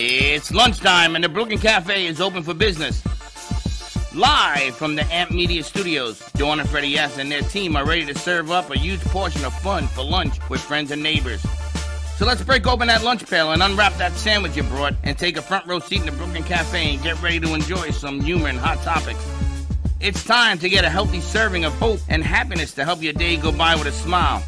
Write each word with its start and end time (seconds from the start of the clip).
It's 0.00 0.52
lunchtime 0.52 1.16
and 1.16 1.24
the 1.24 1.28
Brooklyn 1.28 1.58
Cafe 1.58 2.06
is 2.06 2.20
open 2.20 2.44
for 2.44 2.54
business. 2.54 3.02
Live 4.14 4.76
from 4.76 4.94
the 4.94 5.02
Amp 5.12 5.32
Media 5.32 5.64
Studios, 5.64 6.20
Dawn 6.34 6.60
and 6.60 6.70
Freddie 6.70 6.96
S. 6.96 7.18
and 7.18 7.32
their 7.32 7.42
team 7.42 7.74
are 7.74 7.84
ready 7.84 8.06
to 8.06 8.16
serve 8.16 8.52
up 8.52 8.70
a 8.70 8.78
huge 8.78 9.00
portion 9.06 9.44
of 9.44 9.52
fun 9.54 9.88
for 9.88 10.04
lunch 10.04 10.36
with 10.48 10.60
friends 10.60 10.92
and 10.92 11.02
neighbors. 11.02 11.44
So 12.16 12.24
let's 12.24 12.44
break 12.44 12.64
open 12.68 12.86
that 12.86 13.02
lunch 13.02 13.28
pail 13.28 13.50
and 13.50 13.60
unwrap 13.60 13.92
that 13.96 14.12
sandwich 14.12 14.56
you 14.56 14.62
brought 14.62 14.94
and 15.02 15.18
take 15.18 15.36
a 15.36 15.42
front 15.42 15.66
row 15.66 15.80
seat 15.80 15.98
in 15.98 16.06
the 16.06 16.12
Brooklyn 16.12 16.44
Cafe 16.44 16.94
and 16.94 17.02
get 17.02 17.20
ready 17.20 17.40
to 17.40 17.52
enjoy 17.52 17.90
some 17.90 18.20
humor 18.20 18.46
and 18.46 18.58
hot 18.60 18.80
topics. 18.82 19.26
It's 19.98 20.22
time 20.22 20.58
to 20.60 20.68
get 20.68 20.84
a 20.84 20.90
healthy 20.90 21.20
serving 21.20 21.64
of 21.64 21.72
hope 21.80 21.98
and 22.08 22.22
happiness 22.22 22.72
to 22.74 22.84
help 22.84 23.02
your 23.02 23.14
day 23.14 23.36
go 23.36 23.50
by 23.50 23.74
with 23.74 23.88
a 23.88 23.92
smile. 23.92 24.44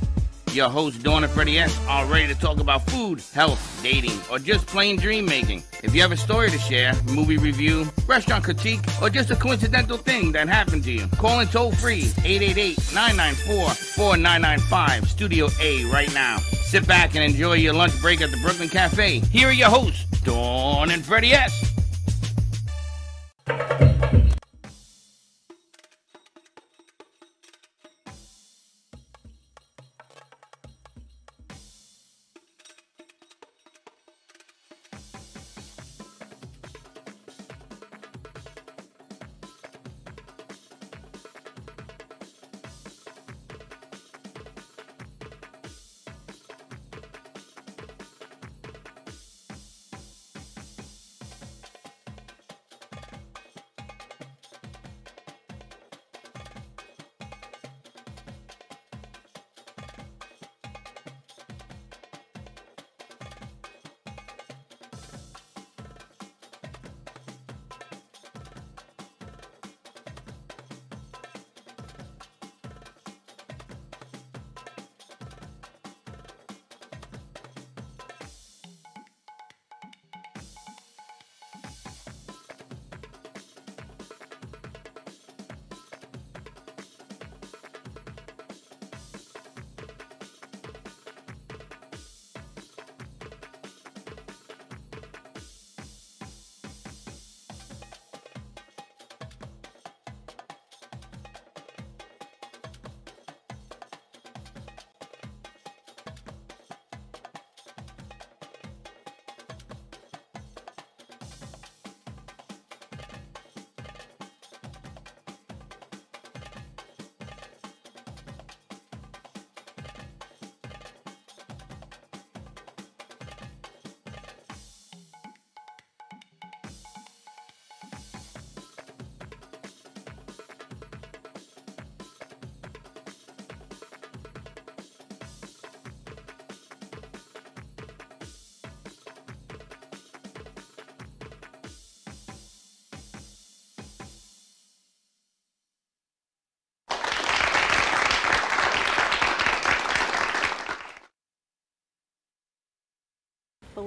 Your 0.52 0.68
host, 0.68 1.02
Dawn 1.04 1.22
and 1.22 1.32
Freddie 1.32 1.58
S., 1.58 1.78
are 1.86 2.04
ready 2.06 2.26
to 2.26 2.38
talk 2.38 2.58
about 2.58 2.84
food, 2.90 3.22
health, 3.32 3.80
dating, 3.84 4.18
or 4.30 4.40
just 4.40 4.66
plain 4.66 4.96
dream 4.96 5.24
making. 5.24 5.62
If 5.84 5.94
you 5.94 6.02
have 6.02 6.10
a 6.10 6.16
story 6.16 6.50
to 6.50 6.58
share, 6.58 6.92
movie 7.04 7.38
review, 7.38 7.88
restaurant 8.06 8.42
critique, 8.42 8.80
or 9.00 9.10
just 9.10 9.30
a 9.30 9.36
coincidental 9.36 9.96
thing 9.96 10.32
that 10.32 10.48
happened 10.48 10.82
to 10.84 10.92
you, 10.92 11.06
call 11.18 11.38
in 11.40 11.48
toll 11.48 11.70
free 11.70 12.10
888 12.24 12.78
994 12.92 13.70
4995 13.70 15.08
Studio 15.08 15.48
A 15.60 15.84
right 15.84 16.12
now. 16.14 16.38
Sit 16.38 16.86
back 16.86 17.14
and 17.14 17.22
enjoy 17.22 17.54
your 17.54 17.74
lunch 17.74 17.98
break 18.00 18.20
at 18.20 18.32
the 18.32 18.36
Brooklyn 18.38 18.68
Cafe. 18.68 19.20
Here 19.20 19.48
are 19.48 19.52
your 19.52 19.68
hosts, 19.68 20.04
Dawn 20.22 20.90
and 20.90 21.04
Freddie 21.04 21.32
S. 21.32 21.70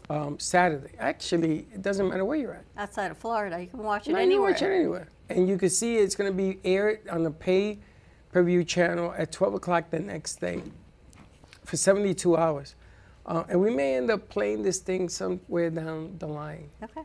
um, 0.09 0.39
Saturday. 0.39 0.91
Actually, 0.99 1.67
it 1.73 1.81
doesn't 1.81 2.07
matter 2.09 2.25
where 2.25 2.37
you're 2.37 2.53
at. 2.55 2.65
outside 2.77 3.11
of 3.11 3.17
Florida, 3.17 3.59
you 3.61 3.67
can 3.67 3.79
watch 3.83 4.07
it 4.07 4.11
No, 4.13 4.17
you 4.17 4.23
anywhere. 4.23 4.51
watch 4.51 4.61
it 4.61 4.71
anywhere. 4.71 5.07
And 5.29 5.47
you 5.47 5.57
can 5.57 5.69
see 5.69 5.97
it's 5.97 6.15
going 6.15 6.31
to 6.31 6.35
be 6.35 6.59
aired 6.65 7.07
on 7.09 7.23
the 7.23 7.31
pay 7.31 7.79
per 8.31 8.43
view 8.43 8.63
channel 8.63 9.13
at 9.17 9.31
12 9.31 9.53
o'clock 9.55 9.89
the 9.91 9.99
next 9.99 10.41
day 10.41 10.61
for 11.63 11.77
72 11.77 12.35
hours. 12.35 12.75
Uh, 13.25 13.43
and 13.49 13.61
we 13.61 13.73
may 13.73 13.95
end 13.95 14.11
up 14.11 14.27
playing 14.29 14.63
this 14.63 14.79
thing 14.79 15.07
somewhere 15.07 15.69
down 15.69 16.15
the 16.19 16.27
line 16.27 16.69
Okay. 16.83 17.01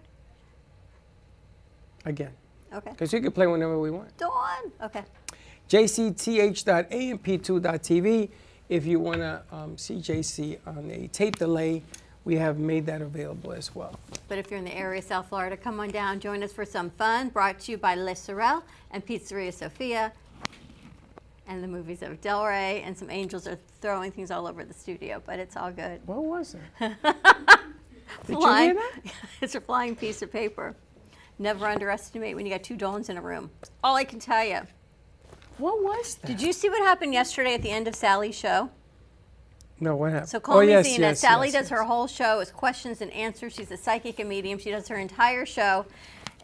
Again. 2.08 2.32
Okay. 2.72 2.90
Because 2.90 3.12
you 3.12 3.20
can 3.20 3.32
play 3.32 3.46
whenever 3.46 3.78
we 3.78 3.90
want. 3.90 4.16
Dawn. 4.16 4.72
Okay. 4.82 5.04
jcth.amp2.tv. 5.68 8.30
If 8.70 8.86
you 8.86 8.98
want 8.98 9.18
to 9.18 9.42
um, 9.52 9.76
see 9.76 9.96
JC 9.96 10.58
on 10.66 10.90
a 10.90 11.08
tape 11.08 11.36
delay, 11.36 11.82
we 12.24 12.36
have 12.36 12.58
made 12.58 12.86
that 12.86 13.02
available 13.02 13.52
as 13.52 13.74
well. 13.74 14.00
But 14.26 14.38
if 14.38 14.50
you're 14.50 14.58
in 14.58 14.64
the 14.64 14.74
area, 14.74 15.00
of 15.00 15.04
South 15.04 15.28
Florida, 15.28 15.54
come 15.54 15.80
on 15.80 15.90
down, 15.90 16.18
join 16.18 16.42
us 16.42 16.52
for 16.52 16.64
some 16.64 16.88
fun. 16.90 17.28
Brought 17.28 17.58
to 17.60 17.72
you 17.72 17.78
by 17.78 17.94
Les 17.94 18.18
Sorel 18.18 18.64
and 18.90 19.06
Pizzeria 19.06 19.52
Sophia 19.52 20.10
and 21.46 21.62
the 21.62 21.68
movies 21.68 22.00
of 22.02 22.22
Delray. 22.22 22.82
And 22.86 22.96
some 22.96 23.10
angels 23.10 23.46
are 23.46 23.58
throwing 23.82 24.12
things 24.12 24.30
all 24.30 24.46
over 24.46 24.64
the 24.64 24.74
studio, 24.74 25.22
but 25.26 25.38
it's 25.38 25.58
all 25.58 25.72
good. 25.72 26.00
What 26.06 26.24
was 26.24 26.54
it? 26.54 26.62
Did 28.26 28.36
flying, 28.36 28.70
you 28.70 28.74
hear 28.74 28.82
that? 29.04 29.12
it's 29.42 29.54
a 29.54 29.60
flying 29.60 29.94
piece 29.94 30.22
of 30.22 30.32
paper. 30.32 30.74
Never 31.38 31.66
underestimate 31.66 32.34
when 32.34 32.46
you 32.46 32.52
got 32.52 32.64
two 32.64 32.76
Dawns 32.76 33.08
in 33.08 33.16
a 33.16 33.20
room. 33.20 33.50
All 33.84 33.94
I 33.94 34.04
can 34.04 34.18
tell 34.18 34.44
you. 34.44 34.60
What 35.58 35.82
was 35.82 36.16
that? 36.16 36.26
Did 36.26 36.42
you 36.42 36.52
see 36.52 36.68
what 36.68 36.80
happened 36.82 37.12
yesterday 37.12 37.54
at 37.54 37.62
the 37.62 37.70
end 37.70 37.86
of 37.86 37.94
Sally's 37.94 38.36
show? 38.36 38.70
No, 39.80 39.94
what 39.94 40.10
happened? 40.10 40.28
So 40.30 40.40
call 40.40 40.58
oh, 40.58 40.60
me 40.60 40.68
yes, 40.68 40.86
Zena. 40.86 40.98
yes, 41.08 41.20
Sally 41.20 41.48
yes, 41.48 41.54
does 41.54 41.68
her 41.68 41.84
whole 41.84 42.08
show 42.08 42.40
as 42.40 42.50
questions 42.50 43.00
and 43.00 43.12
answers. 43.12 43.54
She's 43.54 43.70
a 43.70 43.76
psychic 43.76 44.18
and 44.18 44.28
medium. 44.28 44.58
She 44.58 44.70
does 44.70 44.88
her 44.88 44.96
entire 44.96 45.46
show. 45.46 45.86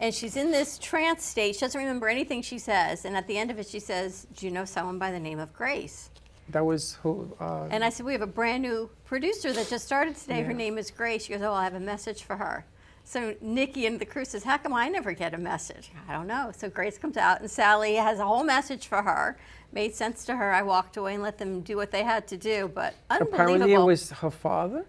And 0.01 0.15
she's 0.15 0.37
in 0.37 0.53
this 0.53 0.79
trance 0.79 1.25
state. 1.25 1.55
She 1.55 1.61
doesn't 1.61 1.79
remember 1.79 2.09
anything 2.09 2.43
she 2.43 2.59
says. 2.59 3.05
And 3.05 3.17
at 3.17 3.27
the 3.27 3.37
end 3.37 3.51
of 3.51 3.59
it, 3.59 3.69
she 3.69 3.81
says, 3.81 4.27
Do 4.37 4.47
you 4.47 4.53
know 4.53 4.65
someone 4.65 4.99
by 4.99 5.11
the 5.11 5.21
name 5.21 5.41
of 5.41 5.53
Grace? 5.53 6.11
That 6.51 6.65
was 6.65 6.95
who? 7.03 7.35
Uh, 7.41 7.67
And 7.71 7.85
I 7.85 7.89
said, 7.89 8.07
We 8.07 8.13
have 8.13 8.23
a 8.23 8.27
brand 8.27 8.63
new 8.63 8.91
producer 9.05 9.53
that 9.53 9.69
just 9.69 9.85
started 9.85 10.17
today. 10.17 10.43
Her 10.43 10.53
name 10.53 10.79
is 10.79 10.91
Grace. 10.91 11.25
She 11.25 11.33
goes, 11.33 11.43
Oh, 11.43 11.53
I 11.53 11.65
have 11.65 11.75
a 11.75 11.81
message 11.81 12.23
for 12.23 12.37
her. 12.37 12.67
So 13.05 13.35
Nikki 13.43 13.85
and 13.87 14.01
the 14.01 14.07
crew 14.07 14.25
says, 14.25 14.45
How 14.45 14.57
come 14.57 14.73
I 14.73 14.89
never 14.89 15.13
get 15.13 15.35
a 15.35 15.39
message? 15.39 15.93
I 16.09 16.13
don't 16.13 16.27
know. 16.27 16.51
So 16.57 16.71
Grace 16.71 16.97
comes 16.97 17.19
out 17.19 17.41
and 17.41 17.51
Sally 17.51 17.95
has 17.95 18.19
a 18.19 18.25
whole 18.25 18.45
message 18.45 18.87
for 18.87 19.03
her. 19.03 19.39
Made 19.73 19.95
sense 19.95 20.25
to 20.27 20.37
her. 20.37 20.53
I 20.53 20.63
walked 20.63 20.97
away 20.97 21.15
and 21.15 21.23
let 21.23 21.39
them 21.39 21.61
do 21.61 21.77
what 21.77 21.91
they 21.91 22.03
had 22.03 22.27
to 22.29 22.37
do. 22.39 22.71
But 22.75 22.95
unbelievable. 23.11 23.35
apparently, 23.35 23.73
it 23.75 23.79
was 23.79 24.11
her 24.11 24.31
father. 24.31 24.87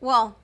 Well, 0.00 0.36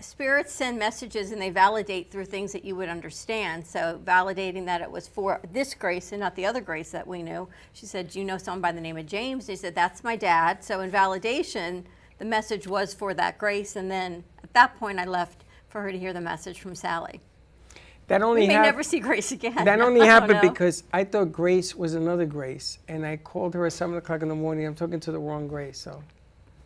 spirits 0.00 0.52
send 0.52 0.78
messages 0.78 1.32
and 1.32 1.40
they 1.40 1.50
validate 1.50 2.10
through 2.10 2.26
things 2.26 2.52
that 2.52 2.64
you 2.64 2.76
would 2.76 2.90
understand. 2.90 3.66
So, 3.66 3.98
validating 4.04 4.66
that 4.66 4.82
it 4.82 4.90
was 4.90 5.08
for 5.08 5.40
this 5.50 5.72
grace 5.72 6.12
and 6.12 6.20
not 6.20 6.36
the 6.36 6.44
other 6.44 6.60
grace 6.60 6.90
that 6.90 7.06
we 7.06 7.22
knew. 7.22 7.48
She 7.72 7.86
said, 7.86 8.10
Do 8.10 8.18
you 8.18 8.26
know 8.26 8.38
someone 8.38 8.60
by 8.60 8.72
the 8.72 8.80
name 8.80 8.98
of 8.98 9.06
James? 9.06 9.46
He 9.46 9.56
said, 9.56 9.74
That's 9.74 10.04
my 10.04 10.16
dad. 10.16 10.62
So, 10.62 10.80
in 10.80 10.90
validation, 10.90 11.84
the 12.18 12.26
message 12.26 12.66
was 12.66 12.92
for 12.92 13.14
that 13.14 13.38
grace. 13.38 13.74
And 13.74 13.90
then 13.90 14.24
at 14.44 14.52
that 14.52 14.76
point, 14.78 14.98
I 14.98 15.06
left 15.06 15.44
for 15.68 15.82
her 15.82 15.92
to 15.92 15.98
hear 15.98 16.12
the 16.12 16.20
message 16.20 16.60
from 16.60 16.74
Sally. 16.74 17.20
That 18.08 18.22
only 18.22 18.42
We 18.42 18.48
may 18.48 18.54
never 18.54 18.82
see 18.82 18.98
Grace 19.00 19.32
again. 19.32 19.64
That 19.66 19.80
only 19.82 20.06
happened 20.06 20.42
know. 20.42 20.50
because 20.50 20.82
I 20.92 21.04
thought 21.04 21.30
Grace 21.30 21.74
was 21.74 21.92
another 21.94 22.24
Grace, 22.24 22.78
and 22.88 23.04
I 23.04 23.18
called 23.18 23.52
her 23.54 23.66
at 23.66 23.74
seven 23.74 23.96
o'clock 23.96 24.22
in 24.22 24.28
the 24.28 24.34
morning. 24.34 24.66
I'm 24.66 24.74
talking 24.74 24.98
to 25.00 25.12
the 25.12 25.18
wrong 25.18 25.46
Grace, 25.46 25.78
so 25.78 26.02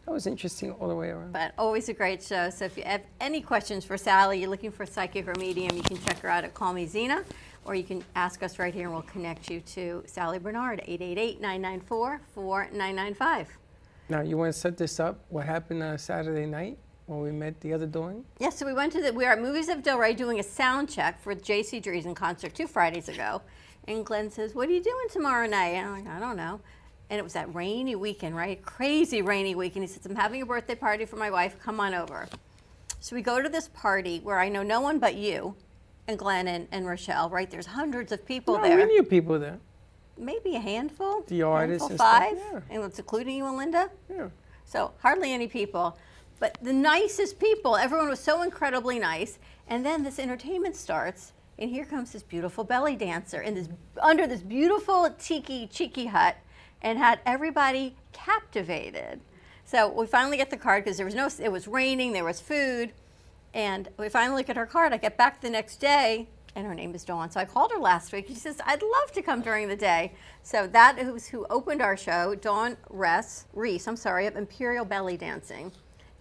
that 0.06 0.12
was 0.12 0.28
interesting 0.28 0.70
all 0.72 0.86
the 0.88 0.94
way 0.94 1.08
around. 1.08 1.32
But 1.32 1.52
always 1.58 1.88
a 1.88 1.94
great 1.94 2.22
show. 2.22 2.48
So 2.50 2.64
if 2.64 2.76
you 2.76 2.84
have 2.84 3.02
any 3.20 3.40
questions 3.40 3.84
for 3.84 3.96
Sally, 3.96 4.38
you're 4.40 4.50
looking 4.50 4.70
for 4.70 4.84
a 4.84 4.86
psychic 4.86 5.26
or 5.26 5.34
medium, 5.34 5.76
you 5.76 5.82
can 5.82 5.98
check 5.98 6.20
her 6.20 6.28
out 6.28 6.44
at 6.44 6.54
Call 6.54 6.72
Me 6.72 6.86
Zena, 6.86 7.24
or 7.64 7.74
you 7.74 7.82
can 7.82 8.04
ask 8.14 8.44
us 8.44 8.60
right 8.60 8.72
here 8.72 8.84
and 8.84 8.92
we'll 8.92 9.02
connect 9.02 9.50
you 9.50 9.58
to 9.60 10.04
Sally 10.06 10.38
Bernard, 10.38 10.80
888-994-4995. 10.88 13.46
Now, 14.08 14.20
you 14.20 14.36
want 14.36 14.52
to 14.52 14.58
set 14.58 14.76
this 14.76 15.00
up? 15.00 15.24
What 15.28 15.46
happened 15.46 15.82
uh, 15.82 15.96
Saturday 15.96 16.46
night 16.46 16.78
when 17.12 17.22
we 17.22 17.30
met 17.30 17.60
the 17.60 17.72
other 17.72 17.86
doing? 17.86 18.24
Yes, 18.38 18.58
so 18.58 18.66
we 18.66 18.72
went 18.72 18.92
to 18.92 19.00
the, 19.00 19.12
we 19.12 19.24
were 19.24 19.30
at 19.30 19.40
Movies 19.40 19.68
of 19.68 19.78
Delray 19.78 20.16
doing 20.16 20.40
a 20.40 20.42
sound 20.42 20.88
check 20.88 21.20
for 21.20 21.34
J.C. 21.34 21.80
Dreesen 21.80 22.14
concert 22.14 22.54
two 22.54 22.66
Fridays 22.66 23.08
ago. 23.08 23.42
And 23.88 24.06
Glenn 24.06 24.30
says, 24.30 24.54
what 24.54 24.68
are 24.68 24.72
you 24.72 24.82
doing 24.82 25.06
tomorrow 25.10 25.46
night? 25.46 25.74
And 25.74 25.86
I'm 25.88 26.04
like, 26.04 26.14
I 26.14 26.20
don't 26.20 26.36
know. 26.36 26.60
And 27.10 27.18
it 27.18 27.22
was 27.22 27.32
that 27.34 27.52
rainy 27.54 27.94
weekend, 27.94 28.36
right? 28.36 28.62
Crazy 28.64 29.22
rainy 29.22 29.54
weekend. 29.54 29.84
He 29.84 29.88
says, 29.88 30.06
I'm 30.06 30.14
having 30.14 30.40
a 30.40 30.46
birthday 30.46 30.74
party 30.74 31.04
for 31.04 31.16
my 31.16 31.30
wife. 31.30 31.58
Come 31.60 31.80
on 31.80 31.92
over. 31.92 32.28
So 33.00 33.16
we 33.16 33.22
go 33.22 33.42
to 33.42 33.48
this 33.48 33.68
party 33.68 34.20
where 34.20 34.38
I 34.38 34.48
know 34.48 34.62
no 34.62 34.80
one 34.80 34.98
but 34.98 35.16
you 35.16 35.56
and 36.06 36.18
Glenn 36.18 36.48
and, 36.48 36.68
and 36.72 36.86
Rochelle, 36.86 37.28
right? 37.28 37.50
There's 37.50 37.66
hundreds 37.66 38.12
of 38.12 38.24
people 38.24 38.56
no, 38.56 38.62
there. 38.62 38.76
we 38.76 38.84
knew 38.84 39.02
people 39.02 39.38
there. 39.38 39.58
Maybe 40.16 40.54
a 40.56 40.60
handful. 40.60 41.24
The 41.26 41.42
artists 41.42 41.88
handful, 41.88 42.06
and 42.06 42.36
stuff, 42.36 42.44
five. 42.52 42.62
yeah. 42.70 42.74
And 42.74 42.84
it's 42.84 42.98
including 42.98 43.36
you 43.36 43.46
and 43.46 43.56
Linda. 43.56 43.90
Yeah. 44.08 44.28
So 44.64 44.92
hardly 45.00 45.32
any 45.32 45.48
people, 45.48 45.98
but 46.42 46.58
the 46.60 46.72
nicest 46.72 47.38
people. 47.38 47.76
Everyone 47.76 48.08
was 48.08 48.18
so 48.18 48.42
incredibly 48.42 48.98
nice. 48.98 49.38
And 49.68 49.86
then 49.86 50.02
this 50.02 50.18
entertainment 50.18 50.74
starts, 50.74 51.34
and 51.56 51.70
here 51.70 51.84
comes 51.84 52.10
this 52.10 52.24
beautiful 52.24 52.64
belly 52.64 52.96
dancer 52.96 53.40
in 53.40 53.54
this 53.54 53.68
under 54.00 54.26
this 54.26 54.42
beautiful 54.42 55.14
tiki 55.20 55.68
cheeky 55.68 56.06
hut, 56.06 56.36
and 56.82 56.98
had 56.98 57.20
everybody 57.24 57.94
captivated. 58.12 59.20
So 59.64 59.88
we 59.88 60.04
finally 60.08 60.36
get 60.36 60.50
the 60.50 60.56
card 60.56 60.82
because 60.82 60.96
there 60.96 61.06
was 61.06 61.14
no. 61.14 61.28
It 61.38 61.52
was 61.52 61.68
raining. 61.68 62.12
There 62.12 62.24
was 62.24 62.40
food, 62.40 62.92
and 63.54 63.88
we 63.96 64.08
finally 64.08 64.38
look 64.38 64.50
at 64.50 64.56
her 64.56 64.66
card. 64.66 64.92
I 64.92 64.96
get 64.96 65.16
back 65.16 65.40
the 65.40 65.48
next 65.48 65.76
day. 65.76 66.28
And 66.56 66.66
her 66.66 66.74
name 66.74 66.94
is 66.94 67.04
Dawn. 67.04 67.30
So 67.30 67.40
I 67.40 67.46
called 67.46 67.70
her 67.72 67.78
last 67.78 68.12
week. 68.12 68.26
She 68.28 68.34
says, 68.34 68.60
I'd 68.66 68.82
love 68.82 69.12
to 69.12 69.22
come 69.22 69.40
during 69.40 69.68
the 69.68 69.76
day. 69.76 70.12
So 70.42 70.66
that 70.66 70.98
is 70.98 71.28
who 71.28 71.46
opened 71.48 71.80
our 71.80 71.96
show, 71.96 72.34
Dawn 72.34 72.76
Rhys, 72.90 73.46
Rhys, 73.54 73.88
I'm 73.88 73.96
sorry, 73.96 74.26
of 74.26 74.36
Imperial 74.36 74.84
Belly 74.84 75.16
Dancing. 75.16 75.72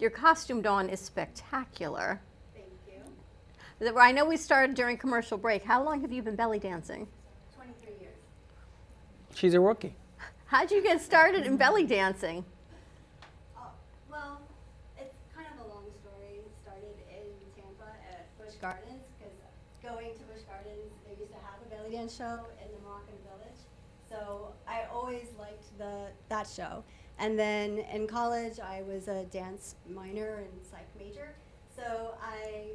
Your 0.02 0.10
costume, 0.10 0.62
Dawn, 0.62 0.88
is 0.88 0.98
spectacular. 0.98 2.20
Thank 2.56 2.66
you. 3.80 3.96
I 3.96 4.10
know 4.10 4.24
we 4.24 4.36
started 4.36 4.74
during 4.74 4.96
commercial 4.96 5.38
break. 5.38 5.62
How 5.62 5.80
long 5.84 6.00
have 6.00 6.10
you 6.10 6.22
been 6.22 6.34
belly 6.34 6.58
dancing? 6.58 7.06
23 7.54 7.92
years. 8.00 8.16
She's 9.32 9.54
a 9.54 9.60
rookie. 9.60 9.94
How'd 10.46 10.72
you 10.72 10.82
get 10.82 11.00
started 11.00 11.46
in 11.46 11.56
belly 11.56 11.86
dancing? 11.86 12.44
Oh, 13.56 13.70
well, 14.10 14.40
it's 14.98 15.14
kind 15.36 15.46
of 15.54 15.66
a 15.66 15.68
long 15.68 15.84
story. 16.02 16.34
It 16.34 16.50
started 16.64 16.98
in 17.08 17.22
Tampa 17.54 17.92
at 18.10 18.26
Busch 18.38 18.56
Gardens 18.60 19.04
because 19.20 19.38
going 19.84 20.14
to 20.14 20.22
Busch 20.24 20.42
Gardens, 20.50 20.90
they 21.06 21.14
used 21.14 21.30
to 21.30 21.38
have 21.38 21.62
a 21.64 21.70
belly 21.76 21.94
dance 21.94 22.16
show 22.16 22.40
in 22.60 22.66
the 22.74 22.82
Moroccan 22.84 23.14
Village. 23.30 23.60
So 24.10 24.52
I 24.66 24.82
always 24.92 25.28
liked 25.38 25.78
the 25.78 26.08
that 26.28 26.48
show. 26.48 26.82
And 27.22 27.38
then 27.38 27.84
in 27.92 28.08
college, 28.08 28.58
I 28.58 28.82
was 28.82 29.06
a 29.06 29.24
dance 29.26 29.76
minor 29.88 30.38
and 30.38 30.66
psych 30.68 30.88
major. 30.98 31.34
So 31.76 32.14
I 32.20 32.70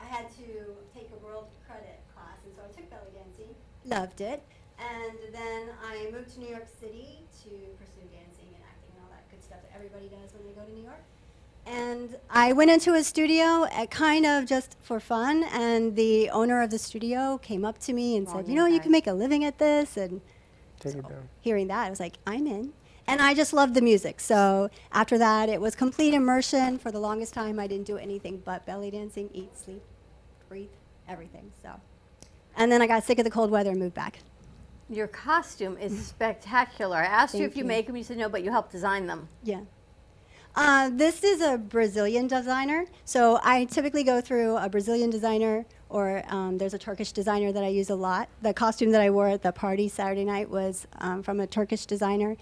I 0.00 0.04
had 0.04 0.26
to 0.38 0.74
take 0.92 1.08
a 1.14 1.24
world 1.24 1.46
credit 1.66 2.00
class, 2.12 2.36
and 2.44 2.52
so 2.54 2.62
I 2.64 2.74
took 2.74 2.90
belly 2.90 3.12
dancing. 3.14 3.54
Loved 3.84 4.20
it. 4.20 4.42
And 4.78 5.16
then 5.32 5.68
I 5.88 6.10
moved 6.10 6.34
to 6.34 6.40
New 6.40 6.48
York 6.48 6.66
City 6.80 7.20
to 7.44 7.50
pursue 7.78 8.04
dancing 8.12 8.48
and 8.54 8.62
acting 8.68 8.90
and 8.92 9.04
all 9.04 9.10
that 9.10 9.30
good 9.30 9.42
stuff 9.42 9.58
that 9.62 9.72
everybody 9.74 10.08
does 10.08 10.34
when 10.34 10.44
they 10.44 10.52
go 10.52 10.66
to 10.66 10.74
New 10.74 10.82
York. 10.82 11.02
And 11.64 12.16
I 12.28 12.52
went 12.52 12.70
into 12.72 12.92
a 12.94 13.02
studio 13.04 13.66
at 13.72 13.90
kind 13.90 14.26
of 14.26 14.46
just 14.46 14.76
for 14.82 14.98
fun, 14.98 15.44
and 15.52 15.94
the 15.94 16.28
owner 16.30 16.60
of 16.60 16.70
the 16.70 16.78
studio 16.78 17.38
came 17.38 17.64
up 17.64 17.78
to 17.86 17.92
me 17.92 18.16
and 18.16 18.26
Wrong 18.26 18.36
said, 18.44 18.48
"You 18.48 18.56
know, 18.56 18.66
you 18.66 18.80
can 18.80 18.90
make 18.90 19.06
a 19.06 19.12
living 19.12 19.44
at 19.44 19.58
this." 19.58 19.96
And 19.96 20.20
Take 20.80 20.96
it 20.96 21.08
down. 21.08 21.28
hearing 21.40 21.68
that, 21.68 21.86
I 21.86 21.90
was 21.90 22.00
like, 22.00 22.18
I'm 22.26 22.46
in. 22.48 22.72
And 23.08 23.22
I 23.22 23.34
just 23.34 23.52
loved 23.52 23.74
the 23.74 23.80
music. 23.80 24.20
So 24.20 24.68
after 24.92 25.16
that, 25.18 25.48
it 25.48 25.60
was 25.60 25.74
complete 25.74 26.12
immersion. 26.12 26.78
For 26.78 26.90
the 26.90 26.98
longest 26.98 27.34
time, 27.34 27.58
I 27.58 27.66
didn't 27.66 27.86
do 27.86 27.96
anything 27.96 28.42
but 28.44 28.66
belly 28.66 28.90
dancing, 28.90 29.30
eat, 29.32 29.56
sleep, 29.56 29.82
breathe, 30.48 30.68
everything. 31.08 31.52
So, 31.62 31.70
and 32.56 32.70
then 32.70 32.82
I 32.82 32.86
got 32.86 33.04
sick 33.04 33.18
of 33.18 33.24
the 33.24 33.30
cold 33.30 33.50
weather 33.50 33.70
and 33.70 33.78
moved 33.78 33.94
back. 33.94 34.18
Your 34.88 35.06
costume 35.06 35.76
is 35.78 36.06
spectacular. 36.06 36.96
I 36.96 37.06
asked 37.06 37.34
you 37.34 37.44
if 37.44 37.56
you, 37.56 37.62
you. 37.62 37.68
make 37.68 37.86
them. 37.86 37.96
You 37.96 38.04
said 38.04 38.18
no, 38.18 38.28
but 38.28 38.42
you 38.42 38.50
helped 38.50 38.72
design 38.72 39.06
them. 39.06 39.28
Yeah. 39.42 39.60
Uh, 40.56 40.90
this 40.90 41.22
is 41.22 41.42
a 41.42 41.58
Brazilian 41.58 42.26
designer. 42.26 42.86
So 43.04 43.38
I 43.44 43.66
typically 43.66 44.02
go 44.02 44.22
through 44.22 44.56
a 44.56 44.70
Brazilian 44.70 45.10
designer, 45.10 45.66
or 45.90 46.22
um, 46.28 46.56
there's 46.56 46.72
a 46.72 46.78
Turkish 46.78 47.12
designer 47.12 47.52
that 47.52 47.62
I 47.62 47.68
use 47.68 47.90
a 47.90 47.94
lot. 47.94 48.30
The 48.40 48.54
costume 48.54 48.90
that 48.92 49.02
I 49.02 49.10
wore 49.10 49.28
at 49.28 49.42
the 49.42 49.52
party 49.52 49.88
Saturday 49.88 50.24
night 50.24 50.48
was 50.48 50.86
um, 50.98 51.22
from 51.22 51.40
a 51.40 51.46
Turkish 51.46 51.84
designer. 51.84 52.36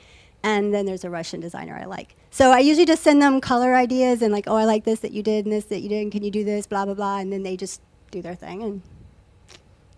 And 0.45 0.75
then 0.75 0.85
there's 0.85 1.05
a 1.05 1.11
Russian 1.11 1.41
designer 1.41 1.75
I 1.75 1.87
like. 1.87 2.17
So 2.31 2.53
I 2.53 2.59
usually 2.59 2.85
just 2.85 3.03
send 3.03 3.23
them 3.23 3.41
color 3.41 3.75
ideas 3.75 4.21
and, 4.21 4.31
like, 4.31 4.45
oh, 4.47 4.57
I 4.57 4.67
like 4.67 4.85
this 4.85 5.01
that 5.01 5.13
you 5.13 5.23
did, 5.23 5.47
and 5.47 5.53
this 5.53 5.65
that 5.65 5.81
you 5.81 5.89
did, 5.89 6.03
and 6.03 6.13
can 6.13 6.23
you 6.23 6.31
do 6.31 6.45
this, 6.45 6.67
blah, 6.67 6.85
blah, 6.85 6.93
blah. 6.93 7.19
And 7.19 7.33
then 7.33 7.43
they 7.43 7.57
just 7.57 7.81
do 8.11 8.21
their 8.21 8.35
thing, 8.35 8.63
and 8.63 8.83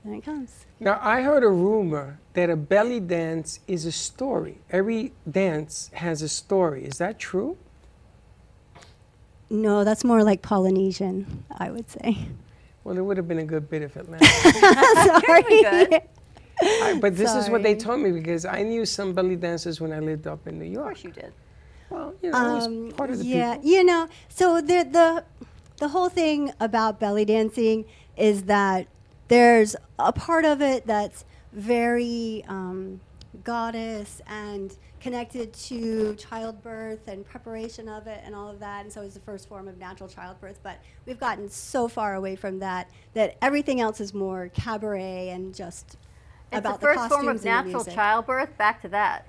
then 0.05 0.15
it 0.15 0.25
comes. 0.25 0.65
Now, 0.79 1.01
I 1.03 1.23
heard 1.23 1.43
a 1.43 1.49
rumor 1.49 2.21
that 2.35 2.49
a 2.49 2.55
belly 2.55 3.01
dance 3.01 3.59
is 3.67 3.87
a 3.87 3.93
story. 3.93 4.59
Every 4.71 5.13
dance 5.29 5.91
has 5.95 6.23
a 6.23 6.29
story. 6.29 6.85
Is 6.85 6.99
that 6.99 7.19
true? 7.19 7.57
No, 9.51 9.83
that's 9.83 10.05
more 10.05 10.23
like 10.23 10.43
Polynesian, 10.43 11.45
I 11.51 11.71
would 11.71 11.91
say. 11.91 12.19
Well, 12.85 12.97
it 12.97 13.01
would 13.01 13.17
have 13.17 13.27
been 13.27 13.41
a 13.41 13.45
good 13.45 13.69
bit 13.69 13.83
if 13.83 13.97
it 13.97 14.09
landed. 14.09 14.29
Sorry. 15.91 16.03
Pretty 16.59 16.75
good. 16.79 16.97
I, 16.97 16.99
but 17.01 17.17
this 17.17 17.35
is 17.35 17.51
what 17.51 17.63
they 17.63 17.79
Sorry. 17.79 17.81
told 17.81 18.01
me 18.01 18.13
because 18.13 18.45
I 18.45 18.63
knew 18.63 18.85
some 18.87 19.13
belly 19.13 19.37
dancers 19.37 19.81
when 19.81 19.93
I 19.93 20.01
lived 20.01 20.27
up 20.27 20.47
in 20.47 20.59
New 20.59 20.65
York. 20.67 20.97
Of 20.97 21.03
course 21.03 21.05
you 21.05 21.11
did. 21.13 21.33
Well, 21.91 22.15
you 22.23 22.31
know, 22.31 22.39
Um, 22.39 22.85
was 22.87 22.93
part 22.95 23.11
of 23.11 23.19
the 23.19 23.25
yeah, 23.25 23.55
people. 23.55 23.71
you 23.71 23.85
know, 23.85 24.09
so 24.29 24.61
the 24.61 24.83
the 24.91 25.25
the 25.79 25.89
whole 25.89 26.09
thing 26.09 26.53
about 26.59 26.99
belly 26.99 27.25
dancing 27.25 27.85
is 28.17 28.45
that 28.45 28.87
there's 29.29 29.77
a 29.99 30.13
part 30.13 30.45
of 30.45 30.63
it 30.63 30.87
that's 30.87 31.25
very 31.53 32.45
um, 32.49 33.01
goddess 33.45 34.21
and 34.27 34.77
connected 35.01 35.53
to 35.53 36.15
childbirth 36.17 37.07
and 37.07 37.25
preparation 37.25 37.89
of 37.89 38.07
it 38.07 38.21
and 38.25 38.35
all 38.35 38.49
of 38.49 38.59
that. 38.59 38.83
And 38.85 38.93
so 38.93 39.03
it 39.03 39.05
was 39.05 39.15
the 39.15 39.21
first 39.21 39.49
form 39.49 39.69
of 39.69 39.79
natural 39.79 40.09
childbirth. 40.09 40.59
But 40.63 40.81
we've 41.07 41.21
gotten 41.21 41.49
so 41.49 41.87
far 41.89 42.15
away 42.15 42.35
from 42.37 42.59
that 42.61 42.91
that 43.15 43.37
everything 43.43 43.81
else 43.81 44.01
is 44.01 44.13
more 44.15 44.49
cabaret 44.55 45.29
and 45.29 45.55
just 45.55 45.97
It's 46.53 46.61
about 46.61 46.81
the 46.81 46.87
first 46.87 46.99
costumes 46.99 47.25
form 47.25 47.37
of 47.37 47.45
natural 47.45 47.85
childbirth. 47.85 48.57
Back 48.57 48.83
to 48.83 48.89
that. 48.89 49.27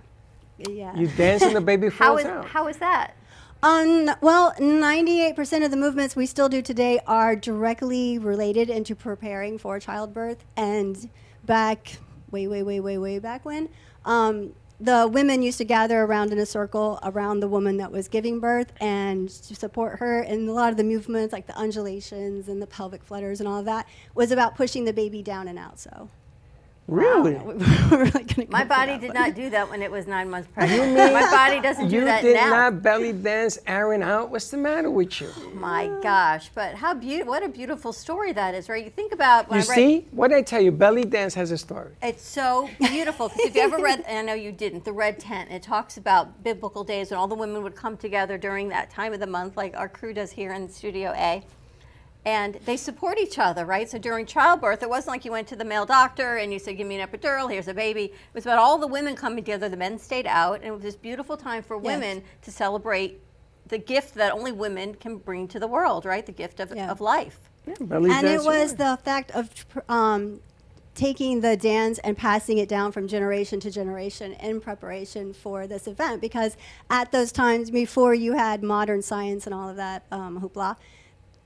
Yeah. 0.57 0.95
You 0.95 1.07
dance 1.07 1.41
and 1.43 1.55
the 1.55 1.61
baby 1.61 1.89
How 1.91 2.15
falls 2.15 2.21
is 2.21 2.25
out. 2.27 2.45
how 2.45 2.67
is 2.67 2.77
that? 2.77 3.15
Um, 3.63 4.11
well, 4.21 4.53
98% 4.53 5.65
of 5.65 5.71
the 5.71 5.77
movements 5.77 6.15
we 6.15 6.27
still 6.27 6.47
do 6.47 6.61
today 6.61 6.99
are 7.07 7.35
directly 7.35 8.19
related 8.19 8.69
into 8.69 8.95
preparing 8.95 9.57
for 9.57 9.79
childbirth. 9.79 10.45
And 10.55 11.09
back, 11.43 11.97
way, 12.29 12.47
way, 12.47 12.61
way, 12.61 12.79
way, 12.79 12.97
way 12.99 13.17
back 13.19 13.45
when, 13.45 13.69
um, 14.05 14.53
the 14.79 15.07
women 15.11 15.41
used 15.41 15.57
to 15.57 15.63
gather 15.65 16.03
around 16.03 16.31
in 16.31 16.37
a 16.37 16.45
circle 16.45 16.99
around 17.01 17.39
the 17.39 17.47
woman 17.47 17.77
that 17.77 17.91
was 17.91 18.07
giving 18.07 18.39
birth 18.39 18.71
and 18.79 19.27
to 19.27 19.55
support 19.55 19.97
her. 19.97 20.21
And 20.21 20.47
a 20.47 20.51
lot 20.53 20.69
of 20.69 20.77
the 20.77 20.83
movements, 20.83 21.33
like 21.33 21.47
the 21.47 21.57
undulations 21.57 22.47
and 22.47 22.61
the 22.61 22.67
pelvic 22.67 23.03
flutters 23.03 23.39
and 23.39 23.49
all 23.49 23.57
of 23.57 23.65
that, 23.65 23.87
was 24.13 24.31
about 24.31 24.55
pushing 24.55 24.85
the 24.85 24.93
baby 24.93 25.23
down 25.23 25.47
and 25.47 25.57
out. 25.57 25.79
So, 25.79 26.09
really? 26.87 27.33
we're 27.35 27.53
really 28.05 28.23
gonna 28.23 28.47
My 28.49 28.63
body 28.63 28.97
did 28.97 29.13
not 29.13 29.35
do 29.35 29.49
that 29.49 29.69
when 29.69 29.81
it 29.81 29.91
was 29.91 30.07
nine 30.07 30.29
months 30.29 30.49
pregnant. 30.53 30.95
My 30.95 31.29
body 31.31 31.59
doesn't 31.61 31.89
do 31.89 32.05
that. 32.05 32.23
You 32.23 32.33
did 32.33 32.49
not 32.49 32.81
belly 32.81 33.13
dance 33.13 33.59
Aaron 33.67 34.03
out. 34.03 34.29
What's 34.31 34.49
the 34.49 34.57
matter 34.57 34.89
with 34.89 35.21
you? 35.21 35.29
My 35.53 35.89
gosh! 36.01 36.49
But 36.53 36.75
how 36.75 36.93
beautiful! 36.93 37.31
What 37.33 37.43
a 37.43 37.49
beautiful 37.49 37.93
story 37.93 38.31
that 38.33 38.55
is, 38.55 38.69
right? 38.69 38.83
You 38.83 38.89
think 38.91 39.13
about 39.13 39.49
when 39.49 39.59
You 39.59 39.65
I 39.65 39.69
read, 39.69 39.75
see? 39.75 40.07
What 40.11 40.29
did 40.29 40.37
I 40.37 40.41
tell 40.41 40.61
you? 40.61 40.71
Belly 40.71 41.05
dance 41.05 41.33
has 41.35 41.51
a 41.51 41.57
story. 41.57 41.91
It's 42.01 42.25
so 42.25 42.69
beautiful. 42.79 43.29
'cause 43.29 43.39
if 43.39 43.55
you 43.55 43.61
ever 43.61 43.77
read, 43.77 44.03
and 44.07 44.17
I 44.17 44.21
know 44.21 44.33
you 44.33 44.51
didn't, 44.51 44.85
the 44.85 44.93
Red 44.93 45.19
Tent, 45.19 45.51
it 45.51 45.61
talks 45.63 45.97
about 45.97 46.43
biblical 46.43 46.83
days 46.83 47.11
when 47.11 47.19
all 47.19 47.27
the 47.27 47.35
women 47.35 47.63
would 47.63 47.75
come 47.75 47.97
together 47.97 48.37
during 48.37 48.69
that 48.69 48.89
time 48.89 49.13
of 49.13 49.19
the 49.19 49.27
month, 49.27 49.57
like 49.57 49.75
our 49.75 49.89
crew 49.89 50.13
does 50.13 50.31
here 50.31 50.51
in 50.53 50.69
Studio 50.69 51.13
A. 51.15 51.43
And 52.27 52.55
they 52.65 52.75
support 52.75 53.17
each 53.17 53.39
other, 53.39 53.63
right? 53.63 53.89
So 53.89 53.97
during 53.97 54.25
childbirth, 54.25 54.83
it 54.83 54.89
wasn't 54.89 55.13
like 55.13 55.23
you 55.23 55.31
went 55.31 55.47
to 55.47 55.55
the 55.55 55.63
male 55.63 55.85
doctor 55.85 56.35
and 56.35 56.51
you 56.51 56.59
said, 56.59 56.75
Give 56.75 56.85
me 56.85 56.99
an 56.99 57.07
epidural, 57.07 57.49
here's 57.49 57.69
a 57.69 57.73
baby. 57.73 58.03
It 58.03 58.13
was 58.33 58.45
about 58.45 58.59
all 58.59 58.77
the 58.77 58.85
women 58.85 59.15
coming 59.15 59.37
together. 59.37 59.69
The 59.69 59.77
men 59.77 59.97
stayed 59.97 60.27
out, 60.27 60.55
and 60.55 60.65
it 60.65 60.71
was 60.71 60.81
this 60.81 60.97
beautiful 60.97 61.37
time 61.37 61.63
for 61.63 61.77
women 61.77 62.21
to 62.41 62.51
celebrate 62.51 63.21
the 63.69 63.77
gift 63.77 64.13
that 64.15 64.33
only 64.33 64.51
women 64.51 64.95
can 64.95 65.19
bring 65.19 65.47
to 65.47 65.57
the 65.57 65.67
world, 65.67 66.03
right? 66.03 66.25
The 66.25 66.33
gift 66.33 66.59
of, 66.59 66.73
Yeah. 66.75 66.91
of 66.91 66.99
life. 66.99 67.39
Yeah, 67.65 67.75
and 67.79 68.27
it 68.27 68.43
was 68.43 68.75
yeah. 68.77 68.95
the 68.95 69.03
fact 69.03 69.31
of 69.31 69.49
um, 69.87 70.41
taking 70.95 71.39
the 71.39 71.55
dance 71.55 71.97
and 71.99 72.17
passing 72.17 72.57
it 72.57 72.67
down 72.67 72.91
from 72.91 73.07
generation 73.07 73.61
to 73.61 73.71
generation 73.71 74.33
in 74.33 74.59
preparation 74.59 75.31
for 75.33 75.65
this 75.65 75.87
event 75.87 76.19
because 76.19 76.57
at 76.89 77.11
those 77.13 77.31
times 77.31 77.71
before 77.71 78.13
you 78.13 78.33
had 78.33 78.63
modern 78.63 79.01
science 79.01 79.45
and 79.45 79.53
all 79.53 79.69
of 79.69 79.77
that 79.77 80.03
um, 80.11 80.41
hoopla 80.41 80.75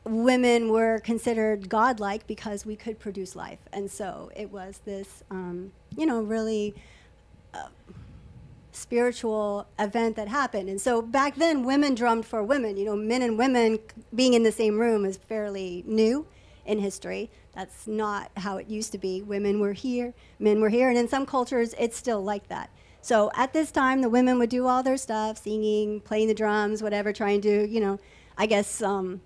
women 0.04 0.72
were 0.72 1.00
considered 1.00 1.70
godlike 1.70 2.26
because 2.28 2.66
we 2.66 2.76
could 2.76 3.00
produce 3.00 3.36
life 3.36 3.60
and 3.72 3.90
so 3.90 4.32
it 4.36 4.52
was 4.52 4.82
this 4.86 5.24
um, 5.30 5.72
you 5.96 6.06
know 6.06 6.22
really 6.22 6.74
spiritual 8.72 9.68
event 9.80 10.16
that 10.16 10.28
happened. 10.28 10.70
And 10.70 10.80
so 10.80 11.02
back 11.02 11.36
then, 11.36 11.64
women 11.64 11.96
drummed 11.96 12.26
for 12.26 12.44
women. 12.44 12.78
You 12.78 12.86
know, 12.86 12.96
men 12.96 13.22
and 13.22 13.38
women 13.38 13.80
being 14.14 14.34
in 14.34 14.44
the 14.44 14.52
same 14.52 14.80
room 14.80 15.06
is 15.06 15.18
fairly 15.18 15.84
new 15.86 16.26
in 16.66 16.80
history. 16.80 17.30
That's 17.54 17.86
not 17.86 18.32
how 18.38 18.58
it 18.58 18.68
used 18.68 18.92
to 18.94 18.98
be. 18.98 19.22
Women 19.22 19.60
were 19.60 19.74
here, 19.74 20.14
men 20.40 20.62
were 20.62 20.70
here, 20.70 20.90
and 20.90 20.98
in 20.98 21.08
some 21.08 21.26
cultures, 21.26 21.76
it's 21.78 21.98
still 21.98 22.24
like 22.24 22.48
that. 22.48 22.70
So 23.02 23.32
at 23.36 23.52
this 23.52 23.72
time, 23.72 24.02
the 24.02 24.10
women 24.10 24.38
would 24.40 24.50
do 24.50 24.68
all 24.68 24.84
their 24.84 24.98
stuff, 24.98 25.40
singing, 25.40 26.02
playing 26.02 26.28
the 26.28 26.34
drums, 26.34 26.84
whatever, 26.84 27.12
trying 27.12 27.42
to, 27.42 27.68
you 27.68 27.80
know, 27.80 28.00
I 28.38 28.46
guess, 28.46 28.82
um, 28.82 29.22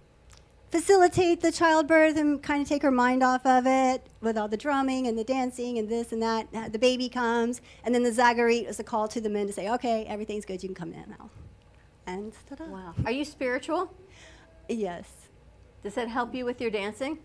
facilitate 0.72 1.42
the 1.42 1.52
childbirth 1.52 2.18
and 2.18 2.42
kind 2.42 2.62
of 2.62 2.68
take 2.68 2.82
her 2.82 2.92
mind 2.92 3.24
off 3.24 3.46
of 3.46 3.66
it 3.66 4.06
with 4.22 4.38
all 4.38 4.48
the 4.48 4.58
drumming 4.58 5.08
and 5.08 5.18
the 5.18 5.24
dancing 5.24 5.78
and 5.78 5.88
this 5.88 6.12
and 6.12 6.22
that. 6.22 6.48
Uh, 6.54 6.68
The 6.70 6.80
baby 6.80 7.08
comes, 7.08 7.62
and 7.84 7.96
then 7.96 8.04
the 8.04 8.12
zagarit 8.12 8.68
is 8.68 8.80
a 8.80 8.84
call 8.84 9.08
to 9.10 9.22
the 9.22 9.30
men 9.30 9.48
to 9.48 9.54
say, 9.54 9.70
okay, 9.70 10.06
everything's 10.06 10.46
good, 10.46 10.62
you 10.62 10.70
can 10.70 10.76
come 10.76 10.94
in 10.94 11.10
now. 11.10 11.30
And 12.08 12.34
ta-da. 12.50 12.66
Wow. 12.66 12.94
Are 13.06 13.12
you 13.12 13.26
spiritual? 13.26 13.94
Yes. 14.68 15.10
Does 15.84 15.94
that 15.94 16.10
help 16.10 16.36
you 16.36 16.46
with 16.46 16.60
your 16.60 16.72
dancing? 16.72 17.20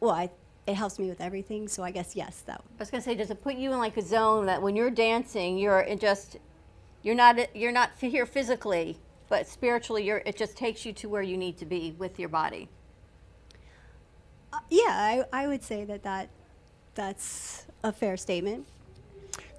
Well, 0.00 0.12
I, 0.12 0.30
it 0.66 0.74
helps 0.74 0.98
me 0.98 1.08
with 1.08 1.20
everything, 1.20 1.68
so 1.68 1.82
I 1.82 1.90
guess 1.90 2.16
yes, 2.16 2.42
though. 2.46 2.52
I 2.52 2.78
was 2.78 2.90
gonna 2.90 3.02
say, 3.02 3.14
does 3.14 3.30
it 3.30 3.42
put 3.42 3.54
you 3.54 3.72
in 3.72 3.78
like 3.78 3.96
a 3.96 4.02
zone 4.02 4.46
that 4.46 4.60
when 4.62 4.74
you're 4.74 4.90
dancing, 4.90 5.58
you're 5.58 5.86
just, 5.96 6.38
you're 7.02 7.14
not, 7.14 7.54
you're 7.54 7.72
not 7.72 7.90
here 7.98 8.26
physically, 8.26 8.98
but 9.30 9.46
spiritually, 9.46 10.04
you're, 10.04 10.22
it 10.26 10.36
just 10.36 10.56
takes 10.56 10.84
you 10.84 10.92
to 10.94 11.08
where 11.08 11.22
you 11.22 11.38
need 11.38 11.56
to 11.58 11.64
be 11.64 11.94
with 11.96 12.18
your 12.18 12.28
body. 12.28 12.68
Uh, 14.52 14.58
yeah, 14.68 15.24
I, 15.32 15.44
I 15.44 15.46
would 15.46 15.62
say 15.62 15.84
that, 15.84 16.02
that 16.02 16.28
that's 16.96 17.64
a 17.84 17.92
fair 17.92 18.16
statement. 18.16 18.66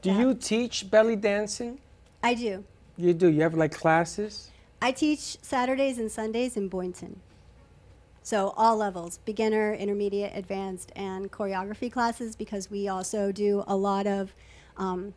Do 0.02 0.12
you 0.12 0.34
teach 0.34 0.92
belly 0.92 1.16
dancing? 1.16 1.80
I 2.22 2.34
do. 2.34 2.66
You 2.98 3.14
do. 3.14 3.30
You 3.30 3.42
have 3.42 3.54
like 3.54 3.72
classes? 3.72 4.52
I 4.82 4.92
teach 4.92 5.38
Saturdays 5.42 5.98
and 5.98 6.12
Sundays 6.12 6.58
in 6.58 6.68
Boynton. 6.68 7.22
So 8.24 8.54
all 8.58 8.76
levels, 8.76 9.20
beginner, 9.20 9.74
intermediate, 9.74 10.34
advanced, 10.36 10.92
and 10.96 11.32
choreography 11.32 11.92
classes 11.92 12.36
because 12.36 12.70
we 12.70 12.90
also 12.90 13.32
do 13.32 13.64
a 13.68 13.76
lot 13.76 14.06
of 14.06 14.34
um, 14.78 15.14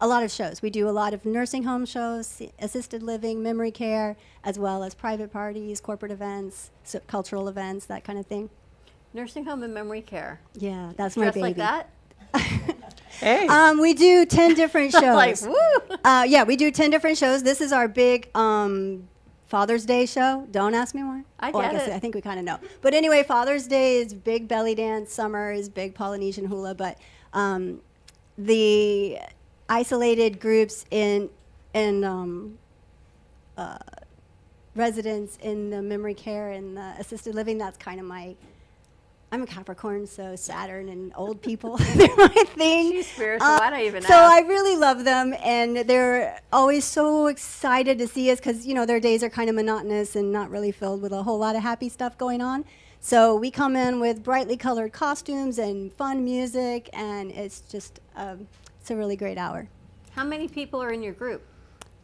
a 0.00 0.06
lot 0.06 0.22
of 0.22 0.30
shows. 0.30 0.62
We 0.62 0.70
do 0.70 0.88
a 0.88 0.90
lot 0.90 1.12
of 1.14 1.24
nursing 1.24 1.64
home 1.64 1.84
shows, 1.86 2.40
assisted 2.58 3.02
living, 3.02 3.42
memory 3.42 3.70
care, 3.70 4.16
as 4.44 4.58
well 4.58 4.82
as 4.82 4.94
private 4.94 5.32
parties, 5.32 5.80
corporate 5.80 6.12
events, 6.12 6.70
so 6.84 7.00
cultural 7.06 7.48
events, 7.48 7.86
that 7.86 8.04
kind 8.04 8.18
of 8.18 8.26
thing. 8.26 8.50
Nursing 9.12 9.44
home 9.44 9.62
and 9.62 9.74
memory 9.74 10.02
care. 10.02 10.40
Yeah, 10.54 10.92
that's 10.96 11.16
my 11.16 11.24
Dressed 11.24 11.34
baby. 11.36 11.42
like 11.42 11.56
that? 11.56 11.90
Hey. 13.18 13.46
Um, 13.48 13.80
we 13.80 13.92
do 13.92 14.24
10 14.24 14.54
different 14.54 14.92
shows. 14.98 15.02
like, 15.02 15.38
woo! 15.42 15.96
Uh, 16.04 16.24
yeah, 16.26 16.44
we 16.44 16.56
do 16.56 16.70
10 16.70 16.88
different 16.90 17.18
shows. 17.18 17.42
This 17.42 17.60
is 17.60 17.70
our 17.70 17.86
big 17.86 18.30
um, 18.34 19.08
Father's 19.46 19.84
Day 19.84 20.06
show. 20.06 20.46
Don't 20.50 20.72
ask 20.74 20.94
me 20.94 21.02
why. 21.02 21.24
I 21.38 21.50
Well, 21.50 21.60
get 21.62 21.72
guess 21.72 21.88
it. 21.88 21.92
I 21.92 21.98
think 21.98 22.14
we 22.14 22.22
kind 22.22 22.38
of 22.38 22.46
know. 22.46 22.58
But 22.80 22.94
anyway, 22.94 23.22
Father's 23.24 23.66
Day 23.66 23.96
is 23.96 24.14
big 24.14 24.48
belly 24.48 24.74
dance. 24.74 25.12
Summer 25.12 25.52
is 25.52 25.68
big 25.68 25.94
Polynesian 25.94 26.46
hula. 26.46 26.74
But 26.74 26.96
um, 27.34 27.80
the 28.38 29.18
isolated 29.70 30.40
groups 30.40 30.84
in 30.90 31.30
in 31.72 32.04
um, 32.04 32.58
uh, 33.56 33.78
residents 34.74 35.38
in 35.42 35.70
the 35.70 35.80
memory 35.80 36.14
care 36.14 36.50
and 36.50 36.76
the 36.76 36.94
assisted 36.98 37.34
living, 37.34 37.56
that's 37.56 37.78
kind 37.78 38.00
of 38.00 38.06
my. 38.06 38.34
I'm 39.32 39.42
a 39.42 39.46
Capricorn, 39.46 40.08
so 40.08 40.34
Saturn 40.34 40.88
and 40.88 41.12
old 41.14 41.40
people, 41.40 41.76
they're 41.94 42.16
my 42.16 42.44
thing. 42.56 42.90
She's 42.90 43.06
spiritual. 43.06 43.46
I 43.46 43.70
don't 43.70 43.78
even 43.82 44.02
So 44.02 44.12
ask. 44.12 44.32
I 44.32 44.40
really 44.40 44.76
love 44.76 45.04
them, 45.04 45.36
and 45.40 45.76
they're 45.76 46.40
always 46.52 46.84
so 46.84 47.28
excited 47.28 47.96
to 47.98 48.08
see 48.08 48.28
us 48.32 48.40
because 48.40 48.66
you 48.66 48.74
know 48.74 48.84
their 48.84 48.98
days 48.98 49.22
are 49.22 49.30
kind 49.30 49.48
of 49.48 49.54
monotonous 49.54 50.16
and 50.16 50.32
not 50.32 50.50
really 50.50 50.72
filled 50.72 51.00
with 51.00 51.12
a 51.12 51.22
whole 51.22 51.38
lot 51.38 51.54
of 51.54 51.62
happy 51.62 51.88
stuff 51.88 52.18
going 52.18 52.40
on. 52.40 52.64
So 52.98 53.36
we 53.36 53.52
come 53.52 53.76
in 53.76 54.00
with 54.00 54.24
brightly 54.24 54.56
colored 54.56 54.92
costumes 54.92 55.58
and 55.58 55.92
fun 55.92 56.24
music, 56.24 56.90
and 56.92 57.30
it's 57.30 57.60
just 57.60 58.00
um, 58.16 58.48
it's 58.90 58.96
a 58.96 58.98
really 58.98 59.14
great 59.14 59.38
hour. 59.38 59.68
How 60.16 60.24
many 60.24 60.48
people 60.48 60.82
are 60.82 60.90
in 60.90 61.00
your 61.00 61.12
group? 61.12 61.42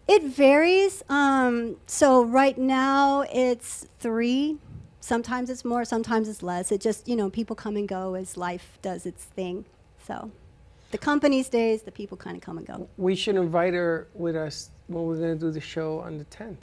It 0.07 0.23
varies. 0.23 1.03
Um, 1.09 1.79
so 1.89 2.25
right 2.25 2.57
now 2.57 3.25
it's 3.33 3.89
three. 3.99 4.59
Sometimes 5.01 5.51
it's 5.51 5.65
more. 5.65 5.85
Sometimes 5.85 6.29
it's 6.29 6.45
less. 6.45 6.71
It 6.71 6.81
just 6.81 7.09
you 7.09 7.17
know 7.17 7.29
people 7.29 7.57
come 7.57 7.77
and 7.77 7.89
go 7.89 8.15
as 8.15 8.37
life 8.37 8.79
does 8.83 9.05
its 9.05 9.25
thing. 9.25 9.65
So 10.07 10.31
the 10.93 10.99
company 10.99 11.43
stays. 11.43 11.83
The 11.83 11.91
people 11.91 12.17
kind 12.17 12.37
of 12.37 12.43
come 12.43 12.57
and 12.59 12.65
go. 12.65 12.89
we 12.99 13.17
should 13.17 13.35
invite 13.35 13.75
her 13.75 14.07
with 14.15 14.37
us 14.37 14.71
when 14.87 15.07
we're 15.07 15.17
going 15.19 15.37
to 15.37 15.45
do 15.47 15.51
the 15.51 15.61
show 15.61 15.99
on 15.99 16.19
the 16.19 16.25
10th, 16.27 16.59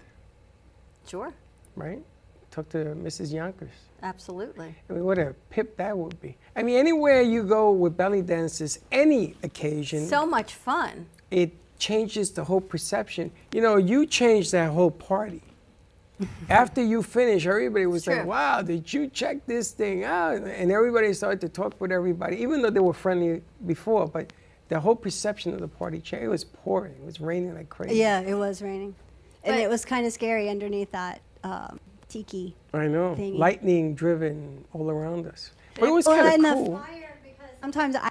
Sure. 1.05 1.33
right? 1.75 2.01
Talk 2.53 2.69
to 2.69 2.77
Mrs. 2.77 3.33
Yonkers. 3.33 3.71
Absolutely. 4.03 4.75
I 4.87 4.93
mean, 4.93 5.03
what 5.03 5.17
a 5.17 5.33
pip 5.49 5.75
that 5.77 5.97
would 5.97 6.21
be. 6.21 6.37
I 6.55 6.61
mean, 6.61 6.77
anywhere 6.77 7.23
you 7.23 7.41
go 7.41 7.71
with 7.71 7.97
belly 7.97 8.21
dances, 8.21 8.77
any 8.91 9.35
occasion, 9.41 10.05
So 10.05 10.27
much 10.27 10.53
fun. 10.53 11.07
it 11.31 11.51
changes 11.79 12.29
the 12.29 12.43
whole 12.43 12.61
perception. 12.61 13.31
You 13.53 13.61
know, 13.61 13.77
you 13.77 14.05
changed 14.05 14.51
that 14.51 14.69
whole 14.69 14.91
party. 14.91 15.41
After 16.49 16.83
you 16.83 17.01
finish, 17.01 17.47
everybody 17.47 17.87
was 17.87 18.05
like, 18.05 18.23
wow, 18.23 18.61
did 18.61 18.93
you 18.93 19.07
check 19.07 19.43
this 19.47 19.71
thing 19.71 20.03
out? 20.03 20.35
And 20.35 20.71
everybody 20.71 21.11
started 21.13 21.41
to 21.41 21.49
talk 21.49 21.81
with 21.81 21.91
everybody, 21.91 22.37
even 22.37 22.61
though 22.61 22.69
they 22.69 22.79
were 22.79 22.93
friendly 22.93 23.41
before, 23.65 24.07
but 24.07 24.31
the 24.69 24.79
whole 24.79 24.95
perception 24.95 25.55
of 25.55 25.59
the 25.59 25.67
party 25.67 25.99
changed. 25.99 26.25
It 26.25 26.29
was 26.29 26.43
pouring, 26.43 26.93
it 26.93 27.03
was 27.03 27.19
raining 27.19 27.55
like 27.55 27.69
crazy. 27.69 27.95
Yeah, 27.95 28.19
it 28.19 28.35
was 28.35 28.61
raining, 28.61 28.93
and 29.43 29.55
But- 29.55 29.59
it 29.63 29.69
was 29.71 29.85
kind 29.85 30.05
of 30.05 30.13
scary 30.13 30.49
underneath 30.49 30.91
that 30.91 31.21
um, 31.43 31.79
tiki. 32.13 32.55
I 32.73 32.87
know. 32.87 33.15
thingy. 33.15 33.37
Lightning 33.37 33.95
driven 33.95 34.65
all 34.73 34.89
around 34.89 35.25
us. 35.27 35.51
But 35.79 35.89
it 35.89 35.91
was 35.91 36.05
Well, 36.05 36.21
kind 36.21 36.35
and 36.35 36.45
of 36.45 36.57
the 36.59 36.65
cool. 36.65 36.77
fire, 36.77 37.17
because 37.23 37.49
sometimes 37.61 37.95
I 37.95 38.09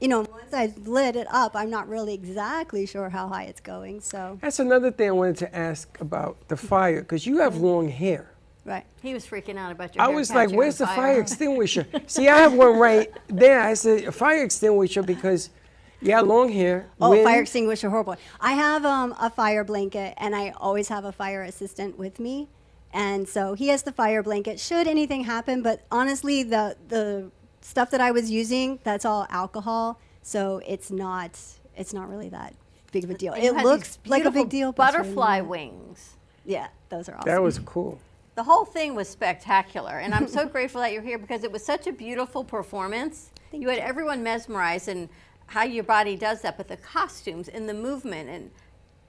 you 0.00 0.08
know, 0.08 0.20
once 0.22 0.52
I 0.52 0.70
lit 0.84 1.16
it 1.16 1.26
up, 1.30 1.52
I'm 1.56 1.70
not 1.70 1.88
really 1.88 2.12
exactly 2.12 2.84
sure 2.84 3.08
how 3.08 3.28
high 3.28 3.44
it's 3.44 3.60
going. 3.60 4.00
So, 4.02 4.38
That's 4.42 4.58
another 4.58 4.90
thing 4.90 5.08
I 5.08 5.12
wanted 5.12 5.36
to 5.38 5.56
ask 5.56 5.98
about 6.00 6.36
the 6.48 6.56
fire, 6.58 7.00
because 7.00 7.24
you 7.26 7.38
have 7.38 7.56
long 7.56 7.88
hair. 7.88 8.32
right. 8.66 8.84
He 9.00 9.14
was 9.14 9.24
freaking 9.24 9.56
out 9.56 9.72
about 9.72 9.94
your 9.94 10.04
hair. 10.04 10.12
I 10.12 10.14
was 10.14 10.30
like, 10.34 10.50
where's 10.50 10.76
the 10.78 10.88
on 10.88 10.96
fire 10.96 11.20
extinguisher? 11.20 11.86
See, 12.06 12.28
I 12.28 12.36
have 12.38 12.52
one 12.52 12.76
right 12.78 13.10
there. 13.28 13.60
I 13.60 13.72
said, 13.74 14.04
a 14.04 14.12
fire 14.12 14.42
extinguisher 14.42 15.02
because, 15.02 15.48
yeah, 16.02 16.20
long 16.20 16.50
hair. 16.52 16.86
Oh, 17.00 17.10
wind. 17.10 17.24
fire 17.24 17.40
extinguisher, 17.40 17.88
horrible. 17.88 18.16
I 18.40 18.52
have 18.54 18.84
um, 18.84 19.14
a 19.18 19.30
fire 19.30 19.64
blanket, 19.64 20.14
and 20.18 20.34
I 20.34 20.50
always 20.58 20.88
have 20.88 21.04
a 21.06 21.12
fire 21.12 21.42
assistant 21.44 21.96
with 21.98 22.18
me, 22.18 22.48
and 22.94 23.28
so 23.28 23.52
he 23.54 23.68
has 23.68 23.82
the 23.82 23.92
fire 23.92 24.22
blanket. 24.22 24.58
Should 24.58 24.86
anything 24.86 25.24
happen, 25.24 25.62
but 25.62 25.82
honestly, 25.90 26.42
the 26.44 26.76
the 26.88 27.30
stuff 27.60 27.90
that 27.90 28.00
I 28.00 28.10
was 28.12 28.30
using, 28.30 28.78
that's 28.84 29.04
all 29.04 29.26
alcohol, 29.28 30.00
so 30.22 30.62
it's 30.66 30.90
not 30.90 31.38
it's 31.76 31.92
not 31.92 32.08
really 32.08 32.28
that 32.30 32.54
big 32.92 33.04
of 33.04 33.10
a 33.10 33.14
deal. 33.14 33.32
And 33.34 33.44
It 33.44 33.54
looks 33.56 33.98
like 34.06 34.24
a 34.24 34.30
big 34.30 34.48
deal. 34.48 34.70
but 34.72 34.88
it's 34.90 34.94
really 34.98 35.08
Butterfly 35.08 35.38
not. 35.40 35.48
wings. 35.48 36.14
Yeah, 36.46 36.68
those 36.88 37.08
are 37.08 37.16
awesome. 37.16 37.26
That 37.30 37.42
was 37.42 37.58
cool. 37.58 37.98
The 38.36 38.42
whole 38.44 38.64
thing 38.64 38.94
was 38.94 39.08
spectacular, 39.08 39.98
and 39.98 40.14
I'm 40.14 40.28
so 40.28 40.46
grateful 40.54 40.80
that 40.80 40.92
you're 40.92 41.02
here 41.02 41.18
because 41.18 41.42
it 41.44 41.50
was 41.52 41.64
such 41.64 41.86
a 41.86 41.92
beautiful 41.92 42.44
performance. 42.44 43.30
you 43.52 43.68
had 43.68 43.78
everyone 43.78 44.22
mesmerized 44.22 44.88
and 44.88 45.08
how 45.46 45.62
your 45.64 45.84
body 45.84 46.16
does 46.16 46.40
that, 46.42 46.56
but 46.56 46.68
the 46.68 46.76
costumes 46.76 47.48
and 47.48 47.68
the 47.68 47.74
movement 47.74 48.28
and 48.30 48.50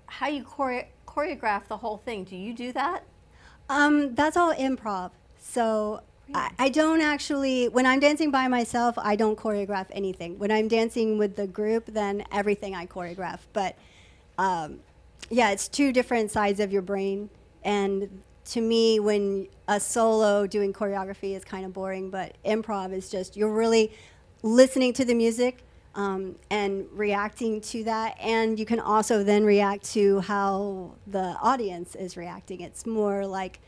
how 0.08 0.28
you 0.28 0.44
chore- 0.56 0.88
choreograph 1.08 1.68
the 1.68 1.78
whole 1.78 1.98
thing. 1.98 2.24
Do 2.24 2.36
you 2.36 2.54
do 2.54 2.72
that? 2.74 3.04
Um, 3.70 4.16
that's 4.16 4.38
all 4.38 4.54
improv. 4.54 5.12
So 5.40 6.02
I, 6.34 6.52
I 6.58 6.70
don't 6.70 7.02
actually, 7.02 7.68
when 7.68 7.86
I'm 7.86 8.00
dancing 8.00 8.32
by 8.32 8.48
myself, 8.48 8.96
I 8.98 9.16
don't 9.16 9.38
choreograph 9.38 9.88
anything. 9.92 10.40
When 10.40 10.52
I'm 10.52 10.68
dancing 10.68 11.18
with 11.18 11.36
the 11.36 11.48
group, 11.48 11.86
then 11.88 12.24
everything 12.32 12.76
I 12.76 12.86
choreograph. 12.86 13.40
But 13.54 13.78
um, 14.38 14.80
yeah, 15.30 15.52
it's 15.52 15.68
two 15.68 15.92
different 15.92 16.32
sides 16.32 16.60
of 16.60 16.72
your 16.72 16.82
brain. 16.82 17.30
And 17.64 18.22
to 18.46 18.62
me, 18.62 19.00
when 19.00 19.48
a 19.68 19.80
solo 19.80 20.46
doing 20.46 20.72
choreography 20.74 21.36
is 21.36 21.44
kind 21.44 21.66
of 21.66 21.74
boring, 21.74 22.10
but 22.10 22.36
improv 22.46 22.94
is 22.94 23.10
just, 23.10 23.36
you're 23.36 23.54
really 23.54 23.92
listening 24.44 24.94
to 24.94 25.06
the 25.06 25.16
music 25.16 25.64
um, 25.96 26.36
and 26.50 26.86
reacting 26.92 27.62
to 27.62 27.84
that. 27.86 28.16
And 28.20 28.60
you 28.60 28.66
can 28.66 28.80
also 28.80 29.24
then 29.24 29.44
react 29.46 29.86
to 29.94 30.20
how 30.20 30.92
the 31.08 31.36
audience 31.42 31.96
is 31.96 32.18
reacting. 32.18 32.62
It's 32.62 32.86
more 32.86 33.26
like, 33.26 33.60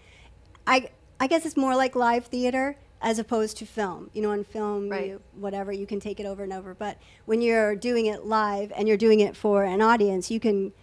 I, 0.65 0.89
I 1.19 1.27
guess 1.27 1.45
it's 1.45 1.57
more 1.57 1.75
like 1.75 1.95
live 1.95 2.25
theater 2.25 2.75
as 3.01 3.19
opposed 3.19 3.57
to 3.57 3.65
film. 3.65 4.09
You 4.13 4.21
know, 4.23 4.31
in 4.31 4.43
film, 4.43 4.89
Right. 4.89 5.07
you, 5.07 5.21
whatever, 5.35 5.71
you 5.71 5.85
can 5.87 5.99
take 5.99 6.19
it 6.19 6.25
over 6.25 6.43
and 6.43 6.51
over. 6.51 6.73
But 6.73 6.97
when 7.25 7.41
you're 7.41 7.75
doing 7.75 8.07
it 8.07 8.25
live 8.25 8.71
and 8.75 8.87
you're 8.87 8.97
doing 8.97 9.21
it 9.21 9.35
for 9.35 9.63
an 9.63 9.81
audience, 9.81 10.29
you 10.29 10.39
can, 10.39 10.73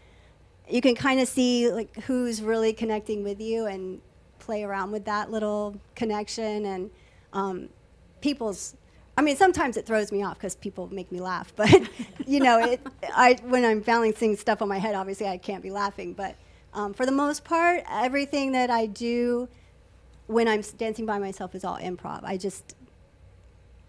you 0.69 0.81
can 0.81 0.95
kind 0.95 1.21
of 1.21 1.29
see 1.29 1.71
like 1.71 1.95
who's 2.05 2.41
really 2.41 2.73
connecting 2.73 3.23
with 3.23 3.41
you 3.41 3.67
and 3.67 4.01
play 4.39 4.63
around 4.63 4.93
with 4.93 5.05
that 5.05 5.31
little 5.31 5.79
connection 5.95 6.65
and 6.67 6.91
um, 7.33 7.69
people's 8.21 8.77
I 9.17 9.23
mean, 9.23 9.37
sometimes 9.37 9.77
it 9.77 9.87
throws 9.87 10.11
me 10.11 10.23
off 10.23 10.39
because 10.39 10.57
people 10.57 10.93
make 10.93 11.13
me 11.13 11.21
laugh. 11.21 11.53
But 11.55 11.89
you 12.27 12.41
know, 12.41 12.59
it, 12.59 12.81
I, 13.15 13.39
when 13.45 13.65
I'm 13.65 13.81
balancing 13.81 14.37
stuff 14.37 14.61
on 14.63 14.69
my 14.69 14.79
head, 14.79 14.95
obviously 14.95 15.27
I 15.27 15.39
can't 15.39 15.63
be 15.63 15.71
laughing. 15.71 16.13
But 16.15 16.37
um, 16.73 16.93
for 16.93 17.07
the 17.07 17.13
most 17.13 17.45
part, 17.45 17.83
everything 17.89 18.53
that 18.53 18.71
I 18.71 18.87
do 18.87 19.49
when 20.27 20.49
I'm 20.49 20.63
dancing 20.79 21.07
by 21.07 21.19
myself 21.19 21.55
is 21.55 21.65
all 21.65 21.79
improv. 21.79 22.25
I 22.25 22.37
just 22.37 22.75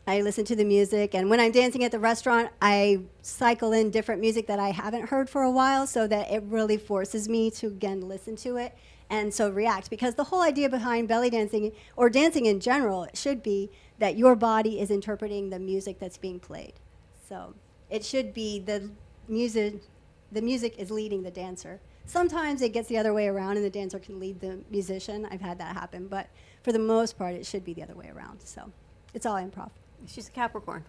I 0.07 0.21
listen 0.21 0.45
to 0.45 0.55
the 0.55 0.65
music, 0.65 1.15
and 1.15 1.31
when 1.31 1.39
I'm 1.39 1.51
dancing 1.51 1.83
at 1.83 1.91
the 1.91 1.97
restaurant, 1.97 2.51
I 2.61 2.99
cycle 3.23 3.73
in 3.73 3.89
different 3.89 4.21
music 4.21 4.45
that 4.47 4.59
I 4.59 4.69
haven't 4.69 5.09
heard 5.09 5.31
for 5.31 5.41
a 5.41 5.49
while, 5.49 5.87
so 5.87 6.05
that 6.05 6.31
it 6.31 6.43
really 6.43 6.77
forces 6.77 7.27
me 7.27 7.49
to 7.51 7.67
again 7.67 8.01
listen 8.01 8.35
to 8.37 8.57
it 8.57 8.77
and 9.09 9.33
so 9.33 9.49
react. 9.49 9.89
Because 9.89 10.13
the 10.13 10.25
whole 10.25 10.43
idea 10.43 10.69
behind 10.69 11.07
belly 11.07 11.31
dancing 11.31 11.71
or 11.95 12.09
dancing 12.11 12.45
in 12.45 12.59
general 12.59 13.07
should 13.15 13.41
be 13.41 13.71
that 13.99 14.17
your 14.17 14.35
body 14.35 14.79
is 14.79 14.91
interpreting 14.91 15.49
the 15.49 15.59
music 15.59 15.99
that's 15.99 16.17
being 16.17 16.39
played. 16.39 16.73
So 17.27 17.53
it 17.89 18.03
should 18.03 18.33
be 18.33 18.59
the 18.59 18.89
music. 19.27 19.81
The 20.31 20.41
music 20.41 20.75
is 20.77 20.91
leading 20.91 21.23
the 21.23 21.31
dancer. 21.31 21.79
Sometimes 22.05 22.61
it 22.61 22.69
gets 22.73 22.87
the 22.87 22.97
other 22.97 23.13
way 23.13 23.27
around, 23.27 23.57
and 23.57 23.65
the 23.65 23.69
dancer 23.69 23.99
can 23.99 24.19
lead 24.19 24.39
the 24.39 24.59
musician. 24.69 25.27
I've 25.31 25.41
had 25.41 25.57
that 25.59 25.75
happen, 25.75 26.07
but 26.07 26.27
for 26.61 26.71
the 26.71 26.79
most 26.79 27.17
part, 27.17 27.33
it 27.33 27.45
should 27.45 27.63
be 27.65 27.73
the 27.73 27.81
other 27.83 27.95
way 27.95 28.11
around. 28.15 28.41
So 28.41 28.71
it's 29.13 29.25
all 29.25 29.35
improv. 29.35 29.71
She's 30.07 30.27
a 30.27 30.31
Capricorn. 30.31 30.83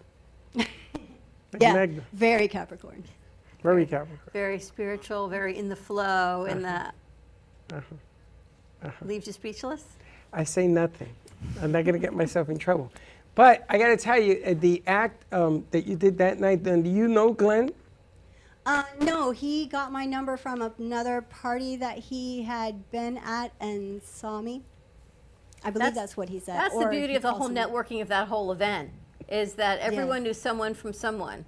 Yeah, 0.53 1.73
Magda. 1.73 2.03
very 2.13 2.47
Capricorn. 2.47 3.03
Very 3.63 3.85
Capricorn. 3.85 4.19
Very 4.33 4.59
spiritual, 4.59 5.27
very 5.27 5.57
in 5.57 5.69
the 5.69 5.75
flow, 5.75 6.45
and 6.45 6.63
the. 6.63 6.91
Uh-huh. 7.73 8.91
Leaves 9.01 9.25
you 9.25 9.33
speechless? 9.33 9.83
I 10.31 10.43
say 10.43 10.67
nothing. 10.67 11.09
I'm 11.61 11.71
not 11.71 11.85
going 11.85 11.93
to 11.93 11.99
get 11.99 12.13
myself 12.13 12.49
in 12.49 12.57
trouble. 12.57 12.91
But 13.35 13.65
I 13.69 13.77
got 13.77 13.89
to 13.89 13.97
tell 13.97 14.19
you, 14.19 14.41
uh, 14.45 14.55
the 14.59 14.81
act 14.87 15.31
um, 15.33 15.65
that 15.71 15.85
you 15.85 15.95
did 15.95 16.17
that 16.17 16.39
night, 16.39 16.63
then 16.63 16.81
do 16.81 16.89
you 16.89 17.07
know 17.07 17.33
Glenn? 17.33 17.71
Uh, 18.65 18.83
no, 18.99 19.31
he 19.31 19.65
got 19.65 19.91
my 19.91 20.05
number 20.05 20.35
from 20.35 20.61
another 20.79 21.21
party 21.21 21.75
that 21.77 21.99
he 21.99 22.43
had 22.43 22.89
been 22.91 23.17
at 23.19 23.53
and 23.59 24.01
saw 24.03 24.41
me. 24.41 24.63
I 25.63 25.69
believe 25.69 25.93
that's, 25.93 26.17
what 26.17 26.29
he 26.29 26.39
said. 26.39 26.57
That's 26.57 26.77
the 26.77 26.87
beauty 26.87 27.15
of 27.15 27.21
the 27.21 27.29
calls 27.29 27.39
whole 27.43 27.49
me. 27.49 27.61
networking 27.61 28.01
of 28.01 28.07
that 28.09 28.27
whole 28.27 28.51
event, 28.51 28.89
is 29.29 29.53
that 29.53 29.79
everyone 29.79 30.23
knew 30.23 30.33
someone 30.33 30.73
from 30.73 30.93
someone. 30.93 31.45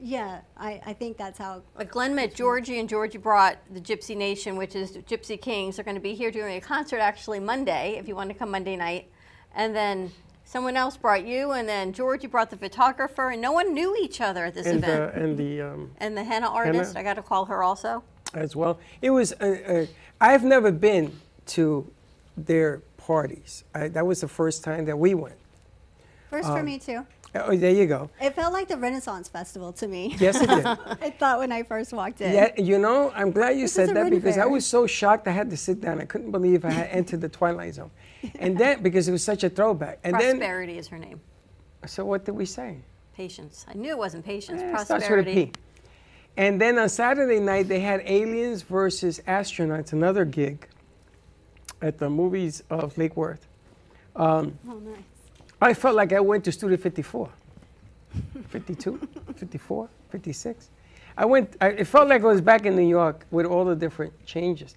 Yeah, 0.00 0.40
I, 0.56 0.80
I 0.84 0.92
think 0.92 1.16
that's 1.16 1.38
how. 1.38 1.62
Like 1.76 1.90
Glenn 1.90 2.14
met 2.14 2.34
Georgie, 2.34 2.80
and 2.80 2.88
Georgie 2.88 3.18
brought 3.18 3.58
the 3.72 3.80
Gypsy 3.80 4.16
Nation, 4.16 4.56
which 4.56 4.74
is 4.74 4.96
Gypsy 4.98 5.40
Kings. 5.40 5.76
They're 5.76 5.84
going 5.84 5.94
to 5.94 6.00
be 6.00 6.14
here 6.14 6.30
doing 6.30 6.56
a 6.56 6.60
concert 6.60 6.98
actually 6.98 7.40
Monday, 7.40 7.96
if 7.98 8.06
you 8.06 8.14
want 8.14 8.30
to 8.30 8.34
come 8.34 8.50
Monday 8.50 8.76
night. 8.76 9.10
And 9.56 9.74
then 9.74 10.12
someone 10.44 10.76
else 10.76 10.96
brought 10.96 11.24
you, 11.26 11.52
and 11.52 11.66
then 11.68 11.92
George, 11.94 12.22
you 12.22 12.28
brought 12.28 12.50
the 12.50 12.56
photographer, 12.58 13.30
and 13.30 13.40
no 13.42 13.52
one 13.52 13.72
knew 13.74 13.96
each 14.00 14.20
other 14.20 14.44
at 14.44 14.54
this 14.54 14.66
And, 14.66 14.84
uh, 14.84 14.86
event. 14.88 15.14
and 15.14 15.38
the 15.38 15.62
um, 15.62 15.90
and 15.98 16.16
the 16.16 16.22
henna 16.22 16.46
artist, 16.48 16.94
I 16.96 17.02
got 17.02 17.14
to 17.14 17.22
call 17.22 17.46
her 17.46 17.62
also. 17.62 18.04
as 18.34 18.54
well. 18.54 18.78
It 19.02 19.10
was. 19.10 19.32
Uh, 19.40 19.46
uh, 19.66 19.86
I've 20.20 20.44
never 20.44 20.70
been 20.70 21.12
to 21.46 21.90
their 22.36 22.82
parties. 22.98 23.64
I, 23.74 23.88
that 23.88 24.06
was 24.06 24.20
the 24.20 24.28
first 24.28 24.62
time 24.62 24.84
that 24.84 24.98
we 24.98 25.14
went. 25.14 25.36
First 26.30 26.48
Um, 26.48 26.56
for 26.58 26.62
me, 26.62 26.78
too. 26.78 27.06
Oh, 27.34 27.54
there 27.54 27.70
you 27.70 27.86
go. 27.86 28.08
It 28.20 28.34
felt 28.34 28.52
like 28.54 28.66
the 28.68 28.78
Renaissance 28.78 29.28
Festival 29.28 29.70
to 29.74 29.86
me. 29.86 30.16
Yes, 30.18 30.40
it 30.40 30.48
did. 30.48 30.66
I 31.06 31.10
thought 31.18 31.38
when 31.38 31.52
I 31.52 31.62
first 31.64 31.92
walked 31.92 32.20
in. 32.22 32.32
Yeah, 32.32 32.50
you 32.56 32.78
know, 32.78 33.12
I'm 33.14 33.30
glad 33.30 33.56
you 33.56 33.62
This 33.62 33.74
said 33.74 33.88
that 33.90 34.02
Ren 34.04 34.10
because 34.10 34.38
I 34.38 34.46
was 34.46 34.64
so 34.66 34.86
shocked 34.86 35.28
I 35.28 35.32
had 35.32 35.50
to 35.50 35.56
sit 35.56 35.80
down. 35.82 36.00
I 36.00 36.06
couldn't 36.06 36.30
believe 36.30 36.64
I 36.64 36.70
had 36.70 36.88
entered 36.90 37.20
the 37.20 37.28
Twilight 37.28 37.74
Zone. 37.74 37.90
And 38.38 38.56
then, 38.58 38.82
because 38.82 39.08
it 39.08 39.12
was 39.12 39.22
such 39.22 39.44
a 39.44 39.50
throwback. 39.50 39.98
And 40.04 40.14
then, 40.18 40.38
Prosperity 40.38 40.78
is 40.78 40.88
her 40.88 40.98
name. 40.98 41.20
so 41.86 42.04
what 42.04 42.24
did 42.24 42.32
we 42.32 42.44
say? 42.46 42.78
Patience. 43.14 43.64
I 43.68 43.74
knew 43.74 43.90
it 43.90 43.98
wasn't 43.98 44.24
patience. 44.24 44.60
Eh, 44.62 44.66
it 44.66 44.80
starts 44.80 44.90
with 44.90 45.20
a 45.20 45.22
Prosperity. 45.22 45.52
And 46.36 46.60
then 46.60 46.78
on 46.78 46.88
Saturday 46.88 47.40
night, 47.40 47.66
they 47.68 47.80
had 47.80 48.02
Aliens 48.04 48.62
versus 48.62 49.20
Astronauts, 49.26 49.92
another 49.92 50.24
gig 50.24 50.68
at 51.80 51.98
the 51.98 52.10
movies 52.10 52.62
of 52.68 52.96
Lake 52.98 53.16
Worth. 53.16 53.46
Um, 54.16 54.58
Oh, 54.68 54.74
nice. 54.78 54.96
I 55.60 55.72
felt 55.72 55.94
like 55.96 56.12
I 56.12 56.20
went 56.20 56.44
to 56.44 56.52
Studio 56.52 56.76
54, 56.76 57.30
52, 58.48 59.08
54, 59.34 59.88
56. 60.10 60.68
I 61.16 61.24
went, 61.24 61.56
I, 61.60 61.68
it 61.68 61.86
felt 61.86 62.08
like 62.08 62.22
I 62.22 62.26
was 62.26 62.42
back 62.42 62.66
in 62.66 62.76
New 62.76 62.86
York 62.86 63.24
with 63.30 63.46
all 63.46 63.64
the 63.64 63.74
different 63.76 64.12
changes. 64.26 64.74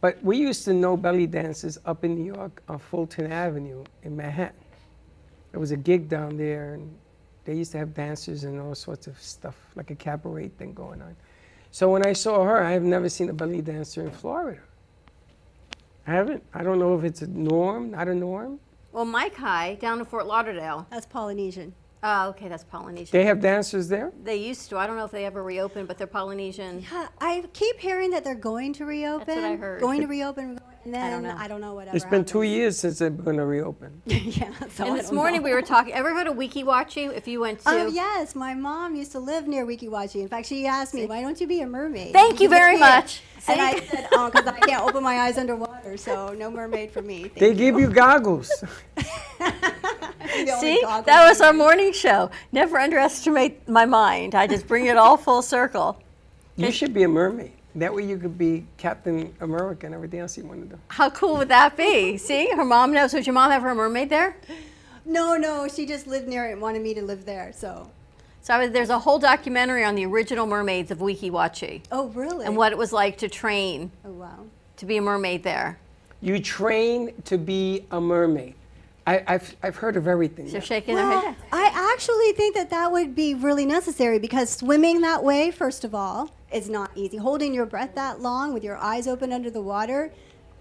But 0.00 0.22
we 0.24 0.38
used 0.38 0.64
to 0.64 0.72
know 0.72 0.96
belly 0.96 1.26
dancers 1.26 1.78
up 1.84 2.04
in 2.04 2.14
New 2.14 2.24
York 2.24 2.62
on 2.68 2.78
Fulton 2.78 3.30
Avenue 3.30 3.84
in 4.02 4.16
Manhattan. 4.16 4.56
There 5.50 5.60
was 5.60 5.72
a 5.72 5.76
gig 5.76 6.08
down 6.08 6.36
there, 6.36 6.74
and 6.74 6.96
they 7.44 7.54
used 7.54 7.72
to 7.72 7.78
have 7.78 7.92
dancers 7.92 8.44
and 8.44 8.60
all 8.60 8.74
sorts 8.74 9.06
of 9.06 9.20
stuff, 9.20 9.56
like 9.74 9.90
a 9.90 9.94
cabaret 9.94 10.48
thing 10.48 10.72
going 10.72 11.02
on. 11.02 11.16
So 11.70 11.90
when 11.90 12.06
I 12.06 12.12
saw 12.14 12.44
her, 12.44 12.62
I 12.62 12.72
have 12.72 12.82
never 12.82 13.08
seen 13.08 13.28
a 13.28 13.32
belly 13.32 13.60
dancer 13.60 14.02
in 14.02 14.10
Florida. 14.10 14.60
I 16.06 16.12
haven't. 16.12 16.42
I 16.54 16.62
don't 16.62 16.78
know 16.78 16.96
if 16.98 17.04
it's 17.04 17.22
a 17.22 17.26
norm, 17.26 17.90
not 17.90 18.08
a 18.08 18.14
norm. 18.14 18.58
Well, 18.92 19.04
Mai-Kai 19.04 19.76
down 19.76 20.00
in 20.00 20.04
Fort 20.04 20.26
Lauderdale. 20.26 20.86
That's 20.90 21.06
Polynesian. 21.06 21.74
Oh, 22.02 22.28
okay, 22.30 22.48
that's 22.48 22.64
Polynesian. 22.64 23.10
They 23.12 23.26
have 23.26 23.40
dancers 23.40 23.88
there. 23.88 24.10
They 24.24 24.36
used 24.36 24.70
to. 24.70 24.78
I 24.78 24.86
don't 24.86 24.96
know 24.96 25.04
if 25.04 25.10
they 25.10 25.26
ever 25.26 25.42
reopened, 25.42 25.86
but 25.86 25.98
they're 25.98 26.06
Polynesian. 26.06 26.84
Yeah, 26.90 27.08
I 27.20 27.44
keep 27.52 27.78
hearing 27.78 28.10
that 28.12 28.24
they're 28.24 28.34
going 28.34 28.72
to 28.74 28.86
reopen. 28.86 29.26
That's 29.26 29.36
what 29.36 29.44
I 29.44 29.56
heard. 29.56 29.80
Going 29.82 30.00
to 30.00 30.06
reopen, 30.06 30.58
and 30.84 30.94
then 30.94 31.02
I 31.02 31.10
don't 31.10 31.22
know. 31.22 31.34
I 31.36 31.46
don't 31.46 31.60
know 31.60 31.74
whatever. 31.74 31.94
It's 31.94 32.06
been 32.06 32.24
two 32.24 32.42
years 32.42 32.78
since 32.78 33.00
they're 33.00 33.10
going 33.10 33.36
to 33.36 33.44
reopen. 33.44 34.00
yeah. 34.06 34.50
So 34.70 34.84
and 34.84 34.94
I 34.94 34.96
this 34.96 35.12
morning 35.12 35.42
know. 35.42 35.48
we 35.48 35.52
were 35.52 35.60
talking. 35.60 35.92
Ever 35.92 36.14
go 36.14 36.24
to 36.24 36.32
Weeki 36.32 36.64
Wachee? 36.64 37.14
If 37.14 37.28
you 37.28 37.40
went 37.40 37.60
to. 37.60 37.68
Oh 37.68 37.86
yes, 37.88 38.34
my 38.34 38.54
mom 38.54 38.96
used 38.96 39.12
to 39.12 39.18
live 39.18 39.46
near 39.46 39.66
Weeki 39.66 39.88
Wachee. 39.90 40.22
In 40.22 40.28
fact, 40.28 40.46
she 40.46 40.66
asked 40.66 40.94
me, 40.94 41.04
"Why 41.04 41.20
don't 41.20 41.38
you 41.38 41.46
be 41.46 41.60
a 41.60 41.66
mermaid?" 41.66 42.14
Thank 42.14 42.40
you 42.40 42.48
can 42.48 42.56
very 42.56 42.76
be 42.76 42.76
it." 42.76 42.80
much. 42.80 43.20
And 43.46 43.60
I 43.60 43.80
said, 43.80 44.08
"Oh, 44.12 44.30
because 44.30 44.46
I 44.46 44.58
can't 44.60 44.82
open 44.84 45.02
my 45.02 45.16
eyes 45.20 45.36
underwater, 45.36 45.98
so 45.98 46.32
no 46.32 46.50
mermaid 46.50 46.92
for 46.92 47.02
me." 47.02 47.22
Thank 47.24 47.34
They 47.34 47.48
you." 47.50 47.54
give 47.54 47.78
you 47.78 47.88
goggles. 47.88 48.50
the 50.32 50.52
only 50.52 50.60
See, 50.76 50.80
that 50.82 51.28
was 51.28 51.40
our 51.40 51.52
morning 51.52 51.92
show. 51.92 52.30
Never 52.52 52.78
underestimate 52.78 53.68
my 53.68 53.84
mind. 53.84 54.34
I 54.34 54.46
just 54.46 54.66
bring 54.66 54.86
it 54.86 54.96
all 54.96 55.16
full 55.16 55.42
circle. 55.42 56.00
You 56.56 56.70
should 56.70 56.92
be 56.92 57.04
a 57.04 57.08
mermaid. 57.08 57.52
That 57.76 57.94
way 57.94 58.04
you 58.04 58.18
could 58.18 58.36
be 58.36 58.66
Captain 58.78 59.32
America 59.40 59.86
and 59.86 59.94
everything 59.94 60.18
else 60.20 60.36
you 60.36 60.44
want 60.44 60.62
to 60.68 60.74
do. 60.74 60.80
How 60.88 61.08
cool 61.10 61.36
would 61.36 61.48
that 61.48 61.76
be? 61.76 62.16
See, 62.16 62.50
her 62.50 62.64
mom 62.64 62.92
knows. 62.92 63.14
Would 63.14 63.26
your 63.26 63.34
mom 63.34 63.50
have 63.52 63.62
her 63.62 63.74
mermaid 63.74 64.10
there? 64.10 64.36
No, 65.04 65.36
no, 65.36 65.68
she 65.68 65.86
just 65.86 66.06
lived 66.06 66.26
near 66.28 66.48
it 66.48 66.52
and 66.52 66.60
wanted 66.60 66.82
me 66.82 66.94
to 66.94 67.02
live 67.02 67.24
there. 67.24 67.52
So, 67.54 67.88
So 68.42 68.54
I 68.54 68.58
was, 68.58 68.70
there's 68.72 68.90
a 68.90 68.98
whole 68.98 69.18
documentary 69.20 69.84
on 69.84 69.94
the 69.94 70.04
original 70.04 70.46
mermaids 70.46 70.90
of 70.90 70.98
Weeki 70.98 71.30
Wachee 71.30 71.82
oh 71.92 72.08
really? 72.08 72.44
and 72.44 72.56
what 72.56 72.72
it 72.72 72.78
was 72.78 72.92
like 72.92 73.16
to 73.18 73.28
train 73.28 73.90
Oh 74.04 74.10
wow. 74.10 74.40
to 74.76 74.84
be 74.86 74.96
a 74.96 75.02
mermaid 75.02 75.42
there. 75.44 75.78
You 76.20 76.38
train 76.40 77.12
to 77.24 77.38
be 77.38 77.86
a 77.92 78.00
mermaid. 78.00 78.54
I, 79.10 79.24
I've, 79.26 79.56
I've 79.62 79.76
heard 79.76 79.96
of 79.96 80.06
everything. 80.06 80.46
They're 80.46 80.60
now. 80.60 80.66
shaking 80.66 80.94
their 80.94 81.04
head. 81.04 81.34
I 81.50 81.92
actually 81.92 82.32
think 82.32 82.54
that 82.54 82.70
that 82.70 82.92
would 82.92 83.16
be 83.16 83.34
really 83.34 83.66
necessary 83.66 84.20
because 84.20 84.50
swimming 84.50 85.00
that 85.00 85.24
way, 85.24 85.50
first 85.50 85.84
of 85.84 85.94
all, 85.94 86.30
is 86.52 86.68
not 86.68 86.92
easy. 86.94 87.16
Holding 87.16 87.52
your 87.52 87.66
breath 87.66 87.96
that 87.96 88.20
long 88.20 88.54
with 88.54 88.62
your 88.62 88.76
eyes 88.76 89.08
open 89.08 89.32
under 89.32 89.50
the 89.50 89.60
water, 89.62 90.12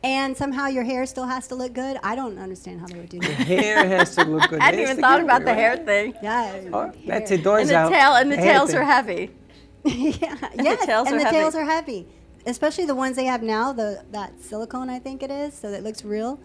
and 0.04 0.36
somehow 0.36 0.66
your 0.66 0.84
hair 0.84 1.06
still 1.06 1.28
has 1.28 1.48
to 1.50 1.56
look 1.56 1.74
good. 1.74 1.98
I 2.02 2.16
don't 2.16 2.40
understand 2.40 2.80
how 2.80 2.88
they 2.88 2.98
would 2.98 3.10
do 3.10 3.20
that. 3.20 3.38
The 3.38 3.44
Hair 3.44 3.88
has 3.88 4.16
to 4.16 4.24
look 4.26 4.50
good. 4.50 4.60
I 4.62 4.66
hadn't 4.66 4.80
even 4.80 4.98
thought 4.98 5.22
about 5.22 5.42
the 5.42 5.48
right? 5.48 5.56
hair 5.58 5.78
thing. 5.78 6.16
Yeah. 6.24 6.62
Oh, 6.74 6.92
that's 7.06 7.30
hair. 7.30 7.40
it. 7.40 7.44
Doors 7.44 7.70
And 7.70 7.86
the 7.86 7.90
tail 7.90 8.14
and 8.14 8.32
the 8.32 8.38
hair 8.38 8.54
tails 8.54 8.74
are 8.74 8.84
heavy. 8.84 9.32
yeah. 9.84 10.36
yes. 10.56 10.86
tails 10.86 11.08
and 11.08 11.18
are 11.18 11.20
the 11.20 11.26
heavy. 11.26 11.38
tails 11.38 11.56
are 11.56 11.66
heavy, 11.66 12.08
especially 12.48 12.86
the 12.86 12.96
ones 12.96 13.16
they 13.16 13.26
have 13.26 13.44
now. 13.44 13.74
The 13.74 14.04
that 14.12 14.42
silicone, 14.42 14.90
I 14.90 14.98
think 15.00 15.22
it 15.22 15.30
is, 15.30 15.54
so 15.54 15.70
that 15.70 15.78
it 15.78 15.84
looks 15.84 16.04
real. 16.04 16.40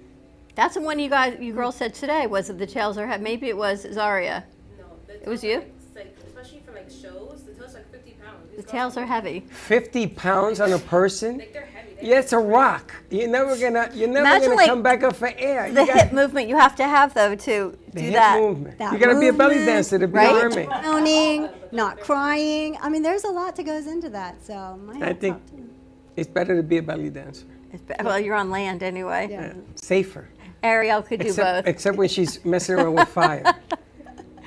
That's 0.54 0.74
the 0.74 0.80
one 0.80 0.98
you 0.98 1.10
guys, 1.10 1.36
you 1.40 1.52
girls 1.52 1.76
said 1.76 1.94
today. 1.94 2.26
Was 2.26 2.48
it 2.50 2.58
the 2.58 2.66
tails 2.66 2.96
are 2.98 3.06
heavy? 3.06 3.22
Maybe 3.24 3.48
it 3.48 3.56
was 3.56 3.86
Zaria. 3.92 4.44
No, 4.78 4.84
It 5.12 5.28
was 5.28 5.42
you? 5.42 5.64
Like, 5.96 6.16
especially 6.26 6.62
for 6.64 6.72
like 6.72 6.88
shows, 6.90 7.42
the 7.44 7.52
tails 7.54 7.74
are 7.74 7.78
like 7.78 7.90
50 7.90 8.10
pounds. 8.22 8.50
These 8.50 8.64
The 8.64 8.70
tails 8.70 8.96
are 8.96 9.06
heavy. 9.06 9.40
50 9.40 10.06
pounds 10.08 10.60
on 10.60 10.72
a 10.72 10.78
person? 10.78 11.38
Like 11.38 11.52
they're 11.52 11.62
heavy. 11.66 11.94
They're 11.94 12.04
Yeah, 12.04 12.18
it's 12.20 12.32
a 12.32 12.38
rock. 12.38 12.92
You're 13.10 13.28
never 13.28 13.56
gonna, 13.58 13.90
you're 13.94 14.06
never 14.08 14.20
Imagine, 14.20 14.42
gonna 14.50 14.56
like, 14.56 14.68
come 14.68 14.82
back 14.82 15.02
up 15.02 15.16
for 15.16 15.32
air. 15.36 15.72
The 15.72 15.80
you 15.80 15.86
got 15.88 15.96
hip 16.04 16.12
movement 16.12 16.48
you 16.48 16.56
have 16.56 16.76
to 16.76 16.84
have 16.84 17.14
though 17.14 17.34
to 17.34 17.76
the 17.92 18.00
do 18.00 18.04
hip 18.06 18.12
that. 18.14 18.40
movement. 18.40 18.78
That 18.78 18.92
you 18.92 18.98
gotta 19.00 19.18
be 19.18 19.28
a 19.28 19.32
belly 19.32 19.56
dancer 19.64 19.98
to 19.98 20.06
be 20.06 20.14
right? 20.14 20.30
a 20.30 20.48
mermaid. 20.48 20.68
Moaning, 20.68 21.48
not 21.72 21.98
crying. 21.98 22.76
I 22.80 22.88
mean, 22.88 23.02
there's 23.02 23.24
a 23.24 23.30
lot 23.30 23.56
that 23.56 23.64
goes 23.66 23.88
into 23.88 24.08
that. 24.10 24.44
So 24.44 24.76
my 24.84 25.08
I 25.08 25.12
think 25.14 25.34
off 25.36 25.46
to 25.46 25.56
them. 25.56 25.70
it's 26.16 26.28
better 26.28 26.54
to 26.56 26.62
be 26.62 26.76
a 26.78 26.82
belly 26.82 27.10
dancer. 27.10 27.46
It's 27.72 27.82
be- 27.82 27.94
Well, 28.04 28.20
you're 28.20 28.36
on 28.36 28.50
land 28.50 28.84
anyway. 28.84 29.26
Yeah. 29.30 29.52
Safer. 29.74 30.28
Ariel 30.64 31.03
could 31.03 31.20
do 31.20 31.27
Except, 31.29 31.64
both. 31.66 31.70
except 31.72 31.96
when 31.96 32.09
she's 32.09 32.44
messing 32.44 32.74
around 32.77 32.94
with 32.94 33.09
fire. 33.09 33.42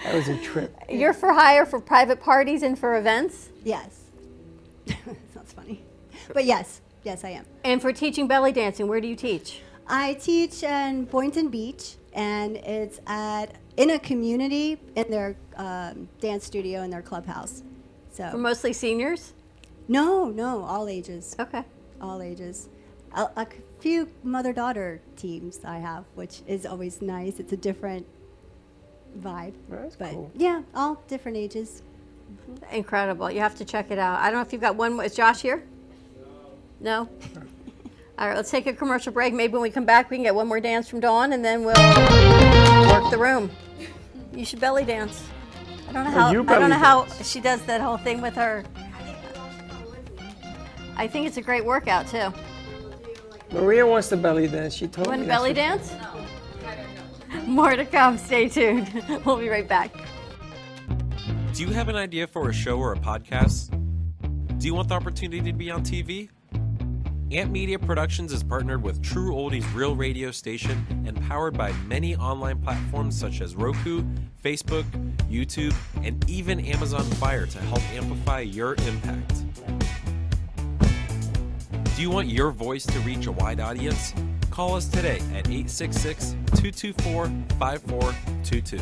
That 0.03 0.13
was 0.13 0.27
a 0.27 0.37
trip. 0.39 0.75
You're 0.89 1.13
for 1.13 1.31
hire 1.33 1.65
for 1.65 1.79
private 1.79 2.19
parties 2.19 2.63
and 2.63 2.77
for 2.77 2.97
events 2.97 3.49
Yes. 3.63 4.01
Sounds 5.33 5.53
funny. 5.53 5.83
But 6.33 6.45
yes, 6.45 6.81
yes, 7.03 7.23
I 7.23 7.29
am. 7.29 7.45
and 7.63 7.81
for 7.81 7.91
teaching 7.93 8.27
belly 8.27 8.51
dancing. 8.51 8.87
Where 8.87 8.99
do 9.01 9.07
you 9.07 9.15
teach? 9.15 9.61
I 9.87 10.15
teach 10.15 10.63
in 10.63 11.05
Boynton 11.05 11.47
Beach, 11.49 11.95
and 12.13 12.57
it's 12.57 12.99
at 13.07 13.55
in 13.77 13.91
a 13.91 13.99
community 13.99 14.77
in 14.95 15.09
their 15.09 15.35
um, 15.55 16.09
dance 16.19 16.45
studio 16.45 16.81
in 16.83 16.89
their 16.89 17.01
clubhouse. 17.01 17.63
For 18.11 18.31
So 18.31 18.37
mostly 18.37 18.73
seniors. 18.73 19.33
no, 19.87 20.25
no, 20.29 20.63
all 20.63 20.87
ages, 20.89 21.35
Okay. 21.39 21.63
all 22.01 22.21
ages. 22.21 22.69
A, 23.15 23.29
a 23.37 23.47
few 23.87 24.09
mother-daughter 24.21 24.99
teams 25.15 25.63
I 25.63 25.77
have, 25.77 26.03
which 26.15 26.41
is 26.45 26.65
always 26.65 27.01
nice. 27.01 27.39
It's 27.39 27.53
a 27.53 27.57
different 27.57 28.05
vibe. 29.17 29.53
That's 29.69 29.95
but 29.95 30.11
cool. 30.11 30.29
yeah, 30.35 30.63
all 30.75 31.01
different 31.07 31.37
ages. 31.37 31.83
Mm-hmm. 32.29 32.75
Incredible. 32.75 33.31
You 33.31 33.39
have 33.39 33.55
to 33.59 33.63
check 33.63 33.89
it 33.89 33.97
out. 33.97 34.19
I 34.19 34.25
don't 34.25 34.39
know 34.39 34.41
if 34.41 34.51
you've 34.51 34.59
got 34.59 34.75
one. 34.75 34.95
more- 34.95 35.05
Is 35.05 35.15
Josh 35.15 35.41
here? 35.41 35.63
No. 36.81 37.07
All 38.19 38.27
right, 38.27 38.35
let's 38.35 38.51
take 38.51 38.67
a 38.67 38.73
commercial 38.73 39.13
break. 39.13 39.33
Maybe 39.33 39.53
when 39.53 39.61
we 39.61 39.69
come 39.69 39.85
back, 39.85 40.09
we 40.09 40.17
can 40.17 40.23
get 40.23 40.35
one 40.35 40.47
more 40.47 40.59
dance 40.59 40.89
from 40.89 40.99
Dawn, 40.99 41.31
and 41.31 41.45
then 41.45 41.63
we'll 41.63 41.75
work 42.89 43.09
the 43.09 43.17
room. 43.17 43.49
You 44.33 44.43
should 44.43 44.59
belly 44.59 44.83
dance. 44.83 45.23
I 45.87 45.93
don't 45.93 46.03
know 46.03 46.09
oh, 46.09 46.13
how. 46.13 46.31
you 46.31 46.41
I 46.41 46.59
don't 46.59 46.71
know 46.71 46.75
how 46.75 47.05
she 47.23 47.39
does 47.39 47.61
that 47.67 47.79
whole 47.79 47.97
thing 47.97 48.19
with 48.19 48.35
her. 48.35 48.65
I 50.97 51.07
think 51.07 51.25
it's 51.25 51.37
a 51.37 51.41
great 51.41 51.63
workout 51.63 52.07
too. 52.07 52.33
Maria 53.51 53.85
wants 53.85 54.09
to 54.09 54.17
belly 54.17 54.47
dance. 54.47 54.73
She 54.73 54.87
told 54.87 55.07
You 55.07 55.11
want 55.11 55.21
me. 55.21 55.27
to 55.27 55.31
belly 55.31 55.49
what- 55.49 55.55
dance? 55.55 55.93
More 57.45 57.75
to 57.75 57.85
come. 57.85 58.17
Stay 58.17 58.49
tuned. 58.49 58.89
we'll 59.25 59.37
be 59.37 59.49
right 59.49 59.67
back. 59.67 59.91
Do 61.53 61.63
you 61.63 61.69
have 61.69 61.87
an 61.89 61.95
idea 61.95 62.27
for 62.27 62.49
a 62.49 62.53
show 62.53 62.77
or 62.77 62.93
a 62.93 62.97
podcast? 62.97 63.71
Do 64.59 64.65
you 64.67 64.73
want 64.73 64.89
the 64.89 64.95
opportunity 64.95 65.41
to 65.51 65.57
be 65.57 65.69
on 65.71 65.83
TV? 65.83 66.29
Amp 67.31 67.51
Media 67.51 67.77
Productions 67.77 68.31
is 68.31 68.41
partnered 68.43 68.81
with 68.81 69.01
True 69.03 69.33
Oldies 69.33 69.65
Real 69.75 69.95
Radio 69.95 70.31
Station 70.31 70.85
and 71.05 71.19
powered 71.27 71.57
by 71.57 71.73
many 71.85 72.15
online 72.15 72.61
platforms 72.61 73.19
such 73.19 73.41
as 73.41 73.55
Roku, 73.55 74.03
Facebook, 74.43 74.85
YouTube, 75.29 75.75
and 76.03 76.27
even 76.29 76.59
Amazon 76.61 77.03
Fire 77.03 77.45
to 77.45 77.59
help 77.59 77.81
amplify 77.93 78.39
your 78.39 78.75
impact. 78.87 79.33
Do 81.97 82.03
you 82.03 82.11
want 82.11 82.27
your 82.27 82.51
voice 82.51 82.85
to 82.85 82.99
reach 82.99 83.25
a 83.25 83.31
wide 83.31 83.59
audience? 83.59 84.13
Call 84.51 84.75
us 84.75 84.87
today 84.87 85.17
at 85.33 85.47
866 85.47 86.35
224 86.53 87.25
5422. 87.57 88.77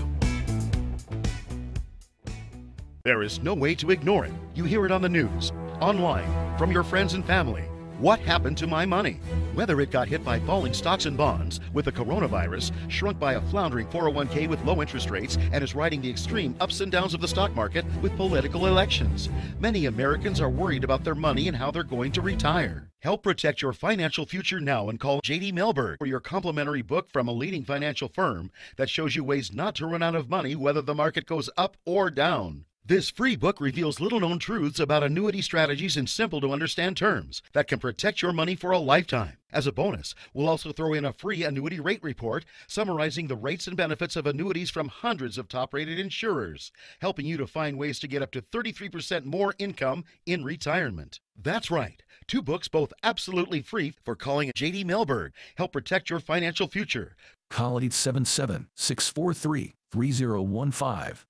There 3.06 3.24
is 3.24 3.40
no 3.40 3.54
way 3.54 3.74
to 3.76 3.92
ignore 3.92 4.26
it. 4.26 4.34
You 4.54 4.66
hear 4.66 4.86
it 4.86 4.92
on 4.92 5.02
the 5.02 5.08
news, 5.08 5.54
online, 5.80 6.58
from 6.58 6.74
your 6.74 6.84
friends 6.84 7.14
and 7.14 7.24
family. 7.24 7.64
What 8.00 8.20
happened 8.20 8.58
to 8.58 8.68
my 8.68 8.86
money? 8.86 9.22
Whether 9.54 9.80
it 9.80 9.90
got 9.90 10.10
hit 10.10 10.22
by 10.22 10.38
falling 10.42 10.74
stocks 10.74 11.06
and 11.06 11.16
bonds, 11.16 11.62
with 11.72 11.86
the 11.86 11.94
coronavirus, 11.94 12.74
shrunk 12.90 13.18
by 13.18 13.36
a 13.36 13.42
floundering 13.44 13.88
401k 13.88 14.50
with 14.50 14.62
low 14.66 14.82
interest 14.82 15.10
rates, 15.10 15.38
and 15.54 15.64
is 15.64 15.76
riding 15.76 16.02
the 16.02 16.10
extreme 16.10 16.58
ups 16.60 16.82
and 16.82 16.92
downs 16.92 17.14
of 17.14 17.22
the 17.22 17.28
stock 17.28 17.56
market 17.56 17.86
with 18.02 18.18
political 18.18 18.66
elections. 18.66 19.30
Many 19.62 19.86
Americans 19.86 20.42
are 20.42 20.50
worried 20.50 20.84
about 20.84 21.06
their 21.06 21.16
money 21.16 21.48
and 21.48 21.56
how 21.56 21.72
they're 21.72 21.84
going 21.84 22.12
to 22.12 22.22
retire. 22.22 22.90
Help 23.00 23.24
protect 23.24 23.62
your 23.62 23.72
financial 23.72 24.26
future 24.26 24.60
now 24.60 24.90
and 24.90 25.00
call 25.00 25.22
JD 25.22 25.54
Melberg 25.54 25.98
for 25.98 26.06
your 26.06 26.20
complimentary 26.20 26.82
book 26.82 27.10
from 27.14 27.30
a 27.30 27.34
leading 27.34 27.64
financial 27.64 28.10
firm 28.10 28.52
that 28.76 28.90
shows 28.90 29.16
you 29.16 29.24
ways 29.24 29.54
not 29.54 29.74
to 29.76 29.88
run 29.88 30.04
out 30.04 30.16
of 30.16 30.30
money 30.30 30.54
whether 30.54 30.82
the 30.82 30.94
market 30.94 31.26
goes 31.26 31.50
up 31.56 31.78
or 31.86 32.10
down. 32.10 32.66
This 32.88 33.10
free 33.10 33.36
book 33.36 33.60
reveals 33.60 34.00
little 34.00 34.20
known 34.20 34.38
truths 34.38 34.80
about 34.80 35.02
annuity 35.02 35.42
strategies 35.42 35.98
in 35.98 36.06
simple 36.06 36.40
to 36.40 36.54
understand 36.54 36.96
terms 36.96 37.42
that 37.54 37.68
can 37.68 37.80
protect 37.80 38.22
your 38.22 38.32
money 38.32 38.54
for 38.54 38.70
a 38.70 38.78
lifetime. 38.78 39.38
As 39.52 39.66
a 39.66 39.72
bonus, 39.72 40.14
we'll 40.36 40.48
also 40.48 40.72
throw 40.72 40.94
in 40.94 41.04
a 41.04 41.12
free 41.12 41.44
annuity 41.44 41.80
rate 41.80 42.04
report 42.04 42.46
summarizing 42.68 43.26
the 43.26 43.36
rates 43.36 43.66
and 43.66 43.76
benefits 43.76 44.16
of 44.16 44.28
annuities 44.28 44.70
from 44.70 44.90
hundreds 44.90 45.40
of 45.40 45.48
top 45.48 45.74
rated 45.74 45.98
insurers, 45.98 46.72
helping 47.02 47.26
you 47.26 47.38
to 47.38 47.48
find 47.48 47.80
ways 47.80 47.98
to 47.98 48.08
get 48.08 48.22
up 48.22 48.30
to 48.34 48.44
33% 48.44 49.26
more 49.26 49.56
income 49.58 50.04
in 50.28 50.44
retirement. 50.44 51.22
That's 51.36 51.72
right. 51.72 52.04
Two 52.28 52.44
books, 52.44 52.68
both 52.68 52.94
absolutely 53.02 53.64
free 53.64 53.96
for 54.04 54.16
calling 54.16 54.52
JD 54.56 54.86
Melberg. 54.86 55.32
Help 55.56 55.74
protect 55.74 56.12
your 56.12 56.20
financial 56.20 56.68
future. 56.68 57.16
Call 57.50 57.80
877 57.80 58.68
643 58.76 59.74
3015. 59.92 61.26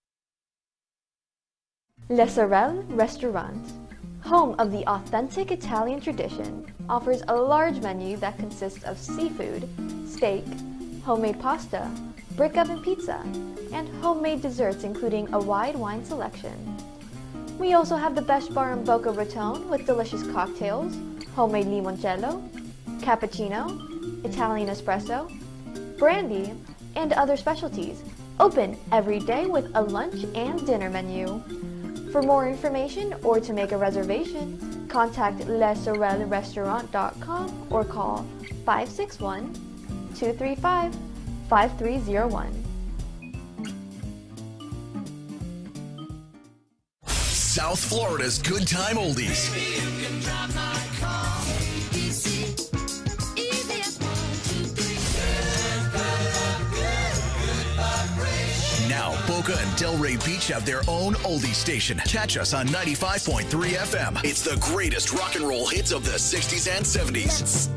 Le 2.10 2.30
Sorel 2.30 2.84
Restaurant, 2.90 3.74
home 4.22 4.54
of 4.60 4.72
the 4.72 4.88
authentic 4.88 5.50
Italian 5.50 6.00
tradition, 6.00 6.64
offers 6.88 7.24
a 7.28 7.36
large 7.36 7.82
menu 7.82 8.16
that 8.18 8.38
consists 8.38 8.84
of 8.84 9.00
seafood, 9.00 9.68
steak, 10.08 10.46
homemade 11.04 11.40
pasta, 11.40 11.90
brick 12.36 12.58
oven 12.58 12.80
pizza, 12.84 13.20
and 13.74 13.90
homemade 14.04 14.40
desserts 14.40 14.84
including 14.84 15.34
a 15.34 15.40
wide 15.40 15.76
wine 15.76 16.06
selection. 16.06 16.78
We 17.58 17.74
also 17.74 17.96
have 17.96 18.14
the 18.14 18.22
best 18.22 18.54
bar 18.54 18.74
in 18.74 18.84
Boca 18.84 19.10
Raton 19.10 19.68
with 19.68 19.88
delicious 19.88 20.22
cocktails, 20.28 20.96
homemade 21.36 21.66
limoncello, 21.66 22.48
cappuccino, 23.00 24.24
Italian 24.24 24.70
espresso, 24.70 25.28
brandy, 25.98 26.54
and 26.96 27.14
other 27.14 27.36
specialties. 27.36 28.04
Open 28.40 28.78
every 28.92 29.22
day 29.22 29.48
with 29.48 29.72
a 29.74 29.82
lunch 29.82 30.24
and 30.36 30.64
dinner 30.68 30.92
menu. 30.92 31.42
For 32.16 32.22
more 32.22 32.48
information 32.48 33.14
or 33.24 33.42
to 33.42 33.52
make 33.52 33.74
a 33.74 33.78
reservation, 33.78 34.88
contact 34.88 35.40
lesorelrestaurant.com 35.40 37.68
or 37.70 37.84
call 37.84 38.26
561 38.66 39.54
235 40.16 40.96
5301. 41.50 42.64
South 47.04 47.84
Florida's 47.84 48.42
Good 48.42 48.66
Time 48.66 48.96
Oldies. 48.96 49.52
Delray 59.76 60.24
Beach 60.26 60.48
have 60.48 60.66
their 60.66 60.82
own 60.88 61.16
oldie 61.16 61.54
station. 61.54 61.98
Catch 62.06 62.38
us 62.38 62.54
on 62.54 62.68
95.3 62.68 63.44
FM. 63.74 64.24
It's 64.24 64.42
the 64.42 64.58
greatest 64.62 65.12
rock 65.12 65.36
and 65.36 65.46
roll 65.46 65.68
hits 65.68 65.92
of 65.92 66.06
the 66.06 66.12
60s 66.12 66.70
and 66.70 66.86
70s. 66.86 67.68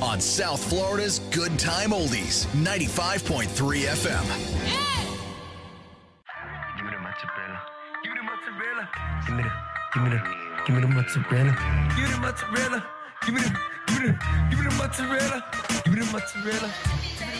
On 0.00 0.20
South 0.20 0.62
Florida's 0.62 1.18
Good 1.30 1.58
Time 1.58 1.90
Oldies, 1.90 2.46
95.3 2.54 3.48
FM. 3.48 4.22
Give 6.76 6.84
me 6.84 6.92
the 6.92 6.98
mozzarella. 7.00 7.62
Give 8.04 8.12
me 8.12 8.18
the 8.18 8.24
mozzarella. 8.24 8.88
Give 9.26 9.34
me 9.34 9.42
the, 9.42 9.50
give 9.94 10.02
me 10.04 10.10
the, 10.10 10.20
give 10.66 10.74
me 10.76 10.80
the 10.80 10.88
mozzarella. 10.88 11.52
Give 11.96 12.04
me 12.04 12.14
the 12.14 12.20
mozzarella. 12.20 12.86
Give 13.26 13.34
me 13.34 13.40
the, 13.40 13.50
give 13.88 14.00
me 14.00 14.06
the, 14.06 14.12
give 14.48 14.58
me 14.58 14.64
the 14.64 14.74
mozzarella. 14.76 15.44
Give 15.84 15.94
me 15.94 16.00
the 16.00 16.12
mozzarella. 16.12 17.31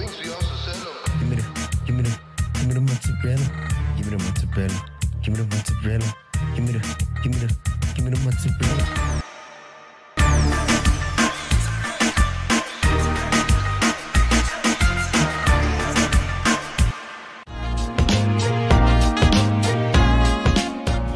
Give 1.17 1.29
me 1.29 1.35
the, 1.35 1.43
give 1.87 1.95
me 1.95 2.03
the, 2.03 2.19
give 2.53 2.67
me 2.67 2.73
the 2.75 2.81
mozzarella. 2.81 3.47
Give 3.97 4.05
me 4.05 4.11
the 4.15 4.23
mozzarella. 4.23 4.79
Give 5.23 5.33
me 5.33 5.39
the 5.41 5.47
mozzarella. 5.55 6.09
Give 6.53 6.63
me 6.63 6.71
the, 6.73 6.79
give 7.23 7.31
me 7.31 7.37
the, 7.39 7.47
give 7.95 8.05
me 8.05 8.11
the 8.11 8.19
mozzarella. 8.19 9.04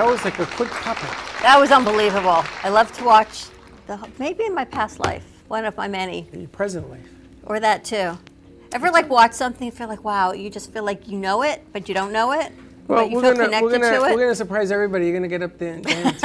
That 0.00 0.06
was 0.08 0.24
like 0.24 0.38
a 0.38 0.46
quick 0.46 0.70
puppet. 0.70 1.10
That 1.42 1.58
was 1.60 1.70
unbelievable. 1.70 2.42
I 2.64 2.70
love 2.70 2.90
to 2.92 3.04
watch 3.04 3.48
the 3.86 3.98
maybe 4.18 4.46
in 4.46 4.54
my 4.54 4.64
past 4.64 4.98
life, 4.98 5.26
one 5.48 5.66
of 5.66 5.76
my 5.76 5.88
many, 5.88 6.26
In 6.32 6.40
your 6.40 6.48
present 6.48 6.88
life. 6.88 7.04
or 7.44 7.60
that 7.60 7.84
too. 7.84 8.16
Ever 8.72 8.90
like 8.90 9.10
watch 9.10 9.34
something 9.34 9.68
and 9.68 9.76
feel 9.76 9.88
like, 9.88 10.02
wow, 10.02 10.32
you 10.32 10.48
just 10.48 10.72
feel 10.72 10.84
like 10.84 11.06
you 11.06 11.18
know 11.18 11.42
it, 11.42 11.66
but 11.74 11.86
you 11.86 11.94
don't 11.94 12.12
know 12.14 12.32
it, 12.32 12.50
Well, 12.88 13.02
but 13.04 13.10
you 13.10 13.16
we're 13.16 13.22
feel 13.24 13.32
gonna 13.32 13.44
connected 13.44 13.62
we're 13.66 13.70
gonna 13.72 13.90
to 13.98 14.04
it. 14.06 14.14
we're 14.14 14.20
gonna 14.22 14.34
surprise 14.34 14.72
everybody. 14.72 15.04
You're 15.04 15.16
gonna 15.16 15.28
get 15.28 15.42
up 15.42 15.58
there 15.58 15.74
and 15.74 15.84
dance. 15.84 16.22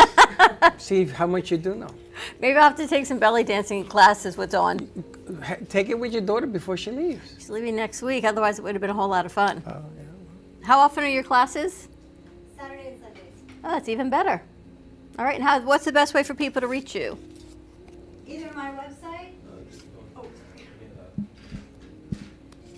See 0.78 1.04
how 1.04 1.28
much 1.28 1.52
you 1.52 1.58
do 1.58 1.76
know. 1.76 1.90
Maybe 2.40 2.56
I'll 2.58 2.64
have 2.70 2.78
to 2.78 2.88
take 2.88 3.06
some 3.06 3.20
belly 3.20 3.44
dancing 3.44 3.84
classes 3.84 4.38
with 4.38 4.52
Dawn. 4.52 4.88
Take 5.68 5.90
it 5.90 6.00
with 6.00 6.14
your 6.14 6.22
daughter 6.22 6.48
before 6.48 6.78
she 6.78 6.92
leaves. 6.92 7.30
She's 7.38 7.50
leaving 7.50 7.76
next 7.76 8.02
week, 8.02 8.24
otherwise 8.24 8.58
it 8.58 8.62
would 8.62 8.74
have 8.74 8.80
been 8.82 8.90
a 8.90 8.94
whole 8.94 9.10
lot 9.10 9.26
of 9.26 9.34
fun. 9.34 9.62
Oh, 9.68 9.72
yeah. 9.98 10.66
How 10.66 10.80
often 10.80 11.04
are 11.04 11.10
your 11.10 11.24
classes? 11.24 11.90
That's 13.86 13.92
even 13.92 14.10
better. 14.10 14.42
All 15.20 15.26
right, 15.26 15.36
and 15.36 15.44
how, 15.44 15.60
what's 15.60 15.86
the 15.86 15.92
best 15.92 16.16
way 16.16 16.24
for 16.24 16.34
people 16.34 16.60
to 16.60 16.68
reach 16.68 16.96
you? 16.96 17.20
Either 18.26 18.52
my 18.56 18.72
website. 18.72 19.34
Oh, 20.18 20.26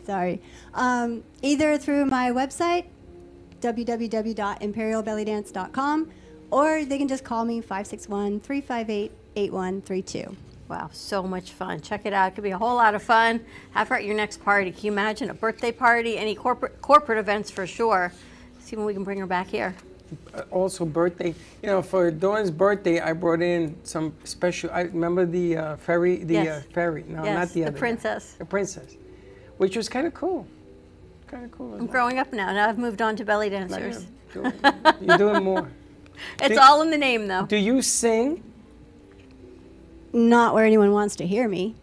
sorry. 0.06 0.42
Um, 0.74 1.24
either 1.42 1.78
through 1.78 2.08
my 2.08 2.32
website, 2.32 2.88
www.imperialbellydance.com, 3.62 6.12
or 6.52 6.84
they 6.84 6.98
can 6.98 7.08
just 7.08 7.24
call 7.24 7.46
me 7.46 7.62
561 7.62 8.42
358 8.42 9.10
8132. 9.38 10.36
Wow, 10.68 10.90
so 10.92 11.24
much 11.24 11.52
fun. 11.52 11.80
Check 11.80 12.06
it 12.06 12.12
out. 12.12 12.34
It 12.34 12.36
could 12.36 12.44
be 12.44 12.52
a 12.52 12.58
whole 12.58 12.76
lot 12.76 12.96
of 12.96 13.02
fun. 13.02 13.40
Have 13.72 13.88
her 13.88 13.96
at 13.96 14.04
your 14.04 14.16
next 14.16 14.44
party. 14.44 14.72
Can 14.72 14.88
you 14.88 14.92
imagine 14.92 15.30
a 15.30 15.34
birthday 15.34 15.72
party? 15.72 16.18
Any 16.18 16.36
corporate 16.36 16.82
corporate 16.82 17.18
events 17.18 17.50
for 17.50 17.66
sure. 17.66 18.12
See 18.60 18.76
when 18.76 18.86
we 18.86 18.94
can 18.94 19.06
bring 19.06 19.20
her 19.20 19.26
back 19.26 19.48
here. 19.48 19.74
Uh, 20.34 20.42
also 20.52 20.86
birthday. 20.86 21.34
You 21.62 21.70
know, 21.70 21.82
for 21.82 22.10
Dawn's 22.12 22.52
birthday, 22.52 23.00
I 23.00 23.14
brought 23.14 23.42
in 23.42 23.76
some 23.84 24.14
special. 24.24 24.70
I 24.72 24.82
remember 24.82 25.26
the 25.26 25.58
uh, 25.58 25.76
ferry, 25.78 26.18
the 26.24 26.34
Yes. 26.36 26.64
uh, 26.64 26.74
ferry. 26.74 27.04
No, 27.08 27.24
Yes, 27.24 27.36
not 27.36 27.48
the, 27.50 27.54
the 27.54 27.64
other 27.68 27.72
guy. 27.74 27.80
princess. 27.80 28.34
The 28.38 28.46
princess, 28.46 28.96
which 29.58 29.76
was 29.76 29.90
kind 29.90 30.08
of 30.08 30.14
cool. 30.14 30.48
Kind 31.28 31.44
of 31.46 31.52
cool. 31.52 31.74
I'm 31.74 31.80
well. 31.80 31.88
growing 31.88 32.20
up 32.20 32.32
now. 32.32 32.52
Now 32.54 32.70
I've 32.70 32.78
moved 32.78 33.02
on 33.02 33.16
to 33.18 33.26
belly 33.26 33.50
dancers. 33.50 34.06
You're 34.34 34.44
doing, 34.52 34.54
you're 35.02 35.18
doing 35.18 35.44
more. 35.44 35.70
It's 36.42 36.56
Do- 36.56 36.62
all 36.62 36.82
in 36.82 36.90
the 36.90 36.98
name 36.98 37.28
though. 37.28 37.46
Do 37.46 37.58
you 37.58 37.82
sing? 37.84 38.42
Not 40.14 40.54
where 40.54 40.66
anyone 40.66 40.92
wants 40.92 41.16
to 41.18 41.28
hear 41.28 41.48
me. 41.48 41.76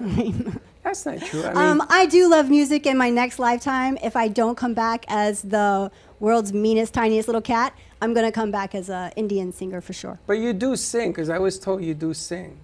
That's 0.82 1.04
not 1.06 1.20
true. 1.20 1.42
I 1.44 1.48
mean, 1.48 1.56
um, 1.80 1.82
I 1.88 2.06
do 2.06 2.28
love 2.28 2.48
music 2.48 2.86
in 2.86 2.96
my 2.96 3.10
next 3.10 3.38
lifetime. 3.38 3.98
If 4.02 4.16
I 4.16 4.28
don't 4.28 4.56
come 4.56 4.72
back 4.74 5.04
as 5.08 5.42
the 5.42 5.90
world's 6.20 6.52
meanest, 6.52 6.94
tiniest 6.94 7.28
little 7.28 7.42
cat, 7.42 7.74
I'm 8.00 8.14
going 8.14 8.26
to 8.26 8.32
come 8.32 8.50
back 8.50 8.74
as 8.74 8.88
an 8.90 9.12
Indian 9.16 9.52
singer 9.52 9.80
for 9.80 9.92
sure. 9.92 10.18
but 10.26 10.34
you 10.38 10.52
do 10.52 10.76
sing, 10.76 11.10
because 11.12 11.28
I 11.30 11.38
was 11.38 11.58
told 11.58 11.82
you 11.82 11.94
do 11.94 12.14
sing. 12.14 12.58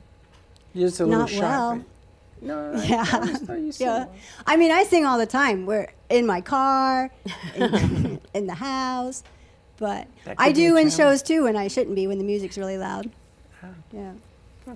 You're 0.74 0.88
just 0.88 1.00
a 1.00 1.04
little 1.04 1.20
Not 1.20 1.30
shy. 1.30 1.40
well. 1.40 1.76
but- 1.76 1.86
No, 2.46 2.72
I- 2.74 2.84
Yeah. 2.84 3.06
I 3.48 3.56
you 3.56 3.72
sing 3.72 3.86
yeah. 3.86 4.06
I 4.46 4.56
mean, 4.56 4.70
I 4.72 4.84
sing 4.84 5.04
all 5.06 5.18
the 5.18 5.26
time. 5.26 5.66
We're 5.66 5.88
in 6.08 6.26
my 6.26 6.40
car, 6.40 7.10
in, 7.54 8.20
in 8.34 8.46
the 8.46 8.54
house, 8.54 9.22
but 9.78 10.06
I 10.26 10.48
could 10.48 10.56
be 10.56 10.66
a 10.66 10.70
do 10.70 10.76
in 10.76 10.90
shows 10.90 11.22
too 11.22 11.44
when 11.44 11.56
I 11.56 11.68
shouldn't 11.68 11.94
be 11.96 12.06
when 12.06 12.18
the 12.18 12.24
music's 12.24 12.56
really 12.58 12.78
loud. 12.78 13.10
Ah. 13.62 13.68
Yeah. 13.92 14.12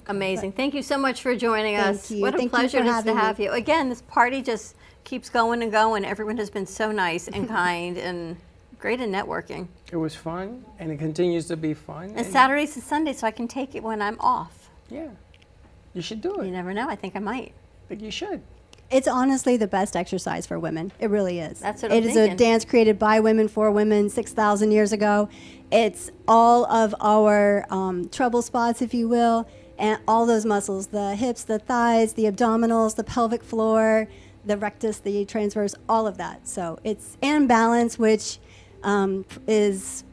Amazing. 0.09 0.53
Thank 0.53 0.75
you 0.75 0.83
so 0.83 0.99
much 0.99 1.23
for 1.23 1.35
joining 1.37 1.77
Thank 1.77 1.97
us. 1.97 2.11
you. 2.11 2.21
What 2.21 2.35
a 2.35 2.39
Thank 2.39 2.47
you 2.53 2.59
pleasure 2.59 2.79
for 2.79 2.85
it 2.85 2.87
is 2.87 2.91
to 2.91 2.95
having 2.95 3.15
me. 3.17 3.21
have 3.21 3.41
you. 3.41 3.51
Again, 3.53 3.89
this 3.89 4.03
party 4.03 4.43
just 4.43 4.75
keeps 5.05 5.29
going 5.31 5.63
and 5.63 5.71
going. 5.71 6.05
Everyone 6.05 6.37
has 6.39 6.51
been 6.51 6.67
so 6.67 6.91
nice 6.91 7.29
and 7.29 7.49
kind 7.61 7.97
and 7.97 8.37
great 8.79 9.01
in 9.01 9.11
networking. 9.11 9.69
It 9.91 9.97
was 9.97 10.15
fun, 10.15 10.65
and 10.79 10.91
it 10.91 10.99
continues 10.99 11.47
to 11.47 11.57
be 11.57 11.75
fun. 11.75 12.13
And 12.17 12.27
Saturdays 12.27 12.75
and 12.77 12.85
Sundays, 12.85 13.19
so 13.19 13.27
I 13.27 13.31
can 13.31 13.49
take 13.49 13.75
it 13.75 13.83
when 13.83 14.03
I'm 14.03 14.19
off. 14.21 14.71
Yeah. 14.91 15.09
You 15.95 16.03
should 16.03 16.21
do 16.21 16.35
it. 16.37 16.47
You 16.47 16.53
never 16.53 16.75
know. 16.75 16.89
I 16.89 16.95
think 16.97 17.17
I 17.17 17.21
might. 17.21 17.53
I 17.85 17.89
think 17.89 18.03
you 18.03 18.11
should. 18.11 18.43
It's 18.91 19.09
honestly 19.09 19.57
the 19.57 19.67
best 19.67 19.97
exercise 19.97 20.47
for 20.47 20.59
women. 20.61 20.93
It 21.01 21.11
really 21.11 21.41
is. 21.41 21.59
That's 21.59 21.83
what 21.83 21.91
I'm 21.91 21.99
It 21.99 22.05
is 22.05 22.15
thinking. 22.15 22.35
a 22.35 22.37
dance 22.37 22.65
created 22.65 22.99
by 22.99 23.19
women 23.19 23.49
for 23.49 23.71
women 23.73 24.09
6,000 24.09 24.71
years 24.71 24.93
ago. 24.93 25.29
It's 25.73 26.13
all 26.29 26.67
of 26.67 26.95
our 27.01 27.67
um, 27.71 28.09
trouble 28.11 28.43
spots, 28.43 28.81
if 28.83 28.95
you 28.95 29.09
will, 29.09 29.49
and 29.77 30.01
all 30.07 30.25
those 30.25 30.45
muscles 30.45 30.89
the 30.89 31.17
hips, 31.17 31.43
the 31.43 31.59
thighs, 31.59 32.13
the 32.13 32.25
abdominals, 32.25 32.95
the 32.95 33.03
pelvic 33.03 33.43
floor, 33.43 34.07
the 34.45 34.57
rectus, 34.57 34.99
the 34.99 35.25
transverse, 35.25 35.75
all 35.89 36.07
of 36.07 36.17
that. 36.19 36.47
So 36.47 36.79
it's, 36.85 37.17
and 37.21 37.49
balance, 37.49 37.99
which 37.99 38.39
um, 38.83 39.25
is 39.47 40.05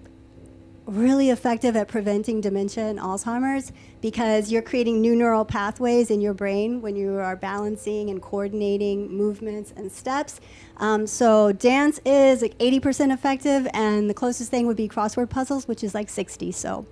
really 0.85 1.29
effective 1.29 1.75
at 1.75 1.87
preventing 1.87 2.41
dementia 2.41 2.83
and 2.83 2.99
Alzheimer's 2.99 3.71
because 4.01 4.51
you're 4.51 4.61
creating 4.61 4.99
new 4.99 5.15
neural 5.15 5.45
pathways 5.45 6.11
in 6.11 6.19
your 6.19 6.33
brain 6.33 6.81
when 6.81 6.95
you 6.95 7.17
are 7.17 7.37
balancing 7.37 8.09
and 8.09 8.21
coordinating 8.21 9.09
movements 9.09 9.73
and 9.77 9.89
steps. 9.89 10.41
Um, 10.77 11.07
so 11.07 11.53
dance 11.53 12.01
is 12.05 12.41
like 12.41 12.57
80% 12.57 13.13
effective, 13.13 13.67
and 13.73 14.09
the 14.09 14.13
closest 14.13 14.51
thing 14.51 14.67
would 14.67 14.75
be 14.75 14.89
crossword 14.89 15.29
puzzles, 15.29 15.67
which 15.67 15.83
is 15.83 15.93
like 15.95 16.09
60. 16.09 16.51
So 16.51 16.85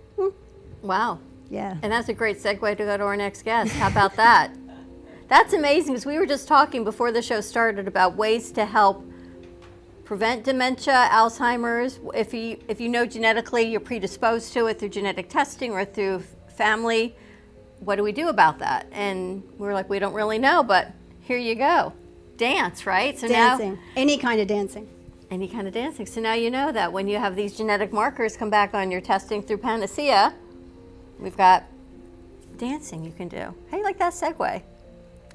Wow. 0.82 1.20
Yeah. 1.50 1.78
And 1.82 1.92
that's 1.92 2.10
a 2.10 2.14
great 2.14 2.40
segue 2.40 2.78
to 2.78 2.86
go 2.86 2.98
to 2.98 3.04
our 3.04 3.18
next 3.18 3.44
guest. 3.44 3.74
How 3.74 3.88
about 3.88 4.16
that? 4.16 4.56
That's 5.28 5.54
amazing 5.54 5.94
because 5.94 6.06
we 6.06 6.18
were 6.18 6.26
just 6.26 6.48
talking 6.48 6.84
before 6.84 7.12
the 7.12 7.22
show 7.22 7.40
started 7.40 7.88
about 7.88 8.18
ways 8.18 8.52
to 8.54 8.66
help 8.66 9.06
prevent 10.12 10.44
dementia, 10.44 11.08
Alzheimer's. 11.10 12.02
If 12.14 12.34
you 12.34 12.60
if 12.68 12.82
you 12.82 12.90
know 12.90 13.06
genetically 13.06 13.64
you're 13.64 13.80
predisposed 13.80 14.52
to 14.52 14.66
it 14.66 14.78
through 14.78 14.90
genetic 14.90 15.30
testing 15.30 15.72
or 15.72 15.86
through 15.86 16.22
family, 16.50 17.16
what 17.80 17.96
do 17.96 18.04
we 18.04 18.12
do 18.12 18.28
about 18.28 18.60
that? 18.60 18.88
And 18.92 19.42
we 19.58 19.70
are 19.70 19.74
like, 19.74 19.90
we 19.90 20.00
don't 20.00 20.14
really 20.14 20.38
know, 20.38 20.64
but 20.64 20.92
here 21.22 21.38
you 21.38 21.56
go. 21.56 21.94
Dance, 22.36 22.86
right? 22.86 23.18
So 23.18 23.30
dancing, 23.30 23.76
now 23.76 23.80
any 23.96 24.18
kind 24.18 24.42
of 24.42 24.48
dancing. 24.48 24.86
any 25.30 25.48
kind 25.48 25.66
of 25.66 25.74
dancing. 25.74 26.06
So 26.06 26.20
now 26.20 26.34
you 26.34 26.52
know 26.52 26.74
that 26.74 26.92
when 26.92 27.08
you 27.08 27.18
have 27.18 27.38
these 27.38 27.56
genetic 27.56 27.94
markers 27.94 28.36
come 28.36 28.50
back 28.50 28.74
on 28.74 28.92
your 28.92 29.00
testing 29.00 29.42
through 29.42 29.60
Panacea, 29.60 30.34
we've 31.20 31.38
got 31.38 31.64
dancing 32.58 33.06
you 33.06 33.14
can 33.14 33.30
do. 33.30 33.38
How 33.38 33.54
do 33.72 33.78
you 33.78 33.84
like 33.86 34.00
that 34.00 34.12
segue? 34.12 34.62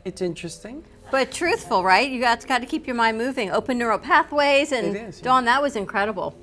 It's 0.05 0.21
interesting. 0.21 0.85
But 1.11 1.31
truthful, 1.33 1.85
right? 1.85 2.11
You 2.11 2.21
got, 2.21 2.47
got 2.47 2.61
to 2.61 2.67
keep 2.67 2.87
your 2.87 2.97
mind 2.97 3.17
moving. 3.19 3.51
Open 3.51 3.79
neural 3.79 3.99
pathways. 3.99 4.73
And 4.73 4.97
It 4.97 5.03
is, 5.09 5.19
yeah. 5.19 5.25
Dawn, 5.25 5.45
that 5.45 5.63
was 5.63 5.77
incredible. 5.77 6.37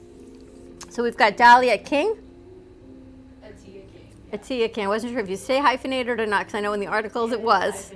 So 0.89 1.03
we've 1.03 1.17
got 1.17 1.37
Dahlia 1.37 1.77
King. 1.77 2.15
Attia 3.43 3.83
King. 3.91 4.09
Attia 4.31 4.73
King. 4.73 4.85
I 4.85 4.87
wasn't 4.87 5.13
sure 5.13 5.21
if 5.21 5.29
you 5.29 5.37
say 5.37 5.59
hyphenated 5.59 6.19
or 6.19 6.25
not 6.25 6.41
because 6.41 6.55
I 6.55 6.61
know 6.61 6.73
in 6.73 6.79
the 6.79 6.87
articles 6.87 7.31
it 7.31 7.41
was. 7.41 7.93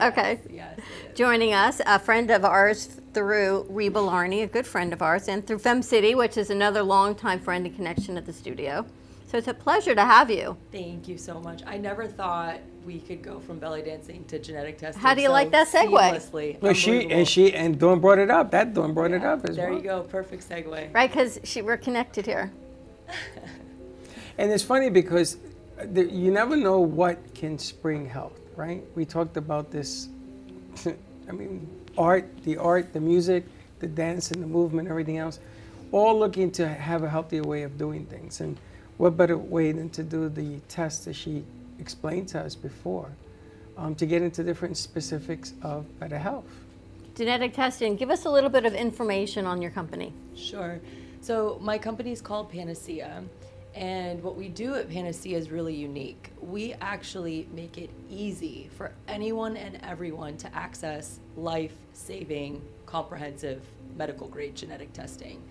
Okay. 0.00 0.40
Yes. 0.48 0.78
Joining 1.14 1.54
us, 1.54 1.80
a 1.84 1.98
friend 1.98 2.30
of 2.30 2.44
ours 2.44 3.00
through 3.12 3.66
Reba 3.68 3.98
Larney, 3.98 4.44
a 4.44 4.46
good 4.46 4.66
friend 4.66 4.92
of 4.92 5.02
ours, 5.02 5.28
and 5.28 5.44
through 5.44 5.58
Fem 5.58 5.82
City, 5.82 6.14
which 6.14 6.36
is 6.36 6.50
another 6.50 6.82
longtime 6.82 7.40
friend 7.40 7.66
and 7.66 7.74
connection 7.74 8.16
at 8.16 8.24
the 8.24 8.32
studio. 8.32 8.86
So 9.26 9.36
it's 9.36 9.48
a 9.48 9.54
pleasure 9.54 9.94
to 9.94 10.04
have 10.04 10.30
you. 10.30 10.56
Thank 10.72 11.08
you 11.08 11.18
so 11.18 11.40
much. 11.40 11.62
I 11.66 11.76
never 11.76 12.06
thought 12.06 12.60
we 12.88 13.00
could 13.00 13.20
go 13.20 13.38
from 13.38 13.58
belly 13.58 13.82
dancing 13.82 14.24
to 14.24 14.38
genetic 14.38 14.78
testing. 14.78 15.02
How 15.02 15.14
do 15.14 15.20
you 15.20 15.28
so 15.28 15.32
like 15.34 15.50
that 15.50 15.68
segue? 15.68 15.90
seamlessly. 15.90 16.60
Well, 16.62 16.72
she 16.72 17.10
and 17.10 17.28
she 17.28 17.52
and 17.52 17.78
Dawn 17.78 18.00
brought 18.00 18.18
it 18.18 18.30
up. 18.30 18.50
That 18.50 18.72
Dawn 18.72 18.94
brought 18.94 19.10
it 19.10 19.22
up 19.22 19.44
as 19.46 19.56
There 19.56 19.68
well. 19.68 19.76
you 19.76 19.84
go. 19.84 20.00
Perfect 20.00 20.48
segue. 20.48 20.94
Right? 20.94 21.10
Because 21.10 21.38
we're 21.62 21.76
connected 21.76 22.24
here. 22.26 22.50
And 24.40 24.52
it's 24.52 24.62
funny 24.62 24.88
because 24.88 25.36
the, 25.82 26.04
you 26.04 26.30
never 26.30 26.56
know 26.56 26.78
what 26.78 27.18
can 27.34 27.58
spring 27.58 28.08
health, 28.08 28.38
right? 28.54 28.84
We 28.94 29.04
talked 29.04 29.36
about 29.36 29.72
this. 29.72 30.08
I 31.28 31.32
mean, 31.32 31.68
art, 31.98 32.24
the 32.44 32.56
art, 32.56 32.92
the 32.92 33.00
music, 33.00 33.44
the 33.80 33.88
dance, 33.88 34.30
and 34.30 34.40
the 34.40 34.46
movement, 34.46 34.88
everything 34.88 35.18
else, 35.18 35.40
all 35.90 36.16
looking 36.16 36.52
to 36.52 36.68
have 36.68 37.02
a 37.02 37.10
healthier 37.10 37.42
way 37.42 37.64
of 37.64 37.76
doing 37.78 38.06
things. 38.06 38.40
And 38.40 38.56
what 38.96 39.16
better 39.16 39.36
way 39.36 39.72
than 39.72 39.90
to 39.90 40.04
do 40.04 40.28
the 40.28 40.60
test 40.68 41.06
that 41.06 41.14
she 41.16 41.42
explained 41.78 42.28
to 42.28 42.40
us 42.40 42.54
before, 42.54 43.10
um, 43.76 43.94
to 43.94 44.06
get 44.06 44.22
into 44.22 44.42
different 44.42 44.76
specifics 44.76 45.54
of 45.62 45.86
better 45.98 46.18
health. 46.18 46.44
Genetic 47.14 47.52
testing. 47.52 47.96
Give 47.96 48.10
us 48.10 48.24
a 48.24 48.30
little 48.30 48.50
bit 48.50 48.64
of 48.64 48.74
information 48.74 49.46
on 49.46 49.60
your 49.60 49.70
company. 49.72 50.12
Sure. 50.36 50.80
So 51.20 51.58
my 51.60 51.78
company 51.78 52.12
is 52.12 52.20
called 52.20 52.50
Panacea, 52.50 53.24
and 53.74 54.22
what 54.22 54.36
we 54.36 54.48
do 54.48 54.74
at 54.76 54.88
Panacea 54.88 55.36
is 55.36 55.50
really 55.50 55.74
unique. 55.74 56.30
We 56.40 56.74
actually 56.80 57.48
make 57.52 57.76
it 57.76 57.90
easy 58.08 58.70
for 58.76 58.92
anyone 59.08 59.56
and 59.56 59.78
everyone 59.82 60.36
to 60.38 60.54
access 60.54 61.18
life-saving, 61.36 62.62
comprehensive 62.86 63.62
medical 63.96 64.28
grade 64.28 64.54
genetic 64.54 64.92
testing. 64.92 65.42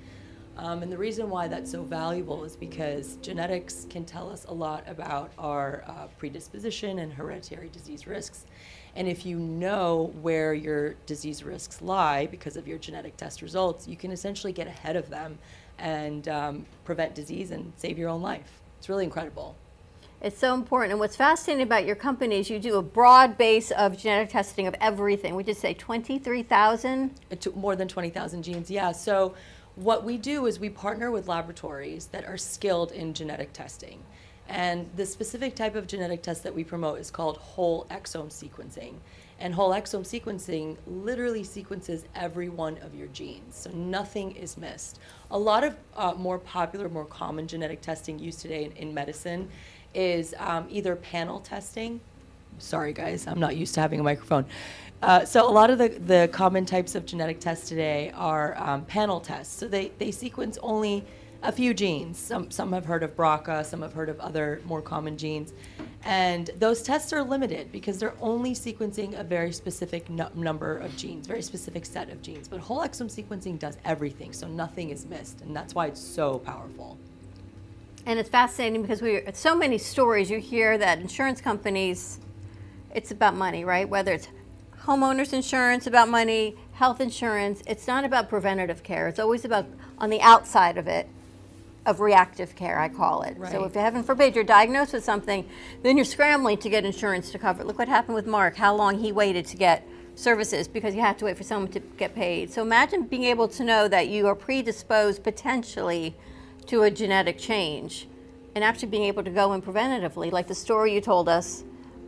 Um, 0.58 0.82
and 0.82 0.91
the 0.91 0.97
reason 0.97 1.30
why 1.30 1.47
that's 1.47 1.72
so 1.72 1.84
valuable 1.84 2.43
is 2.43 2.55
because 2.55 3.18
genetics 3.18 3.86
can 3.89 4.05
tell 4.05 4.30
us 4.30 4.45
a 4.45 4.53
lot 4.53 4.84
about 4.88 5.32
our 5.38 5.84
uh, 5.88 6.08
predisposition 6.18 6.99
and 6.99 7.14
hereditary 7.14 7.70
disease 7.70 8.08
risks. 8.08 8.45
And 8.95 9.08
if 9.08 9.24
you 9.26 9.38
know 9.38 10.12
where 10.22 10.55
your 10.55 10.95
disease 11.05 11.43
risks 11.43 11.82
lie 11.84 12.26
because 12.26 12.58
of 12.58 12.68
your 12.68 12.80
genetic 12.80 13.16
test 13.18 13.43
results, 13.43 13.88
you 13.88 13.95
can 13.95 14.12
essentially 14.12 14.51
get 14.51 14.66
ahead 14.66 14.95
of 14.95 15.10
them 15.10 15.38
and 15.78 16.28
um, 16.28 16.66
prevent 16.84 17.14
disease 17.14 17.51
and 17.51 17.72
save 17.78 17.99
your 17.99 18.10
own 18.10 18.24
life. 18.24 18.60
It's 18.80 18.89
really 18.89 19.03
incredible. 19.03 19.55
It's 20.20 20.39
so 20.39 20.55
important. 20.55 20.93
And 20.93 20.99
what's 20.99 21.16
fascinating 21.16 21.62
about 21.62 21.86
your 21.86 21.95
company 21.95 22.39
is 22.39 22.49
you 22.49 22.58
do 22.58 22.78
a 22.78 22.82
broad 22.82 23.38
base 23.38 23.70
of 23.70 23.95
genetic 23.95 24.30
testing 24.30 24.66
of 24.66 24.76
everything. 24.82 25.36
We 25.36 25.43
just 25.43 25.62
say 25.62 25.76
23,000. 25.76 27.12
More 27.53 27.76
than 27.76 27.88
20,000 27.88 28.41
genes, 28.41 28.72
yeah. 28.72 28.91
So 28.91 29.36
what 29.78 30.03
we 30.03 30.17
do 30.17 30.47
is 30.47 30.59
we 30.59 30.69
partner 30.69 31.11
with 31.11 31.28
laboratories 31.28 32.07
that 32.07 32.25
are 32.25 32.38
skilled 32.38 32.91
in 32.91 33.13
genetic 33.13 33.53
testing. 33.53 34.01
And 34.49 34.89
the 34.95 35.05
specific 35.05 35.55
type 35.55 35.75
of 35.75 35.86
genetic 35.86 36.23
test 36.23 36.41
that 36.43 36.55
we 36.55 36.63
promote 36.63 36.99
is 36.99 37.11
called 37.11 37.38
whole 37.38 37.86
exome 37.91 38.30
sequencing. 38.30 38.95
And 39.39 39.53
whole 39.53 39.69
exome 39.69 40.01
sequencing 40.01 40.78
literally 40.88 41.43
sequences 41.43 42.05
every 42.15 42.49
one 42.49 42.80
of 42.80 42.95
your 42.95 43.05
genes, 43.07 43.55
so 43.55 43.69
nothing 43.69 44.32
is 44.32 44.57
missed. 44.57 44.97
A 45.30 45.38
lot 45.38 45.63
of 45.63 45.75
uh, 45.95 46.13
more 46.17 46.39
popular, 46.39 46.89
more 46.89 47.05
common 47.05 47.47
genetic 47.47 47.82
testing 47.82 48.17
used 48.17 48.39
today 48.39 48.63
in, 48.63 48.71
in 48.71 48.93
medicine 48.95 49.47
is 49.93 50.34
um, 50.39 50.65
either 50.71 50.95
panel 50.95 51.39
testing, 51.39 51.99
sorry 52.57 52.93
guys, 52.93 53.28
I'm 53.28 53.39
not 53.39 53.55
used 53.55 53.75
to 53.75 53.82
having 53.82 53.99
a 53.99 54.03
microphone. 54.03 54.45
Uh, 55.02 55.24
so 55.24 55.48
a 55.48 55.52
lot 55.52 55.70
of 55.70 55.78
the, 55.78 55.89
the 55.89 56.30
common 56.32 56.66
types 56.66 56.95
of 56.95 57.06
genetic 57.06 57.39
tests 57.39 57.70
today 57.70 58.12
are 58.16 58.58
um, 58.58 58.84
panel 58.86 59.20
tests. 59.20 59.56
So 59.56 59.68
they, 59.68 59.91
they 60.00 60.12
sequence 60.12 60.58
only 60.64 61.06
a 61.43 61.52
few 61.52 61.74
genes. 61.74 62.18
Some, 62.18 62.50
some 62.50 62.74
have 62.74 62.86
heard 62.86 63.04
of 63.04 63.16
BRCA, 63.16 63.64
some 63.64 63.84
have 63.84 63.93
heard 63.93 64.10
of 64.10 64.20
other 64.20 64.60
more 64.66 64.82
common 64.82 65.18
genes. 65.18 65.54
And 66.04 66.50
those 66.58 66.82
tests 66.82 67.14
are 67.14 67.22
limited 67.22 67.72
because 67.72 68.00
they're 68.00 68.16
only 68.22 68.54
sequencing 68.54 69.20
a 69.20 69.24
very 69.24 69.52
specific 69.52 70.10
nu- 70.10 70.30
number 70.34 70.78
of 70.78 70.95
genes, 70.98 71.28
very 71.28 71.43
specific 71.43 71.86
set 71.86 72.10
of 72.10 72.22
genes. 72.24 72.48
But 72.48 72.60
whole 72.60 72.80
exome 72.80 73.12
sequencing 73.12 73.60
does 73.60 73.78
everything, 73.86 74.34
so 74.34 74.48
nothing 74.48 74.89
is 74.89 75.06
missed. 75.06 75.41
And 75.41 75.56
that's 75.56 75.76
why 75.76 75.88
it's 75.88 76.02
so 76.02 76.39
powerful. 76.39 76.98
And 78.06 78.18
it's 78.18 78.30
fascinating 78.30 78.82
because 78.82 79.02
we 79.02 79.22
so 79.34 79.54
many 79.54 79.78
stories 79.78 80.32
you 80.32 80.39
hear 80.39 80.78
that 80.78 81.00
insurance 81.00 81.41
companies, 81.41 82.20
it's 82.95 83.12
about 83.12 83.36
money, 83.36 83.66
right? 83.66 83.88
Whether 83.88 84.14
it's 84.14 84.30
homeowners 84.88 85.34
insurance 85.34 85.86
about 85.86 86.08
money, 86.08 86.56
health 86.72 87.02
insurance, 87.02 87.62
it's 87.68 87.88
not 87.88 88.06
about 88.06 88.30
preventative 88.30 88.84
care. 88.84 89.10
It's 89.10 89.20
always 89.20 89.44
about 89.44 89.66
on 89.98 90.10
the 90.10 90.22
outside 90.22 90.78
of 90.78 90.88
it, 90.88 91.10
of 91.86 92.00
reactive 92.00 92.56
care, 92.56 92.80
I 92.80 92.88
call 92.88 93.22
it. 93.24 93.36
So 93.52 93.60
Right. 93.60 93.66
if 93.66 93.74
heaven 93.74 94.02
forbid 94.02 94.34
you're 94.34 94.46
diagnosed 94.46 94.94
with 94.94 95.04
something, 95.04 95.48
then 95.84 95.98
you're 95.98 96.06
scrambling 96.06 96.58
to 96.60 96.70
get 96.70 96.86
insurance 96.86 97.32
to 97.32 97.40
cover 97.40 97.62
it. 97.62 97.68
Look 97.68 97.78
what 97.78 97.90
happened 97.90 98.16
with 98.16 98.28
Mark, 98.28 98.56
how 98.56 98.74
long 98.74 99.00
he 99.00 99.12
waited 99.12 99.46
to 99.48 99.58
get 99.58 99.86
services 100.16 100.70
because 100.70 100.96
you 100.96 101.02
have 101.02 101.18
to 101.18 101.26
wait 101.26 101.38
for 101.38 101.44
someone 101.44 101.72
to 101.72 101.80
get 101.80 102.16
paid. 102.16 102.52
So 102.52 102.62
imagine 102.62 103.04
being 103.04 103.26
able 103.26 103.50
to 103.50 103.64
know 103.66 103.90
that 103.90 104.08
you 104.08 104.26
are 104.28 104.36
predisposed 104.36 105.22
potentially 105.22 106.16
to 106.68 106.84
a 106.84 106.92
genetic 106.92 107.38
change 107.38 108.08
and 108.56 108.64
actually 108.64 108.88
being 108.88 109.04
able 109.04 109.24
to 109.24 109.30
go 109.30 109.52
in 109.54 109.62
preventatively, 109.62 110.32
like 110.32 110.48
the 110.48 110.56
story 110.56 110.94
you 110.94 111.02
told 111.02 111.28
us 111.28 111.64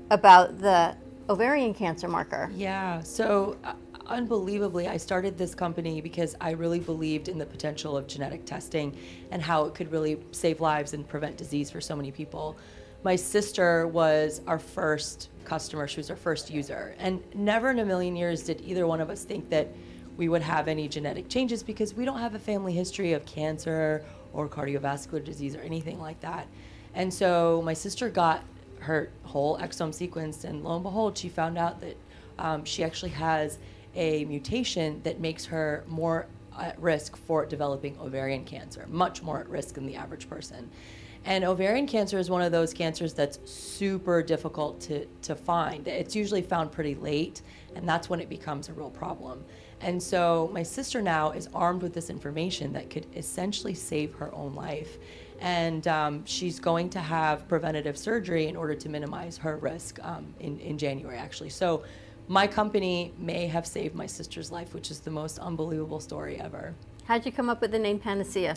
about 0.09 0.59
the 0.59 0.95
ovarian 1.29 1.73
cancer 1.73 2.07
marker. 2.07 2.51
Yeah. 2.53 3.01
So, 3.03 3.57
uh, 3.63 3.73
unbelievably, 4.07 4.87
I 4.87 4.97
started 4.97 5.37
this 5.37 5.53
company 5.53 6.01
because 6.01 6.35
I 6.41 6.51
really 6.51 6.79
believed 6.79 7.27
in 7.27 7.37
the 7.37 7.45
potential 7.45 7.95
of 7.95 8.07
genetic 8.07 8.45
testing 8.45 8.97
and 9.31 9.41
how 9.41 9.65
it 9.65 9.75
could 9.75 9.91
really 9.91 10.19
save 10.31 10.59
lives 10.59 10.93
and 10.93 11.07
prevent 11.07 11.37
disease 11.37 11.69
for 11.69 11.79
so 11.79 11.95
many 11.95 12.11
people. 12.11 12.57
My 13.03 13.15
sister 13.15 13.87
was 13.87 14.41
our 14.47 14.59
first 14.59 15.29
customer, 15.45 15.87
she 15.87 15.97
was 15.99 16.09
our 16.09 16.15
first 16.15 16.49
user. 16.49 16.95
And 16.97 17.23
never 17.33 17.69
in 17.69 17.79
a 17.79 17.85
million 17.85 18.15
years 18.15 18.43
did 18.43 18.61
either 18.61 18.87
one 18.87 18.99
of 18.99 19.09
us 19.09 19.23
think 19.23 19.49
that 19.51 19.67
we 20.17 20.27
would 20.27 20.41
have 20.41 20.67
any 20.67 20.87
genetic 20.87 21.29
changes 21.29 21.63
because 21.63 21.93
we 21.93 22.03
don't 22.03 22.19
have 22.19 22.35
a 22.35 22.39
family 22.39 22.73
history 22.73 23.13
of 23.13 23.25
cancer 23.25 24.03
or 24.33 24.49
cardiovascular 24.49 25.23
disease 25.23 25.55
or 25.55 25.61
anything 25.61 25.99
like 25.99 26.19
that. 26.19 26.47
And 26.93 27.13
so 27.13 27.61
my 27.63 27.73
sister 27.73 28.09
got 28.09 28.43
her 28.79 29.11
whole 29.23 29.57
exome 29.57 29.89
sequenced, 29.89 30.43
and 30.43 30.63
lo 30.63 30.75
and 30.75 30.83
behold, 30.83 31.17
she 31.17 31.29
found 31.29 31.57
out 31.57 31.81
that 31.81 31.97
um, 32.37 32.63
she 32.65 32.83
actually 32.83 33.11
has 33.11 33.59
a 33.95 34.25
mutation 34.25 35.01
that 35.03 35.19
makes 35.19 35.45
her 35.45 35.83
more 35.87 36.27
at 36.59 36.79
risk 36.81 37.15
for 37.15 37.45
developing 37.45 37.97
ovarian 37.99 38.43
cancer, 38.43 38.85
much 38.89 39.21
more 39.21 39.39
at 39.39 39.49
risk 39.49 39.75
than 39.75 39.85
the 39.85 39.95
average 39.95 40.29
person. 40.29 40.69
And 41.25 41.43
ovarian 41.43 41.85
cancer 41.85 42.17
is 42.17 42.29
one 42.29 42.41
of 42.41 42.51
those 42.51 42.73
cancers 42.73 43.13
that's 43.13 43.39
super 43.49 44.23
difficult 44.23 44.79
to, 44.81 45.05
to 45.23 45.35
find. 45.35 45.87
It's 45.87 46.15
usually 46.15 46.41
found 46.41 46.71
pretty 46.71 46.95
late, 46.95 47.41
and 47.75 47.87
that's 47.87 48.09
when 48.09 48.21
it 48.21 48.29
becomes 48.29 48.69
a 48.69 48.73
real 48.73 48.89
problem. 48.89 49.43
And 49.81 50.01
so 50.01 50.49
my 50.53 50.63
sister 50.63 51.01
now 51.01 51.31
is 51.31 51.49
armed 51.53 51.81
with 51.81 51.93
this 51.93 52.09
information 52.09 52.73
that 52.73 52.89
could 52.89 53.05
essentially 53.15 53.73
save 53.73 54.13
her 54.15 54.33
own 54.33 54.53
life. 54.55 54.97
And 55.41 55.87
um, 55.87 56.25
she's 56.25 56.59
going 56.59 56.89
to 56.91 56.99
have 56.99 57.47
preventative 57.47 57.97
surgery 57.97 58.47
in 58.47 58.55
order 58.55 58.75
to 58.75 58.89
minimize 58.89 59.37
her 59.37 59.57
risk 59.57 59.99
um, 60.03 60.33
in, 60.39 60.59
in 60.59 60.77
January, 60.77 61.17
actually. 61.17 61.49
So 61.49 61.83
my 62.27 62.45
company 62.45 63.13
may 63.17 63.47
have 63.47 63.65
saved 63.65 63.95
my 63.95 64.05
sister's 64.05 64.51
life, 64.51 64.73
which 64.73 64.91
is 64.91 64.99
the 64.99 65.11
most 65.11 65.39
unbelievable 65.39 65.99
story 65.99 66.39
ever. 66.39 66.75
How'd 67.05 67.25
you 67.25 67.31
come 67.31 67.49
up 67.49 67.61
with 67.61 67.71
the 67.71 67.79
name 67.79 67.97
Panacea? 67.97 68.55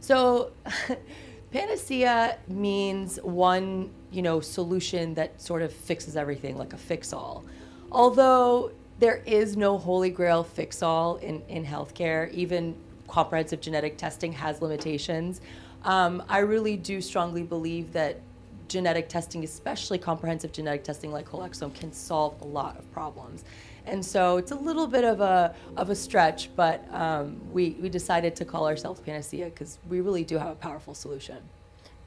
So, 0.00 0.52
panacea 1.52 2.38
means 2.46 3.16
one, 3.22 3.90
you 4.12 4.22
know, 4.22 4.38
solution 4.40 5.14
that 5.14 5.40
sort 5.42 5.62
of 5.62 5.72
fixes 5.72 6.16
everything, 6.16 6.56
like 6.56 6.72
a 6.74 6.78
fix-all. 6.78 7.44
Although 7.90 8.70
there 9.00 9.22
is 9.26 9.56
no 9.56 9.78
holy 9.78 10.10
grail 10.10 10.44
fix-all 10.44 11.16
in 11.16 11.42
in 11.48 11.64
healthcare, 11.64 12.32
even 12.32 12.76
comprehensive 13.08 13.60
genetic 13.60 13.96
testing 13.96 14.32
has 14.32 14.62
limitations. 14.62 15.40
Um, 15.88 16.22
I 16.28 16.40
really 16.40 16.76
do 16.76 17.00
strongly 17.00 17.42
believe 17.42 17.94
that 17.94 18.20
genetic 18.68 19.08
testing, 19.08 19.42
especially 19.42 19.96
comprehensive 19.96 20.52
genetic 20.52 20.84
testing 20.84 21.10
like 21.10 21.26
whole 21.26 21.40
exome, 21.40 21.74
can 21.74 21.94
solve 21.94 22.38
a 22.42 22.44
lot 22.44 22.78
of 22.78 22.92
problems. 22.92 23.44
And 23.86 24.04
so 24.04 24.36
it's 24.36 24.52
a 24.52 24.54
little 24.54 24.86
bit 24.86 25.02
of 25.04 25.22
a 25.22 25.54
of 25.78 25.88
a 25.88 25.94
stretch, 25.94 26.54
but 26.54 26.86
um, 26.92 27.40
we 27.52 27.70
we 27.80 27.88
decided 27.88 28.36
to 28.36 28.44
call 28.44 28.66
ourselves 28.66 29.00
Panacea 29.00 29.46
because 29.46 29.78
we 29.88 30.02
really 30.02 30.24
do 30.24 30.36
have 30.36 30.50
a 30.50 30.56
powerful 30.56 30.94
solution. 30.94 31.38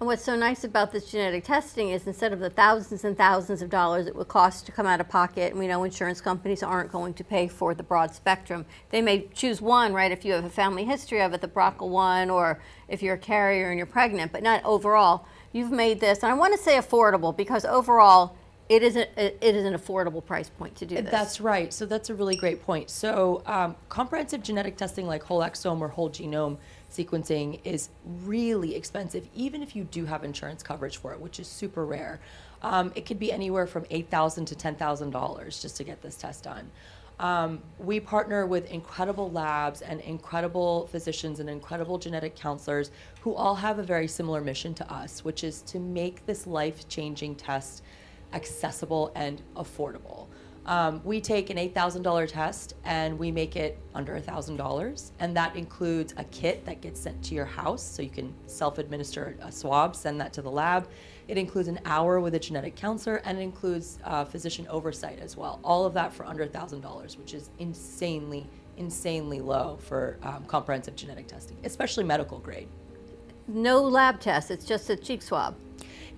And 0.01 0.07
what's 0.07 0.23
so 0.23 0.35
nice 0.35 0.63
about 0.63 0.91
this 0.91 1.11
genetic 1.11 1.43
testing 1.43 1.91
is 1.91 2.07
instead 2.07 2.33
of 2.33 2.39
the 2.39 2.49
thousands 2.49 3.05
and 3.05 3.15
thousands 3.15 3.61
of 3.61 3.69
dollars 3.69 4.07
it 4.07 4.15
would 4.15 4.29
cost 4.29 4.65
to 4.65 4.71
come 4.71 4.87
out 4.87 4.99
of 4.99 5.07
pocket, 5.07 5.51
and 5.51 5.59
we 5.59 5.67
know 5.67 5.83
insurance 5.83 6.19
companies 6.19 6.63
aren't 6.63 6.91
going 6.91 7.13
to 7.13 7.23
pay 7.23 7.47
for 7.47 7.75
the 7.75 7.83
broad 7.83 8.15
spectrum. 8.15 8.65
They 8.89 8.99
may 9.03 9.27
choose 9.35 9.61
one, 9.61 9.93
right, 9.93 10.11
if 10.11 10.25
you 10.25 10.33
have 10.33 10.43
a 10.43 10.49
family 10.49 10.85
history 10.85 11.21
of 11.21 11.35
it, 11.35 11.41
the 11.41 11.47
BRCA 11.47 11.87
one, 11.87 12.31
or 12.31 12.59
if 12.87 13.03
you're 13.03 13.13
a 13.13 13.19
carrier 13.19 13.69
and 13.69 13.77
you're 13.77 13.85
pregnant, 13.85 14.31
but 14.31 14.41
not 14.41 14.65
overall. 14.65 15.27
You've 15.53 15.71
made 15.71 15.99
this, 15.99 16.23
and 16.23 16.31
I 16.31 16.35
want 16.35 16.57
to 16.57 16.59
say 16.59 16.77
affordable 16.77 17.37
because 17.37 17.63
overall 17.63 18.35
it 18.69 18.81
is, 18.81 18.95
a, 18.95 19.01
it 19.19 19.55
is 19.55 19.65
an 19.65 19.75
affordable 19.75 20.25
price 20.25 20.49
point 20.49 20.75
to 20.77 20.85
do 20.87 20.95
this. 20.95 21.11
That's 21.11 21.39
right. 21.39 21.71
So 21.71 21.85
that's 21.85 22.09
a 22.09 22.15
really 22.15 22.37
great 22.37 22.63
point. 22.63 22.89
So 22.89 23.43
um, 23.45 23.75
comprehensive 23.89 24.41
genetic 24.41 24.77
testing 24.77 25.05
like 25.05 25.21
whole 25.21 25.41
exome 25.41 25.79
or 25.79 25.89
whole 25.89 26.09
genome 26.09 26.57
sequencing 26.91 27.59
is 27.63 27.89
really 28.23 28.75
expensive, 28.75 29.27
even 29.33 29.63
if 29.63 29.75
you 29.75 29.83
do 29.85 30.05
have 30.05 30.23
insurance 30.23 30.61
coverage 30.61 30.97
for 30.97 31.13
it, 31.13 31.19
which 31.19 31.39
is 31.39 31.47
super 31.47 31.85
rare. 31.85 32.19
Um, 32.61 32.91
it 32.95 33.05
could 33.05 33.19
be 33.19 33.31
anywhere 33.31 33.65
from 33.65 33.85
8,000 33.89 34.45
to 34.45 34.55
ten 34.55 34.75
thousand 34.75 35.11
dollars 35.11 35.61
just 35.61 35.77
to 35.77 35.83
get 35.83 36.01
this 36.01 36.15
test 36.15 36.43
done. 36.43 36.69
Um, 37.19 37.61
we 37.77 37.99
partner 37.99 38.47
with 38.47 38.69
incredible 38.71 39.29
labs 39.31 39.81
and 39.81 40.01
incredible 40.01 40.87
physicians 40.87 41.39
and 41.39 41.49
incredible 41.49 41.99
genetic 41.99 42.35
counselors 42.35 42.89
who 43.21 43.35
all 43.35 43.53
have 43.55 43.77
a 43.77 43.83
very 43.83 44.07
similar 44.07 44.41
mission 44.41 44.73
to 44.75 44.91
us, 44.91 45.23
which 45.23 45.43
is 45.43 45.61
to 45.63 45.79
make 45.79 46.25
this 46.25 46.47
life-changing 46.47 47.35
test 47.35 47.83
accessible 48.33 49.11
and 49.15 49.41
affordable. 49.55 50.27
Um, 50.65 51.01
we 51.03 51.19
take 51.19 51.49
an 51.49 51.57
$8,000 51.57 52.27
test 52.27 52.75
and 52.83 53.17
we 53.17 53.31
make 53.31 53.55
it 53.55 53.79
under 53.95 54.19
$1,000. 54.19 55.11
And 55.19 55.35
that 55.35 55.55
includes 55.55 56.13
a 56.17 56.23
kit 56.25 56.65
that 56.65 56.81
gets 56.81 56.99
sent 56.99 57.23
to 57.23 57.35
your 57.35 57.45
house 57.45 57.81
so 57.81 58.01
you 58.01 58.09
can 58.09 58.33
self 58.45 58.77
administer 58.77 59.35
a 59.41 59.51
swab, 59.51 59.95
send 59.95 60.21
that 60.21 60.33
to 60.33 60.41
the 60.41 60.51
lab. 60.51 60.87
It 61.27 61.37
includes 61.37 61.67
an 61.67 61.79
hour 61.85 62.19
with 62.19 62.35
a 62.35 62.39
genetic 62.39 62.75
counselor 62.75 63.17
and 63.25 63.37
it 63.37 63.41
includes 63.41 63.99
uh, 64.03 64.25
physician 64.25 64.67
oversight 64.69 65.19
as 65.19 65.35
well. 65.35 65.59
All 65.63 65.85
of 65.85 65.93
that 65.95 66.13
for 66.13 66.25
under 66.25 66.45
$1,000, 66.45 67.17
which 67.17 67.33
is 67.33 67.49
insanely, 67.59 68.47
insanely 68.77 69.39
low 69.39 69.77
for 69.81 70.17
um, 70.23 70.45
comprehensive 70.45 70.95
genetic 70.95 71.27
testing, 71.27 71.57
especially 71.63 72.03
medical 72.03 72.37
grade. 72.37 72.67
No 73.47 73.81
lab 73.81 74.19
test, 74.19 74.51
it's 74.51 74.65
just 74.65 74.89
a 74.89 74.95
cheek 74.95 75.21
swab. 75.21 75.55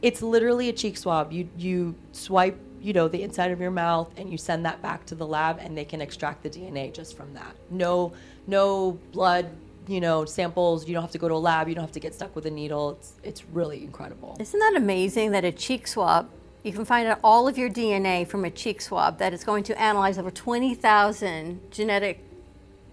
It's 0.02 0.22
literally 0.22 0.68
a 0.68 0.74
cheek 0.74 0.98
swab. 0.98 1.32
You 1.32 1.48
you 1.58 1.96
swipe, 2.12 2.60
you 2.84 2.92
know, 2.92 3.08
the 3.08 3.24
inside 3.24 3.52
of 3.52 3.62
your 3.62 3.72
mouth 3.72 4.12
and 4.18 4.30
you 4.30 4.38
send 4.38 4.66
that 4.66 4.82
back 4.82 5.06
to 5.06 5.16
the 5.16 5.26
lab 5.26 5.58
and 5.60 5.78
they 5.78 5.86
can 5.86 6.02
extract 6.02 6.44
the 6.44 6.50
DNA 6.50 6.94
just 6.94 7.16
from 7.16 7.34
that. 7.34 7.56
No 7.72 8.14
no 8.46 9.00
blood, 9.14 9.50
you 9.88 10.02
know, 10.02 10.26
samples. 10.26 10.86
You 10.86 10.94
don't 10.94 11.02
have 11.02 11.12
to 11.12 11.18
go 11.18 11.30
to 11.30 11.34
a 11.34 11.36
lab. 11.36 11.70
You 11.70 11.76
don't 11.76 11.84
have 11.86 11.94
to 11.94 12.02
get 12.02 12.14
stuck 12.14 12.36
with 12.36 12.46
a 12.46 12.52
needle. 12.52 12.92
It's 12.92 13.14
it's 13.24 13.46
really 13.46 13.84
incredible. 13.84 14.36
Isn't 14.40 14.60
that 14.60 14.74
amazing 14.76 15.32
that 15.32 15.46
a 15.46 15.52
cheek 15.52 15.88
swab, 15.88 16.30
you 16.64 16.74
can 16.74 16.84
find 16.84 17.08
out 17.08 17.20
all 17.24 17.48
of 17.48 17.58
your 17.58 17.70
DNA 17.70 18.28
from 18.28 18.44
a 18.44 18.50
cheek 18.50 18.82
swab, 18.82 19.18
that 19.20 19.34
it's 19.34 19.46
going 19.46 19.64
to 19.66 19.82
analyze 19.82 20.18
over 20.18 20.32
20,000 20.32 21.72
genetic 21.72 22.20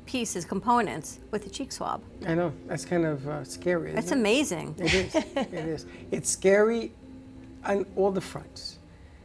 pieces, 0.06 0.44
components 0.44 1.18
with 1.30 1.46
a 1.46 1.50
cheek 1.50 1.72
swab? 1.72 2.02
I 2.26 2.34
know 2.34 2.52
that's 2.66 2.84
kind 2.84 3.04
of 3.06 3.26
uh, 3.28 3.44
scary. 3.44 3.92
That's 3.92 4.06
isn't 4.06 4.18
it? 4.18 4.20
amazing. 4.20 4.74
It 4.78 4.94
is. 4.94 5.14
it 5.14 5.54
is. 5.54 5.86
It's 6.10 6.30
scary 6.30 6.92
on 7.64 7.86
all 7.96 8.10
the 8.10 8.20
fronts, 8.20 8.78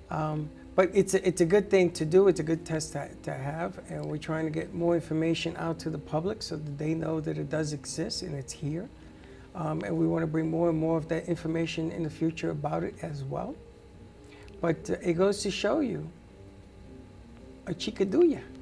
um, 0.10 0.50
but 0.76 0.90
it's 0.94 1.14
a, 1.14 1.26
it's 1.26 1.42
a 1.42 1.46
good 1.46 1.70
thing 1.70 1.92
to 1.92 2.06
do. 2.06 2.28
It's 2.28 2.40
a 2.40 2.44
good 2.44 2.66
test 2.66 2.94
to, 2.94 3.10
to 3.24 3.34
have, 3.34 3.80
and 3.90 4.06
we're 4.06 4.18
trying 4.18 4.46
to 4.46 4.52
get 4.52 4.74
more 4.74 4.96
information 4.96 5.56
out 5.58 5.80
to 5.80 5.90
the 5.90 5.98
public 5.98 6.44
so 6.44 6.58
that 6.58 6.78
they 6.78 6.94
know 6.94 7.22
that 7.22 7.38
it 7.38 7.50
does 7.50 7.72
exist 7.74 8.22
and 8.22 8.36
it's 8.36 8.54
here. 8.54 8.90
Um, 9.56 9.82
and 9.84 9.98
we 9.98 10.06
want 10.06 10.24
to 10.24 10.28
bring 10.28 10.50
more 10.50 10.70
and 10.70 10.78
more 10.78 10.98
of 10.98 11.08
that 11.08 11.30
information 11.30 11.92
in 11.92 12.04
the 12.04 12.10
future 12.10 12.50
about 12.50 12.84
it 12.84 12.96
as 13.02 13.24
well. 13.24 13.56
But 14.60 14.90
uh, 14.90 14.96
it 15.02 15.14
goes 15.14 15.42
to 15.44 15.52
show 15.52 15.80
you, 15.80 16.10
a 17.68 17.74
chica 17.74 18.06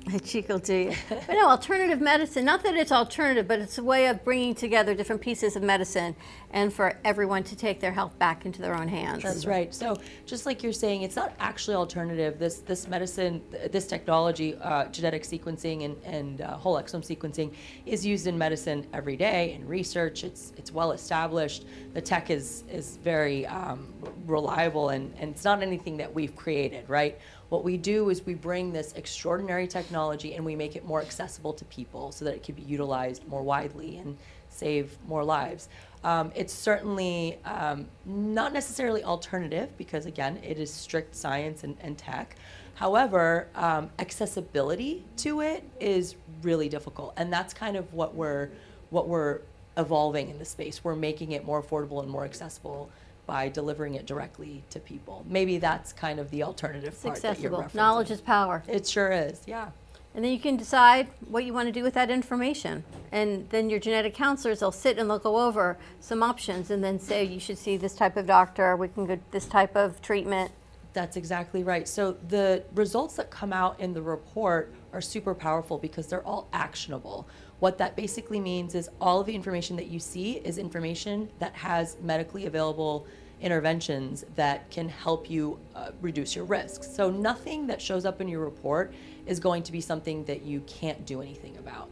do 0.06 0.12
ya. 0.12 0.18
A 0.18 0.20
cheek 0.20 0.50
will 0.50 0.60
do 0.60 0.76
you. 0.76 0.94
But 1.10 1.34
no, 1.34 1.50
alternative 1.50 2.02
medicine, 2.02 2.46
not 2.46 2.64
that 2.64 2.76
it's 2.76 2.92
alternative, 2.92 3.48
but 3.48 3.60
it's 3.60 3.78
a 3.78 3.84
way 3.84 4.08
of 4.08 4.24
bringing 4.24 4.56
together 4.56 4.94
different 4.94 5.22
pieces 5.22 5.56
of 5.56 5.64
medicine 5.64 6.16
and 6.52 6.72
for 6.72 6.98
everyone 7.04 7.44
to 7.44 7.56
take 7.56 7.80
their 7.80 7.92
health 7.92 8.18
back 8.20 8.46
into 8.46 8.62
their 8.62 8.76
own 8.76 8.88
hands. 8.88 9.24
That's 9.24 9.46
right. 9.46 9.74
So 9.74 9.98
just 10.26 10.46
like 10.46 10.62
you're 10.64 10.74
saying, 10.74 11.02
it's 11.02 11.16
not 11.16 11.34
actually 11.40 11.76
alternative. 11.76 12.40
This 12.40 12.60
this 12.60 12.88
medicine, 12.88 13.42
this 13.72 13.88
technology, 13.88 14.56
uh, 14.56 14.86
genetic 14.86 15.24
sequencing 15.24 15.86
and, 15.86 16.04
and 16.04 16.42
uh, 16.42 16.58
whole 16.58 16.76
exome 16.76 17.04
sequencing, 17.04 17.54
is 17.86 18.06
used 18.06 18.28
in 18.28 18.38
medicine 18.38 18.86
every 18.94 19.18
day 19.18 19.54
in 19.54 19.68
research. 19.68 20.24
It's 20.24 20.54
it's 20.58 20.72
well 20.72 20.92
established. 20.92 21.66
The 21.94 22.02
tech 22.02 22.30
is 22.30 22.64
is 22.70 22.98
very 22.98 23.46
um, 23.48 23.94
reliable 24.26 24.90
and, 24.90 25.14
and 25.18 25.32
it's 25.32 25.44
not 25.44 25.62
anything 25.62 25.98
that 25.98 26.14
we've 26.14 26.36
created, 26.36 26.90
right? 26.90 27.20
What 27.50 27.64
we 27.64 27.78
do 27.78 28.10
is 28.10 28.26
we 28.26 28.34
bring 28.34 28.74
this 28.74 28.94
extraordinary 28.94 29.68
technology 29.68 30.36
and 30.36 30.44
we 30.44 30.56
make 30.56 30.76
it 30.76 30.86
more 30.86 31.02
accessible 31.02 31.54
to 31.54 31.66
people 31.66 32.12
so 32.12 32.26
that 32.26 32.34
it 32.34 32.44
can 32.44 32.56
be 32.56 32.64
utilized 32.64 33.28
more 33.28 33.44
widely 33.44 33.98
and 33.98 34.18
save 34.50 34.98
more 35.08 35.24
lives. 35.24 35.70
Um, 36.04 36.32
it's 36.36 36.54
certainly 36.54 37.40
um, 37.46 37.88
not 38.06 38.54
necessarily 38.54 39.04
alternative 39.04 39.70
because, 39.78 40.06
again, 40.06 40.40
it 40.44 40.60
is 40.60 40.72
strict 40.72 41.16
science 41.16 41.64
and, 41.64 41.78
and 41.82 41.98
tech. 41.98 42.36
However, 42.76 43.48
um, 43.56 43.90
accessibility 44.00 45.06
to 45.18 45.42
it 45.42 45.64
is 45.80 46.16
really 46.42 46.70
difficult, 46.70 47.14
and 47.18 47.32
that's 47.32 47.54
kind 47.54 47.78
of 47.78 47.94
what 47.94 48.16
we're 48.16 48.50
what 48.90 49.08
we're 49.08 49.42
evolving 49.78 50.30
in 50.30 50.38
the 50.38 50.46
space. 50.46 50.84
We're 50.84 50.96
making 50.96 51.32
it 51.32 51.46
more 51.46 51.62
affordable 51.62 52.02
and 52.02 52.10
more 52.10 52.26
accessible 52.26 52.92
by 53.26 53.50
delivering 53.50 53.96
it 53.96 54.06
directly 54.06 54.64
to 54.70 54.80
people. 54.80 55.26
Maybe 55.28 55.58
that's 55.58 55.94
kind 55.94 56.20
of 56.20 56.30
the 56.32 56.44
alternative 56.44 56.94
It's 56.94 57.04
part 57.04 57.22
that 57.22 57.40
you're 57.40 57.52
accessible. 57.52 57.60
referencing. 57.64 57.76
Knowledge 57.76 58.12
is 58.12 58.22
power. 58.22 58.64
It 58.68 58.88
sure 58.88 59.12
is, 59.12 59.42
yeah. 59.48 59.70
And 60.16 60.24
then 60.24 60.32
you 60.32 60.40
can 60.40 60.58
decide 60.58 61.08
what 61.28 61.44
you 61.44 61.54
want 61.54 61.68
to 61.68 61.72
do 61.72 61.82
with 61.82 61.96
that 61.96 62.12
information. 62.12 62.84
And 63.12 63.50
then 63.50 63.70
your 63.70 63.80
genetic 63.80 64.14
counselors 64.14 64.62
will 64.62 64.72
sit 64.72 65.00
and 65.00 65.10
they'll 65.10 65.18
go 65.18 65.40
over 65.40 65.78
some 66.00 66.22
options 66.22 66.70
and 66.70 66.84
then 66.84 67.00
say 67.00 67.24
you 67.24 67.40
should 67.40 67.58
see 67.58 67.78
this 67.78 67.96
type 67.96 68.16
of 68.16 68.28
doctor, 68.28 68.76
we 68.76 68.90
can 68.90 69.08
get 69.08 69.32
this 69.32 69.48
type 69.48 69.76
of 69.76 70.02
treatment. 70.02 70.52
That's 70.94 71.18
exactly 71.18 71.64
right. 71.64 71.88
So 71.88 72.18
the 72.28 72.64
results 72.76 73.16
that 73.16 73.32
come 73.32 73.52
out 73.52 73.80
in 73.80 73.94
the 73.94 74.04
report 74.04 74.76
are 74.92 75.02
super 75.02 75.34
powerful 75.34 75.80
because 75.80 76.06
they're 76.06 76.26
all 76.26 76.48
actionable. 76.54 77.28
What 77.64 77.78
that 77.78 77.96
basically 77.96 78.42
means 78.42 78.76
is 78.76 78.90
all 79.00 79.22
of 79.22 79.26
the 79.26 79.34
information 79.34 79.78
that 79.78 79.88
you 79.88 79.98
see 79.98 80.34
is 80.34 80.58
information 80.58 81.30
that 81.40 81.54
has 81.54 81.96
medically 82.02 82.46
available 82.46 83.08
interventions 83.40 84.26
that 84.36 84.70
can 84.70 84.90
help 84.90 85.30
you 85.30 85.58
uh, 85.74 85.92
reduce 86.02 86.36
your 86.36 86.44
risks. 86.44 86.94
So 86.94 87.10
nothing 87.10 87.66
that 87.68 87.82
shows 87.82 88.04
up 88.04 88.20
in 88.20 88.28
your 88.28 88.42
report 88.42 88.94
is 89.26 89.40
going 89.40 89.64
to 89.64 89.72
be 89.72 89.80
something 89.80 90.26
that 90.26 90.42
you 90.42 90.60
can't 90.68 91.06
do 91.06 91.22
anything 91.22 91.56
about. 91.56 91.90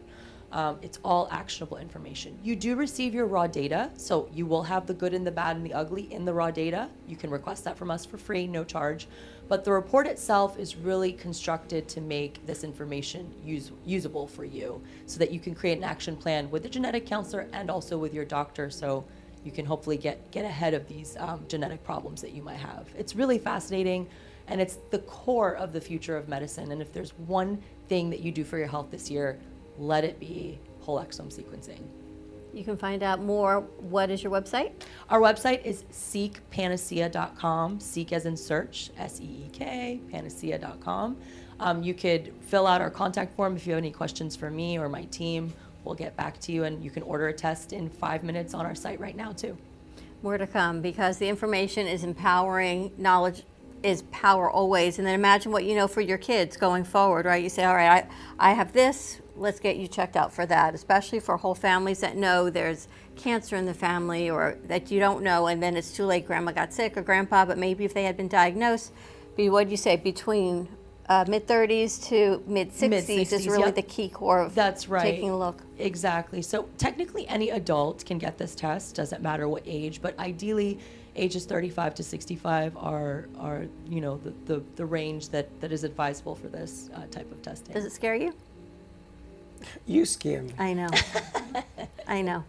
Um, 0.52 0.78
it's 0.82 1.00
all 1.06 1.30
actionable 1.32 1.78
information. 1.78 2.38
You 2.44 2.58
do 2.58 2.76
receive 2.76 3.14
your 3.14 3.26
raw 3.26 3.48
data, 3.48 3.92
so 3.96 4.28
you 4.34 4.46
will 4.46 4.64
have 4.64 4.86
the 4.86 4.94
good 4.94 5.14
and 5.14 5.26
the 5.26 5.32
bad 5.32 5.56
and 5.56 5.66
the 5.66 5.74
ugly 5.74 6.12
in 6.12 6.26
the 6.26 6.34
raw 6.34 6.52
data. 6.52 6.90
You 7.08 7.16
can 7.16 7.30
request 7.30 7.64
that 7.64 7.78
from 7.78 7.90
us 7.90 8.06
for 8.06 8.18
free, 8.18 8.46
no 8.46 8.66
charge. 8.66 9.08
But 9.52 9.66
the 9.66 9.74
report 9.74 10.08
itself 10.08 10.58
is 10.58 10.78
really 10.78 11.12
constructed 11.12 11.90
to 11.90 12.00
make 12.00 12.46
this 12.46 12.64
information 12.64 13.30
use, 13.44 13.74
usable 13.86 14.26
for 14.26 14.46
you 14.46 14.82
so 15.08 15.20
that 15.20 15.30
you 15.30 15.42
can 15.42 15.56
create 15.56 15.78
an 15.78 15.84
action 15.84 16.16
plan 16.16 16.50
with 16.50 16.64
a 16.66 16.70
genetic 16.70 17.06
counselor 17.06 17.50
and 17.52 17.70
also 17.70 17.98
with 17.98 18.14
your 18.14 18.24
doctor 18.24 18.70
so 18.70 19.04
you 19.44 19.52
can 19.52 19.66
hopefully 19.66 19.98
get, 19.98 20.32
get 20.32 20.46
ahead 20.46 20.74
of 20.74 20.88
these 20.88 21.18
um, 21.20 21.44
genetic 21.50 21.84
problems 21.84 22.22
that 22.22 22.32
you 22.32 22.42
might 22.42 22.62
have. 22.62 22.88
It's 22.98 23.14
really 23.14 23.38
fascinating 23.38 24.08
and 24.48 24.62
it's 24.62 24.78
the 24.90 25.00
core 25.00 25.58
of 25.58 25.74
the 25.74 25.82
future 25.82 26.16
of 26.16 26.30
medicine. 26.30 26.72
And 26.72 26.82
if 26.82 26.94
there's 26.94 27.12
one 27.28 27.62
thing 27.90 28.10
that 28.12 28.22
you 28.22 28.32
do 28.32 28.46
for 28.46 28.58
your 28.58 28.68
health 28.68 28.90
this 28.90 29.12
year, 29.12 29.38
let 29.78 30.06
it 30.06 30.18
be 30.18 30.60
whole 30.80 30.98
exome 30.98 31.28
sequencing. 31.28 31.82
You 32.54 32.64
can 32.64 32.78
find 32.78 33.02
out 33.04 33.22
more. 33.22 33.62
What 33.80 34.10
is 34.10 34.24
your 34.24 34.32
website? 34.32 34.72
Our 35.10 35.20
website 35.20 35.64
is 35.64 35.84
seekpanacea.com, 35.92 37.80
seek 37.80 38.12
as 38.12 38.26
in 38.26 38.36
search, 38.36 38.90
S 38.98 39.22
E 39.22 39.46
E 39.46 39.50
K, 39.54 40.02
panacea.com. 40.12 41.18
Um, 41.60 41.84
you 41.84 41.94
could 41.94 42.34
fill 42.42 42.68
out 42.68 42.82
our 42.82 42.90
contact 42.90 43.36
form 43.36 43.56
if 43.56 43.66
you 43.68 43.74
have 43.74 43.78
any 43.78 43.92
questions 43.92 44.36
for 44.36 44.50
me 44.50 44.78
or 44.78 44.90
my 44.90 45.04
team. 45.06 45.54
We'll 45.84 45.96
get 45.96 46.16
back 46.16 46.40
to 46.42 46.52
you, 46.52 46.66
and 46.66 46.84
you 46.84 46.92
can 46.92 47.04
order 47.04 47.28
a 47.30 47.34
test 47.34 47.74
in 47.74 47.90
five 47.90 48.24
minutes 48.24 48.54
on 48.54 48.66
our 48.66 48.76
site 48.76 49.00
right 49.00 49.16
now, 49.16 49.32
too. 49.32 49.58
More 50.22 50.38
to 50.38 50.46
come 50.46 50.82
because 50.82 51.18
the 51.18 51.28
information 51.28 51.88
is 51.88 52.04
empowering. 52.04 52.92
Knowledge 52.98 53.44
is 53.84 54.04
power 54.12 54.50
always. 54.50 54.98
And 54.98 55.08
then 55.08 55.16
imagine 55.16 55.52
what 55.52 55.64
you 55.64 55.76
know 55.76 55.88
for 55.88 56.02
your 56.02 56.18
kids 56.18 56.58
going 56.58 56.84
forward, 56.84 57.26
right? 57.26 57.42
You 57.42 57.50
say, 57.50 57.64
all 57.64 57.76
right, 57.76 58.06
I, 58.40 58.52
I 58.52 58.54
have 58.54 58.74
this, 58.74 59.22
let's 59.42 59.60
get 59.60 59.76
you 59.76 59.88
checked 59.88 60.16
out 60.16 60.32
for 60.32 60.46
that, 60.46 60.76
especially 60.76 61.20
for 61.20 61.36
whole 61.36 61.56
families 61.56 62.00
that 62.00 62.16
know 62.16 62.50
there's 62.50 62.88
cancer 63.16 63.56
in 63.56 63.66
the 63.66 63.74
family 63.74 64.30
or 64.30 64.58
that 64.66 64.92
you 64.92 65.00
don't 65.00 65.24
know 65.24 65.48
and 65.48 65.62
then 65.62 65.76
it's 65.76 65.92
too 65.92 66.06
late, 66.06 66.26
grandma 66.26 66.52
got 66.52 66.72
sick 66.72 66.96
or 66.96 67.02
grandpa, 67.02 67.44
but 67.44 67.58
maybe 67.58 67.84
if 67.84 67.94
they 67.94 68.04
had 68.04 68.16
been 68.16 68.28
diagnosed, 68.28 68.94
be 69.36 69.50
what 69.50 69.66
do 69.66 69.72
you 69.72 69.78
say, 69.78 69.96
between 69.96 70.68
uh, 71.10 71.26
mid 71.28 71.46
30s 71.48 72.08
to 72.08 72.42
mid 72.48 72.72
60s 72.72 73.34
is 73.34 73.48
really 73.48 73.66
yep. 73.66 73.76
the 73.76 73.82
key 73.82 74.08
core 74.08 74.40
of 74.40 74.56
That's 74.56 74.88
right. 74.88 75.02
taking 75.02 75.32
a 75.32 75.38
look. 75.38 75.62
Exactly. 75.78 76.42
So 76.42 76.70
technically, 76.78 77.28
any 77.28 77.50
adult 77.50 78.06
can 78.06 78.18
get 78.18 78.38
this 78.38 78.56
test. 78.56 78.96
Doesn't 78.96 79.22
matter 79.22 79.50
what 79.50 79.64
age, 79.66 80.02
but 80.02 80.18
ideally, 80.20 80.80
ages 81.18 81.46
35 81.46 81.96
to 81.96 82.04
65 82.04 82.78
are 82.78 83.28
are 83.38 83.66
you 83.90 84.00
know 84.00 84.18
the 84.18 84.34
the, 84.46 84.64
the 84.78 84.86
range 84.86 85.30
that 85.30 85.60
that 85.60 85.72
is 85.74 85.84
advisable 85.84 86.36
for 86.36 86.48
this 86.48 86.90
uh, 86.96 87.06
type 87.08 87.30
of 87.32 87.42
testing. 87.42 87.74
Does 87.74 87.84
it 87.84 87.92
scare 87.92 88.16
you? 88.16 88.34
You 89.86 90.06
scare 90.06 90.42
me. 90.42 90.54
I 90.58 90.74
know. 90.74 90.90
I 92.08 92.22
know. 92.22 92.44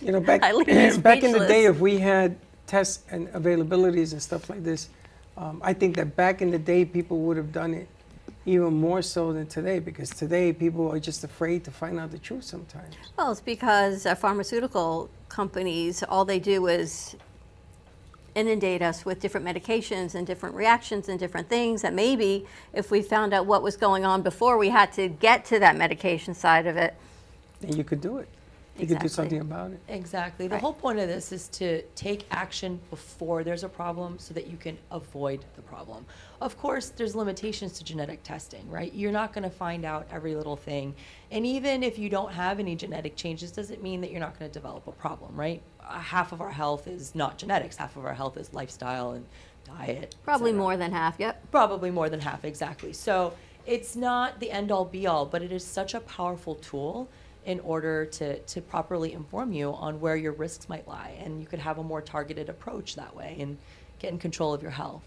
You 0.00 0.12
know, 0.12 0.20
back 0.20 0.42
I 0.48 0.52
leave 0.52 0.68
you 0.68 0.98
back 1.02 1.22
in 1.22 1.32
the 1.32 1.46
day, 1.46 1.64
if 1.66 1.80
we 1.80 1.98
had 1.98 2.36
tests 2.66 3.04
and 3.10 3.28
availabilities 3.28 4.12
and 4.12 4.22
stuff 4.22 4.48
like 4.50 4.62
this, 4.62 4.88
um, 5.36 5.60
I 5.64 5.72
think 5.72 5.96
that 5.96 6.16
back 6.16 6.42
in 6.42 6.50
the 6.50 6.58
day, 6.58 6.84
people 6.84 7.20
would 7.20 7.36
have 7.36 7.52
done 7.52 7.74
it 7.74 7.88
even 8.46 8.72
more 8.72 9.02
so 9.02 9.32
than 9.32 9.46
today 9.46 9.78
because 9.78 10.10
today 10.10 10.52
people 10.52 10.90
are 10.90 10.98
just 10.98 11.22
afraid 11.22 11.64
to 11.64 11.70
find 11.70 12.00
out 12.00 12.10
the 12.10 12.18
truth 12.18 12.44
sometimes. 12.44 12.94
Well, 13.16 13.32
it's 13.32 13.40
because 13.40 14.06
uh, 14.06 14.14
pharmaceutical 14.14 15.10
companies, 15.28 16.02
all 16.02 16.24
they 16.24 16.38
do 16.38 16.66
is 16.66 17.14
inundate 18.38 18.82
us 18.82 19.04
with 19.04 19.20
different 19.20 19.44
medications 19.44 20.14
and 20.14 20.26
different 20.26 20.54
reactions 20.54 21.08
and 21.08 21.18
different 21.18 21.48
things 21.48 21.82
that 21.82 21.92
maybe 21.92 22.46
if 22.72 22.90
we 22.90 23.02
found 23.02 23.34
out 23.34 23.46
what 23.46 23.62
was 23.62 23.76
going 23.76 24.04
on 24.04 24.22
before 24.22 24.56
we 24.56 24.68
had 24.68 24.92
to 24.92 25.08
get 25.08 25.44
to 25.46 25.58
that 25.58 25.76
medication 25.76 26.34
side 26.34 26.66
of 26.66 26.76
it. 26.76 26.94
And 27.62 27.76
you 27.76 27.84
could 27.84 28.00
do 28.00 28.18
it. 28.18 28.28
You 28.78 28.86
can 28.86 28.98
do 28.98 29.08
something 29.08 29.40
about 29.40 29.72
it. 29.72 29.80
Exactly. 29.88 30.46
The 30.46 30.58
whole 30.58 30.72
point 30.72 30.98
of 30.98 31.08
this 31.08 31.32
is 31.32 31.48
to 31.48 31.82
take 31.94 32.26
action 32.30 32.80
before 32.90 33.42
there's 33.42 33.64
a 33.64 33.68
problem 33.68 34.18
so 34.18 34.32
that 34.34 34.46
you 34.46 34.56
can 34.56 34.78
avoid 34.90 35.44
the 35.56 35.62
problem. 35.62 36.06
Of 36.40 36.56
course, 36.56 36.90
there's 36.90 37.14
limitations 37.14 37.72
to 37.78 37.84
genetic 37.84 38.22
testing, 38.22 38.68
right? 38.70 38.92
You're 38.94 39.12
not 39.12 39.32
going 39.32 39.44
to 39.44 39.50
find 39.50 39.84
out 39.84 40.06
every 40.12 40.36
little 40.36 40.56
thing. 40.56 40.94
And 41.30 41.44
even 41.44 41.82
if 41.82 41.98
you 41.98 42.08
don't 42.08 42.32
have 42.32 42.60
any 42.60 42.76
genetic 42.76 43.16
changes, 43.16 43.50
doesn't 43.50 43.82
mean 43.82 44.00
that 44.02 44.10
you're 44.10 44.20
not 44.20 44.38
going 44.38 44.50
to 44.50 44.54
develop 44.54 44.86
a 44.86 44.92
problem, 44.92 45.34
right? 45.34 45.60
Uh, 45.80 45.98
half 45.98 46.32
of 46.32 46.40
our 46.40 46.50
health 46.50 46.86
is 46.86 47.14
not 47.14 47.38
genetics, 47.38 47.76
half 47.76 47.96
of 47.96 48.04
our 48.04 48.14
health 48.14 48.36
is 48.36 48.52
lifestyle 48.54 49.12
and 49.12 49.26
diet. 49.64 50.14
Probably 50.24 50.52
more 50.52 50.76
than 50.76 50.92
half, 50.92 51.16
yep. 51.18 51.50
Probably 51.50 51.90
more 51.90 52.08
than 52.08 52.20
half, 52.20 52.44
exactly. 52.44 52.92
So 52.92 53.34
it's 53.66 53.96
not 53.96 54.40
the 54.40 54.50
end 54.50 54.70
all 54.70 54.84
be 54.84 55.06
all, 55.06 55.26
but 55.26 55.42
it 55.42 55.52
is 55.52 55.64
such 55.64 55.94
a 55.94 56.00
powerful 56.00 56.54
tool 56.54 57.08
in 57.44 57.60
order 57.60 58.04
to, 58.04 58.38
to 58.40 58.60
properly 58.60 59.12
inform 59.12 59.52
you 59.52 59.72
on 59.72 60.00
where 60.00 60.16
your 60.16 60.32
risks 60.32 60.68
might 60.68 60.86
lie. 60.86 61.18
And 61.22 61.40
you 61.40 61.46
could 61.46 61.58
have 61.60 61.78
a 61.78 61.82
more 61.82 62.02
targeted 62.02 62.48
approach 62.48 62.96
that 62.96 63.14
way 63.16 63.36
and 63.40 63.56
get 63.98 64.12
in 64.12 64.18
control 64.18 64.52
of 64.52 64.62
your 64.62 64.70
health. 64.70 65.02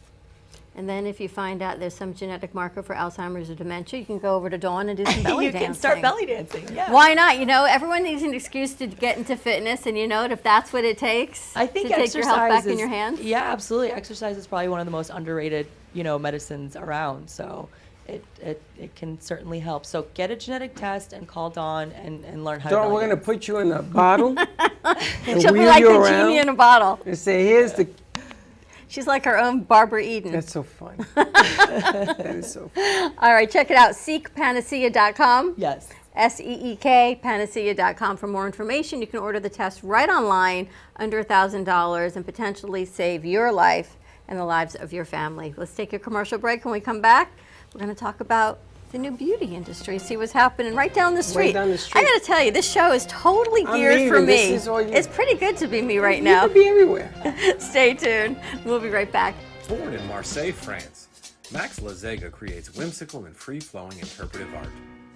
And 0.74 0.88
then 0.88 1.06
if 1.06 1.20
you 1.20 1.28
find 1.28 1.62
out 1.62 1.80
there's 1.80 1.94
some 1.94 2.14
genetic 2.14 2.54
marker 2.54 2.82
for 2.82 2.96
Alzheimer's 2.96 3.50
or 3.50 3.56
dementia, 3.56 4.00
you 4.00 4.06
can 4.06 4.20
go 4.20 4.36
over 4.36 4.50
to 4.50 4.58
Dawn 4.58 4.88
and 4.88 4.98
do 4.98 5.06
some 5.06 5.22
belly 5.24 5.48
you 5.48 5.52
dancing. 5.52 5.68
can 5.68 5.76
start 5.76 6.02
belly 6.02 6.26
dancing. 6.26 6.66
Yeah. 6.74 6.92
Why 6.92 7.14
not? 7.14 7.40
You 7.40 7.46
know, 7.46 7.66
everyone 7.66 8.04
needs 8.04 8.24
an 8.24 8.34
excuse 8.34 8.74
to 8.76 8.88
get 8.88 9.18
into 9.18 9.36
fitness, 9.36 9.86
and 9.86 9.98
you 9.98 10.08
know, 10.08 10.24
if 10.24 10.42
that's 10.42 10.72
what 10.72 10.86
it 10.86 10.98
takes 10.98 11.56
I 11.58 11.68
think 11.68 11.90
to 11.90 11.96
take 11.96 12.04
exercise 12.06 12.16
your 12.16 12.26
health 12.26 12.50
back 12.50 12.66
is, 12.66 12.72
in 12.72 12.80
your 12.80 12.88
hands. 12.88 13.20
Yeah, 13.20 13.44
absolutely. 13.44 13.92
Exercise 13.92 14.38
is 14.38 14.48
probably 14.48 14.70
one 14.70 14.80
of 14.80 14.86
the 14.86 14.92
most 14.92 15.10
underrated, 15.10 15.68
you 15.94 16.06
know, 16.06 16.18
medicines 16.18 16.78
around. 16.78 17.30
So 17.30 17.68
it, 18.08 18.24
it, 18.42 18.62
it 18.78 18.96
can 18.96 19.20
certainly 19.20 19.60
help. 19.60 19.86
So 19.86 20.08
get 20.14 20.32
a 20.32 20.36
genetic 20.36 20.76
test 20.76 21.14
and 21.14 21.28
call 21.28 21.50
Dawn 21.50 21.92
and, 21.92 22.26
and 22.26 22.44
learn 22.44 22.60
how 22.60 22.70
to 22.70 22.76
Dawn, 22.76 22.84
belly 22.84 22.94
we're 22.94 23.08
going 23.08 23.18
to 23.20 23.26
put 23.26 23.48
you 23.48 23.60
in 23.60 23.72
a 23.72 23.82
bottle 23.82 24.36
and 24.84 25.42
She'll 25.42 25.54
be 25.54 25.60
wheel 25.60 25.68
like 25.68 25.80
you 25.80 25.94
the 25.94 26.00
around 26.00 26.28
genie 26.28 26.40
in 26.40 26.50
a 26.50 26.54
bottle. 26.54 27.00
and 27.06 27.18
say, 27.18 27.46
here's 27.46 27.74
the... 27.74 27.88
She's 28.88 29.08
like 29.08 29.24
her 29.26 29.38
own 29.38 29.62
Barbara 29.62 30.04
Eden. 30.04 30.34
That's 30.34 30.52
so 30.52 30.64
fun. 30.64 30.98
that 31.16 32.26
is 32.26 32.52
so 32.52 32.70
funny. 32.76 33.16
All 33.20 33.34
right, 33.34 33.50
check 33.50 33.72
it 33.72 33.78
out. 33.78 33.92
SeekPanacea.com. 33.92 35.54
Yes. 35.56 35.90
S 36.14 36.42
E 36.42 36.74
E 36.74 36.76
K, 36.76 37.18
panacea.com 37.24 38.18
for 38.18 38.28
more 38.28 38.46
information. 38.46 39.00
You 39.00 39.08
can 39.08 39.20
order 39.20 39.40
the 39.40 39.50
test 39.50 39.82
right 39.82 40.10
online 40.10 40.68
under 40.98 41.24
$1,000 41.24 42.16
and 42.18 42.26
potentially 42.26 42.84
save 42.84 43.24
your 43.24 43.50
life 43.50 43.96
and 44.28 44.38
the 44.38 44.44
lives 44.44 44.76
of 44.76 44.92
your 44.92 45.06
family. 45.06 45.54
Let's 45.56 45.74
take 45.74 45.94
a 45.94 46.00
commercial 46.00 46.38
break. 46.38 46.66
When 46.66 46.74
we 46.74 46.82
come 46.82 47.00
back, 47.00 47.32
we're 47.74 47.80
going 47.82 47.94
to 47.94 48.00
talk 48.00 48.20
about 48.20 48.60
the 48.92 48.98
new 48.98 49.12
beauty 49.12 49.56
industry, 49.56 49.98
see 49.98 50.18
what's 50.18 50.34
happening 50.34 50.76
right 50.76 50.94
down 50.94 51.16
the 51.16 51.24
street. 51.24 51.54
down 51.54 51.70
the 51.70 51.78
street. 51.78 52.02
I 52.02 52.04
got 52.04 52.20
to 52.20 52.26
tell 52.26 52.44
you, 52.44 52.52
this 52.52 52.70
show 52.70 52.92
is 52.92 53.06
totally 53.08 53.66
I'm 53.66 53.78
geared 53.78 54.10
for 54.12 54.20
me. 54.20 54.26
This 54.26 54.64
is 54.64 54.68
all 54.68 54.82
you- 54.82 54.92
It's 54.92 55.08
pretty 55.08 55.36
good 55.36 55.56
to 55.58 55.68
be 55.68 55.82
me 55.82 55.98
right 55.98 56.18
You 56.18 56.24
now. 56.26 56.42
could 56.44 56.54
be 56.54 56.68
everywhere. 56.68 57.14
Stay 57.60 57.94
tuned. 57.94 58.38
We'll 58.66 58.82
be 58.82 58.90
right 58.90 59.10
back. 59.10 59.34
Born 59.70 59.94
in 59.94 60.06
Marseille, 60.08 60.52
France, 60.52 61.08
Max 61.54 61.80
Lazega 61.80 62.30
creates 62.32 62.76
whimsical 62.76 63.24
and 63.26 63.36
free 63.36 63.62
flowing 63.62 63.98
interpretive 64.00 64.54
art. 64.56 64.68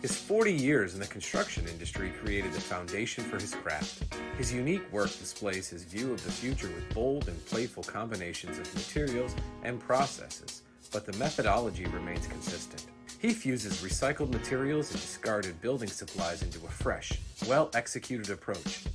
His 0.02 0.16
40 0.16 0.54
years 0.54 0.94
in 0.94 1.00
the 1.02 1.08
construction 1.08 1.68
industry 1.68 2.14
created 2.24 2.54
the 2.54 2.62
foundation 2.62 3.24
for 3.26 3.38
his 3.38 3.56
craft. 3.56 4.04
His 4.38 4.54
unique 4.54 4.90
work 4.94 5.08
displays 5.10 5.68
his 5.68 5.84
view 5.84 6.14
of 6.14 6.24
the 6.24 6.32
future 6.32 6.68
with 6.68 6.94
bold 6.94 7.28
and 7.28 7.46
playful 7.48 7.84
combinations 7.84 8.58
of 8.60 8.74
materials 8.76 9.36
and 9.64 9.80
processes, 9.80 10.62
but 10.96 11.06
the 11.06 11.14
methodology 11.20 11.84
remains 11.88 12.26
consistent. 12.26 12.86
He 13.20 13.34
fuses 13.34 13.84
recycled 13.84 14.32
materials 14.32 14.92
and 14.92 15.02
discarded 15.02 15.60
building 15.60 15.90
supplies 15.90 16.42
into 16.42 16.58
a 16.66 16.70
fresh, 16.70 17.20
well 17.50 17.70
executed 17.74 18.30
approach. 18.30 18.86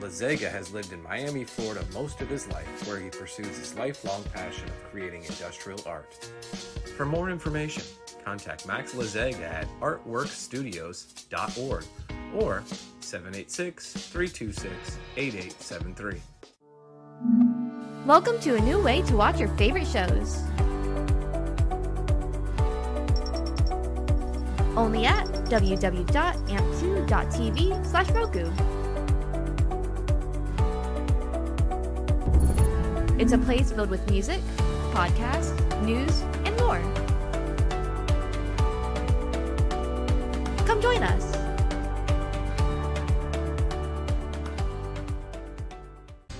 Lazega 0.00 0.52
has 0.52 0.70
lived 0.70 0.92
in 0.92 1.02
Miami, 1.02 1.44
Florida 1.44 1.82
most 1.94 2.20
of 2.20 2.28
his 2.28 2.46
life, 2.48 2.86
where 2.86 3.00
he 3.00 3.08
pursues 3.08 3.56
his 3.56 3.74
lifelong 3.74 4.22
passion 4.34 4.68
of 4.68 4.84
creating 4.90 5.24
industrial 5.24 5.80
art. 5.86 6.12
For 6.98 7.06
more 7.06 7.30
information, 7.30 7.84
contact 8.22 8.66
Max 8.66 8.92
Lazega 8.92 9.40
at 9.40 9.66
artworkstudios.org 9.80 11.84
or 12.34 12.62
786 13.00 13.92
326 13.94 14.98
8873. 15.16 16.20
Welcome 18.04 18.38
to 18.40 18.56
a 18.56 18.60
new 18.60 18.82
way 18.82 19.00
to 19.00 19.16
watch 19.16 19.40
your 19.40 19.48
favorite 19.56 19.86
shows. 19.86 20.42
Only 24.76 25.04
at 25.04 25.26
www.amp2.tv 25.26 27.86
slash 27.86 28.08
Roku. 28.10 28.50
It's 33.20 33.32
a 33.32 33.38
place 33.38 33.72
filled 33.72 33.90
with 33.90 34.08
music, 34.10 34.40
podcasts, 34.92 35.52
news, 35.82 36.22
and 36.46 36.56
more. 36.58 36.80
Come 40.66 40.80
join 40.80 41.02
us. 41.02 41.36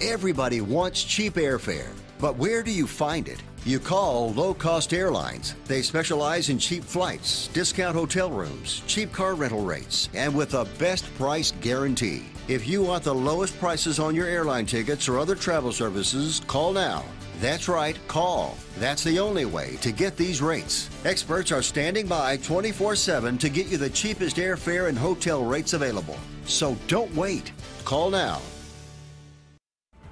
Everybody 0.00 0.62
wants 0.62 1.04
cheap 1.04 1.34
airfare, 1.34 1.92
but 2.18 2.36
where 2.36 2.62
do 2.62 2.70
you 2.70 2.86
find 2.86 3.28
it? 3.28 3.42
You 3.66 3.78
call 3.78 4.32
Low 4.32 4.54
Cost 4.54 4.94
Airlines. 4.94 5.54
They 5.66 5.82
specialize 5.82 6.48
in 6.48 6.58
cheap 6.58 6.82
flights, 6.82 7.48
discount 7.48 7.94
hotel 7.94 8.30
rooms, 8.30 8.82
cheap 8.86 9.12
car 9.12 9.34
rental 9.34 9.62
rates, 9.62 10.08
and 10.14 10.34
with 10.34 10.54
a 10.54 10.64
best 10.78 11.14
price 11.16 11.52
guarantee. 11.60 12.24
If 12.48 12.66
you 12.66 12.82
want 12.82 13.04
the 13.04 13.14
lowest 13.14 13.58
prices 13.60 13.98
on 13.98 14.14
your 14.14 14.26
airline 14.26 14.64
tickets 14.64 15.10
or 15.10 15.18
other 15.18 15.34
travel 15.34 15.72
services, 15.72 16.40
call 16.46 16.72
now. 16.72 17.04
That's 17.38 17.68
right, 17.68 17.98
call. 18.08 18.56
That's 18.78 19.04
the 19.04 19.18
only 19.18 19.44
way 19.44 19.76
to 19.82 19.92
get 19.92 20.16
these 20.16 20.40
rates. 20.40 20.88
Experts 21.04 21.52
are 21.52 21.62
standing 21.62 22.06
by 22.06 22.38
24 22.38 22.96
7 22.96 23.36
to 23.36 23.50
get 23.50 23.66
you 23.66 23.76
the 23.76 23.90
cheapest 23.90 24.36
airfare 24.36 24.88
and 24.88 24.96
hotel 24.96 25.44
rates 25.44 25.74
available. 25.74 26.16
So 26.46 26.78
don't 26.88 27.14
wait. 27.14 27.52
Call 27.84 28.08
now. 28.10 28.40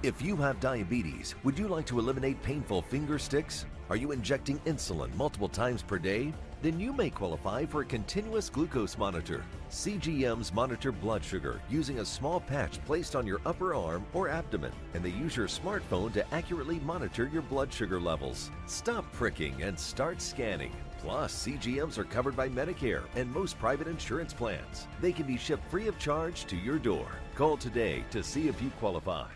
If 0.01 0.21
you 0.21 0.37
have 0.37 0.61
diabetes, 0.61 1.35
would 1.43 1.59
you 1.59 1.67
like 1.67 1.85
to 1.87 1.99
eliminate 1.99 2.41
painful 2.41 2.81
finger 2.83 3.19
sticks? 3.19 3.65
Are 3.89 3.97
you 3.97 4.13
injecting 4.13 4.57
insulin 4.59 5.13
multiple 5.15 5.49
times 5.49 5.83
per 5.83 5.99
day? 5.99 6.33
Then 6.61 6.79
you 6.79 6.93
may 6.93 7.09
qualify 7.09 7.65
for 7.65 7.81
a 7.81 7.85
continuous 7.85 8.49
glucose 8.49 8.97
monitor. 8.97 9.43
CGMs 9.69 10.53
monitor 10.53 10.93
blood 10.93 11.21
sugar 11.21 11.59
using 11.69 11.99
a 11.99 12.05
small 12.05 12.39
patch 12.39 12.81
placed 12.85 13.13
on 13.13 13.27
your 13.27 13.41
upper 13.45 13.75
arm 13.75 14.05
or 14.13 14.29
abdomen, 14.29 14.71
and 14.93 15.03
they 15.03 15.09
use 15.09 15.35
your 15.35 15.47
smartphone 15.47 16.13
to 16.13 16.33
accurately 16.33 16.79
monitor 16.79 17.29
your 17.33 17.41
blood 17.41 17.73
sugar 17.73 17.99
levels. 17.99 18.51
Stop 18.67 19.11
pricking 19.11 19.63
and 19.63 19.77
start 19.77 20.21
scanning. 20.21 20.71
Plus, 20.99 21.45
CGMs 21.45 21.97
are 21.97 22.05
covered 22.05 22.37
by 22.37 22.47
Medicare 22.47 23.03
and 23.17 23.29
most 23.33 23.59
private 23.59 23.89
insurance 23.89 24.33
plans. 24.33 24.87
They 25.01 25.11
can 25.11 25.27
be 25.27 25.37
shipped 25.37 25.69
free 25.69 25.89
of 25.89 25.99
charge 25.99 26.45
to 26.45 26.55
your 26.55 26.79
door. 26.79 27.07
Call 27.35 27.57
today 27.57 28.05
to 28.11 28.23
see 28.23 28.47
if 28.47 28.61
you 28.61 28.69
qualify. 28.79 29.27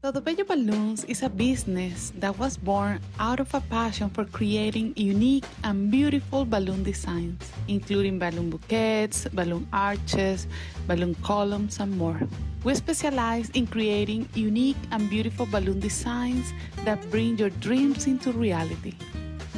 Todo 0.00 0.20
Bello 0.20 0.44
Balloons 0.44 1.02
is 1.06 1.24
a 1.24 1.28
business 1.28 2.12
that 2.20 2.38
was 2.38 2.56
born 2.56 3.00
out 3.18 3.40
of 3.40 3.52
a 3.52 3.60
passion 3.60 4.08
for 4.08 4.24
creating 4.24 4.94
unique 4.94 5.44
and 5.64 5.90
beautiful 5.90 6.44
balloon 6.44 6.84
designs, 6.84 7.50
including 7.66 8.16
balloon 8.16 8.48
bouquets, 8.48 9.26
balloon 9.34 9.66
arches, 9.72 10.46
balloon 10.86 11.16
columns, 11.16 11.80
and 11.80 11.98
more. 11.98 12.20
We 12.62 12.76
specialize 12.76 13.50
in 13.50 13.66
creating 13.66 14.28
unique 14.34 14.78
and 14.92 15.10
beautiful 15.10 15.46
balloon 15.46 15.80
designs 15.80 16.52
that 16.84 17.02
bring 17.10 17.36
your 17.36 17.50
dreams 17.50 18.06
into 18.06 18.30
reality. 18.30 18.94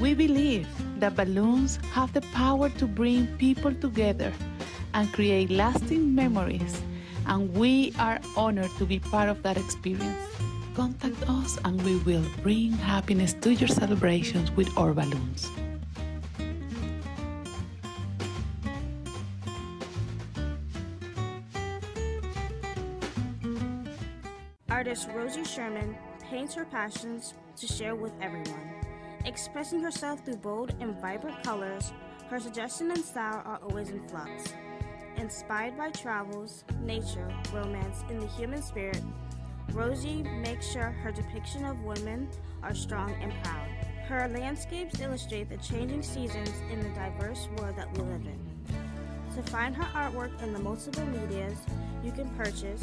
We 0.01 0.15
believe 0.15 0.67
that 1.01 1.17
balloons 1.17 1.77
have 1.93 2.15
the 2.15 2.23
power 2.33 2.71
to 2.71 2.87
bring 2.87 3.27
people 3.37 3.75
together 3.75 4.33
and 4.95 5.13
create 5.13 5.51
lasting 5.51 6.15
memories, 6.15 6.83
and 7.27 7.53
we 7.55 7.93
are 7.99 8.21
honored 8.37 8.71
to 8.79 8.85
be 8.85 8.99
part 8.99 9.29
of 9.29 9.43
that 9.43 9.57
experience. 9.57 10.19
Contact 10.75 11.29
us 11.29 11.59
and 11.65 11.83
we 11.83 11.97
will 11.99 12.25
bring 12.43 12.73
happiness 12.73 13.35
to 13.35 13.53
your 13.53 13.69
celebrations 13.69 14.51
with 14.53 14.77
our 14.79 14.95
balloons. 14.95 15.51
Artist 24.71 25.09
Rosie 25.15 25.45
Sherman 25.45 25.97
paints 26.31 26.55
her 26.55 26.65
passions 26.65 27.35
to 27.57 27.67
share 27.67 27.95
with 27.95 28.13
everyone. 28.23 28.75
Expressing 29.27 29.83
herself 29.83 30.25
through 30.25 30.37
bold 30.37 30.75
and 30.81 30.99
vibrant 31.01 31.43
colors, 31.43 31.93
her 32.29 32.41
suggestion 32.41 32.91
and 32.91 33.05
style 33.05 33.43
are 33.45 33.59
always 33.63 33.91
in 33.91 34.01
flux. 34.09 34.55
Inspired 35.21 35.77
by 35.77 35.91
travels, 35.91 36.65
nature, 36.81 37.29
romance, 37.53 38.05
and 38.09 38.23
the 38.23 38.27
human 38.29 38.63
spirit, 38.63 39.03
Rosie 39.73 40.23
makes 40.23 40.73
sure 40.73 40.93
her 41.03 41.13
depiction 41.13 41.67
of 41.67 41.85
women 41.85 42.27
are 42.63 42.75
strong 42.75 43.13
and 43.21 43.31
proud. 43.45 43.69
Her 44.09 44.29
landscapes 44.29 44.99
illustrate 44.99 45.51
the 45.51 45.59
changing 45.59 46.03
seasons 46.03 46.55
in 46.73 46.81
the 46.81 46.89
diverse 46.89 47.51
world 47.59 47.77
that 47.77 47.93
we 47.93 47.99
live 48.03 48.25
in. 48.25 48.41
To 49.37 49.43
find 49.51 49.77
her 49.77 49.85
artwork 49.95 50.43
in 50.43 50.55
the 50.55 50.59
multiple 50.59 51.05
medias 51.05 51.59
you 52.03 52.13
can 52.13 52.31
purchase, 52.31 52.83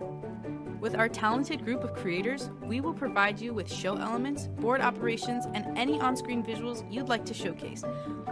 With 0.78 0.94
our 0.94 1.08
talented 1.08 1.64
group 1.64 1.82
of 1.82 1.94
creators, 1.94 2.50
we 2.62 2.82
will 2.82 2.92
provide 2.92 3.40
you 3.40 3.54
with 3.54 3.72
show 3.72 3.96
elements, 3.96 4.48
board 4.48 4.82
operations, 4.82 5.46
and 5.54 5.76
any 5.76 5.98
on 6.00 6.16
screen 6.16 6.44
visuals 6.44 6.84
you'd 6.92 7.08
like 7.08 7.24
to 7.24 7.34
showcase. 7.34 7.82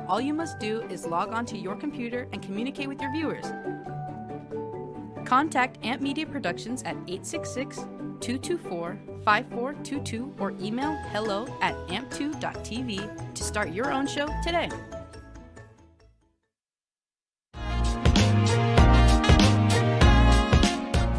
All 0.07 0.21
you 0.21 0.35
must 0.35 0.59
do 0.59 0.83
is 0.91 1.07
log 1.07 1.33
onto 1.33 1.57
your 1.57 1.75
computer 1.75 2.29
and 2.33 2.43
communicate 2.43 2.89
with 2.89 3.01
your 3.01 3.11
viewers. 3.13 3.47
Contact 5.25 5.79
Amp 5.85 6.03
Media 6.03 6.27
Productions 6.27 6.83
at 6.83 6.97
866 7.09 7.77
224 8.21 8.99
5422 9.25 10.35
or 10.39 10.53
email 10.61 10.95
hello 11.13 11.47
at 11.63 11.75
amp2.tv 11.89 13.35
to 13.35 13.43
start 13.43 13.73
your 13.73 13.91
own 13.91 14.07
show 14.07 14.29
today. 14.45 14.69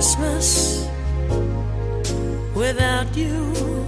Christmas 0.00 0.88
without 2.54 3.14
you. 3.14 3.86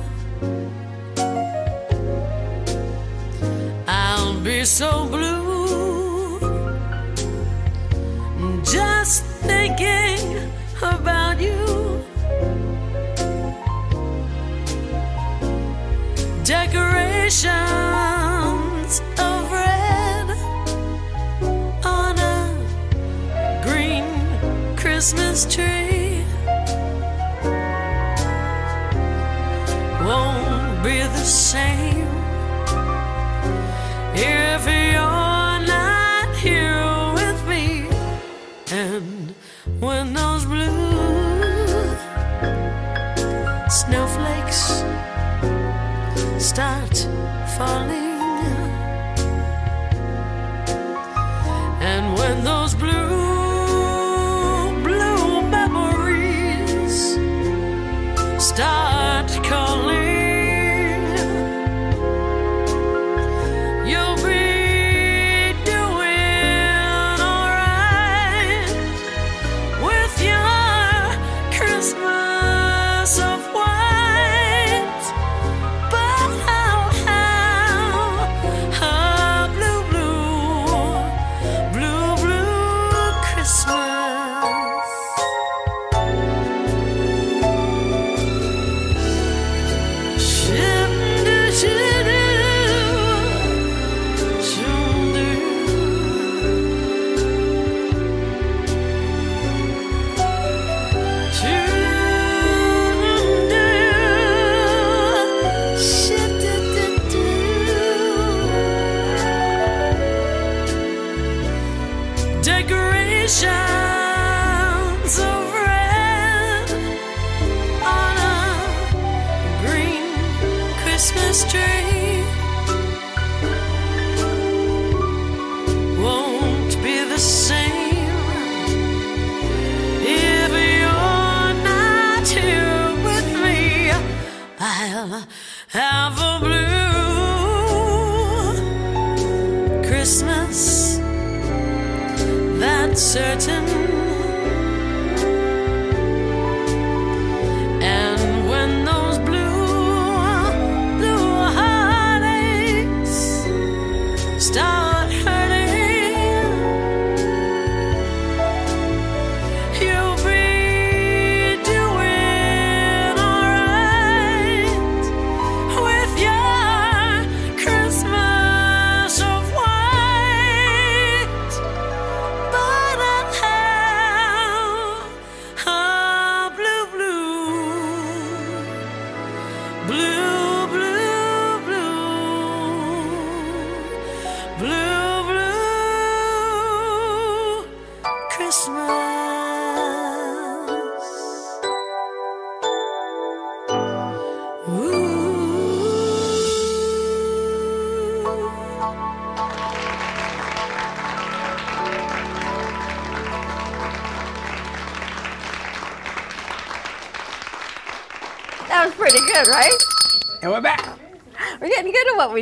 I'll 3.86 4.38
be 4.40 4.62
so 4.66 5.08
blue 5.08 6.38
just 8.62 9.24
thinking 9.48 10.52
about 10.82 11.40
you. 11.40 12.04
Decorations 16.44 19.00
of 19.18 19.50
red 19.50 20.28
on 21.86 22.18
a 22.18 23.62
green 23.64 24.04
Christmas 24.76 25.46
tree 25.46 25.91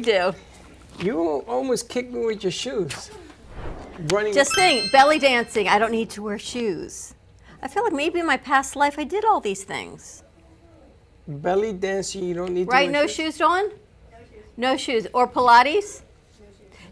we 0.00 0.12
do. 0.12 0.34
You 1.04 1.18
almost 1.46 1.88
kicked 1.88 2.12
me 2.12 2.24
with 2.24 2.42
your 2.42 2.52
shoes. 2.52 3.10
Running. 4.12 4.32
Just 4.32 4.54
think, 4.54 4.90
belly 4.92 5.18
dancing, 5.18 5.68
I 5.68 5.78
don't 5.78 5.92
need 5.92 6.10
to 6.10 6.22
wear 6.22 6.38
shoes. 6.38 7.14
I 7.62 7.68
feel 7.68 7.84
like 7.84 7.92
maybe 7.92 8.18
in 8.20 8.26
my 8.26 8.38
past 8.38 8.76
life 8.76 8.98
I 8.98 9.04
did 9.04 9.24
all 9.24 9.40
these 9.40 9.64
things. 9.64 10.22
belly 11.26 11.72
dancing. 11.72 12.24
You 12.24 12.34
don't 12.34 12.54
need 12.54 12.64
to. 12.64 12.70
Right? 12.70 12.90
wear 12.90 13.02
No 13.02 13.06
shoes, 13.06 13.36
Dawn? 13.36 13.64
No 13.64 14.18
shoes. 14.18 14.44
No 14.56 14.76
shoes 14.76 15.06
or 15.12 15.28
Pilates? 15.28 16.02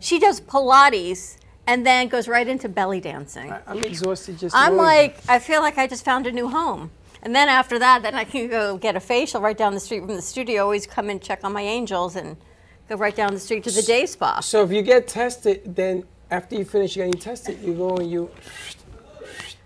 She 0.01 0.19
does 0.19 0.41
Pilates 0.41 1.39
and 1.67 1.87
then 1.87 2.09
goes 2.09 2.29
right 2.29 2.47
into 2.47 2.69
belly 2.69 3.01
dancing. 3.01 3.53
I'm 3.67 3.83
exhausted 3.83 4.39
just. 4.39 4.55
I'm 4.55 4.77
like, 4.77 5.19
I 5.29 5.39
feel 5.39 5.61
like 5.63 5.79
I 5.79 5.87
just 5.87 6.05
found 6.05 6.27
a 6.27 6.33
new 6.33 6.49
home. 6.49 6.91
And 7.23 7.35
then 7.35 7.49
after 7.49 7.79
that, 7.79 8.03
then 8.03 8.15
I 8.15 8.25
can 8.25 8.49
go 8.49 8.77
get 8.77 8.95
a 8.95 9.01
facial 9.01 9.41
right 9.41 9.57
down 9.57 9.75
the 9.75 9.81
street 9.81 10.01
from 10.01 10.15
the 10.15 10.23
studio. 10.23 10.63
Always 10.63 10.87
come 10.87 11.09
and 11.09 11.21
check 11.21 11.41
on 11.43 11.53
my 11.53 11.63
angels 11.63 12.15
and 12.15 12.37
go 12.89 12.97
right 12.97 13.15
down 13.15 13.35
the 13.35 13.41
street 13.41 13.65
to 13.65 13.71
the 13.71 13.83
day 13.83 14.07
spa. 14.07 14.41
So 14.41 14.65
if 14.65 14.73
you 14.73 14.83
get 14.83 15.07
tested, 15.07 15.77
then 15.77 16.05
after 16.31 16.57
you 16.57 16.65
finish 16.65 16.95
getting 16.95 17.13
tested, 17.13 17.61
you 17.63 17.75
go 17.75 17.97
and 17.97 18.11
you. 18.11 18.31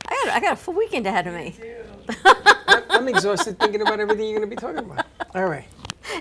I 0.07 0.23
got, 0.25 0.35
I 0.37 0.41
got 0.41 0.53
a 0.55 0.57
full 0.57 0.75
weekend 0.75 1.07
ahead 1.07 1.27
of 1.27 1.35
me. 1.35 1.55
I'm, 2.66 2.83
I'm 2.91 3.09
exhausted 3.09 3.59
thinking 3.59 3.81
about 3.81 4.01
everything 4.01 4.29
you're 4.29 4.39
going 4.39 4.51
to 4.51 4.55
be 4.55 4.61
talking 4.61 4.91
about. 4.91 5.07
All 5.35 5.47
right. 5.47 5.66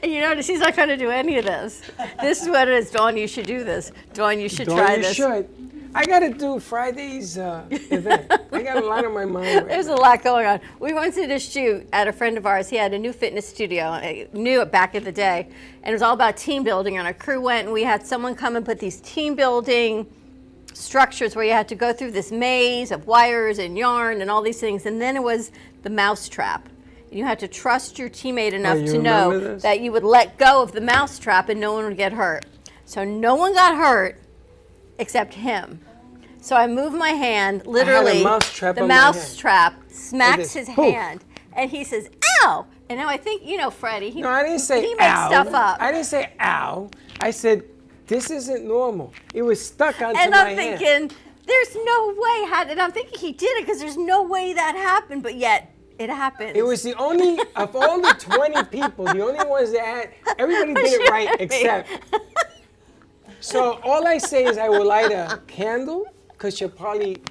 And 0.04 0.12
you 0.12 0.22
notice 0.22 0.47
he's 0.47 0.60
not 0.60 0.76
going 0.76 0.89
to 0.89 0.97
do 0.97 1.10
any 1.10 1.38
of 1.38 1.45
this. 1.45 1.82
This 2.22 2.43
is 2.43 2.47
what 2.47 2.68
it 2.68 2.76
is. 2.76 2.91
Dawn, 2.91 3.18
you 3.18 3.28
should 3.28 3.47
do 3.47 3.64
this. 3.64 3.91
Dawn, 4.14 4.39
you 4.39 4.47
should 4.47 4.68
Dawn, 4.68 4.78
try 4.78 4.95
you 4.95 5.02
this. 5.02 5.16
should. 5.16 5.70
I 5.94 6.06
got 6.06 6.20
to 6.20 6.30
do 6.30 6.60
Friday's 6.60 7.38
uh, 7.38 7.66
event. 7.70 8.32
I 8.52 8.64
got 8.64 8.82
a 8.82 8.86
lot 8.86 9.04
on 9.06 9.14
my 9.14 9.26
mind 9.26 9.56
right 9.56 9.68
There's 9.68 9.88
a 9.88 9.96
lot 9.96 10.24
going 10.24 10.46
on. 10.46 10.62
We 10.80 10.94
went 10.94 11.14
to 11.16 11.28
this 11.28 11.50
shoot 11.50 11.88
at 11.92 12.08
a 12.08 12.14
friend 12.14 12.38
of 12.38 12.46
ours. 12.46 12.70
He 12.70 12.78
had 12.78 12.94
a 12.94 13.00
new 13.00 13.12
fitness 13.12 13.48
studio. 13.48 13.86
I 13.86 14.28
knew 14.32 14.62
it 14.62 14.72
back 14.72 14.96
in 14.96 15.04
the 15.04 15.12
day. 15.12 15.48
And 15.84 15.89
it 15.89 15.94
was 15.94 16.02
all 16.02 16.14
about 16.14 16.38
team 16.38 16.64
building. 16.64 16.98
And 16.98 17.06
our 17.06 17.14
crew 17.14 17.42
went 17.42 17.66
and 17.66 17.74
we 17.74 17.84
had 17.84 18.06
someone 18.06 18.36
come 18.36 18.56
and 18.56 18.66
put 18.66 18.80
these 18.80 19.02
team 19.02 19.36
building 19.36 20.08
structures 20.74 21.36
where 21.36 21.44
you 21.44 21.52
had 21.52 21.68
to 21.68 21.76
go 21.76 21.92
through 21.92 22.12
this 22.12 22.32
maze 22.32 22.92
of 22.92 23.06
wires 23.06 23.60
and 23.60 23.78
yarn 23.78 24.22
and 24.22 24.32
all 24.32 24.42
these 24.42 24.60
things. 24.60 24.86
And 24.86 25.02
then 25.02 25.18
it 25.18 25.24
was 25.24 25.52
the 25.84 25.89
mouse 25.89 26.30
trap. 26.30 26.70
And 27.10 27.20
you 27.20 27.26
had 27.26 27.39
to 27.39 27.48
trust 27.50 28.00
your 28.00 28.10
teammate 28.10 28.54
enough 28.54 28.78
Oh, 28.78 28.82
you 28.82 28.92
to 28.94 28.98
know 29.00 29.39
this? 29.39 29.64
that 29.64 29.82
you 29.82 29.92
would 29.92 30.06
let 30.06 30.38
go 30.38 30.62
of 30.62 30.72
the 30.72 30.82
mouse 30.82 31.20
trap 31.20 31.50
and 31.50 31.60
no 31.60 31.74
one 31.74 31.84
would 31.86 31.98
get 31.98 32.14
hurt. 32.14 32.46
So 32.86 33.04
no 33.04 33.36
one 33.36 33.54
got 33.54 33.76
hurt 33.76 34.22
except 35.02 35.34
him. 35.34 35.82
So 36.39 36.56
I 36.56 36.68
move 36.68 36.93
my 36.93 37.10
hand, 37.10 37.66
literally. 37.68 38.24
mouse 38.24 38.60
the 38.60 38.86
mouse 38.88 39.36
trap 39.36 39.74
smacks 39.89 40.54
his 40.54 40.70
Poof. 40.70 40.93
hand, 40.93 41.24
and 41.54 41.70
he 41.70 41.84
says, 41.84 42.10
"Ow!" 42.43 42.66
And 42.89 42.99
now 42.99 43.08
I 43.10 43.18
think 43.18 43.43
you 43.45 43.58
know 43.58 43.70
Freddie. 43.70 44.10
He, 44.12 44.22
No, 44.22 44.30
I 44.30 44.43
didn't 44.43 44.60
say 44.60 44.82
he 44.82 44.93
makes 44.95 45.04
ow. 45.06 45.28
stuff 45.30 45.54
up. 45.54 45.78
I 45.82 45.91
didn't 45.91 46.06
say 46.06 46.32
ow. 46.39 46.89
I 47.20 47.32
said 47.32 47.64
this 48.08 48.30
isn't 48.32 48.66
normal. 48.68 49.14
It 49.34 49.41
was 49.43 49.64
stuck 49.64 50.02
onto 50.02 50.20
and 50.20 50.32
my 50.32 50.38
I'm 50.41 50.58
hand. 50.58 50.80
thinking, 50.80 51.18
there's 51.45 51.76
no 51.76 52.16
way. 52.18 52.45
Had 52.49 52.70
and 52.70 52.80
I'm 52.82 52.91
thinking 52.91 53.20
he 53.20 53.34
did 53.34 53.58
it 53.58 53.66
because 53.66 53.80
there's 53.80 53.97
no 53.97 54.24
way 54.24 54.54
that 54.54 54.76
happened, 54.76 55.22
but 55.24 55.36
yet 55.36 55.72
it 55.99 56.10
happened. 56.10 56.58
It 56.58 56.64
was 56.66 56.82
the 56.82 56.95
only 56.95 57.39
of 57.56 57.76
all 57.76 58.02
the 58.02 58.16
20 58.18 58.64
people, 58.66 59.06
the 59.06 59.22
only 59.22 59.45
ones 59.45 59.72
that 59.74 59.86
had 59.86 60.36
everybody 60.39 60.74
did 60.89 61.02
it 61.02 61.10
right 61.12 61.30
except. 61.39 61.88
So 63.42 63.80
all 63.84 64.08
I 64.08 64.18
say 64.20 64.46
is 64.46 64.58
I 64.58 64.70
will 64.70 64.86
light 64.86 65.12
a 65.12 65.42
candle 65.48 66.06
because 66.30 66.62
you'll 66.62 66.70
probably 66.70 67.22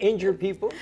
injure 0.00 0.32
people. 0.32 0.72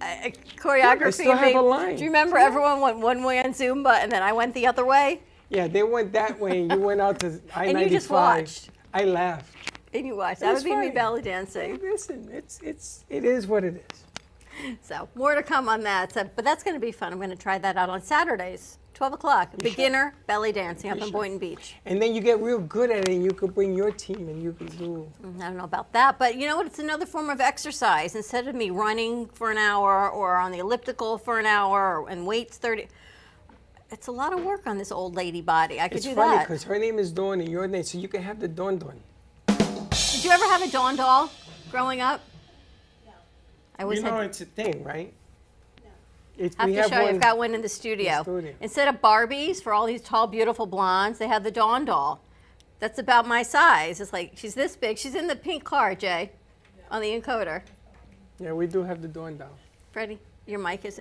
Uh, 0.00 0.30
choreography. 0.56 1.06
I 1.06 1.10
still 1.10 1.36
have 1.36 1.54
a 1.56 1.60
line. 1.60 1.96
Do 1.96 2.04
you 2.04 2.08
remember 2.08 2.38
everyone 2.38 2.80
went 2.80 2.98
one 2.98 3.22
way 3.24 3.40
on 3.40 3.46
Zumba 3.46 3.98
and 3.98 4.10
then 4.12 4.22
I 4.22 4.32
went 4.32 4.54
the 4.54 4.66
other 4.66 4.86
way? 4.86 5.22
Yeah, 5.48 5.66
they 5.66 5.82
went 5.82 6.12
that 6.12 6.38
way 6.38 6.62
and 6.62 6.70
you 6.70 6.78
went 6.78 7.00
out 7.00 7.18
to 7.20 7.40
I-95. 7.54 7.66
And 7.68 7.80
you 7.80 7.88
just 7.88 8.10
watched. 8.10 8.70
I 8.94 9.04
laughed. 9.04 9.54
And 9.92 10.06
you 10.06 10.16
watched. 10.16 10.42
It 10.42 10.44
That 10.44 10.54
would 10.54 10.64
be 10.64 10.76
me 10.76 10.90
belly 10.90 11.22
dancing. 11.22 11.78
Listen, 11.82 12.28
it's 12.32 12.60
it's 12.62 13.04
it 13.08 13.24
is 13.24 13.46
what 13.46 13.64
it 13.64 13.84
is. 13.90 14.76
So 14.82 15.08
more 15.14 15.34
to 15.34 15.42
come 15.42 15.68
on 15.68 15.80
that. 15.82 16.12
So, 16.12 16.30
but 16.36 16.44
that's 16.44 16.62
going 16.62 16.74
to 16.74 16.80
be 16.80 16.92
fun. 16.92 17.12
I'm 17.12 17.18
going 17.18 17.30
to 17.30 17.36
try 17.36 17.58
that 17.58 17.76
out 17.76 17.88
on 17.88 18.02
Saturdays, 18.02 18.78
12 18.98 19.12
o'clock. 19.12 19.56
Beginner 19.58 20.12
belly 20.26 20.50
dancing 20.50 20.90
up 20.90 20.98
in 20.98 21.10
Boynton 21.12 21.38
Beach. 21.38 21.76
And 21.86 22.02
then 22.02 22.16
you 22.16 22.20
get 22.20 22.40
real 22.42 22.58
good 22.58 22.90
at 22.90 23.08
it 23.08 23.14
and 23.14 23.22
you 23.22 23.30
could 23.30 23.54
bring 23.54 23.72
your 23.76 23.92
team 23.92 24.28
and 24.28 24.42
you 24.42 24.52
could 24.52 24.76
do 24.76 25.08
Mm, 25.24 25.40
I 25.40 25.44
don't 25.46 25.56
know 25.56 25.62
about 25.62 25.92
that, 25.92 26.18
but 26.18 26.34
you 26.36 26.48
know 26.48 26.56
what? 26.56 26.66
It's 26.66 26.80
another 26.80 27.06
form 27.06 27.30
of 27.30 27.40
exercise. 27.40 28.16
Instead 28.16 28.48
of 28.48 28.56
me 28.56 28.70
running 28.70 29.26
for 29.26 29.52
an 29.52 29.56
hour 29.56 30.10
or 30.10 30.34
on 30.34 30.50
the 30.50 30.58
elliptical 30.58 31.16
for 31.16 31.38
an 31.38 31.46
hour 31.46 32.08
and 32.10 32.26
weights 32.26 32.56
30, 32.58 32.88
it's 33.92 34.08
a 34.08 34.12
lot 34.12 34.32
of 34.32 34.42
work 34.44 34.66
on 34.66 34.78
this 34.78 34.90
old 34.90 35.14
lady 35.14 35.42
body. 35.42 35.80
I 35.80 35.86
could 35.86 35.98
It's 35.98 36.06
do 36.06 36.16
funny 36.16 36.36
that. 36.38 36.48
because 36.48 36.64
her 36.64 36.76
name 36.76 36.98
is 36.98 37.12
Dawn 37.12 37.38
and 37.40 37.48
your 37.48 37.68
name, 37.68 37.84
so 37.84 37.98
you 37.98 38.08
can 38.08 38.20
have 38.24 38.40
the 38.40 38.48
Dawn 38.48 38.78
Dawn. 38.78 38.98
Did 39.46 40.24
you 40.24 40.30
ever 40.32 40.44
have 40.46 40.62
a 40.62 40.68
Dawn 40.72 40.96
doll 40.96 41.30
growing 41.70 42.00
up? 42.00 42.20
No. 43.06 43.12
I 43.78 43.84
always 43.84 44.00
you 44.00 44.06
know 44.06 44.16
had. 44.16 44.26
it's 44.26 44.40
a 44.40 44.44
thing, 44.44 44.82
right? 44.82 45.14
It's, 46.38 46.54
have 46.56 46.68
we 46.68 46.74
to 46.74 46.82
have 46.82 46.90
show 46.90 46.98
you. 47.00 47.04
one. 47.06 47.14
I've 47.16 47.20
got 47.20 47.38
one 47.38 47.54
in 47.54 47.62
the 47.62 47.68
studio. 47.68 48.22
studio. 48.22 48.54
Instead 48.60 48.88
of 48.88 49.00
Barbies 49.02 49.62
for 49.62 49.72
all 49.72 49.86
these 49.86 50.00
tall, 50.00 50.26
beautiful 50.28 50.66
blondes, 50.66 51.18
they 51.18 51.26
have 51.26 51.42
the 51.42 51.50
Dawn 51.50 51.84
doll. 51.84 52.22
That's 52.78 53.00
about 53.00 53.26
my 53.26 53.42
size. 53.42 54.00
It's 54.00 54.12
like 54.12 54.32
she's 54.36 54.54
this 54.54 54.76
big. 54.76 54.98
She's 54.98 55.16
in 55.16 55.26
the 55.26 55.34
pink 55.34 55.64
car, 55.64 55.96
Jay, 55.96 56.30
on 56.90 57.02
the 57.02 57.08
encoder. 57.08 57.62
Yeah, 58.38 58.52
we 58.52 58.68
do 58.68 58.84
have 58.84 59.02
the 59.02 59.08
Dawn 59.08 59.36
doll. 59.36 59.50
Freddie, 59.90 60.20
your 60.46 60.60
mic 60.60 60.84
is. 60.84 61.00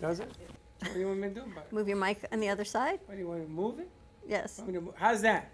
Does 0.00 0.20
it? 0.20 0.30
What 0.80 0.92
do 0.94 1.00
you 1.00 1.06
want 1.08 1.18
me 1.20 1.28
to 1.28 1.34
do 1.34 1.40
about 1.40 1.64
it? 1.64 1.72
Move 1.72 1.88
your 1.88 1.96
mic 1.96 2.24
on 2.30 2.38
the 2.38 2.48
other 2.48 2.64
side. 2.64 3.00
What 3.06 3.14
do 3.16 3.20
you 3.20 3.26
want 3.28 3.44
to 3.44 3.50
move 3.50 3.80
it? 3.80 3.88
Yes. 4.28 4.56
To 4.58 4.64
move- 4.64 4.94
How's 4.96 5.22
that? 5.22 5.50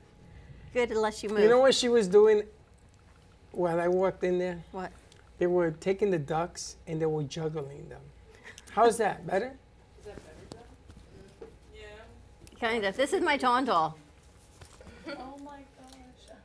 Good, 0.74 0.90
unless 0.90 1.22
you 1.22 1.28
move. 1.30 1.40
You 1.40 1.48
know 1.48 1.58
what 1.60 1.74
she 1.74 1.88
was 1.88 2.06
doing 2.08 2.42
while 3.52 3.80
I 3.80 3.88
walked 3.88 4.24
in 4.24 4.38
there? 4.38 4.62
What? 4.72 4.90
They 5.38 5.46
were 5.46 5.70
taking 5.70 6.10
the 6.10 6.18
ducks 6.18 6.76
and 6.86 7.00
they 7.00 7.06
were 7.06 7.22
juggling 7.22 7.88
them. 7.88 8.00
How's 8.72 8.96
that? 8.98 9.26
Better? 9.26 9.52
Is 10.00 10.06
that 10.06 10.16
better, 10.16 10.62
John? 11.40 11.48
Yeah. 11.74 12.58
Kind 12.68 12.84
of. 12.84 12.96
This 12.96 13.12
is 13.12 13.20
my 13.22 13.36
Dawn 13.36 13.64
doll. 13.64 13.96
Oh 15.08 15.12
my 15.44 15.56
gosh. 15.56 16.36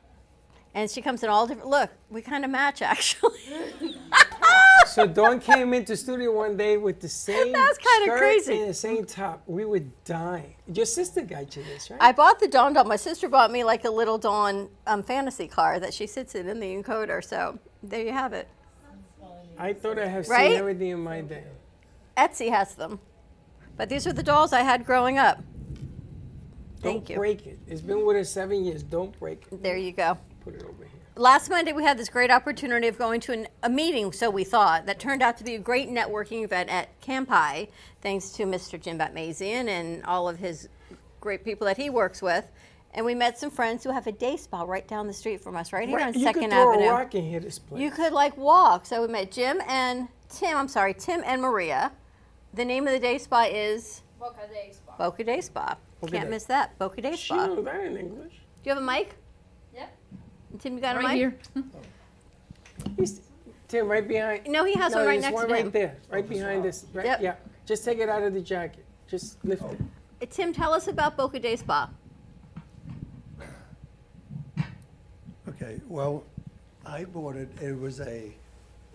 And 0.74 0.90
she 0.90 1.00
comes 1.02 1.22
in 1.22 1.30
all 1.30 1.46
different. 1.46 1.68
Look, 1.70 1.90
we 2.10 2.20
kind 2.22 2.44
of 2.44 2.50
match 2.50 2.82
actually. 2.82 3.40
So 4.86 5.06
Dawn 5.06 5.38
came 5.38 5.74
into 5.74 5.96
studio 5.96 6.32
one 6.34 6.56
day 6.56 6.76
with 6.78 6.98
the 7.00 7.08
same 7.10 7.52
That's 7.52 7.76
kinda 7.78 8.16
crazy. 8.18 8.58
and 8.60 8.70
the 8.70 8.74
same 8.74 9.04
top. 9.04 9.42
We 9.46 9.66
were 9.66 9.82
dying. 10.06 10.54
Your 10.72 10.86
sister 10.86 11.20
got 11.20 11.54
you 11.54 11.62
this, 11.62 11.90
right? 11.90 11.98
I 12.00 12.10
bought 12.12 12.40
the 12.40 12.48
Dawn 12.48 12.72
doll. 12.72 12.84
My 12.84 12.96
sister 12.96 13.28
bought 13.28 13.52
me 13.52 13.62
like 13.64 13.84
a 13.84 13.90
little 13.90 14.16
Dawn 14.16 14.68
um, 14.86 15.02
fantasy 15.02 15.46
car 15.46 15.78
that 15.78 15.92
she 15.92 16.06
sits 16.06 16.34
in 16.34 16.48
in 16.48 16.58
the 16.58 16.66
encoder. 16.74 17.22
So 17.22 17.58
there 17.82 18.02
you 18.02 18.12
have 18.12 18.32
it. 18.32 18.48
I 19.58 19.74
thought 19.74 19.98
I 19.98 20.06
have 20.06 20.26
Right? 20.28 20.52
seen 20.52 20.58
everything 20.58 20.88
in 20.88 21.00
my 21.00 21.20
day. 21.20 21.44
Etsy 22.18 22.50
has 22.50 22.74
them. 22.74 22.98
But 23.76 23.88
these 23.88 24.06
are 24.06 24.12
the 24.12 24.24
dolls 24.24 24.52
I 24.52 24.62
had 24.62 24.84
growing 24.84 25.18
up. 25.18 25.42
Thank 26.80 27.06
Don't 27.06 27.10
you. 27.10 27.16
break 27.16 27.46
it. 27.46 27.58
It's 27.68 27.80
been 27.80 28.04
with 28.04 28.16
us 28.16 28.28
seven 28.28 28.64
years. 28.64 28.82
Don't 28.82 29.16
break 29.18 29.46
it. 29.50 29.62
There 29.62 29.76
you 29.76 29.92
go. 29.92 30.18
Put 30.44 30.54
it 30.54 30.62
over 30.62 30.84
here. 30.84 30.92
Last 31.16 31.48
Monday, 31.48 31.72
we 31.72 31.82
had 31.82 31.98
this 31.98 32.08
great 32.08 32.30
opportunity 32.30 32.86
of 32.86 32.96
going 32.98 33.20
to 33.22 33.32
an, 33.32 33.48
a 33.64 33.68
meeting, 33.68 34.12
so 34.12 34.30
we 34.30 34.44
thought, 34.44 34.86
that 34.86 35.00
turned 35.00 35.20
out 35.20 35.36
to 35.38 35.44
be 35.44 35.56
a 35.56 35.58
great 35.58 35.88
networking 35.88 36.44
event 36.44 36.70
at 36.70 37.00
Campi, 37.00 37.70
thanks 38.02 38.30
to 38.30 38.44
Mr. 38.44 38.80
Jim 38.80 38.98
Batmazian 38.98 39.66
and 39.66 40.04
all 40.04 40.28
of 40.28 40.38
his 40.38 40.68
great 41.20 41.44
people 41.44 41.66
that 41.66 41.76
he 41.76 41.90
works 41.90 42.22
with. 42.22 42.46
And 42.94 43.04
we 43.04 43.16
met 43.16 43.36
some 43.36 43.50
friends 43.50 43.82
who 43.82 43.90
have 43.90 44.06
a 44.06 44.12
day 44.12 44.36
spa 44.36 44.62
right 44.62 44.86
down 44.86 45.08
the 45.08 45.12
street 45.12 45.40
from 45.40 45.56
us, 45.56 45.72
right 45.72 45.88
here 45.88 45.98
on 45.98 46.14
you 46.14 46.22
Second 46.22 46.42
could 46.42 46.50
throw 46.52 46.72
Avenue. 46.72 46.88
a 46.88 46.92
rock 46.92 47.14
and 47.14 47.28
hit 47.28 47.42
this 47.42 47.58
place. 47.58 47.80
You 47.80 47.90
could 47.90 48.12
like 48.12 48.36
walk. 48.36 48.86
So 48.86 49.02
we 49.02 49.08
met 49.08 49.32
Jim 49.32 49.60
and 49.66 50.08
Tim. 50.28 50.56
I'm 50.56 50.68
sorry, 50.68 50.94
Tim 50.94 51.22
and 51.26 51.42
Maria. 51.42 51.90
The 52.54 52.64
name 52.64 52.86
of 52.86 52.92
the 52.92 52.98
day 52.98 53.18
spa 53.18 53.46
is 53.50 54.02
Boca 54.18 54.46
Day 54.52 54.72
Spa. 54.72 54.96
Boca 54.98 55.24
Day 55.24 55.40
Spa. 55.40 55.76
Boca 56.00 56.12
Can't 56.12 56.24
Day. 56.24 56.30
miss 56.30 56.44
that. 56.44 56.76
Boca 56.78 57.00
Day 57.00 57.14
She 57.16 57.26
Spa. 57.26 57.46
knows 57.46 57.56
Do 57.58 57.64
that 57.64 57.80
in 57.84 57.96
English. 57.96 58.32
Do 58.32 58.70
you 58.70 58.74
have 58.74 58.82
a 58.82 58.86
mic? 58.86 59.14
Yep. 59.74 59.96
Tim, 60.58 60.74
you 60.74 60.80
got 60.80 60.96
a 60.96 60.98
Right 61.00 61.08
mic? 61.08 61.16
here. 61.16 61.36
He's, 62.96 63.20
Tim, 63.68 63.86
right 63.88 64.06
behind. 64.06 64.46
No, 64.48 64.64
he 64.64 64.74
has 64.74 64.92
no, 64.92 64.98
one 64.98 65.06
right 65.06 65.12
there's 65.20 65.22
next 65.24 65.34
one 65.34 65.46
to 65.48 65.52
right 65.52 65.64
him. 65.66 65.70
there, 65.70 65.96
right 66.10 66.28
behind 66.28 66.64
this. 66.64 66.86
Right, 66.92 67.04
Yep. 67.06 67.20
Yeah. 67.22 67.34
Just 67.66 67.84
take 67.84 67.98
it 67.98 68.08
out 68.08 68.22
of 68.22 68.32
the 68.34 68.40
jacket. 68.40 68.84
Just 69.06 69.44
lift 69.44 69.62
it. 69.62 69.78
Uh, 70.22 70.26
Tim, 70.30 70.52
tell 70.52 70.72
us 70.72 70.88
about 70.88 71.16
Boca 71.16 71.38
Day 71.38 71.54
Spa. 71.56 71.90
Okay, 75.48 75.80
well, 75.88 76.24
I 76.86 77.04
bought 77.04 77.36
it, 77.36 77.48
it 77.60 77.78
was 77.78 78.00
a, 78.00 78.32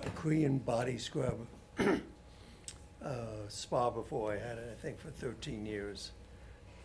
a 0.04 0.10
Korean 0.16 0.58
body 0.60 0.98
scrub 0.98 1.38
uh, 3.06 3.48
spa 3.50 3.90
before. 3.90 4.34
I 4.34 4.38
had 4.38 4.58
it, 4.58 4.78
I 4.78 4.82
think, 4.82 5.00
for 5.00 5.10
13 5.10 5.66
years. 5.66 6.12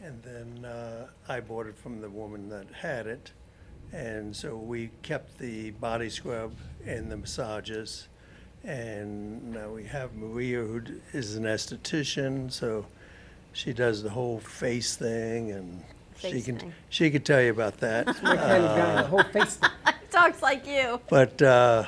And 0.03 0.23
then 0.23 0.65
uh, 0.65 1.07
I 1.29 1.41
bought 1.41 1.67
it 1.67 1.77
from 1.77 2.01
the 2.01 2.09
woman 2.11 2.49
that 2.51 2.67
had 2.73 3.07
it. 3.07 3.33
And 3.93 4.35
so 4.37 4.57
we 4.57 4.91
kept 5.03 5.39
the 5.39 5.71
body 5.73 6.11
scrub 6.11 6.55
and 6.87 7.11
the 7.11 7.17
massages. 7.17 8.09
And 8.65 9.53
now 9.53 9.71
we 9.71 9.85
have 9.85 10.15
Maria, 10.15 10.59
who 10.63 10.83
is 11.13 11.37
an 11.37 11.45
esthetician, 11.45 12.53
so 12.53 12.87
she 13.53 13.73
does 13.73 14.03
the 14.03 14.11
whole 14.11 14.41
face 14.41 14.95
thing, 14.97 15.53
and 15.53 15.83
she 16.19 16.43
can 16.43 16.59
thing. 16.59 16.75
she 16.91 17.11
could 17.11 17.25
tell 17.25 17.41
you 17.41 17.51
about 17.51 17.79
that. 17.79 18.07
My 18.23 18.37
kind 18.37 18.65
of 18.65 18.77
guy, 18.77 18.93
Uh, 18.95 19.03
the 19.03 19.09
whole 19.09 19.23
face. 19.25 19.59
Talks 20.11 20.43
like 20.43 20.67
you. 20.67 21.01
but 21.09 21.41
uh, 21.41 21.85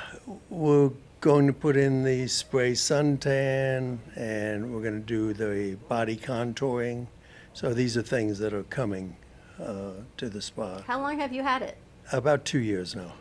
we're 0.49 0.91
going 1.21 1.45
to 1.45 1.53
put 1.53 1.77
in 1.77 2.03
the 2.03 2.27
spray 2.27 2.71
suntan, 2.71 3.99
and 4.15 4.73
we're 4.73 4.81
going 4.81 4.99
to 4.99 5.05
do 5.05 5.33
the 5.33 5.75
body 5.87 6.17
contouring. 6.17 7.05
So 7.53 7.73
these 7.73 7.95
are 7.95 8.01
things 8.01 8.39
that 8.39 8.53
are 8.53 8.63
coming 8.63 9.15
uh, 9.61 9.91
to 10.17 10.29
the 10.29 10.41
spa. 10.41 10.81
How 10.81 10.99
long 10.99 11.19
have 11.19 11.31
you 11.31 11.43
had 11.43 11.61
it? 11.61 11.77
About 12.11 12.43
two 12.43 12.59
years 12.59 12.95
now. 12.95 13.13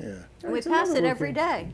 Yeah. 0.00 0.14
we 0.44 0.58
it's 0.58 0.66
pass 0.66 0.88
it 0.88 0.92
another 0.98 1.08
every 1.08 1.28
working- 1.30 1.34
day. 1.34 1.68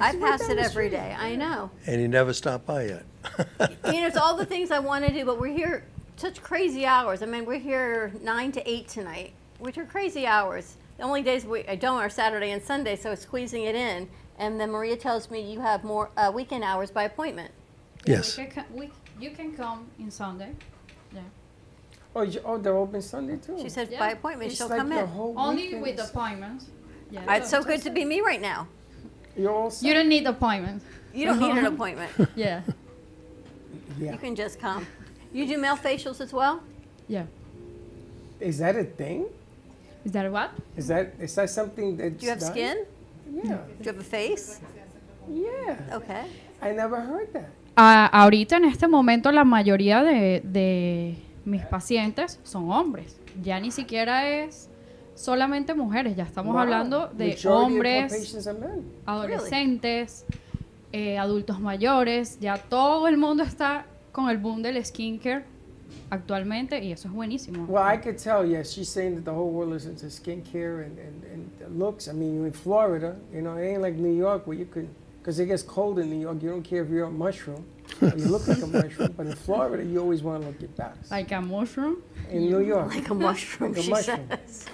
I 0.00 0.14
pass 0.16 0.42
it 0.42 0.56
the 0.56 0.62
every 0.62 0.68
street. 0.88 0.90
day. 0.90 1.16
I 1.18 1.34
know. 1.34 1.70
And 1.86 2.00
you 2.00 2.06
never 2.06 2.32
stopped 2.32 2.66
by 2.66 2.84
yet. 2.86 3.04
you 3.86 4.00
know, 4.00 4.06
it's 4.06 4.16
all 4.16 4.36
the 4.36 4.46
things 4.54 4.70
I 4.70 4.78
want 4.78 5.04
to 5.06 5.12
do, 5.12 5.24
but 5.24 5.40
we're 5.40 5.56
here 5.56 5.84
such 6.16 6.42
crazy 6.42 6.84
hours. 6.86 7.22
I 7.22 7.26
mean, 7.26 7.44
we're 7.44 7.58
here 7.58 8.12
nine 8.22 8.52
to 8.52 8.70
eight 8.70 8.86
tonight, 8.88 9.32
which 9.58 9.78
are 9.78 9.84
crazy 9.86 10.26
hours. 10.26 10.76
The 10.98 11.02
only 11.04 11.22
days 11.22 11.44
we 11.46 11.66
I 11.66 11.74
don't 11.76 11.98
are 11.98 12.10
Saturday 12.10 12.50
and 12.50 12.62
Sunday, 12.62 12.94
so 12.94 13.10
it's 13.12 13.22
squeezing 13.22 13.64
it 13.64 13.74
in. 13.74 14.08
And 14.40 14.58
then 14.58 14.70
Maria 14.70 14.96
tells 14.96 15.30
me 15.30 15.40
you 15.52 15.60
have 15.60 15.84
more 15.84 16.10
uh, 16.16 16.32
weekend 16.34 16.64
hours 16.64 16.90
by 16.90 17.04
appointment. 17.04 17.52
Yes. 18.06 18.38
We 18.38 18.46
can, 18.46 18.64
we, 18.74 18.90
you 19.20 19.30
can 19.32 19.54
come 19.54 19.86
in 19.98 20.10
Sunday. 20.10 20.52
Yeah. 21.14 21.20
Oh, 22.16 22.22
you, 22.22 22.40
oh, 22.46 22.56
they're 22.56 22.74
open 22.74 23.02
Sunday 23.02 23.36
too. 23.36 23.58
She 23.60 23.68
said 23.68 23.90
Yeah. 23.92 23.98
by 23.98 24.12
appointment 24.12 24.50
It's 24.50 24.58
she'll 24.58 24.68
like 24.68 24.78
come 24.78 24.88
the 24.88 25.00
in. 25.00 25.10
Only 25.14 25.64
weekend 25.64 25.82
with 25.82 26.00
is- 26.00 26.08
appointments. 26.08 26.66
Yeah. 27.10 27.34
It's 27.36 27.50
so 27.50 27.62
good 27.62 27.82
to 27.82 27.90
be 27.90 28.06
me 28.06 28.22
right 28.22 28.40
now. 28.40 28.66
You're 29.36 29.52
all 29.52 29.72
You 29.82 29.92
don't 29.92 30.08
need 30.08 30.26
appointment. 30.26 30.82
You 31.12 31.26
don't 31.26 31.38
need 31.38 31.56
an 31.56 31.66
appointment. 31.66 32.10
Yeah. 32.34 32.62
Yeah. 33.98 34.12
You 34.12 34.18
can 34.18 34.34
just 34.34 34.58
come. 34.58 34.86
You 35.34 35.46
do 35.46 35.58
male 35.58 35.76
facials 35.76 36.20
as 36.22 36.32
well? 36.32 36.62
Yeah. 37.08 37.26
Is 38.40 38.58
that 38.58 38.74
a 38.76 38.84
thing? 38.84 39.26
Is 40.04 40.12
that 40.12 40.24
a 40.24 40.30
what? 40.30 40.50
Is 40.76 40.88
that 40.88 41.12
is 41.20 41.34
that 41.34 41.50
something 41.50 41.96
that? 41.98 42.16
Do 42.18 42.24
you 42.24 42.30
have 42.30 42.42
skin? 42.42 42.86
Yeah. 43.32 43.42
Do 43.78 43.84
you 43.84 43.90
have 43.90 44.00
a 44.00 44.02
face? 44.04 44.60
Yeah. 45.28 45.96
Okay. 45.96 46.22
I 46.62 46.72
never 46.74 46.96
heard 47.00 47.32
that. 47.32 47.48
Ah, 47.76 48.06
ahorita 48.12 48.56
en 48.56 48.64
este 48.64 48.88
momento 48.88 49.30
la 49.32 49.44
mayoría 49.44 50.02
de, 50.02 50.40
de 50.44 51.16
mis 51.44 51.62
pacientes 51.64 52.38
son 52.42 52.70
hombres. 52.70 53.18
Ya 53.42 53.60
ni 53.60 53.70
siquiera 53.70 54.28
es 54.28 54.68
solamente 55.14 55.74
mujeres, 55.74 56.16
ya 56.16 56.24
estamos 56.24 56.52
Wow. 56.52 56.62
hablando 56.62 57.08
de 57.08 57.38
hombres, 57.48 58.34
adolescentes, 59.06 60.24
eh, 60.92 61.18
adultos 61.18 61.60
mayores, 61.60 62.38
ya 62.40 62.56
todo 62.58 63.06
el 63.08 63.16
mundo 63.16 63.42
está 63.42 63.86
con 64.12 64.28
el 64.28 64.38
boom 64.38 64.62
del 64.62 64.84
skincare 64.84 65.44
actualmente 66.10 66.80
y 66.82 66.92
eso 66.92 67.08
es 67.08 67.14
buenísimo. 67.14 67.66
Well, 67.66 67.82
I 67.82 67.96
could 67.96 68.18
tell, 68.18 68.44
yes, 68.44 68.72
she's 68.72 68.88
saying 68.88 69.14
that 69.16 69.24
the 69.24 69.32
whole 69.34 69.50
world 69.50 69.74
is 69.74 69.86
into 69.86 70.06
skincare 70.06 70.84
and, 70.84 70.98
and, 70.98 71.24
and 71.32 71.78
looks. 71.78 72.08
I 72.08 72.12
mean, 72.12 72.34
you're 72.36 72.46
in 72.46 72.52
Florida, 72.52 73.16
you 73.32 73.42
know, 73.42 73.56
it 73.56 73.66
ain't 73.66 73.82
like 73.82 73.94
New 73.94 74.14
York 74.16 74.46
where 74.46 74.56
you 74.56 74.66
can, 74.66 74.88
because 75.20 75.38
it 75.38 75.46
gets 75.46 75.62
cold 75.62 75.98
in 75.98 76.08
New 76.10 76.20
York, 76.20 76.42
you 76.42 76.50
don't 76.50 76.62
care 76.62 76.82
if 76.82 76.88
you're 76.90 77.06
a 77.06 77.10
mushroom, 77.10 77.64
or 78.00 78.08
you 78.16 78.26
look 78.26 78.46
like 78.48 78.62
a 78.62 78.66
mushroom, 78.66 79.12
but 79.16 79.26
in 79.26 79.34
Florida, 79.34 79.84
you 79.84 79.98
always 80.00 80.22
want 80.22 80.42
to 80.42 80.48
look 80.48 80.60
your 80.60 80.70
best. 80.70 81.10
Like 81.10 81.30
a 81.32 81.40
mushroom? 81.40 82.02
In 82.30 82.48
New 82.48 82.60
York. 82.60 82.94
Like 82.94 83.10
a 83.10 83.14
mushroom, 83.14 83.72
Like 83.72 83.80
a 83.80 83.82
she 83.82 83.90
mushroom. 83.90 84.28
says. 84.46 84.66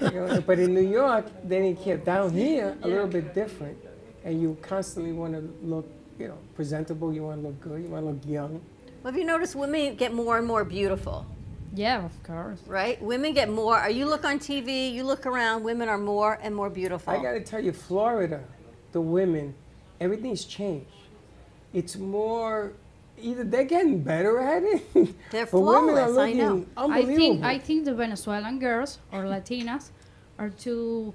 You 0.00 0.10
know, 0.10 0.40
but 0.46 0.58
in 0.58 0.74
New 0.74 0.86
York, 0.88 1.26
they 1.44 1.60
didn't 1.62 1.82
care. 1.82 1.96
Down 1.96 2.30
here, 2.30 2.76
a 2.82 2.88
little 2.88 3.06
bit 3.08 3.34
different, 3.34 3.78
and 4.24 4.40
you 4.40 4.56
constantly 4.62 5.12
want 5.12 5.32
to 5.32 5.40
look, 5.66 5.88
you 6.18 6.28
know, 6.28 6.38
presentable. 6.54 7.12
You 7.12 7.24
want 7.24 7.40
to 7.40 7.48
look 7.48 7.60
good. 7.60 7.82
You 7.82 7.88
want 7.88 8.04
to 8.04 8.10
look 8.10 8.20
young. 8.26 8.60
Well, 9.02 9.12
have 9.12 9.18
you 9.18 9.26
noticed 9.26 9.56
women 9.56 9.96
get 9.96 10.14
more 10.14 10.38
and 10.38 10.46
more 10.46 10.64
beautiful? 10.64 11.26
Yeah, 11.74 12.04
of 12.04 12.22
course. 12.22 12.60
Right? 12.66 13.02
Women 13.02 13.34
get 13.34 13.48
more. 13.48 13.82
Or 13.82 13.88
you 13.88 14.06
look 14.06 14.24
on 14.24 14.38
TV, 14.38 14.92
you 14.92 15.02
look 15.02 15.26
around, 15.26 15.64
women 15.64 15.88
are 15.88 15.98
more 15.98 16.38
and 16.40 16.54
more 16.54 16.70
beautiful. 16.70 17.12
I 17.12 17.20
got 17.20 17.32
to 17.32 17.40
tell 17.40 17.58
you, 17.60 17.72
Florida, 17.72 18.44
the 18.92 19.00
women, 19.00 19.54
everything's 20.00 20.44
changed. 20.44 20.86
It's 21.72 21.96
more. 21.96 22.74
Either 23.20 23.44
they're 23.44 23.64
getting 23.64 24.02
better 24.02 24.40
at 24.40 24.62
it, 24.62 24.92
They're 25.30 25.46
but 25.46 25.60
women 25.60 25.96
are 25.96 26.08
flawless, 26.08 26.18
I 26.18 26.32
know. 26.32 26.66
looking 26.76 26.92
I 26.92 27.04
think 27.04 27.44
I 27.44 27.58
think 27.58 27.84
the 27.84 27.94
Venezuelan 27.94 28.58
girls 28.58 28.98
or 29.12 29.24
Latinas 29.24 29.90
are 30.38 30.48
too 30.48 31.14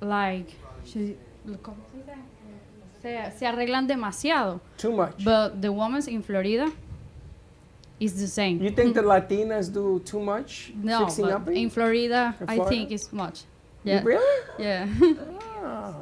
like 0.00 0.52
she, 0.84 1.16
¿cómo 1.62 1.76
se 1.90 1.98
dice? 1.98 2.18
se, 3.00 3.38
se 3.38 3.46
arreglan 3.46 3.86
demasiado. 3.86 4.60
Too 4.76 4.92
much. 4.92 5.24
But 5.24 5.62
the 5.62 5.72
women 5.72 6.02
in 6.08 6.22
Florida 6.22 6.70
is 8.00 8.20
the 8.20 8.26
same. 8.26 8.62
You 8.62 8.70
think 8.70 8.94
the 8.94 9.02
Latinas 9.02 9.72
do 9.72 10.00
too 10.04 10.20
much 10.20 10.72
no, 10.82 11.00
fixing 11.06 11.24
but 11.26 11.32
up? 11.34 11.48
in 11.48 11.70
Florida, 11.70 12.34
In 12.40 12.48
I 12.48 12.58
think 12.68 12.90
it's 12.90 13.12
much. 13.12 13.44
Yeah. 13.84 14.02
Really? 14.04 14.42
Yeah. 14.58 14.86
Oh, 15.68 15.96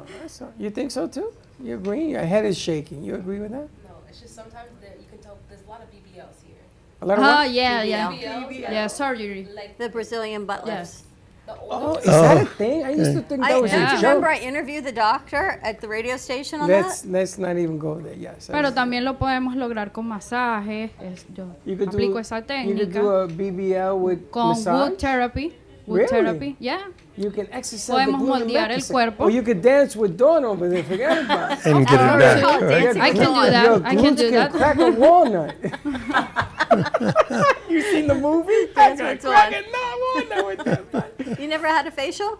you 0.59 0.69
think 0.69 0.91
so 0.91 1.07
too? 1.07 1.33
You 1.59 1.75
agree? 1.75 2.05
Your 2.09 2.21
head 2.21 2.45
is 2.45 2.55
shaking. 2.57 3.03
You 3.03 3.15
agree 3.15 3.39
with 3.39 3.49
that? 3.51 3.67
No, 3.83 3.95
it's 4.07 4.19
just 4.21 4.35
sometimes 4.35 4.69
that 4.81 4.97
you 5.01 5.07
can 5.09 5.17
tell 5.17 5.39
there's 5.49 5.63
a 5.63 5.69
lot 5.69 5.81
of 5.81 5.87
BBLs 5.89 6.37
here. 6.45 6.61
A 7.01 7.05
lot 7.05 7.17
of 7.17 7.23
Oh 7.23 7.27
what? 7.27 7.49
yeah, 7.49 7.81
yeah, 7.81 8.11
BBL? 8.11 8.59
yeah. 8.61 8.85
Surgery. 8.87 9.47
Like 9.55 9.79
the 9.79 9.89
Brazilian 9.89 10.45
butt 10.45 10.67
Yes. 10.67 11.03
Oh, 11.47 11.95
is 11.97 12.05
that 12.05 12.41
a 12.41 12.45
thing? 12.45 12.83
I 12.83 12.89
used 12.91 13.13
to 13.13 13.21
think 13.21 13.41
that 13.41 13.51
I, 13.51 13.59
was 13.59 13.71
don't 13.71 13.81
a 13.83 13.85
joke. 13.91 14.01
remember 14.01 14.27
I 14.27 14.39
interviewed 14.39 14.83
the 14.83 14.91
doctor 14.91 15.59
at 15.61 15.79
the 15.79 15.87
radio 15.87 16.17
station 16.17 16.59
on 16.61 16.67
Let's 16.67 17.01
that? 17.01 17.11
let's 17.11 17.37
not 17.37 17.57
even 17.57 17.77
go 17.77 17.95
there. 17.99 18.15
Yes. 18.15 18.47
Pero 18.51 18.71
también 18.73 19.03
lo 19.03 19.17
podemos 19.17 19.55
lograr 19.55 19.91
con 19.91 20.07
masajes. 20.07 20.89
es- 21.01 21.25
yo 21.35 21.45
You 21.65 21.77
could 21.77 21.89
aplico 21.89 22.13
do, 22.13 22.19
esa 22.19 22.37
You 22.39 22.41
could 22.75 22.91
técnica 22.91 22.99
do 22.99 23.09
a 23.09 23.27
BBL 23.27 23.93
with 23.99 24.29
con 24.31 24.49
massage. 24.49 24.89
wood 24.89 24.97
therapy. 24.99 25.53
Wood 25.87 25.97
Really? 25.99 26.07
therapy. 26.09 26.55
Yeah. 26.59 26.87
You 27.15 27.29
can 27.29 27.47
exercise 27.51 28.07
Podemos 28.07 28.19
the 28.19 28.25
glute 28.25 28.45
moldear 28.47 28.71
el 28.71 28.81
cuerpo. 28.81 29.23
Or 29.25 29.29
you 29.29 29.43
could 29.43 29.61
dance 29.61 29.95
with 29.95 30.17
Dawn 30.17 30.43
over 30.43 30.67
there. 30.67 30.83
Forget 30.83 31.23
about 31.25 31.51
it. 31.51 31.65
And 31.67 31.85
get 31.87 31.93
it 31.93 32.41
back, 32.41 32.61
right? 32.61 32.97
I 32.97 33.11
can 33.11 33.33
do 33.33 33.51
that. 33.51 33.65
Your 33.65 33.85
I 33.85 33.95
can 33.95 34.15
glutes 34.15 34.17
do 34.17 34.31
that. 34.31 34.51
crack 34.51 34.77
a 34.79 34.89
walnut. 34.91 35.55
you 37.69 37.81
seen 37.81 38.07
the 38.07 38.15
movie? 38.15 38.65
That's 38.75 38.99
Crack 38.99 39.23
what's 39.23 39.25
a 39.25 40.33
walnut 40.33 40.45
with 40.47 40.65
that. 40.65 40.91
Butt. 40.91 41.39
You 41.39 41.47
never 41.47 41.67
had 41.67 41.87
a 41.87 41.91
facial? 41.91 42.39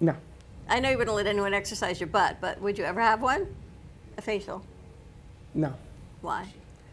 No. 0.00 0.14
I 0.68 0.80
know 0.80 0.90
you 0.90 0.98
wouldn't 0.98 1.16
let 1.16 1.26
anyone 1.26 1.54
exercise 1.54 2.00
your 2.00 2.08
butt, 2.08 2.38
but 2.40 2.60
would 2.60 2.76
you 2.76 2.84
ever 2.84 3.00
have 3.00 3.22
one? 3.22 3.46
A 4.18 4.22
facial? 4.22 4.62
No. 5.54 5.72
Why? 6.20 6.46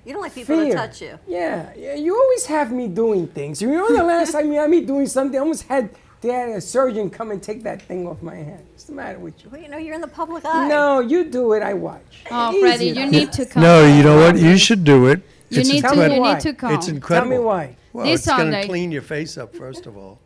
You 0.06 0.14
don't 0.14 0.22
like 0.22 0.36
people 0.36 0.56
Fear. 0.58 0.66
to 0.70 0.74
touch 0.74 1.02
you. 1.02 1.18
Yeah, 1.28 1.72
yeah, 1.78 1.94
you 1.96 2.16
always 2.16 2.46
have 2.48 2.72
me 2.72 2.88
doing 2.88 3.28
things. 3.28 3.62
You 3.62 3.70
remember 3.70 3.94
the 3.98 4.04
last 4.16 4.34
time 4.34 4.52
you 4.52 4.60
had 4.60 4.70
me 4.70 4.82
doing 4.82 5.08
something? 5.08 5.38
I 5.38 5.42
almost 5.42 5.64
had 5.64 5.90
they 6.22 6.30
had 6.30 6.50
a 6.50 6.62
surgeon 6.62 7.10
come 7.10 7.32
and 7.32 7.42
take 7.44 7.64
that 7.64 7.82
thing 7.82 8.08
off 8.08 8.22
my 8.22 8.36
hand. 8.36 8.66
What's 8.72 8.86
the 8.86 8.94
matter 8.94 9.20
with 9.20 9.44
you? 9.44 9.50
Well, 9.50 9.62
you 9.62 9.68
know, 9.68 9.78
you're 9.78 9.94
in 9.96 10.02
the 10.02 10.08
public 10.08 10.46
eye. 10.46 10.68
No, 10.70 11.00
you 11.02 11.26
do 11.26 11.54
it. 11.54 11.62
I 11.62 11.74
watch. 11.74 12.24
Oh, 12.32 12.52
Easy 12.52 12.60
Freddie, 12.62 12.86
you 13.00 13.06
need 13.08 13.32
to 13.34 13.46
come. 13.46 13.64
No, 13.64 13.86
you 13.86 14.04
know 14.04 14.18
what? 14.18 14.38
You 14.38 14.58
should 14.58 14.84
do 14.84 15.08
it. 15.08 15.22
You 15.50 15.60
It's 15.62 15.70
need 15.70 15.84
to. 15.84 15.96
You 15.96 16.22
need 16.22 16.40
to 16.42 16.54
come. 16.54 16.74
It's 16.74 16.88
incredible. 16.88 17.30
Tell 17.32 17.40
me 17.40 17.46
why. 17.46 17.76
Well, 17.92 18.06
This 18.06 18.26
it's 18.26 18.38
going 18.38 18.52
to 18.52 18.66
clean 18.66 18.92
your 18.92 19.02
face 19.04 19.38
up 19.38 19.56
first 19.56 19.86
of 19.86 19.96
all. 19.98 20.20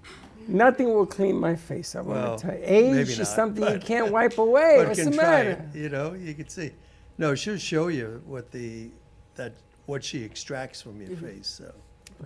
Nothing 0.48 0.88
will 0.94 1.06
clean 1.06 1.38
my 1.38 1.56
face. 1.56 1.96
I 1.96 2.02
want 2.02 2.10
Well, 2.12 2.38
to 2.38 2.48
tell 2.48 2.56
you. 2.58 2.64
Age 2.64 2.96
maybe 2.96 3.12
is 3.12 3.18
not, 3.20 3.28
something 3.28 3.74
you 3.74 3.80
can't 3.80 4.12
wipe 4.12 4.38
away. 4.38 4.78
What's 4.88 5.04
the 5.04 5.12
matter? 5.12 5.68
it, 5.74 5.78
You 5.78 5.90
know, 5.90 6.14
you 6.14 6.34
can 6.34 6.48
see. 6.48 6.72
No, 7.18 7.36
she'll 7.36 7.58
show 7.58 7.90
you 7.90 8.22
what 8.26 8.52
the 8.52 8.90
that 9.36 9.54
what 9.88 10.02
she 10.04 10.24
extracts 10.24 10.82
from 10.84 11.02
your 11.02 11.16
face. 11.18 11.48
So 11.48 11.74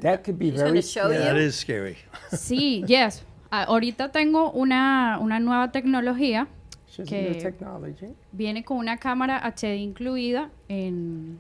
That 0.01 0.24
could 0.24 0.38
be 0.38 0.51
She's 0.51 0.62
very. 0.62 0.82
scary. 0.82 1.16
you? 1.16 1.20
that 1.22 1.38
is 1.38 1.55
scary. 1.55 1.97
Sí, 2.32 2.84
yes. 2.88 3.24
Ah, 3.51 3.66
Ahorita 3.66 4.12
tengo 4.12 4.51
una, 4.51 5.18
una 5.22 5.39
nueva 5.39 5.72
tecnología 5.72 6.47
She's 6.88 7.07
que 7.07 7.32
new 7.32 7.41
technology. 7.41 8.14
viene 8.32 8.64
con 8.64 8.78
una 8.78 8.97
cámara 8.97 9.39
HD 9.45 9.76
incluida 9.78 10.49
en, 10.70 11.39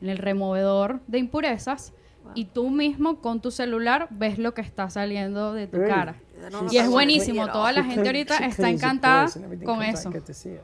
en 0.00 0.08
el 0.08 0.18
removedor 0.18 1.00
de 1.06 1.18
impurezas 1.18 1.92
y 2.34 2.46
tú 2.46 2.70
mismo 2.70 3.20
con 3.20 3.40
tu 3.40 3.50
celular 3.50 4.08
ves 4.10 4.38
lo 4.38 4.54
que 4.54 4.62
está 4.62 4.88
saliendo 4.90 5.52
de 5.52 5.66
tu 5.66 5.76
Really? 5.76 5.92
cara. 5.94 6.14
Know 6.48 6.66
Y 6.70 6.78
es 6.78 6.88
buenísimo, 6.88 7.46
toda 7.48 7.70
la 7.72 7.84
gente 7.84 8.08
ahorita 8.08 8.38
está 8.38 8.68
encantada 8.70 9.28
con 9.64 9.82
eso. 9.82 10.10
I 10.10 10.12
get 10.14 10.24
to 10.24 10.34
see 10.34 10.54
it. 10.54 10.60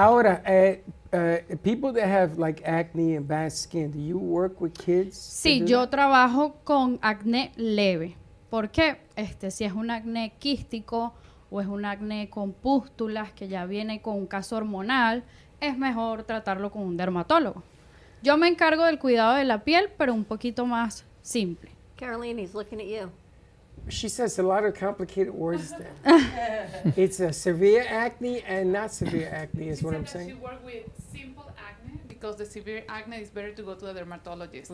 Ahora, 0.00 0.40
eh, 0.46 0.84
eh, 1.10 1.56
people 1.64 1.92
that 1.92 2.06
have 2.06 2.38
like 2.38 2.62
acne 2.64 3.16
and 3.16 3.26
bad 3.26 3.50
skin, 3.50 3.90
do 3.90 3.98
you 3.98 4.16
work 4.16 4.60
with 4.60 4.72
kids? 4.74 5.16
Sí, 5.16 5.64
yo 5.66 5.80
that? 5.80 5.90
trabajo 5.90 6.54
con 6.62 7.00
acné 7.02 7.50
leve. 7.56 8.16
¿Por 8.48 8.70
qué? 8.70 9.00
Este, 9.16 9.50
si 9.50 9.64
es 9.64 9.72
un 9.72 9.90
acné 9.90 10.34
quístico 10.38 11.14
o 11.50 11.60
es 11.60 11.66
un 11.66 11.84
acné 11.84 12.30
con 12.30 12.52
pústulas 12.52 13.32
que 13.32 13.48
ya 13.48 13.66
viene 13.66 14.00
con 14.00 14.14
un 14.14 14.28
caso 14.28 14.56
hormonal, 14.56 15.24
es 15.60 15.76
mejor 15.76 16.22
tratarlo 16.22 16.70
con 16.70 16.82
un 16.82 16.96
dermatólogo. 16.96 17.64
Yo 18.22 18.36
me 18.36 18.46
encargo 18.46 18.84
del 18.84 19.00
cuidado 19.00 19.34
de 19.34 19.42
la 19.42 19.64
piel, 19.64 19.90
pero 19.98 20.14
un 20.14 20.22
poquito 20.22 20.64
más 20.64 21.06
simple. 21.22 21.72
Caroline, 21.96 22.40
he's 22.40 22.54
looking 22.54 22.78
at 22.78 22.86
you. 22.86 23.10
She 23.88 24.08
says 24.08 24.38
a 24.38 24.42
lot 24.42 24.64
of 24.64 24.74
complicated 24.74 25.32
words 25.32 25.72
there. 25.78 25.92
it's 26.96 27.20
a 27.20 27.32
severe 27.32 27.84
acne 27.88 28.42
and 28.42 28.72
not 28.72 28.92
severe 28.92 29.28
acne, 29.32 29.68
is 29.68 29.82
what 29.82 29.94
I'm 29.94 30.06
saying. 30.06 30.28
She 30.28 30.32
saying. 30.34 30.42
work 30.42 30.64
with 30.64 30.84
simple 31.12 31.50
acne 31.58 31.98
because 32.08 32.36
the 32.36 32.44
severe 32.46 32.84
acne 32.88 33.18
is 33.18 33.30
better 33.30 33.52
to 33.52 33.62
go 33.62 33.74
to 33.74 33.86
a 33.86 33.94
dermatologist. 33.94 34.72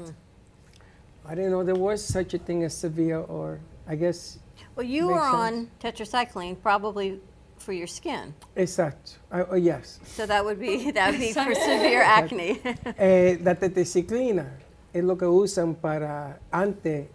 I 1.27 1.35
didn't 1.35 1.53
know 1.53 1.63
there 1.65 1.75
was 1.75 2.05
such 2.05 2.35
a 2.35 2.39
thing 2.39 2.65
as 2.65 2.77
severe, 2.77 3.19
or 3.19 3.61
I 3.89 3.97
guess. 3.97 4.39
Well, 4.77 4.85
you 4.87 5.09
Makes 5.09 5.21
are 5.21 5.49
sense. 5.49 5.69
on 5.83 5.93
tetracycline 5.93 6.61
probably 6.61 7.21
for 7.57 7.73
your 7.73 7.87
skin. 7.87 8.35
Exacto. 8.57 9.15
Uh, 9.33 9.45
oh, 9.51 9.55
yes. 9.57 10.01
So 10.05 10.27
that 10.27 10.45
would 10.45 10.61
be 10.61 10.91
that 10.97 11.13
would 11.13 11.21
be 11.21 11.33
for 11.33 11.55
severe 11.55 12.03
acne. 12.03 12.61
Eh, 12.99 13.39
la 13.41 13.55
tetraciclina 13.55 14.47
es 14.93 15.03
lo 15.03 15.17
que 15.17 15.27
usan 15.27 15.75
para 15.77 16.39
antes, 16.53 17.07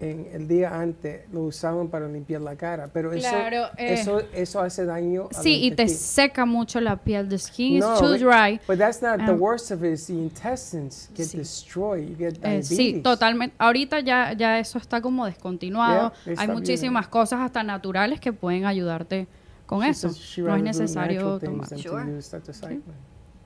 en 0.00 0.28
el 0.32 0.46
día 0.46 0.78
antes, 0.78 1.22
lo 1.32 1.42
usaban 1.42 1.88
para 1.88 2.06
limpiar 2.06 2.40
la 2.40 2.54
cara, 2.54 2.88
pero 2.92 3.12
eso, 3.12 3.28
Claro, 3.28 3.66
eh. 3.76 3.94
eso, 3.94 4.20
eso 4.32 4.60
hace 4.60 4.84
daño 4.84 5.28
a 5.36 5.42
Sí, 5.42 5.64
y 5.64 5.72
te 5.72 5.88
seca 5.88 6.44
mucho 6.46 6.80
la 6.80 6.96
piel. 6.96 7.28
The 7.28 7.38
skin 7.38 7.74
is 7.78 7.80
No, 7.80 7.98
too 7.98 8.10
but- 8.12 8.20
dry. 8.20 8.60
But 8.68 8.78
that's 8.78 9.02
not 9.02 9.18
the 9.26 9.32
Um, 9.32 9.40
worst 9.40 9.72
of 9.72 9.82
it. 9.82 9.94
Is 9.94 10.06
the 10.06 10.12
intestines 10.14 11.10
get 11.16 11.32
destroyed. 11.32 12.08
You 12.08 12.16
get 12.16 12.38
Eh, 12.44 12.62
sí, 12.62 13.00
totalmente. 13.02 13.56
Ahorita 13.58 13.98
ya, 14.00 14.32
ya 14.34 14.58
eso 14.60 14.78
está 14.78 15.00
como 15.00 15.26
descontinuado. 15.26 16.12
Yeah, 16.24 16.34
Hay 16.38 16.46
muchísimas 16.48 17.08
cosas 17.08 17.40
hasta 17.40 17.62
naturales 17.64 18.20
que 18.20 18.32
pueden 18.32 18.66
ayudarte 18.66 19.26
con 19.66 19.80
She 19.80 19.90
eso. 19.90 20.08
No 20.38 20.54
es 20.56 20.62
necesario 20.62 21.38
tomar. 21.40 21.68
Sure. 21.76 22.04
tetracycline. 22.04 22.82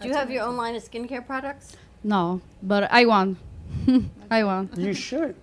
Do 0.01 0.09
you 0.09 0.15
have 0.15 0.31
your 0.31 0.43
own 0.47 0.57
line 0.57 0.77
of 0.77 0.85
skincare 0.85 1.25
products? 1.25 1.77
No, 2.03 2.41
but 2.61 2.85
I 2.93 3.07
want. 3.07 3.39
I 4.31 4.43
want. 4.45 4.77
You 4.77 4.93
should. 4.93 5.35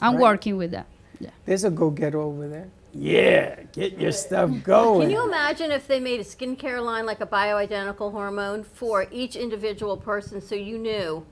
I'm 0.00 0.14
Right. 0.14 0.22
working 0.22 0.56
with 0.56 0.70
that. 0.72 0.86
Yeah. 1.20 1.30
There's 1.44 1.64
a 1.64 1.70
go-getter 1.70 2.18
over 2.18 2.48
there. 2.48 2.68
Yeah, 2.94 3.62
get 3.72 3.98
your 3.98 4.12
stuff 4.12 4.50
going. 4.62 5.02
Can 5.02 5.10
you 5.10 5.24
imagine 5.24 5.70
if 5.70 5.86
they 5.86 6.00
made 6.00 6.20
a 6.20 6.24
skincare 6.24 6.82
line 6.84 7.06
like 7.06 7.20
a 7.20 7.26
bioidentical 7.26 8.12
hormone 8.12 8.64
for 8.64 9.06
each 9.12 9.36
individual 9.36 9.96
person 9.96 10.40
so 10.40 10.54
you 10.54 10.78
knew 10.78 11.26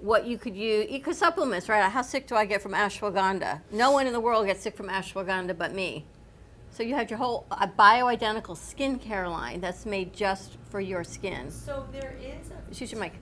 what 0.00 0.26
you 0.26 0.38
could 0.38 0.56
use? 0.56 0.86
Because 0.90 1.16
supplements, 1.16 1.68
right? 1.68 1.88
How 1.88 2.02
sick 2.02 2.26
do 2.26 2.34
I 2.34 2.44
get 2.46 2.62
from 2.62 2.72
ashwagandha? 2.72 3.60
No 3.70 3.92
one 3.92 4.06
in 4.06 4.12
the 4.12 4.20
world 4.20 4.46
gets 4.46 4.62
sick 4.62 4.76
from 4.76 4.88
ashwagandha 4.88 5.56
but 5.56 5.72
me. 5.72 6.04
So 6.70 6.82
you 6.82 6.94
had 6.94 7.10
your 7.10 7.18
whole 7.18 7.46
a 7.50 7.68
bioidentical 7.68 8.56
skincare 8.56 9.30
line 9.30 9.60
that's 9.60 9.86
made 9.86 10.12
just 10.12 10.56
for 10.68 10.80
your 10.80 11.04
skin. 11.04 11.50
So 11.50 11.86
there 11.92 12.16
is 12.20 12.50
a 12.50 12.74
Shoot 12.74 12.92
your 12.92 13.00
mic. 13.00 13.14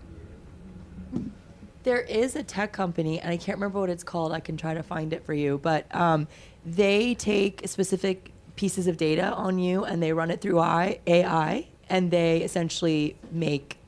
There 1.87 2.01
is 2.01 2.35
a 2.35 2.43
tech 2.43 2.73
company, 2.73 3.21
and 3.21 3.31
I 3.31 3.37
can't 3.37 3.59
remember 3.59 3.79
what 3.79 3.91
it's 3.91 4.03
called. 4.03 4.33
I 4.33 4.41
can 4.41 4.57
try 4.57 4.75
to 4.75 4.83
find 4.83 5.13
it 5.13 5.25
for 5.25 5.33
you, 5.33 5.59
but 5.63 5.87
um, 5.95 6.27
they 6.65 7.15
take 7.15 7.63
specific 7.69 8.33
pieces 8.57 8.89
of 8.89 8.97
data 8.97 9.27
on 9.35 9.61
you 9.61 9.85
and 9.85 10.03
they 10.03 10.13
run 10.13 10.33
it 10.33 10.41
through 10.41 10.59
I- 10.59 10.99
AI, 11.07 11.69
and 11.89 12.11
they 12.11 12.39
essentially 12.43 13.17
make 13.31 13.79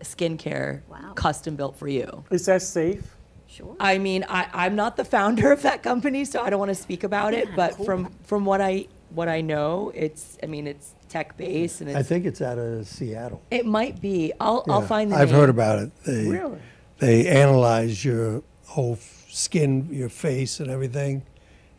skincare 0.00 0.80
custom 1.14 1.54
built 1.54 1.76
for 1.76 1.86
you. 1.86 2.24
Is 2.32 2.44
that 2.46 2.60
safe? 2.60 3.14
Sure. 3.46 3.76
I 3.78 3.98
mean, 3.98 4.24
I, 4.28 4.48
I'm 4.52 4.74
not 4.74 4.96
the 4.96 5.04
founder 5.04 5.52
of 5.52 5.62
that 5.62 5.84
company, 5.84 6.24
so 6.24 6.42
I 6.42 6.50
don't 6.50 6.58
want 6.58 6.70
to 6.70 6.74
speak 6.74 7.04
about 7.04 7.34
it. 7.34 7.46
Yeah, 7.50 7.54
But 7.54 7.74
cool. 7.76 7.86
from 7.86 8.10
from 8.24 8.44
what 8.44 8.60
I 8.62 8.88
what 9.10 9.28
I 9.28 9.42
know, 9.42 9.92
it's 9.94 10.38
I 10.42 10.46
mean 10.46 10.66
it's 10.66 10.92
tech 11.08 11.36
based 11.36 11.80
and 11.82 11.88
it's, 11.90 11.96
I 12.00 12.02
think 12.02 12.26
it's 12.26 12.42
out 12.42 12.58
of 12.58 12.84
Seattle. 12.88 13.40
it 13.52 13.64
might 13.64 14.00
be. 14.00 14.32
I'll 14.40 14.64
I'll 14.68 14.80
Yeah, 14.80 14.86
find 14.88 15.12
the 15.12 15.16
I've 15.18 15.28
name. 15.28 15.36
heard 15.36 15.50
about 15.50 15.78
it. 15.78 15.92
They 16.04 16.26
Really? 16.26 16.58
They 16.98 17.26
analyze 17.26 18.04
your 18.04 18.42
whole 18.66 18.98
skin, 19.28 19.88
your 19.92 20.08
face, 20.08 20.60
and 20.60 20.70
everything, 20.70 21.22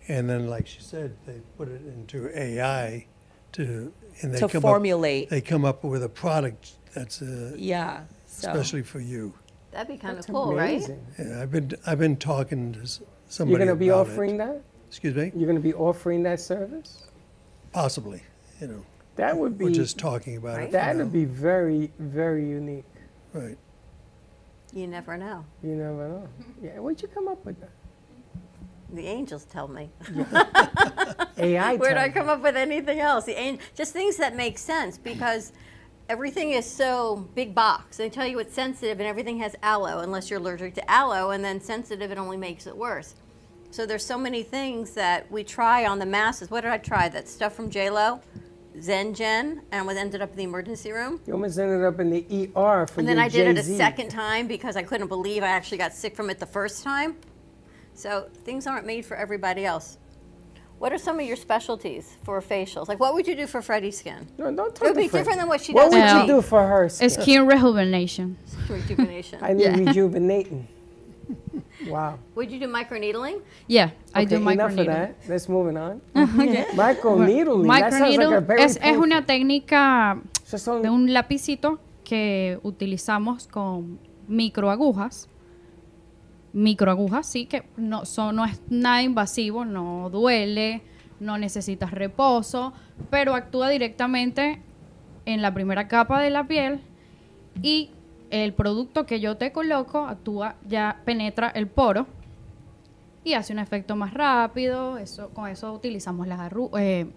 and 0.07 0.29
then, 0.29 0.47
like 0.47 0.67
she 0.67 0.81
said, 0.81 1.15
they 1.25 1.39
put 1.57 1.67
it 1.67 1.81
into 1.85 2.29
AI 2.37 3.07
to 3.53 3.91
and 4.21 4.33
they 4.33 4.39
To 4.39 4.47
come 4.47 4.61
formulate. 4.61 5.25
Up, 5.25 5.29
they 5.29 5.41
come 5.41 5.65
up 5.65 5.83
with 5.83 6.03
a 6.03 6.09
product 6.09 6.73
that's 6.93 7.21
uh, 7.21 7.53
Yeah, 7.57 8.01
so- 8.27 8.49
especially 8.51 8.83
for 8.83 8.99
you. 8.99 9.33
That'd 9.71 9.89
be 9.89 9.97
kind 9.97 10.17
of 10.17 10.25
cool, 10.27 10.51
amazing. 10.57 11.05
Yeah, 11.19 11.41
I've 11.41 11.51
been 11.51 11.71
I've 11.85 11.99
been 11.99 12.15
talking 12.15 12.71
to 12.73 12.81
s- 12.81 13.01
somebody. 13.27 13.51
You're 13.51 13.65
going 13.65 13.77
to 13.77 13.79
be 13.79 13.89
about 13.89 14.07
it. 14.07 14.11
offering 14.11 14.37
that? 14.37 14.61
Excuse 14.87 15.15
me. 15.15 15.33
You're 15.35 15.47
going 15.47 15.57
to 15.57 15.61
be 15.61 15.73
offering 15.73 16.23
that 16.23 16.39
service? 16.39 17.07
Possibly, 17.73 18.23
you 18.61 18.67
know. 18.67 18.85
That 19.17 19.35
would 19.35 19.57
be. 19.57 19.65
We're 19.65 19.71
just 19.71 19.97
talking 19.97 20.37
about 20.37 20.61
it. 20.61 20.71
That 20.71 20.95
would 20.95 21.11
be 21.11 21.25
very, 21.25 21.91
very 21.99 22.47
unique. 22.47 22.85
Right. 23.33 23.57
You 24.75 24.87
never 24.87 25.15
know. 25.15 25.45
You 25.63 25.75
never 25.75 26.09
know. 26.09 26.27
Yeah, 26.61 26.79
where'd 26.79 27.01
you 27.01 27.07
come 27.07 27.29
up 27.29 27.43
with 27.45 27.59
that? 27.61 27.71
The 28.93 29.07
angels 29.07 29.45
tell 29.45 29.69
me. 29.69 29.89
AI 31.37 31.75
Where'd 31.77 31.97
I 31.97 32.09
come 32.09 32.27
up 32.27 32.41
with 32.41 32.57
anything 32.57 32.99
else? 32.99 33.23
The 33.23 33.37
an- 33.39 33.59
just 33.73 33.93
things 33.93 34.17
that 34.17 34.35
make 34.35 34.57
sense 34.57 34.97
because 34.97 35.53
everything 36.09 36.51
is 36.51 36.69
so 36.69 37.27
big 37.35 37.55
box. 37.55 37.97
They 37.97 38.09
tell 38.09 38.27
you 38.27 38.37
it's 38.39 38.53
sensitive 38.53 38.99
and 38.99 39.07
everything 39.07 39.37
has 39.39 39.55
aloe 39.63 39.99
unless 39.99 40.29
you're 40.29 40.39
allergic 40.39 40.75
to 40.75 40.91
aloe, 40.91 41.31
and 41.31 41.43
then 41.43 41.61
sensitive 41.61 42.11
it 42.11 42.17
only 42.17 42.37
makes 42.37 42.67
it 42.67 42.75
worse. 42.75 43.15
So 43.71 43.85
there's 43.85 44.05
so 44.05 44.17
many 44.17 44.43
things 44.43 44.91
that 44.91 45.31
we 45.31 45.43
try 45.45 45.85
on 45.85 45.99
the 45.99 46.05
masses. 46.05 46.51
What 46.51 46.61
did 46.61 46.71
I 46.71 46.77
try? 46.79 47.07
That 47.07 47.29
stuff 47.29 47.53
from 47.55 47.69
J 47.69 47.89
Lo, 47.89 48.21
Zen 48.81 49.13
Gen, 49.13 49.61
and 49.71 49.87
was 49.87 49.97
ended 49.97 50.21
up 50.21 50.31
in 50.31 50.37
the 50.37 50.43
emergency 50.43 50.91
room. 50.91 51.19
You 51.25 51.33
almost 51.33 51.57
ended 51.57 51.83
up 51.83 51.99
in 51.99 52.09
the 52.09 52.23
ER 52.55 52.85
for 52.87 52.95
the 52.95 52.99
And 52.99 53.07
then 53.07 53.19
I 53.19 53.29
did 53.29 53.47
it 53.47 53.57
a 53.57 53.63
second 53.63 54.09
time 54.09 54.47
because 54.47 54.75
I 54.75 54.83
couldn't 54.83 55.07
believe 55.07 55.43
I 55.43 55.47
actually 55.47 55.77
got 55.77 55.93
sick 55.93 56.15
from 56.15 56.29
it 56.29 56.39
the 56.39 56.45
first 56.45 56.83
time. 56.83 57.15
So 57.93 58.27
things 58.43 58.67
aren't 58.67 58.85
made 58.85 59.05
for 59.05 59.15
everybody 59.15 59.65
else. 59.65 59.97
What 60.77 60.91
are 60.91 60.97
some 60.97 61.19
of 61.19 61.25
your 61.25 61.37
specialties 61.37 62.17
for 62.23 62.41
facials? 62.41 62.89
Like, 62.89 62.99
what 62.99 63.13
would 63.13 63.25
you 63.27 63.35
do 63.35 63.47
for 63.47 63.61
Freddie's 63.61 63.97
skin? 63.97 64.27
No, 64.37 64.53
don't 64.53 64.75
It 64.75 64.81
would 64.81 64.89
to 64.89 64.93
be 64.95 65.07
Fred. 65.07 65.19
different 65.19 65.39
than 65.39 65.47
what 65.47 65.61
she 65.61 65.71
What 65.71 65.85
does. 65.85 65.93
What 65.93 66.01
would 66.03 66.11
for 66.11 66.21
you 66.21 66.27
do 66.27 66.41
for 66.41 66.67
her 66.67 66.89
skin? 66.89 67.09
Skin 67.09 67.47
rejuvenation. 67.47 68.37
Rejuvenation. 68.69 69.39
I 69.41 69.53
need 69.53 69.63
Yeah. 69.63 69.77
rejuvenating. 69.77 70.67
Wow. 71.89 72.17
Would 72.35 72.51
you 72.51 72.59
do 72.59 72.67
microneedling? 72.67 73.41
Yeah, 73.67 73.91
I 74.13 74.25
do 74.25 74.35
Okay, 74.37 74.53
enough 74.53 74.71
of 74.71 74.77
microneedling. 74.77 74.85
that. 74.87 75.15
Let's 75.29 75.47
moving 75.49 75.77
on. 75.77 76.01
Okay. 76.15 76.65
Microneedling. 76.75 77.67
That 77.67 77.93
sounds 77.93 78.17
like 78.17 78.63
es, 78.63 78.79
es 78.81 78.97
una 78.97 79.25
técnica 79.25 80.21
de 80.81 80.89
un 80.89 81.13
lapicito 81.13 81.79
que 82.03 82.59
utilizamos 82.63 83.47
con 83.47 83.99
microagujas. 84.27 85.27
Microagujas, 86.53 87.27
sí, 87.27 87.47
que 87.47 87.67
no, 87.75 88.05
son, 88.05 88.37
no 88.37 88.45
es 88.45 88.61
nada 88.69 89.01
invasivo, 89.01 89.65
no 89.65 90.09
duele, 90.09 90.83
no 91.19 91.37
necesitas 91.37 91.91
reposo, 91.91 92.71
pero 93.09 93.35
actúa 93.35 93.69
directamente 93.69 94.61
en 95.25 95.41
la 95.41 95.53
primera 95.53 95.87
capa 95.89 96.21
de 96.21 96.29
la 96.29 96.47
piel 96.47 96.79
y 97.61 97.91
el 98.29 98.53
producto 98.53 99.05
que 99.05 99.19
yo 99.19 99.37
te 99.37 99.51
coloco 99.51 100.05
actúa, 100.05 100.55
ya 100.67 101.01
penetra 101.05 101.49
el 101.49 101.67
poro 101.67 102.07
y 103.23 103.33
hace 103.33 103.53
un 103.53 103.59
efecto 103.59 103.95
más 103.95 104.13
rápido. 104.13 104.97
Eso, 104.97 105.29
con 105.29 105.49
eso 105.49 105.73
utilizamos 105.73 106.27
las, 106.27 106.51
eh, 106.77 107.07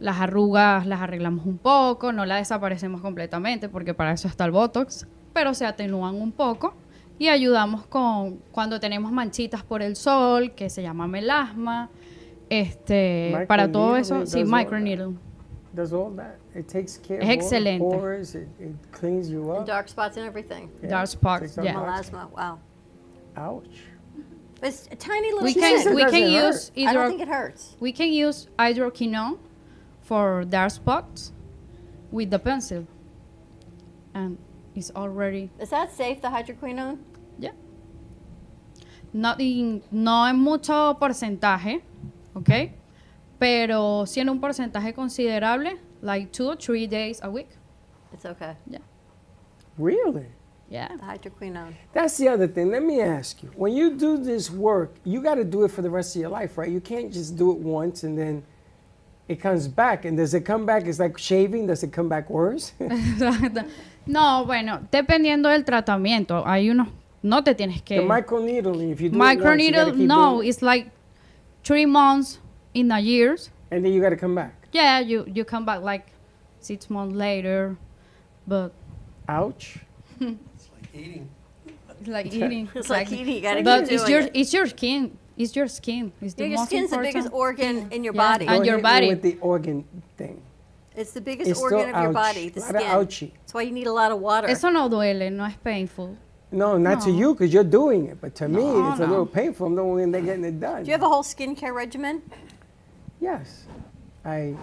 las 0.00 0.20
arrugas, 0.20 0.86
las 0.86 1.00
arreglamos 1.00 1.46
un 1.46 1.58
poco, 1.58 2.12
no 2.12 2.26
las 2.26 2.38
desaparecemos 2.38 3.00
completamente 3.00 3.68
porque 3.68 3.94
para 3.94 4.12
eso 4.12 4.28
está 4.28 4.44
el 4.44 4.50
Botox, 4.50 5.06
pero 5.32 5.54
se 5.54 5.66
atenúan 5.66 6.16
un 6.16 6.32
poco 6.32 6.74
y 7.18 7.28
ayudamos 7.28 7.86
con 7.86 8.38
cuando 8.50 8.80
tenemos 8.80 9.12
manchitas 9.12 9.62
por 9.62 9.82
el 9.82 9.94
sol, 9.94 10.52
que 10.52 10.70
se 10.70 10.82
llama 10.82 11.06
melasma, 11.06 11.90
este, 12.48 13.44
para 13.46 13.70
todo 13.70 13.96
eso, 13.96 14.26
sí, 14.26 14.42
microneedle. 14.42 15.14
Does 15.72 15.92
all 15.92 16.16
that. 16.16 16.39
It 16.54 16.66
takes 16.68 16.98
care 16.98 17.20
Es 17.22 17.52
of 17.52 17.52
all 17.52 17.60
the 17.64 17.78
pores. 17.78 18.34
It, 18.34 18.48
it 18.58 18.74
cleans 18.92 19.30
you 19.30 19.52
And 19.52 19.66
dark 19.66 19.88
spots 19.88 20.16
and 20.16 20.26
everything. 20.26 20.70
Yeah, 20.82 20.88
Dark 20.88 21.06
spots, 21.08 21.56
yeah. 21.62 21.74
Melasma. 21.74 22.28
Wow. 22.32 22.58
Ouch. 23.36 23.64
It's 24.62 24.88
a 24.90 24.96
tiny 24.96 25.30
little. 25.32 25.44
We 25.44 25.54
can 25.54 25.94
we 25.94 26.02
can 26.02 26.10
doesn't 26.12 26.30
use 26.30 26.70
I 26.76 26.92
don't 26.92 27.08
think 27.08 27.22
it 27.22 27.28
hurts. 27.28 27.76
We 27.80 27.92
can 27.92 28.12
use 28.12 28.48
hydroquinone 28.58 29.38
for 30.02 30.44
dark 30.44 30.70
spots 30.72 31.32
with 32.10 32.30
the 32.30 32.38
pencil, 32.38 32.86
and 34.12 34.36
it's 34.74 34.90
already 34.90 35.50
Is 35.60 35.70
that 35.70 35.92
safe? 35.92 36.20
The 36.20 36.28
hydroquinone? 36.28 36.98
yeah. 37.38 37.52
Not 39.12 39.40
in- 39.40 39.82
no 39.90 40.24
en 40.26 40.36
mucho 40.36 40.96
porcentaje, 41.00 41.80
¿ok? 42.34 42.70
Pero 43.38 44.04
sí 44.04 44.20
en 44.20 44.28
un 44.28 44.40
porcentaje 44.40 44.92
considerable, 44.94 45.78
like 46.00 46.32
two 46.32 46.46
or 46.46 46.56
three 46.56 46.86
days 46.86 47.20
a 47.22 47.30
week. 47.30 47.50
It's 48.12 48.24
okay. 48.24 48.56
Yeah. 48.68 48.78
Really? 49.78 50.26
Yeah. 50.68 50.88
The 50.88 51.02
hydroquinone. 51.02 51.74
That's 51.92 52.16
the 52.16 52.28
other 52.28 52.46
thing. 52.46 52.70
Let 52.70 52.82
me 52.82 53.00
ask 53.00 53.42
you. 53.42 53.50
When 53.54 53.72
you 53.72 53.96
do 53.96 54.18
this 54.18 54.50
work, 54.50 54.94
you 55.04 55.22
got 55.22 55.36
to 55.36 55.44
do 55.44 55.64
it 55.64 55.70
for 55.70 55.82
the 55.82 55.90
rest 55.90 56.16
of 56.16 56.20
your 56.20 56.30
life, 56.30 56.58
right? 56.58 56.70
You 56.70 56.80
can't 56.80 57.12
just 57.12 57.36
do 57.36 57.52
it 57.52 57.58
once 57.58 58.02
and 58.02 58.18
then 58.18 58.42
it 59.28 59.36
comes 59.40 59.68
back. 59.68 60.04
And 60.04 60.16
does 60.16 60.34
it 60.34 60.40
come 60.44 60.66
back? 60.66 60.86
It's 60.86 60.98
like 60.98 61.18
shaving. 61.18 61.66
Does 61.66 61.82
it 61.82 61.92
come 61.92 62.08
back 62.08 62.30
worse? 62.30 62.72
No, 64.06 64.44
bueno, 64.44 64.80
dependiendo 64.90 65.50
del 65.50 65.64
tratamiento, 65.64 66.44
hay 66.46 66.70
unos, 66.70 66.88
no 67.22 67.44
te 67.44 67.54
tienes 67.54 67.82
que... 67.82 67.98
The 67.98 68.02
microneedling, 68.02 68.90
if 68.90 69.00
you 69.00 69.10
do 69.10 69.16
it 69.16 69.18
once, 69.18 69.62
you 69.62 69.72
keep 69.72 69.96
no, 69.96 70.36
doing 70.36 70.46
it. 70.46 70.48
it's 70.48 70.62
like 70.62 70.90
three 71.62 71.86
months 71.86 72.38
in 72.74 72.90
a 72.90 72.98
year. 72.98 73.36
And 73.70 73.84
then 73.84 73.92
you 73.92 74.00
got 74.00 74.10
to 74.10 74.16
come 74.16 74.34
back. 74.34 74.59
Yeah, 74.72 75.00
you 75.00 75.24
you 75.32 75.44
come 75.44 75.64
back 75.64 75.82
like 75.82 76.06
six 76.60 76.88
months 76.90 77.14
later, 77.16 77.76
but 78.46 78.72
Ouch. 79.28 79.78
It's 80.20 80.70
like 80.74 80.94
eating. 80.94 81.28
it's 82.00 82.08
like 82.08 82.26
eating. 82.34 82.68
It's 82.74 82.90
like 82.90 83.10
eating, 83.12 83.34
you 83.34 83.40
gotta 83.40 83.62
but 83.62 83.84
keep 83.84 83.92
it's 83.92 84.08
your 84.08 84.20
it. 84.20 84.30
it's 84.34 84.52
your 84.52 84.66
skin. 84.66 85.16
It's 85.36 85.56
your 85.56 85.68
skin. 85.68 86.12
It's 86.20 86.34
the 86.34 86.42
Yeah, 86.42 86.48
your 86.50 86.58
most 86.58 86.68
skin's 86.68 86.90
the 86.90 86.98
biggest 86.98 87.28
organ 87.32 87.88
in 87.90 88.04
your 88.04 88.14
Yeah, 88.14 88.28
body. 88.32 88.46
and 88.46 88.56
Don't 88.56 88.64
your 88.66 88.78
body. 88.80 89.08
With 89.08 89.22
the 89.22 89.38
organ 89.40 89.84
thing. 90.16 90.42
It's 90.94 91.12
the 91.12 91.20
biggest 91.20 91.50
It's 91.50 91.60
organ 91.60 91.80
still 91.80 91.94
of 91.96 92.02
your 92.02 92.12
body, 92.12 92.48
the 92.50 92.60
Lot 92.60 92.74
of 92.74 92.80
skin. 92.82 92.90
ouchie. 92.90 93.30
That's 93.40 93.54
why 93.54 93.62
you 93.62 93.70
need 93.72 93.86
a 93.86 93.92
lot 93.92 94.12
of 94.12 94.18
water. 94.18 94.48
Eso 94.48 94.68
no 94.68 94.88
duele, 94.88 95.30
no 95.32 95.44
es 95.44 95.54
painful. 95.64 96.16
No, 96.52 96.76
not 96.76 97.00
to 97.02 97.10
you 97.10 97.32
because 97.34 97.54
you're 97.54 97.62
doing 97.80 98.06
it. 98.08 98.20
But 98.20 98.34
to 98.36 98.48
me, 98.48 98.56
No, 98.62 98.90
it's 98.90 99.00
a 99.00 99.06
little 99.06 99.24
painful. 99.24 99.68
I'm 99.68 99.76
the 99.76 99.84
one 99.84 99.94
when 99.96 100.10
they're 100.10 100.20
getting 100.20 100.44
it 100.44 100.58
done. 100.60 100.82
Do 100.82 100.86
you 100.88 100.92
have 100.92 101.02
a 101.02 101.08
whole 101.08 101.22
skincare 101.22 101.72
regimen? 101.72 102.20
Yes. 103.20 103.64
I 104.24 104.54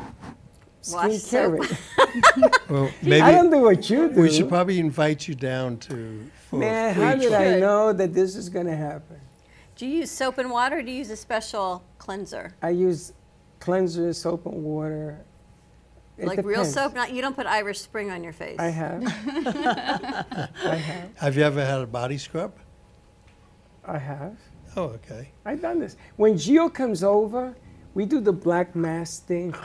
Wash 0.91 1.11
skincare 1.11 1.65
soap. 1.65 1.71
it. 1.71 2.61
Well, 2.69 2.89
maybe 3.01 3.21
I 3.21 3.31
don't 3.31 3.49
do 3.49 3.59
what 3.59 3.89
you 3.89 4.09
do. 4.09 4.21
We 4.21 4.31
should 4.31 4.49
probably 4.49 4.79
invite 4.79 5.27
you 5.27 5.35
down 5.35 5.77
to. 5.79 6.29
For 6.49 6.59
Man, 6.59 6.91
a 6.91 6.93
how 6.93 7.15
did 7.15 7.29
trial. 7.29 7.55
I 7.55 7.59
know 7.59 7.93
that 7.93 8.13
this 8.13 8.35
is 8.35 8.49
going 8.49 8.67
to 8.67 8.75
happen? 8.75 9.19
Do 9.75 9.85
you 9.85 9.99
use 9.99 10.11
soap 10.11 10.37
and 10.37 10.49
water 10.49 10.77
or 10.79 10.81
do 10.81 10.91
you 10.91 10.97
use 10.97 11.09
a 11.11 11.15
special 11.15 11.83
cleanser? 11.97 12.55
I 12.61 12.69
use 12.69 13.13
cleanser, 13.59 14.13
soap, 14.13 14.45
and 14.45 14.63
water. 14.63 15.19
It 16.17 16.25
like 16.25 16.43
real 16.43 16.65
soap? 16.65 16.95
Not 16.95 17.11
you 17.11 17.21
don't 17.21 17.35
put 17.35 17.45
Irish 17.45 17.79
Spring 17.79 18.09
on 18.09 18.23
your 18.23 18.33
face. 18.33 18.57
I 18.59 18.69
have. 18.69 19.03
I 20.65 20.75
have. 20.75 21.17
Have 21.17 21.37
you 21.37 21.43
ever 21.43 21.63
had 21.63 21.81
a 21.81 21.85
body 21.85 22.17
scrub? 22.17 22.53
I 23.85 23.97
have. 23.99 24.37
Oh, 24.75 24.83
okay. 24.83 25.29
I've 25.45 25.61
done 25.61 25.79
this. 25.79 25.95
When 26.15 26.33
Gio 26.33 26.73
comes 26.73 27.03
over, 27.03 27.55
we 27.97 28.05
do 28.05 28.19
the 28.21 28.31
black 28.31 28.75
mask 28.75 29.25
thing. 29.25 29.55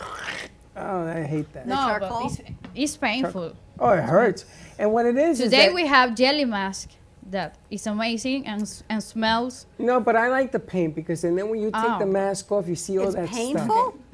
Oh, 0.74 1.06
I 1.06 1.22
hate 1.22 1.52
that. 1.52 1.66
No, 1.66 1.98
but 2.00 2.24
it's, 2.24 2.40
it's 2.74 2.96
painful. 2.96 3.52
Oh, 3.78 3.90
it 3.90 4.02
hurts. 4.04 4.46
And 4.78 4.90
what 4.94 5.04
it 5.04 5.18
is 5.18 5.38
is 5.38 5.50
Today 5.50 5.66
that- 5.66 5.74
we 5.74 5.86
have 5.86 6.14
jelly 6.14 6.46
mask 6.46 6.88
that 7.30 7.56
is 7.70 7.86
amazing 7.86 8.46
and 8.46 8.62
and 8.88 9.02
smells. 9.02 9.66
No, 9.78 10.00
but 10.00 10.16
I 10.16 10.28
like 10.28 10.50
the 10.50 10.59
paint 10.74 10.94
because 10.94 11.24
and 11.24 11.36
then 11.36 11.50
when 11.50 11.60
you 11.60 11.70
take 11.70 11.94
Oh. 11.96 11.98
the 11.98 12.06
mask 12.06 12.50
off, 12.50 12.66
you 12.72 12.74
see 12.74 12.98
all 12.98 13.09
It's 13.09 13.16
that 13.16 13.28
painful? 13.28 13.84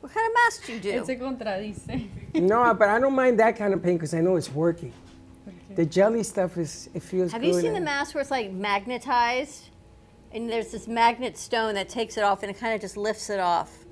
what 0.00 0.10
kind 0.16 0.26
of 0.30 0.34
mask 0.42 0.66
do 0.66 0.72
you 0.74 0.80
do? 0.80 0.90
It 0.90 1.06
se 1.06 1.14
contradice. 1.16 1.78
stuff. 1.84 2.00
No, 2.34 2.74
but 2.74 2.88
I 2.88 2.98
don't 2.98 3.14
mind 3.22 3.38
that 3.38 3.54
kind 3.56 3.72
of 3.72 3.80
paint 3.84 3.98
because 4.00 4.14
I 4.14 4.20
know 4.20 4.34
it's 4.34 4.52
working. 4.52 4.92
The 5.76 5.86
jelly 5.86 6.24
stuff 6.24 6.58
is 6.58 6.90
it 6.92 7.02
feels 7.04 7.30
Have 7.32 7.40
good. 7.42 7.54
you 7.54 7.60
seen 7.60 7.72
the 7.72 7.86
mask 7.92 8.14
where 8.14 8.22
it's 8.22 8.30
like 8.32 8.50
magnetized? 8.50 9.70
And 10.34 10.50
there's 10.50 10.72
this 10.72 10.88
magnet 10.88 11.38
stone 11.38 11.74
that 11.74 11.88
takes 11.88 12.16
it 12.16 12.24
off 12.24 12.42
and 12.42 12.50
it 12.50 12.58
kind 12.58 12.74
of 12.74 12.80
just 12.80 12.96
lifts 12.96 13.30
it 13.30 13.38
off. 13.40 13.84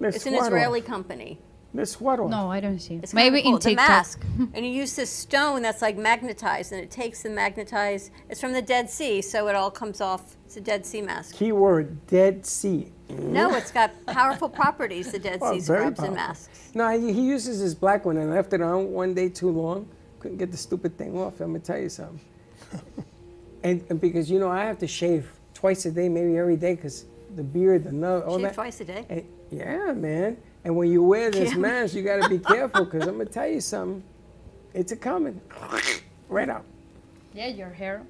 Lifts 0.00 0.16
it's 0.16 0.26
an 0.26 0.34
Israeli 0.34 0.80
off? 0.80 0.86
company. 0.86 1.38
The 1.72 1.86
swaddle. 1.86 2.28
No, 2.28 2.50
I 2.50 2.60
don't 2.60 2.78
see. 2.78 3.00
It's 3.02 3.14
Maybe 3.14 3.42
kinda 3.42 3.58
cool. 3.60 3.72
in 3.72 3.76
TikTok. 3.76 3.86
The 3.86 3.92
mask. 3.92 4.24
and 4.54 4.66
you 4.66 4.70
use 4.70 4.94
this 4.94 5.10
stone 5.10 5.62
that's 5.62 5.82
like 5.82 5.96
magnetized, 5.96 6.70
and 6.72 6.80
it 6.80 6.88
takes 6.90 7.22
the 7.22 7.30
magnetized. 7.30 8.12
It's 8.28 8.40
from 8.40 8.52
the 8.52 8.62
Dead 8.62 8.88
Sea, 8.88 9.20
so 9.22 9.48
it 9.48 9.56
all 9.56 9.72
comes 9.72 10.00
off. 10.00 10.36
It's 10.46 10.56
a 10.56 10.60
Dead 10.60 10.86
Sea 10.86 11.02
mask. 11.02 11.34
Keyword 11.34 12.06
Dead 12.06 12.46
Sea. 12.46 12.92
No, 13.08 13.54
it's 13.56 13.72
got 13.72 13.90
powerful 14.06 14.48
properties. 14.48 15.10
The 15.10 15.18
Dead 15.18 15.40
Oh, 15.42 15.52
Sea 15.52 15.60
very 15.60 15.80
scrubs 15.80 15.98
and 16.00 16.14
powerful. 16.14 16.14
masks. 16.14 16.70
No, 16.74 16.88
he, 16.96 17.12
he 17.12 17.22
uses 17.22 17.58
his 17.58 17.74
black 17.74 18.04
one 18.04 18.18
and 18.18 18.30
left 18.30 18.52
it 18.52 18.62
on 18.62 18.92
one 18.92 19.12
day 19.14 19.28
too 19.28 19.50
long. 19.50 19.88
Couldn't 20.20 20.38
get 20.38 20.52
the 20.52 20.56
stupid 20.56 20.96
thing 20.96 21.18
off. 21.18 21.40
I'm 21.40 21.48
gonna 21.48 21.58
tell 21.58 21.78
you 21.78 21.88
something. 21.88 22.20
and, 23.64 23.84
and 23.90 24.00
because 24.00 24.30
you 24.30 24.38
know 24.38 24.48
I 24.48 24.64
have 24.64 24.78
to 24.78 24.86
shave 24.86 25.28
twice 25.64 25.86
a 25.86 25.90
day, 25.90 26.10
maybe 26.10 26.36
every 26.36 26.56
day, 26.56 26.74
because 26.74 27.06
the 27.36 27.42
beard, 27.42 27.84
the 27.84 27.90
nose, 27.90 28.22
all 28.26 28.34
Shave 28.36 28.42
that. 28.48 28.54
twice 28.54 28.80
a 28.82 28.84
day. 28.84 29.06
And- 29.08 29.24
yeah, 29.50 29.92
man. 29.94 30.36
And 30.62 30.76
when 30.76 30.90
you 30.90 31.02
wear 31.02 31.30
this 31.30 31.52
Yeah. 31.52 31.58
mask, 31.58 31.94
you 31.94 32.02
gotta 32.02 32.28
be 32.28 32.38
careful, 32.54 32.84
because 32.84 33.08
I'm 33.08 33.16
gonna 33.16 33.30
tell 33.30 33.48
you 33.48 33.62
something. 33.62 34.02
It's 34.74 34.92
a 34.92 34.96
coming. 34.96 35.40
Right 36.28 36.50
out. 36.50 36.64
Yeah, 37.32 37.46
your 37.46 37.70
hair. 37.70 38.02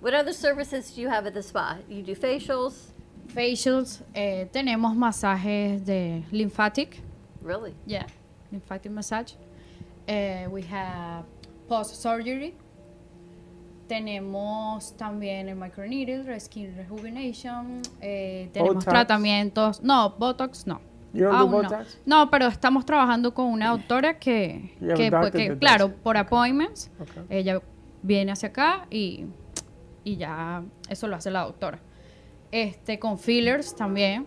What 0.00 0.14
other 0.14 0.32
services 0.32 0.90
do 0.92 1.02
you 1.02 1.08
have 1.10 1.26
at 1.26 1.34
the 1.34 1.42
spa? 1.42 1.76
You 1.86 2.00
do 2.02 2.14
facials. 2.14 2.92
Facials. 3.28 4.00
Eh, 4.14 4.46
tenemos 4.50 4.96
masajes 4.96 5.84
de 5.84 6.24
lymphatic. 6.32 7.00
Really? 7.42 7.74
Yeah, 7.84 8.06
lymphatic 8.50 8.90
massage. 8.90 9.34
Eh, 10.08 10.46
we 10.46 10.62
have 10.62 11.24
post 11.68 12.00
surgery. 12.00 12.54
Tenemos 13.88 14.96
también 14.96 15.48
el 15.48 15.56
microneedle, 15.56 16.38
skin 16.40 16.74
rejuvenation. 16.76 17.82
eh, 18.00 18.48
tenemos 18.52 18.74
Botox. 18.76 18.90
tratamientos. 18.90 19.82
No, 19.82 20.10
Botox 20.18 20.66
no. 20.66 20.80
Aún 21.14 21.50
no. 21.50 21.62
Botox? 21.62 21.98
No, 22.06 22.30
pero 22.30 22.46
estamos 22.46 22.84
trabajando 22.86 23.32
con 23.34 23.46
una 23.46 23.70
doctora 23.70 24.18
que, 24.18 24.74
que, 24.96 25.10
que, 25.32 25.58
claro, 25.58 25.94
por 25.94 26.16
appointments, 26.16 26.90
Okay. 27.00 27.24
ella 27.28 27.60
viene 28.02 28.32
hacia 28.32 28.48
acá 28.48 28.86
y, 28.90 29.26
y 30.02 30.16
ya 30.16 30.62
eso 30.88 31.06
lo 31.06 31.16
hace 31.16 31.30
la 31.30 31.42
doctora. 31.42 31.78
Este, 32.50 32.98
con 32.98 33.18
fillers 33.18 33.74
también, 33.76 34.26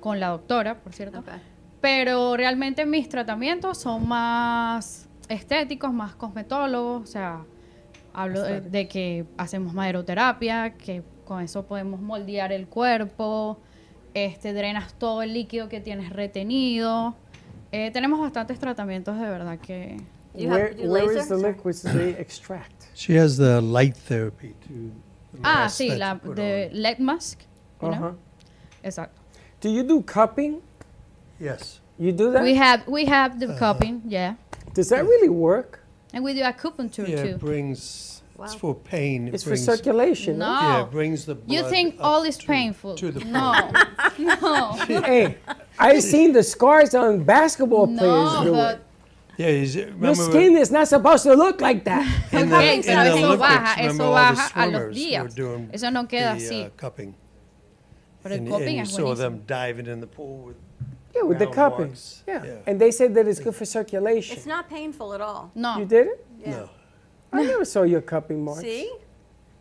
con 0.00 0.20
la 0.20 0.28
doctora, 0.28 0.80
por 0.80 0.92
cierto. 0.92 1.22
Pero 1.80 2.36
realmente 2.36 2.86
mis 2.86 3.08
tratamientos 3.08 3.78
son 3.78 4.06
más 4.08 5.08
estéticos, 5.28 5.92
más 5.92 6.14
cosmetólogos, 6.14 7.02
o 7.02 7.06
sea, 7.06 7.44
hablo 8.14 8.42
de, 8.42 8.60
de 8.60 8.88
que 8.88 9.24
hacemos 9.36 9.74
maderoterapia, 9.74 10.74
que 10.74 11.02
con 11.24 11.42
eso 11.42 11.64
podemos 11.66 12.00
moldear 12.00 12.52
el 12.52 12.66
cuerpo, 12.66 13.58
este, 14.14 14.52
drenas 14.52 14.94
todo 14.94 15.22
el 15.22 15.32
líquido 15.34 15.68
que 15.68 15.80
tienes 15.80 16.10
retenido. 16.10 17.14
Eh, 17.72 17.90
tenemos 17.92 18.20
bastantes 18.20 18.58
tratamientos 18.58 19.18
de 19.18 19.26
verdad 19.26 19.58
que... 19.58 19.96
Where, 20.34 20.74
where 20.88 21.16
is 21.16 21.28
the 21.28 21.36
liquids 21.36 21.82
they 21.82 22.10
extract? 22.18 22.86
She 22.94 23.16
has 23.16 23.36
the 23.36 23.60
light 23.60 23.94
therapy 23.96 24.54
too. 24.66 24.90
the 25.32 25.38
Ah, 25.44 25.62
mask 25.64 25.76
sí, 25.78 25.90
la 25.96 26.14
de 26.16 26.70
leg 26.72 26.98
mask. 26.98 27.40
you 27.80 27.88
know? 27.90 27.98
Uh-huh. 27.98 28.14
Exacto. 28.82 29.20
Do 29.60 29.68
you 29.68 29.84
do 29.84 30.02
cupping? 30.02 30.60
Yes. 31.38 31.80
You 31.98 32.10
do 32.12 32.32
that? 32.32 32.42
We 32.42 32.56
have 32.56 32.82
we 32.88 33.04
have 33.06 33.38
the 33.38 33.46
Uh-huh. 33.46 33.58
cupping, 33.58 34.02
yeah, 34.06 34.34
Does 34.74 34.88
that 34.88 35.04
really 35.04 35.28
work? 35.28 35.83
And 36.14 36.22
we 36.24 36.32
do 36.32 36.40
acupuncture 36.42 37.06
Yeah, 37.06 37.22
too. 37.22 37.28
it 37.30 37.38
brings. 37.40 38.22
It's 38.40 38.54
for 38.54 38.74
pain. 38.74 39.28
It 39.28 39.34
It's 39.34 39.44
for 39.44 39.56
circulation, 39.56 40.38
no? 40.38 40.46
Yeah, 40.46 40.82
it 40.82 40.90
brings 40.90 41.24
the. 41.24 41.36
You 41.46 41.62
think 41.68 41.94
up 42.00 42.04
all 42.04 42.22
is 42.24 42.36
to- 42.38 42.46
painful? 42.46 42.94
to 42.96 43.12
the 43.12 43.24
no, 43.26 43.52
no, 44.18 44.72
hey, 44.88 45.36
I've 45.78 46.02
seen 46.02 46.32
the 46.32 46.42
scars 46.42 46.94
on 46.94 47.22
basketball 47.22 47.86
players 47.86 48.32
no, 48.34 48.44
do 48.44 48.52
but 48.52 48.74
it. 48.76 48.80
Yeah, 49.36 49.46
is 49.48 49.76
it, 49.76 49.92
Your 50.00 50.14
skin 50.14 50.56
is 50.56 50.70
not 50.70 50.86
supposed 50.88 51.22
to 51.24 51.34
look 51.34 51.60
like 51.60 51.84
that. 51.84 52.02
in 52.32 52.48
the, 52.50 52.56
Okay, 52.56 52.76
in 52.76 52.82
pero 52.82 53.02
the 53.04 53.10
eso 53.10 53.16
Olympics, 53.26 53.40
baja, 53.40 53.80
remember 53.80 53.94
eso 53.94 54.04
all 54.04 54.14
the 54.14 54.36
baja 54.36 54.52
a 54.54 54.66
los 54.66 54.72
swimmers 54.72 54.94
were 54.96 55.00
días. 55.00 55.34
doing 55.34 55.70
Eso 55.72 55.90
no 55.90 56.04
queda 56.06 56.38
the, 56.38 56.44
así. 56.44 56.66
Uh, 56.66 56.70
cupping. 56.76 57.14
Pero 58.22 58.34
el 58.34 58.40
and, 58.40 58.48
cupping 58.48 58.78
and 58.78 58.86
es 58.88 58.90
you 58.90 58.96
saw 58.96 59.14
them 59.14 59.42
diving 59.46 59.86
in 59.86 60.00
the 60.00 60.06
pool 60.06 60.38
with. 60.46 60.56
Yeah, 61.14 61.22
with 61.22 61.38
the 61.38 61.44
round 61.46 61.54
cupping. 61.54 61.86
marks. 61.86 62.22
Yeah. 62.26 62.56
and 62.66 62.80
they 62.80 62.90
said 62.90 63.14
that 63.14 63.28
it's 63.28 63.40
good 63.40 63.54
for 63.54 63.64
circulation. 63.64 64.36
It's 64.36 64.46
not 64.46 64.68
painful 64.68 65.14
at 65.14 65.20
all. 65.20 65.50
No. 65.54 65.78
You 65.78 65.84
did 65.84 66.06
it? 66.08 66.26
Yeah. 66.40 66.50
No. 66.50 66.70
I 67.32 67.42
never 67.44 67.64
saw 67.64 67.82
your 67.82 68.00
cupping 68.00 68.44
marks. 68.44 68.60
See? 68.62 68.92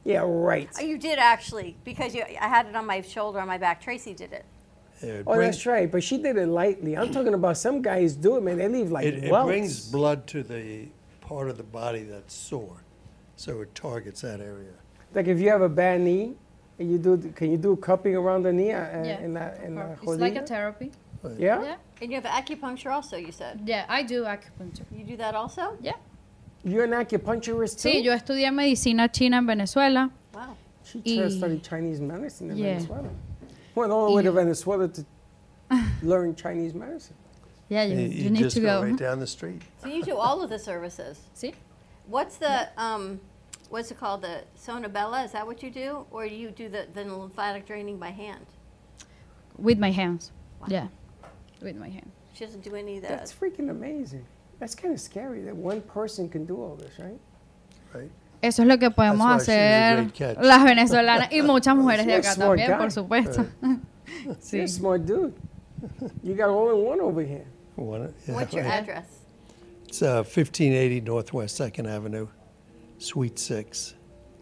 Yeah, 0.03 0.23
right. 0.25 0.69
Oh, 0.80 0.84
you 0.84 0.97
did 0.97 1.17
actually, 1.17 1.75
because 1.84 2.13
you, 2.13 2.23
I 2.23 2.47
had 2.47 2.65
it 2.67 2.75
on 2.75 2.85
my 2.85 3.01
shoulder, 3.01 3.39
on 3.39 3.47
my 3.47 3.57
back. 3.57 3.81
Tracy 3.81 4.13
did 4.13 4.34
it. 4.34 4.45
Yeah, 5.01 5.09
it 5.13 5.23
Oh, 5.27 5.35
brings- 5.35 5.55
that's 5.55 5.65
right. 5.65 5.91
But 5.91 6.03
she 6.03 6.17
did 6.17 6.38
it 6.38 6.47
lightly. 6.47 6.97
I'm 6.97 7.11
talking 7.11 7.34
about 7.34 7.57
some 7.57 7.81
guys 7.81 8.15
do 8.15 8.35
it, 8.38 8.41
man. 8.43 8.57
They 8.57 8.67
leave 8.67 8.91
like 8.91 9.05
it, 9.05 9.23
it 9.23 9.30
brings 9.45 9.89
blood 9.91 10.27
to 10.27 10.43
the 10.43 10.88
part 11.21 11.49
of 11.49 11.57
the 11.57 11.63
body 11.63 12.03
that's 12.03 12.34
sore, 12.34 12.84
so 13.38 13.61
it 13.61 13.73
targets 13.75 14.21
that 14.21 14.39
area. 14.41 14.71
Like 15.13 15.27
if 15.27 15.39
you 15.39 15.49
have 15.49 15.61
a 15.61 15.69
bad 15.69 16.01
knee, 16.01 16.35
and 16.80 16.91
you 16.91 16.97
do, 16.97 17.17
can 17.35 17.51
you 17.51 17.57
do 17.57 17.75
cupping 17.77 18.15
around 18.15 18.43
the 18.43 18.51
knee? 18.53 18.71
Uh, 18.71 19.03
Yeah. 19.03 19.19
In 19.21 19.34
that, 19.35 19.61
in 19.63 19.75
the 19.75 19.91
It's 20.01 20.05
like 20.19 20.35
a 20.35 20.41
rodilla? 20.41 20.91
Therapy. 21.29 21.43
Yeah? 21.43 21.61
Yeah. 21.63 21.75
And 22.01 22.11
you 22.11 22.19
have 22.21 22.25
acupuncture 22.25 22.91
also, 22.91 23.17
you 23.17 23.31
said. 23.31 23.61
Yeah, 23.65 23.85
I 23.89 24.03
do 24.03 24.23
acupuncture. 24.23 24.83
You 24.95 25.03
do 25.05 25.17
that 25.17 25.35
also? 25.35 25.77
Yeah. 25.81 25.93
You're 26.63 26.83
an 26.85 26.91
acupuncturist 26.91 27.81
too? 27.81 27.89
Sí, 27.89 28.03
yo 28.03 28.13
estudié 28.13 28.51
medicina 28.53 29.07
china 29.09 29.37
en 29.37 29.45
Venezuela. 29.47 30.09
Wow. 30.33 30.55
She 30.83 30.99
Y- 31.05 31.15
tried 31.17 31.23
to 31.23 31.31
study 31.31 31.59
Chinese 31.59 31.99
medicine 32.01 32.51
in 32.51 32.57
Yeah. 32.57 32.73
Venezuela. 32.75 33.09
Went 33.75 33.91
all 33.91 34.07
the 34.09 34.15
way 34.15 34.23
to 34.23 34.31
Venezuela 34.31 34.87
to 34.87 35.05
learn 36.03 36.35
Chinese 36.35 36.73
medicine. 36.73 37.15
Yeah, 37.69 37.83
you, 37.83 37.95
You, 37.95 38.01
you 38.07 38.23
you 38.25 38.29
need 38.29 38.39
just 38.43 38.55
to 38.55 38.61
go 38.61 38.81
go. 38.81 38.87
right 38.87 38.97
down 38.97 39.19
the 39.19 39.27
street. 39.27 39.61
So 39.81 39.87
you 39.87 40.03
do 40.03 40.15
all 40.15 40.41
of 40.43 40.49
the 40.49 40.59
services. 40.59 41.19
See? 41.33 41.53
What's 42.07 42.37
the 42.37 42.67
um, 42.77 43.19
what's 43.69 43.89
it 43.91 43.97
called? 43.97 44.21
The 44.21 44.43
sonabella? 44.57 45.25
Is 45.25 45.31
that 45.31 45.45
what 45.47 45.63
you 45.63 45.71
do, 45.71 46.05
or 46.11 46.27
do 46.27 46.35
you 46.35 46.51
do 46.51 46.69
the, 46.69 46.85
the 46.93 47.03
lymphatic 47.05 47.65
draining 47.65 47.97
by 47.97 48.09
hand? 48.09 48.45
With 49.57 49.79
my 49.79 49.91
hands. 49.91 50.31
Yeah. 50.67 50.87
With 51.64 51.77
my 51.77 51.90
hand. 51.90 52.11
She 52.34 52.45
doesn't 52.45 52.64
do 52.64 52.76
any 52.76 52.98
of 52.98 53.03
that. 53.03 53.10
That's 53.10 53.34
freaking 53.34 53.69
amazing. 53.69 54.26
That's 54.60 54.76
kind 54.76 54.94
of 54.94 54.99
scary 54.99 55.41
that 55.44 55.56
one 55.56 55.81
person 55.81 56.27
can 56.30 56.45
do 56.45 56.56
all 56.61 56.76
this, 56.76 56.98
right? 56.99 57.19
Right. 57.94 58.11
Eso 58.41 58.61
es 58.64 58.68
lo 58.68 58.77
que 58.77 58.90
podemos 58.91 59.26
hacer 59.35 59.95
great 60.11 60.14
catch. 60.14 60.38
las 60.44 60.64
venezolanas 60.64 61.31
y 61.31 61.41
muchas 61.41 61.76
mujeres 61.76 62.06
de 62.06 62.15
acá 62.15 62.34
smart 62.34 62.60
también, 62.60 62.72
guy. 62.72 62.77
por 62.77 62.91
supuesto. 62.91 63.45
You're 64.52 64.64
a 64.64 64.68
smart 64.68 65.06
dude. 65.06 65.34
You 66.23 66.35
got 66.35 66.49
all 66.49 66.69
in 66.72 66.85
one 66.85 66.99
over 66.99 67.22
here. 67.22 67.45
One- 67.76 68.14
yeah, 68.27 68.35
What's 68.35 68.53
your 68.53 68.64
right. 68.64 68.81
address? 68.84 69.06
It's 69.88 70.02
uh, 70.02 70.23
1580 70.23 71.02
Northwest 71.02 71.56
Second 71.56 71.88
Avenue, 71.88 72.27
Suite 72.98 73.40
Six. 73.40 73.94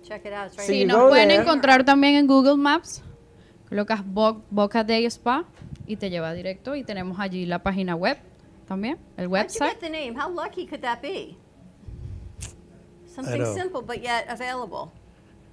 Check 0.03 0.26
it 0.26 0.34
out. 0.34 0.48
It's 0.48 0.57
right 0.57 0.68
Sí, 0.68 0.85
nos 0.85 1.10
pueden 1.10 1.30
encontrar 1.31 1.84
también 1.85 2.15
en 2.15 2.26
Google 2.27 2.57
Maps. 2.57 3.02
Colocas 3.69 4.02
Bo- 4.03 4.41
Boca 4.49 4.84
Day 4.84 5.06
Spa 5.10 5.45
y 5.87 5.95
te 5.97 6.09
lleva 6.09 6.33
directo. 6.33 6.75
Y 6.75 6.83
tenemos 6.83 7.19
allí 7.19 7.45
la 7.45 7.59
página 7.63 7.95
web 7.95 8.17
también, 8.67 8.97
el 9.17 9.25
How'd 9.25 9.29
you 9.29 9.59
website. 9.59 9.69
get 9.73 9.79
the 9.79 9.89
name? 9.89 10.15
How 10.15 10.29
lucky 10.29 10.65
could 10.65 10.81
that 10.81 11.01
be? 11.01 11.37
Something 13.05 13.45
simple 13.53 13.81
but 13.81 14.01
yet 14.01 14.25
available. 14.29 14.91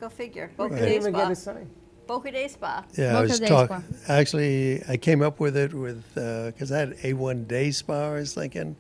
Go 0.01 0.09
figure. 0.09 0.51
Boca 0.57 0.75
Couldn't 0.75 0.89
Day 0.89 0.97
even 0.97 1.13
Spa. 1.13 1.23
get 1.23 1.33
a 1.33 1.35
sign. 1.35 1.71
Boca 2.07 2.31
Day 2.31 2.49
Spa. 2.49 2.85
Yeah, 2.97 3.19
I 3.19 3.23
was 3.23 3.41
Day 3.41 3.49
talking. 3.49 3.85
Spa. 4.03 4.13
Actually, 4.15 4.83
I 4.89 4.97
came 4.97 5.23
up 5.23 5.41
with 5.41 5.57
it 5.57 5.75
with 5.75 6.05
uh, 6.17 6.47
because 6.47 6.71
I 6.71 6.79
had 6.79 6.97
A1 6.99 7.49
Day 7.49 7.71
Spa. 7.73 8.11
I 8.11 8.15
was 8.15 8.33
thinking, 8.33 8.77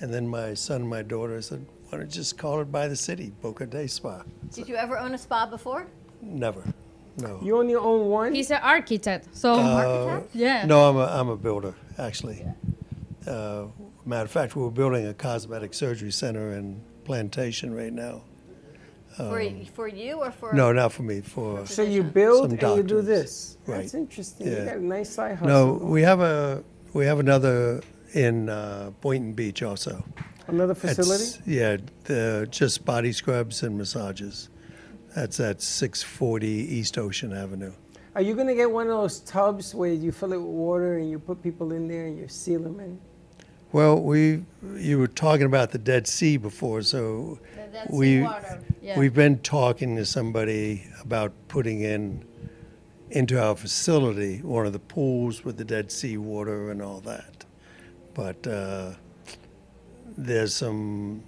and 0.00 0.12
then 0.12 0.26
my 0.28 0.54
son, 0.54 0.80
and 0.82 0.90
my 0.90 1.02
daughter 1.02 1.40
said, 1.40 1.64
"Why 1.88 1.98
don't 1.98 2.06
you 2.08 2.12
just 2.12 2.36
call 2.36 2.60
it 2.60 2.70
by 2.72 2.88
the 2.88 2.96
city, 2.96 3.32
Boca 3.40 3.64
Day 3.64 3.86
Spa?" 3.86 4.24
Did 4.52 4.68
you 4.68 4.74
ever 4.74 4.98
own 4.98 5.14
a 5.14 5.18
spa 5.18 5.46
before? 5.46 5.86
Never, 6.20 6.64
no. 7.18 7.40
You 7.42 7.58
only 7.58 7.74
own 7.74 8.08
one? 8.08 8.34
He's 8.34 8.50
an 8.50 8.60
architect. 8.62 9.28
So, 9.36 9.54
Uh, 9.54 10.20
yeah. 10.34 10.64
No, 10.66 10.88
I'm 10.88 10.96
a, 10.96 11.06
I'm 11.06 11.28
a 11.28 11.36
builder, 11.36 11.74
actually. 11.98 12.44
Uh, 13.26 13.64
matter 14.04 14.24
of 14.24 14.30
fact, 14.30 14.54
we're 14.56 14.70
building 14.70 15.06
a 15.06 15.14
cosmetic 15.14 15.74
surgery 15.74 16.12
center 16.12 16.52
in 16.52 16.80
Plantation 17.04 17.74
right 17.74 17.92
now. 17.92 18.22
for, 19.16 19.40
Um, 19.40 19.64
for 19.74 19.88
you 19.88 20.16
or 20.16 20.30
for? 20.30 20.52
no, 20.52 20.72
not 20.72 20.92
for 20.92 21.02
me. 21.02 21.20
For 21.22 21.64
So 21.66 21.82
you 21.82 22.02
build 22.02 22.50
some 22.50 22.58
and 22.68 22.76
you 22.76 22.82
do 22.82 23.00
this. 23.00 23.56
Right. 23.66 23.78
That's 23.82 23.94
interesting. 23.94 24.46
You 24.48 24.56
got 24.64 24.76
a 24.76 24.84
nice 24.84 25.08
side 25.10 25.36
hustle. 25.36 25.48
No, 25.48 25.72
we 25.94 26.02
have 26.02 26.20
a 26.20 26.62
we 26.92 27.06
have 27.06 27.18
another 27.18 27.82
in 28.12 28.48
uh, 28.48 28.90
Boynton 29.00 29.32
Beach 29.32 29.62
also. 29.62 30.04
Another 30.48 30.74
That's- 30.74 30.96
facility? 30.96 31.50
yeah, 31.50 31.76
the, 32.04 32.46
just 32.50 32.84
body 32.84 33.12
scrubs 33.12 33.62
and 33.62 33.76
massages. 33.78 34.48
That's 35.16 35.40
at 35.40 35.62
640 35.62 36.46
East 36.46 36.98
Ocean 36.98 37.32
Avenue. 37.32 37.72
Are 38.14 38.20
you 38.20 38.34
going 38.34 38.48
to 38.48 38.54
get 38.54 38.70
one 38.70 38.86
of 38.86 38.92
those 38.98 39.20
tubs 39.20 39.74
where 39.74 39.90
you 39.90 40.12
fill 40.12 40.34
it 40.34 40.36
with 40.36 40.44
water 40.44 40.98
and 40.98 41.08
you 41.10 41.18
put 41.18 41.42
people 41.42 41.72
in 41.72 41.88
there 41.88 42.04
and 42.04 42.18
you 42.18 42.28
seal 42.28 42.60
them 42.60 42.78
in? 42.80 43.00
Well, 43.72 43.98
we 43.98 44.44
you 44.76 44.98
were 44.98 45.08
talking 45.08 45.46
about 45.46 45.70
the 45.70 45.78
Dead 45.78 46.06
Sea 46.06 46.36
before, 46.36 46.82
so 46.82 47.38
The 47.54 47.62
Dead 47.62 47.88
Sea 47.90 47.96
we 47.96 48.22
water, 48.24 48.60
yeah. 48.82 48.98
we've 48.98 49.14
been 49.14 49.38
talking 49.38 49.96
to 49.96 50.04
somebody 50.04 50.86
about 51.00 51.32
putting 51.48 51.80
in 51.80 52.22
into 53.10 53.42
our 53.42 53.56
facility 53.56 54.42
one 54.42 54.66
of 54.66 54.74
the 54.74 54.78
pools 54.80 55.46
with 55.46 55.56
the 55.56 55.64
Dead 55.64 55.90
Sea 55.90 56.18
water 56.18 56.70
and 56.70 56.82
all 56.82 57.00
that. 57.00 57.46
but 58.12 58.46
uh, 58.46 58.92
there's 60.18 60.54
some 60.54 61.22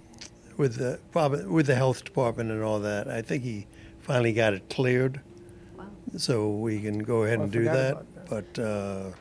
with 0.57 0.75
the 0.75 0.99
prob- 1.11 1.47
with 1.47 1.65
the 1.65 1.75
health 1.75 2.03
department 2.03 2.51
and 2.51 2.61
all 2.61 2.79
that. 2.81 3.07
I 3.07 3.23
think 3.23 3.43
he 3.43 3.65
finally 4.09 4.33
got 4.33 4.53
it 4.53 4.67
cleared, 4.69 5.21
so 6.17 6.49
we 6.49 6.81
can 6.81 6.97
go 7.03 7.23
ahead 7.23 7.39
I 7.39 7.43
and 7.43 7.51
do 7.51 7.63
that. 7.65 8.03
But 8.29 8.57
uh, 8.59 9.11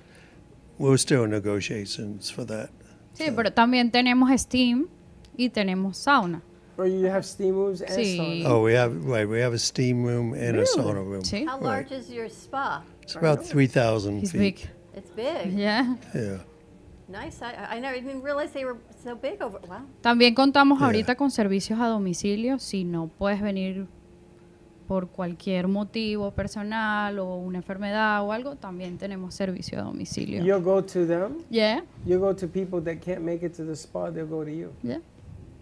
we're 0.78 0.96
still 0.96 1.24
in 1.24 1.30
negotiations 1.30 2.30
for 2.30 2.44
that. 2.46 2.70
Sí, 3.14 3.30
pero 3.34 3.50
también 3.52 3.90
tenemos 3.90 4.30
steam 4.40 4.88
y 5.36 5.48
tenemos 5.50 5.96
sauna. 5.98 6.40
Or 6.78 6.86
you 6.86 7.06
have 7.06 7.24
steam 7.26 7.54
rooms 7.56 7.80
and 7.82 7.90
Sí. 7.90 8.16
sauna. 8.16 8.44
Oh, 8.48 8.62
we 8.62 8.72
have 8.74 8.94
right. 9.04 9.28
We 9.28 9.40
have 9.40 9.52
a 9.54 9.58
steam 9.58 10.04
room 10.04 10.32
and 10.32 10.56
a 10.56 10.60
Really? 10.60 10.66
sauna 10.66 11.04
room. 11.04 11.22
Sí. 11.22 11.44
How 11.44 11.58
Right. 11.58 11.64
large 11.64 11.92
is 11.92 12.08
your 12.10 12.28
spa? 12.30 12.82
It's 13.02 13.16
about 13.16 13.44
three 13.44 13.66
thousand 13.66 14.22
feet. 14.30 14.38
big. 14.40 14.70
It's 14.94 15.10
big. 15.10 15.52
Yeah. 15.58 15.96
Yeah. 16.14 16.38
Nice. 17.08 17.42
I, 17.42 17.76
I 17.76 17.80
never 17.80 17.96
even 17.96 18.22
realized 18.22 18.52
they 18.54 18.64
were 18.64 18.76
so 19.02 19.16
big 19.16 19.42
over. 19.42 19.58
Wow. 19.68 19.82
También 20.02 20.34
contamos 20.34 20.78
Yeah. 20.78 20.86
ahorita 20.86 21.14
con 21.16 21.30
servicios 21.30 21.80
a 21.80 21.88
domicilio. 21.88 22.58
Si 22.58 22.84
no 22.84 23.08
puedes 23.18 23.40
venir 23.40 23.86
por 24.88 25.08
cualquier 25.08 25.68
motivo 25.68 26.30
personal 26.30 27.18
o 27.18 27.36
una 27.36 27.58
enfermedad 27.58 28.24
o 28.24 28.32
algo, 28.32 28.56
también 28.56 28.96
tenemos 28.96 29.34
servicio 29.34 29.78
a 29.78 29.82
domicilio. 29.82 30.42
You'll 30.42 30.64
go 30.64 30.82
to 30.82 31.06
them. 31.06 31.44
Yeah. 31.50 31.82
You 32.06 32.18
go 32.18 32.34
to 32.34 32.48
people 32.48 32.80
that 32.84 33.00
can't 33.04 33.20
make 33.20 33.44
it 33.44 33.54
to 33.56 33.64
the 33.64 33.76
spa. 33.76 34.10
They'll 34.10 34.26
go 34.26 34.44
to 34.44 34.50
you. 34.50 34.72
Yeah. 34.82 35.00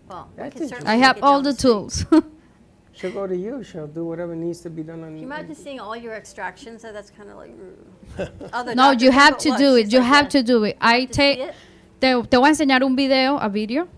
Well, 0.09 0.28
we 0.39 0.70
I 0.86 0.97
have 0.97 1.19
all 1.20 1.43
the 1.43 1.53
tools. 1.53 2.07
She'll 2.93 3.12
go 3.12 3.27
to 3.27 3.36
you. 3.36 3.65
She'll 3.65 3.89
do 3.89 4.05
whatever 4.05 4.36
needs 4.36 4.61
to 4.61 4.70
be 4.70 4.82
done 4.82 5.03
on 5.03 5.11
Can 5.11 5.19
you 5.19 5.24
imagine 5.24 5.55
seeing 5.57 5.81
all 5.81 5.97
your 5.97 6.15
extractions? 6.15 6.82
So 6.82 6.93
that's 6.93 7.11
kind 7.11 7.28
of 7.28 7.36
like. 7.36 7.51
mm. 7.51 8.51
Other 8.53 8.74
no, 8.74 8.93
you 8.93 9.11
have 9.11 9.36
to 9.39 9.51
do 9.59 9.77
it. 9.77 9.93
You 9.93 9.98
like, 9.98 10.09
have 10.09 10.24
"Yeah." 10.27 10.40
to 10.40 10.43
do 10.44 10.65
it. 10.65 10.77
I 10.81 11.07
take. 11.07 11.40
it? 11.40 11.55
Te, 11.98 12.23
te 12.23 12.36
voy 12.36 12.47
a 12.47 12.51
enseñar 12.51 12.85
un 12.85 12.94
video, 12.94 13.39
a 13.39 13.48
video, 13.48 13.89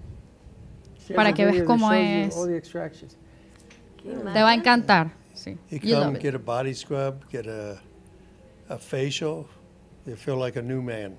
She 1.07 1.15
para 1.15 1.33
que 1.33 1.45
veas 1.45 1.59
that 1.59 1.67
cómo 1.67 1.93
you 1.93 2.27
es. 2.27 2.37
All 2.37 2.47
the 2.47 2.57
extractions. 2.57 3.17
Can 4.03 4.13
you 4.13 4.33
Te 4.33 4.43
va 4.43 4.49
a 4.51 4.55
encantar. 4.55 5.18
Sí. 5.39 5.57
You 5.71 5.79
You 5.83 5.95
love 5.95 6.05
come 6.05 6.17
it. 6.17 6.23
get 6.23 6.35
a 6.35 6.39
body 6.39 6.75
scrub, 6.75 7.25
get 7.31 7.47
a 7.47 7.81
a 8.69 8.79
facial. 8.79 9.47
You 10.07 10.17
feel 10.17 10.37
like 10.37 10.59
a 10.59 10.63
new 10.63 10.83
man. 10.83 11.17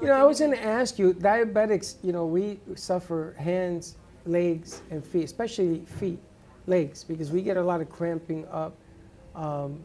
You 0.00 0.08
know, 0.08 0.14
I 0.14 0.24
was 0.24 0.40
going 0.40 0.52
to 0.52 0.62
ask 0.62 0.98
you, 0.98 1.12
diabetics, 1.14 1.96
you 2.02 2.12
know, 2.12 2.24
we 2.26 2.58
suffer 2.74 3.34
hands, 3.38 3.96
legs, 4.26 4.82
and 4.90 5.04
feet, 5.04 5.24
especially 5.24 5.84
feet, 6.00 6.18
legs, 6.66 7.04
because 7.04 7.30
we 7.30 7.40
get 7.42 7.56
a 7.56 7.62
lot 7.62 7.80
of 7.80 7.88
cramping 7.88 8.44
up. 8.52 8.74
Um, 9.34 9.80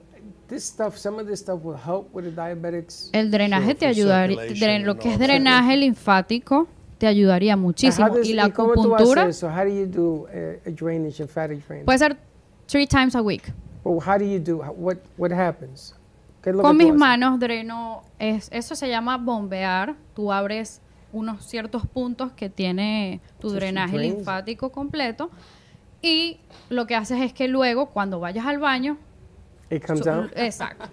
this 0.48 0.64
stuff, 0.66 0.98
some 0.98 1.20
of 1.20 1.28
this 1.28 1.40
stuff 1.40 1.62
will 1.64 1.78
help 1.78 2.12
with 2.14 2.26
the 2.26 2.32
diabetics. 2.32 3.10
El 3.14 3.30
drenaje 3.32 3.76
te 3.76 3.86
ayudaría, 3.86 4.80
lo 4.86 4.98
que 4.98 5.14
es 5.14 5.20
drenaje 5.20 5.78
linfático 5.78 6.68
te 6.98 7.06
ayudaría 7.08 7.54
how 7.54 7.60
muchísimo. 7.60 8.10
does- 8.10 8.28
Y 8.28 8.34
la 8.34 8.48
y 8.48 8.52
cómo 8.52 8.74
tú 8.74 8.94
acupuntura 8.96 9.24
haces? 9.24 9.44
How 9.44 9.64
do 9.64 9.70
you 9.70 9.86
do 9.86 10.28
a, 10.34 10.68
a 10.68 10.72
drainage, 10.72 11.20
lymphatic 11.20 11.66
drainage? 11.68 11.86
puede 11.86 12.00
ser 12.00 12.18
three 12.68 12.86
times 12.88 13.16
a 13.16 13.22
week. 13.22 13.52
Well, 13.84 14.00
how 14.06 14.18
do 14.18 14.26
you 14.26 14.40
do? 14.40 14.62
how- 14.62 14.74
What 14.76 14.98
what 15.18 15.32
happens? 15.32 15.96
¿Qué 16.42 16.52
es 16.52 16.56
lo 16.56 16.62
Con 16.62 16.78
mis 16.78 16.94
manos 16.94 17.40
dreno, 17.40 18.04
es, 18.20 18.50
eso 18.52 18.76
se 18.76 18.88
llama 18.90 19.18
bombear. 19.18 19.96
Tú 20.16 20.32
abres 20.32 20.82
unos 21.14 21.46
ciertos 21.46 21.86
puntos 21.88 22.32
que 22.34 22.50
tiene 22.50 23.22
tu 23.40 23.50
So 23.50 23.56
drenaje 23.56 23.98
linfático 23.98 24.72
completo. 24.72 25.30
Y 26.02 26.40
lo 26.70 26.86
que 26.86 26.96
haces 26.96 27.20
es 27.22 27.34
que 27.34 27.48
luego, 27.48 27.88
cuando 27.88 28.20
vayas 28.20 28.46
al 28.46 28.60
baño, 28.60 28.98
It 29.70 29.86
comes 29.86 30.04
so- 30.04 30.12
out. 30.12 30.32
exacto, 30.36 30.86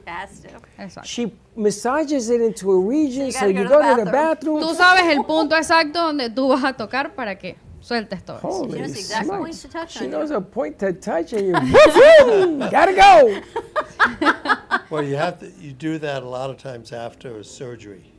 exacto. 0.79 1.07
She 1.09 1.33
massages 1.55 2.29
it 2.31 2.41
into 2.41 2.73
a 2.73 2.89
region, 2.89 3.31
So 3.31 3.47
you 3.47 3.69
go 3.69 3.81
to 3.81 3.97
the 4.05 4.11
bathroom. 4.11 4.61
Tú 4.61 4.75
sabes 4.75 5.05
el 5.15 5.25
punto 5.25 5.57
exacto 5.57 6.01
donde 6.07 6.31
tú 6.31 6.49
vas 6.49 6.65
a 6.65 6.73
tocar 6.73 7.15
para 7.15 7.37
que 7.39 7.57
sueltes 7.85 8.23
todo. 8.25 8.39
eso. 8.39 8.49
Holy 8.49 8.73
She 8.73 8.79
knows 8.81 8.97
exact 8.97 9.29
points 9.29 9.63
to 9.63 9.69
touch 9.69 9.93
She 9.93 10.05
on 10.05 10.11
knows 10.11 10.31
you. 10.31 10.37
a 10.37 10.41
point 10.41 10.79
to 10.79 10.93
touch, 10.93 11.33
and 11.35 11.47
you 11.49 11.53
woo-hoo, 11.53 12.59
gotta 12.71 12.95
go. 12.95 13.41
Well, 14.91 15.03
you 15.03 15.17
have 15.17 15.41
to. 15.41 15.51
You 15.61 15.73
do 15.73 15.99
that 15.99 16.23
a 16.23 16.29
lot 16.29 16.51
of 16.51 16.59
times 16.59 16.93
after 16.93 17.39
a 17.39 17.45
surgery. 17.45 18.13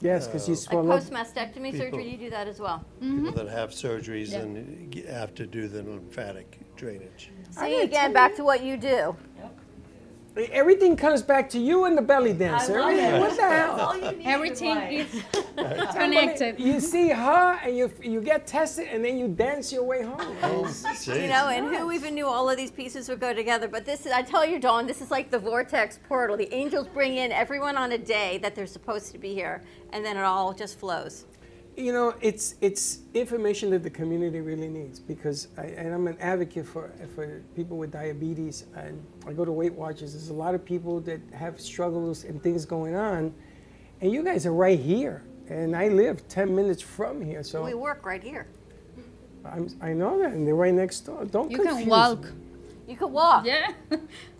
Yes, 0.00 0.26
because 0.26 0.46
you 0.46 0.54
uh, 0.54 0.58
Like 0.58 0.68
swell 0.68 0.84
post 0.84 1.10
mastectomy 1.10 1.72
People- 1.72 1.78
surgery, 1.86 2.10
you 2.10 2.16
do 2.18 2.30
that 2.30 2.46
as 2.46 2.60
well. 2.60 2.84
People 3.00 3.16
mm-hmm. 3.16 3.36
that 3.36 3.48
have 3.48 3.70
surgeries 3.70 4.32
and 4.32 4.94
have 5.08 5.34
to 5.34 5.46
do 5.46 5.66
the 5.66 5.82
lymphatic 5.82 6.58
drainage. 6.76 7.30
See 7.50 7.80
again, 7.82 8.12
back 8.12 8.36
to 8.36 8.44
what 8.44 8.62
you 8.62 8.76
do. 8.76 9.16
Everything 10.46 10.96
comes 10.96 11.22
back 11.22 11.48
to 11.50 11.58
you 11.58 11.84
and 11.86 11.96
the 11.98 12.02
belly 12.02 12.32
dancer. 12.32 12.78
love 12.78 12.90
Everything- 12.92 13.14
it. 13.14 13.20
What 13.20 13.36
the 13.36 13.42
hell? 13.42 14.22
Everything 14.24 14.76
is 14.78 15.22
connected. 15.94 16.58
You 16.60 16.80
see 16.80 17.08
her, 17.10 17.58
and 17.64 17.76
you 17.76 17.90
you 18.02 18.20
get 18.20 18.46
tested, 18.46 18.88
and 18.92 19.04
then 19.04 19.18
you 19.18 19.28
dance 19.28 19.72
your 19.72 19.82
way 19.84 20.02
home. 20.02 20.16
Oh, 20.42 20.68
you 21.06 21.26
know, 21.28 21.48
and 21.48 21.74
who 21.74 21.90
even 21.92 22.14
knew 22.14 22.26
all 22.26 22.48
of 22.48 22.56
these 22.56 22.70
pieces 22.70 23.08
would 23.08 23.20
go 23.20 23.34
together? 23.34 23.68
But 23.68 23.84
this 23.84 24.06
is, 24.06 24.12
I 24.12 24.22
tell 24.22 24.44
you, 24.46 24.58
Dawn, 24.58 24.86
this 24.86 25.00
is 25.00 25.10
like 25.10 25.30
the 25.30 25.38
vortex 25.38 25.98
portal. 26.08 26.36
The 26.36 26.52
angels 26.54 26.86
bring 26.88 27.16
in 27.16 27.32
everyone 27.32 27.76
on 27.76 27.92
a 27.92 27.98
day 27.98 28.38
that 28.38 28.54
they're 28.54 28.66
supposed 28.66 29.12
to 29.12 29.18
be 29.18 29.34
here, 29.34 29.62
and 29.92 30.04
then 30.04 30.16
it 30.16 30.22
all 30.22 30.52
just 30.52 30.78
flows. 30.78 31.24
You 31.78 31.92
know, 31.92 32.14
it's 32.20 32.56
it's 32.60 32.98
information 33.14 33.70
that 33.70 33.84
the 33.84 33.90
community 33.90 34.40
really 34.40 34.68
needs 34.68 34.98
because 34.98 35.46
I, 35.56 35.66
and 35.66 35.94
I'm 35.94 36.08
an 36.08 36.16
advocate 36.18 36.66
for 36.66 36.90
for 37.14 37.40
people 37.54 37.78
with 37.78 37.92
diabetes 37.92 38.64
and 38.74 39.00
I 39.28 39.32
go 39.32 39.44
to 39.44 39.52
Weight 39.52 39.72
Watchers. 39.72 40.12
There's 40.12 40.30
a 40.30 40.34
lot 40.34 40.56
of 40.56 40.64
people 40.64 40.98
that 41.02 41.20
have 41.32 41.60
struggles 41.60 42.24
and 42.24 42.42
things 42.42 42.64
going 42.66 42.96
on, 42.96 43.32
and 44.00 44.10
you 44.10 44.24
guys 44.24 44.44
are 44.44 44.52
right 44.52 44.78
here, 44.78 45.22
and 45.48 45.76
I 45.76 45.86
live 45.86 46.26
10 46.26 46.52
minutes 46.52 46.82
from 46.82 47.24
here, 47.24 47.44
so 47.44 47.62
we 47.62 47.74
work 47.74 48.04
right 48.04 48.24
here. 48.24 48.48
I'm, 49.44 49.68
I 49.80 49.92
know 49.92 50.18
that, 50.18 50.32
and 50.32 50.44
they're 50.44 50.56
right 50.56 50.74
next 50.74 51.02
door. 51.02 51.26
Don't 51.26 51.48
You 51.48 51.58
can 51.58 51.86
walk. 51.86 52.24
me. 52.24 52.30
You 52.88 52.96
could 52.96 53.12
walk. 53.12 53.44
Yeah. 53.44 53.70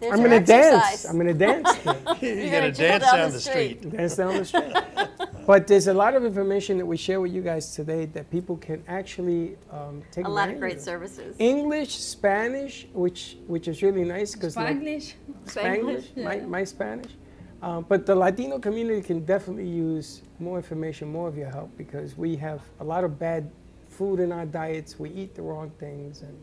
There's 0.01 0.13
I'm 0.15 0.23
gonna 0.23 0.41
dance. 0.41 1.05
I'm 1.05 1.19
gonna 1.19 1.35
dance. 1.35 1.71
there. 1.81 1.95
You're, 2.23 2.51
gonna 2.51 2.51
gonna, 2.51 2.73
jiggle 2.73 2.99
dance 2.99 3.05
down 3.05 3.19
down, 3.19 3.27
the 3.27 3.33
the 3.35 3.41
street. 3.41 3.91
dance 3.91 4.17
down 4.17 4.35
the 4.37 4.45
street. 4.47 4.73
but 5.47 5.67
there's 5.67 5.87
a 5.89 5.93
lot 5.93 6.15
of 6.15 6.25
information 6.25 6.79
that 6.79 6.87
we 6.87 6.97
share 6.97 7.21
with 7.21 7.31
you 7.31 7.43
guys 7.43 7.75
today 7.75 8.07
that 8.07 8.31
people 8.31 8.57
can 8.57 8.83
actually 8.89 9.59
um, 9.71 10.03
take 10.11 10.27
A 10.27 10.31
lot 10.31 10.49
of 10.49 10.55
advantage 10.55 10.61
great 10.61 10.81
services. 10.81 11.37
English, 11.39 11.99
Spanish, 11.99 12.87
which 12.95 13.37
which 13.47 13.69
is 13.69 13.83
really 13.83 14.05
nice 14.05 14.35
because 14.35 14.55
Spanish, 14.55 15.15
Spanglish, 15.45 16.17
my, 16.17 16.41
my 16.41 16.65
Spanish. 16.65 17.13
Um, 17.61 17.85
but 17.87 18.07
the 18.07 18.15
Latino 18.15 18.59
community 18.59 19.03
can 19.03 19.27
definitely 19.27 19.69
use 19.69 20.23
more 20.39 20.57
information, 20.57 21.13
more 21.13 21.29
of 21.29 21.37
your 21.37 21.51
help 21.51 21.77
because 21.77 22.17
we 22.17 22.35
have 22.37 22.63
a 22.81 22.85
lot 22.85 23.05
of 23.05 23.19
bad 23.19 23.51
food 23.91 24.21
in 24.21 24.33
our 24.33 24.47
diets. 24.47 24.99
We 24.99 25.11
eat 25.11 25.35
the 25.35 25.43
wrong 25.43 25.71
things 25.79 26.23
and 26.23 26.35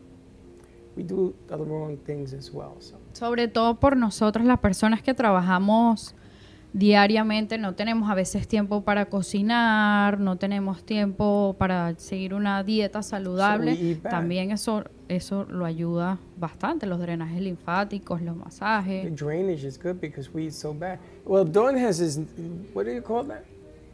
we 0.96 1.02
do 1.02 1.34
the 1.48 1.56
wrong 1.56 1.96
things 2.04 2.32
as 2.32 2.50
well. 2.52 2.76
So. 2.80 2.96
Sobre 3.12 3.48
todo 3.48 3.74
por 3.78 3.96
nosotros, 3.96 4.44
las 4.46 4.58
personas 4.58 5.02
que 5.02 5.14
trabajamos 5.14 6.14
diariamente, 6.72 7.56
no 7.58 7.74
tenemos 7.74 8.10
a 8.10 8.14
veces 8.14 8.46
tiempo 8.46 8.82
para 8.82 9.06
cocinar, 9.06 10.20
no 10.20 10.36
tenemos 10.36 10.84
tiempo 10.84 11.54
para 11.58 11.94
seguir 11.98 12.34
una 12.34 12.62
dieta 12.62 13.02
saludable. 13.02 13.96
So. 13.96 14.08
También 14.08 14.50
eso, 14.50 14.84
eso 15.08 15.44
lo 15.44 15.64
ayuda 15.64 16.18
bastante, 16.36 16.86
los 16.86 17.00
drenajes 17.00 17.40
linfáticos, 17.40 18.20
los 18.20 18.34
The 18.36 18.44
masajes. 18.44 19.16
drainage 19.16 19.64
is 19.66 19.78
good 19.78 20.00
because 20.00 20.30
we 20.32 20.46
eat 20.46 20.52
so 20.52 20.74
bad. 20.74 20.98
Well, 21.24 21.44
Dawn 21.44 21.76
has 21.78 21.98
his, 21.98 22.18
what 22.74 22.84
do 22.84 22.92
you 22.92 23.02
call 23.02 23.24
that? 23.28 23.44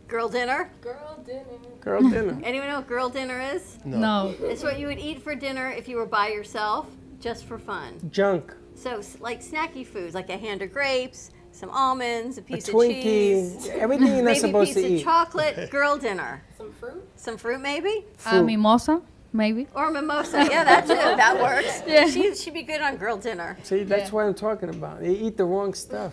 Girl 0.09 0.29
dinner. 0.29 0.69
Girl 0.83 1.23
dinner. 1.25 1.45
Girl 1.83 2.01
dinner. 2.09 2.39
Anyone 2.45 2.69
know 2.69 2.77
what 2.77 2.87
girl 2.87 3.09
dinner 3.09 3.41
is? 3.41 3.79
No. 3.85 4.35
It's 4.41 4.63
what 4.63 4.79
you 4.79 4.87
would 4.87 5.01
eat 5.01 5.21
for 5.21 5.35
dinner 5.35 5.71
if 5.71 5.89
you 5.89 5.97
were 5.97 6.07
by 6.07 6.29
yourself, 6.29 6.87
just 7.21 7.45
for 7.45 7.59
fun. 7.59 7.99
Junk. 8.11 8.55
So, 8.75 9.03
like 9.21 9.43
snacky 9.43 9.87
foods, 9.87 10.15
like 10.15 10.31
a 10.31 10.39
hand 10.39 10.63
of 10.63 10.73
grapes, 10.73 11.31
some 11.51 11.71
almonds, 11.71 12.39
a 12.39 12.43
piece 12.43 12.69
of 12.69 12.75
Twinkie, 12.75 13.03
cheese, 13.03 13.69
everything 13.73 14.07
you're 14.07 14.17
not 14.23 14.43
maybe 14.43 14.51
a 14.51 14.65
piece 14.65 14.77
of 14.77 15.03
chocolate. 15.05 15.71
Girl 15.71 15.97
dinner. 15.99 16.43
Some 16.57 16.73
fruit. 16.73 17.09
Some 17.17 17.37
fruit, 17.37 17.61
maybe, 17.61 18.05
A 18.27 18.37
uh, 18.37 18.43
mimosa, 18.43 19.03
maybe. 19.33 19.67
or 19.75 19.91
mimosa. 19.91 20.47
Yeah, 20.51 20.65
that 20.65 20.87
too. 20.87 20.95
That 20.95 21.41
works. 21.41 21.83
Yeah. 21.87 22.07
She 22.07 22.35
she'd 22.37 22.55
be 22.55 22.63
good 22.63 22.81
on 22.81 22.97
girl 22.97 23.17
dinner. 23.17 23.59
See, 23.65 23.83
that's 23.83 24.11
what 24.13 24.25
I'm 24.25 24.35
talking 24.35 24.71
about. 24.71 25.01
They 25.01 25.11
eat 25.15 25.37
the 25.37 25.45
wrong 25.45 25.75
stuff. 25.75 26.13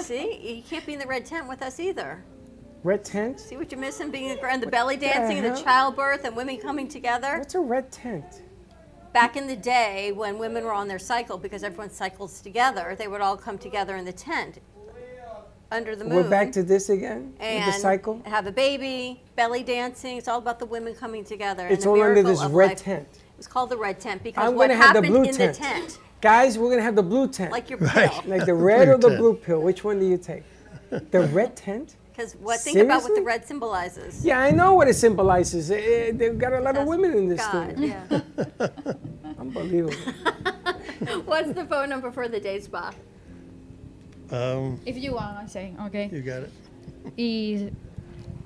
See, 0.00 0.56
you 0.56 0.62
can't 0.62 0.84
be 0.86 0.92
in 0.92 0.98
the 0.98 1.06
red 1.06 1.24
tent 1.26 1.48
with 1.48 1.62
us 1.62 1.80
either. 1.80 2.22
Red 2.86 3.04
tent? 3.04 3.40
See 3.40 3.56
what 3.56 3.72
you're 3.72 3.80
missing? 3.80 4.12
Being 4.12 4.30
in 4.30 4.36
the, 4.36 4.46
and 4.46 4.62
the 4.62 4.68
belly 4.68 4.96
dancing, 4.96 5.38
and 5.38 5.56
the 5.56 5.60
childbirth, 5.60 6.24
and 6.24 6.36
women 6.36 6.56
coming 6.58 6.86
together. 6.86 7.38
What's 7.38 7.56
a 7.56 7.60
red 7.60 7.90
tent? 7.90 8.42
Back 9.12 9.36
in 9.36 9.48
the 9.48 9.56
day, 9.56 10.12
when 10.12 10.38
women 10.38 10.62
were 10.62 10.72
on 10.72 10.86
their 10.86 11.00
cycle, 11.00 11.36
because 11.36 11.64
everyone 11.64 11.90
cycles 11.90 12.40
together, 12.40 12.94
they 12.96 13.08
would 13.08 13.20
all 13.20 13.36
come 13.36 13.58
together 13.58 13.96
in 13.96 14.04
the 14.04 14.12
tent 14.12 14.60
under 15.72 15.96
the 15.96 16.04
moon. 16.04 16.14
We're 16.14 16.30
back 16.30 16.52
to 16.52 16.62
this 16.62 16.88
again? 16.88 17.34
and 17.40 17.66
the 17.66 17.76
cycle? 17.76 18.22
have 18.24 18.46
a 18.46 18.52
baby, 18.52 19.20
belly 19.34 19.64
dancing. 19.64 20.16
It's 20.16 20.28
all 20.28 20.38
about 20.38 20.60
the 20.60 20.66
women 20.66 20.94
coming 20.94 21.24
together. 21.24 21.64
and 21.64 21.72
It's 21.72 21.82
the 21.82 21.90
all 21.90 22.00
under 22.00 22.22
this 22.22 22.40
red 22.44 22.68
life. 22.68 22.78
tent. 22.84 23.08
It 23.10 23.36
was 23.36 23.48
called 23.48 23.70
the 23.70 23.76
red 23.76 23.98
tent 23.98 24.22
because 24.22 24.46
I'm 24.46 24.54
what 24.54 24.68
gonna 24.68 24.74
have 24.80 24.94
the 24.94 25.00
happened 25.00 25.12
blue 25.12 25.22
in 25.24 25.34
tent. 25.34 25.54
the 25.56 25.60
tent, 25.60 25.98
Guys, 26.20 26.56
we're 26.56 26.70
gonna 26.70 26.82
have 26.82 26.94
the 26.94 27.02
blue 27.02 27.26
tent. 27.26 27.50
like 27.50 27.68
your 27.68 27.80
Right. 27.80 28.12
pill. 28.12 28.22
Like 28.26 28.46
the 28.46 28.54
red 28.54 28.86
or 28.86 28.96
the 28.96 29.08
tent. 29.08 29.20
blue 29.20 29.34
pill. 29.34 29.60
Which 29.60 29.82
one 29.82 29.98
do 29.98 30.06
you 30.06 30.18
take? 30.18 30.44
The 30.90 31.28
red 31.32 31.56
tent? 31.56 31.96
Because 32.16 32.32
what? 32.36 32.60
Think 32.60 32.78
about 32.78 33.02
what 33.02 33.14
the 33.14 33.20
red 33.20 33.46
symbolizes. 33.46 34.24
Yeah, 34.24 34.40
I 34.40 34.50
know 34.50 34.72
what 34.72 34.88
it 34.88 34.94
symbolizes. 34.94 35.70
Eh, 35.70 35.74
eh, 35.76 36.12
they've 36.14 36.38
got 36.38 36.54
a 36.54 36.60
lot 36.60 36.76
of 36.76 36.88
women 36.88 37.12
in 37.12 37.28
this 37.28 37.44
God, 37.46 37.76
thing. 37.76 37.82
yeah. 37.82 38.20
Unbelievable. 39.38 39.94
What's 41.26 41.52
the 41.52 41.66
phone 41.66 41.90
number 41.90 42.10
for 42.10 42.26
the 42.26 42.40
day 42.40 42.58
spa? 42.60 42.94
Um, 44.30 44.80
If 44.86 44.96
you 44.96 45.12
want, 45.12 45.36
I 45.36 45.46
say, 45.46 45.74
okay. 45.86 46.08
you 46.10 46.22
got 46.22 46.44
it. 46.44 46.52
Is 47.18 47.70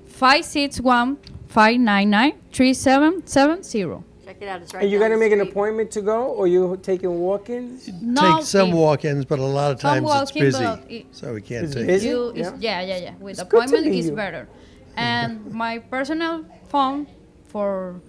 561 0.07 1.17
599 1.47 2.33
3770. 2.51 4.03
Check 4.31 4.41
it 4.41 4.47
out. 4.47 4.61
It's 4.61 4.73
right 4.73 4.83
And 4.83 4.91
you 4.91 4.97
down 4.97 5.09
got 5.09 5.15
to 5.15 5.19
the 5.19 5.29
make 5.29 5.33
an 5.33 5.41
appointment 5.41 5.91
to 5.91 6.01
go, 6.01 6.23
or 6.27 6.47
you 6.47 6.79
taking 6.81 7.19
walk-ins? 7.19 7.89
No, 8.01 8.37
take 8.37 8.45
some 8.45 8.71
walk-ins, 8.71 9.25
but 9.25 9.39
a 9.39 9.43
lot 9.43 9.71
of 9.71 9.79
times 9.79 10.07
it's 10.09 10.31
busy, 10.31 10.63
it- 10.87 11.05
so 11.11 11.33
we 11.33 11.41
can't 11.41 11.65
It's 11.65 11.75
take. 11.75 11.87
busy? 11.87 12.07
You, 12.07 12.31
Yeah. 12.33 12.51
yeah, 12.59 12.81
yeah, 12.81 12.97
yeah. 12.97 13.13
With 13.19 13.31
It's 13.33 13.41
appointment 13.41 13.87
is 13.87 14.05
you. 14.07 14.15
better. 14.15 14.47
And 14.95 15.51
my 15.63 15.79
personal 15.79 16.45
phone 16.69 17.07
for 17.47 17.99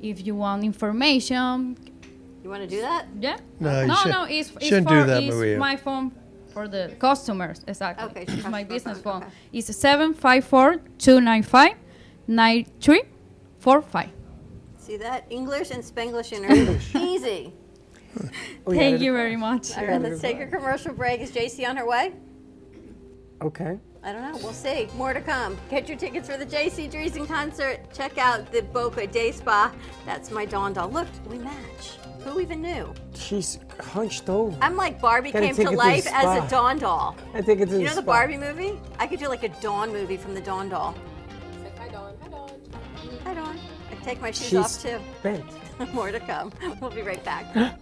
if 0.00 0.26
you 0.26 0.34
want 0.34 0.64
information. 0.64 1.76
You 2.42 2.48
want 2.48 2.62
to 2.62 2.68
do 2.68 2.80
that? 2.80 3.04
Yeah. 3.20 3.36
No, 3.60 3.80
you 3.82 3.86
no, 3.88 3.94
should- 3.96 4.12
no. 4.12 4.24
It's, 4.24 4.50
it's 4.52 4.64
shouldn't 4.66 4.88
for 4.88 4.94
do 5.00 5.04
that, 5.04 5.22
it's 5.22 5.34
Maria. 5.34 5.58
my 5.58 5.76
phone 5.76 6.10
for 6.54 6.68
the 6.68 6.94
customers. 6.98 7.60
Exactly. 7.66 8.06
Okay, 8.08 8.24
It's 8.32 8.48
my 8.48 8.64
business 8.64 8.98
phone, 9.02 9.20
phone. 9.22 9.30
It's 9.52 9.76
seven 9.76 10.14
five 10.14 10.42
four 10.46 10.76
two 10.96 11.20
nine 11.20 11.42
five 11.42 11.74
nine 12.26 12.64
three 12.80 13.02
four 13.58 13.82
five. 13.82 14.08
See 14.86 14.96
that? 14.98 15.24
English 15.30 15.72
and 15.72 15.82
Spanglish 15.82 16.30
are 16.32 16.98
easy. 16.98 17.52
Oh, 18.64 18.70
yeah, 18.72 18.78
Thank 18.78 19.00
you 19.00 19.12
very 19.12 19.34
much. 19.34 19.76
All 19.76 19.84
right, 19.84 20.00
let's 20.00 20.20
take 20.20 20.38
a 20.38 20.46
commercial 20.46 20.94
break. 20.94 21.20
Is 21.20 21.32
JC 21.32 21.68
on 21.68 21.76
her 21.76 21.84
way? 21.84 22.12
Okay. 23.42 23.80
I 24.04 24.12
don't 24.12 24.22
know. 24.22 24.38
We'll 24.44 24.52
see. 24.52 24.86
More 24.96 25.12
to 25.12 25.20
come. 25.20 25.58
Get 25.70 25.88
your 25.88 25.98
tickets 25.98 26.28
for 26.28 26.36
the 26.36 26.46
JC 26.46 26.88
Dreesen 26.88 27.26
concert. 27.26 27.80
Check 27.92 28.16
out 28.16 28.52
the 28.52 28.62
Boca 28.62 29.08
Day 29.08 29.32
Spa. 29.32 29.72
That's 30.04 30.30
my 30.30 30.44
Dawn 30.44 30.72
doll. 30.72 30.88
Look, 30.88 31.08
we 31.28 31.38
match. 31.38 31.96
Who 32.22 32.38
even 32.38 32.62
knew? 32.62 32.94
She's 33.12 33.58
hunched 33.80 34.28
over. 34.28 34.56
I'm 34.62 34.76
like 34.76 35.00
Barbie 35.00 35.32
Gotta 35.32 35.46
came 35.46 35.56
to 35.56 35.62
it 35.62 35.64
to 35.64 35.70
life 35.72 36.06
as 36.12 36.44
a 36.44 36.48
Dawn 36.48 36.78
doll. 36.78 37.16
I 37.34 37.42
think 37.42 37.60
it's 37.60 37.72
in 37.72 37.80
You 37.80 37.86
know 37.86 37.94
the 37.96 38.02
spa. 38.02 38.12
Barbie 38.12 38.36
movie? 38.36 38.80
I 39.00 39.08
could 39.08 39.18
do 39.18 39.26
like 39.26 39.42
a 39.42 39.48
Dawn 39.60 39.92
movie 39.92 40.16
from 40.16 40.34
the 40.34 40.40
Dawn 40.40 40.68
doll. 40.68 40.94
Hi, 41.76 41.88
Dawn. 41.88 42.14
Hi, 42.22 42.28
Dawn. 42.28 42.50
Hi, 43.24 43.34
Dawn. 43.34 43.58
I 44.06 44.10
can 44.10 44.14
take 44.14 44.22
my 44.22 44.30
shoes 44.30 44.48
She's 44.48 44.58
off 44.58 44.82
too. 44.82 45.00
bent. 45.22 45.92
More 45.94 46.12
to 46.12 46.20
come. 46.20 46.52
We'll 46.80 46.90
be 46.90 47.02
right 47.02 47.22
back. 47.24 47.44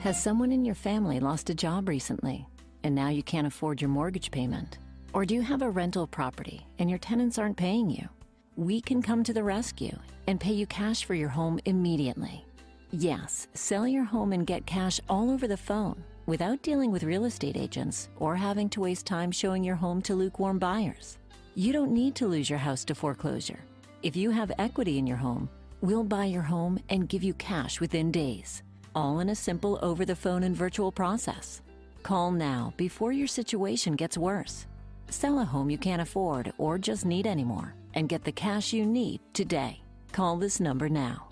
Has 0.00 0.20
someone 0.20 0.50
in 0.50 0.64
your 0.64 0.74
family 0.74 1.20
lost 1.20 1.48
a 1.48 1.54
job 1.54 1.88
recently 1.88 2.46
and 2.82 2.94
now 2.94 3.08
you 3.08 3.22
can't 3.22 3.46
afford 3.46 3.80
your 3.80 3.88
mortgage 3.88 4.32
payment? 4.32 4.78
Or 5.12 5.24
do 5.24 5.34
you 5.34 5.42
have 5.42 5.62
a 5.62 5.70
rental 5.70 6.08
property 6.08 6.66
and 6.80 6.90
your 6.90 6.98
tenants 6.98 7.38
aren't 7.38 7.56
paying 7.56 7.88
you? 7.88 8.08
We 8.56 8.80
can 8.80 9.00
come 9.00 9.22
to 9.24 9.32
the 9.32 9.44
rescue 9.44 9.96
and 10.26 10.40
pay 10.40 10.52
you 10.52 10.66
cash 10.66 11.04
for 11.04 11.14
your 11.14 11.28
home 11.28 11.60
immediately. 11.66 12.44
Yes, 12.90 13.46
sell 13.54 13.86
your 13.86 14.04
home 14.04 14.32
and 14.32 14.46
get 14.46 14.66
cash 14.66 15.00
all 15.08 15.30
over 15.30 15.46
the 15.46 15.56
phone 15.56 16.02
without 16.26 16.62
dealing 16.62 16.90
with 16.90 17.04
real 17.04 17.26
estate 17.26 17.56
agents 17.56 18.08
or 18.16 18.34
having 18.34 18.68
to 18.70 18.80
waste 18.80 19.06
time 19.06 19.30
showing 19.30 19.62
your 19.62 19.76
home 19.76 20.02
to 20.02 20.16
lukewarm 20.16 20.58
buyers. 20.58 21.18
You 21.54 21.72
don't 21.72 21.92
need 21.92 22.16
to 22.16 22.26
lose 22.26 22.50
your 22.50 22.58
house 22.58 22.84
to 22.86 22.94
foreclosure. 22.94 23.60
If 24.06 24.14
you 24.14 24.30
have 24.30 24.52
equity 24.60 24.98
in 24.98 25.06
your 25.08 25.16
home, 25.16 25.48
we'll 25.80 26.04
buy 26.04 26.26
your 26.26 26.42
home 26.42 26.78
and 26.90 27.08
give 27.08 27.24
you 27.24 27.34
cash 27.34 27.80
within 27.80 28.12
days, 28.12 28.62
all 28.94 29.18
in 29.18 29.30
a 29.30 29.34
simple 29.34 29.80
over 29.82 30.04
the 30.04 30.14
phone 30.14 30.44
and 30.44 30.54
virtual 30.54 30.92
process. 30.92 31.60
Call 32.04 32.30
now 32.30 32.72
before 32.76 33.10
your 33.10 33.26
situation 33.26 33.96
gets 33.96 34.16
worse. 34.16 34.66
Sell 35.10 35.40
a 35.40 35.44
home 35.44 35.70
you 35.70 35.76
can't 35.76 36.00
afford 36.00 36.52
or 36.56 36.78
just 36.78 37.04
need 37.04 37.26
anymore 37.26 37.74
and 37.94 38.08
get 38.08 38.22
the 38.22 38.30
cash 38.30 38.72
you 38.72 38.86
need 38.86 39.18
today. 39.32 39.82
Call 40.12 40.36
this 40.36 40.60
number 40.60 40.88
now. 40.88 41.26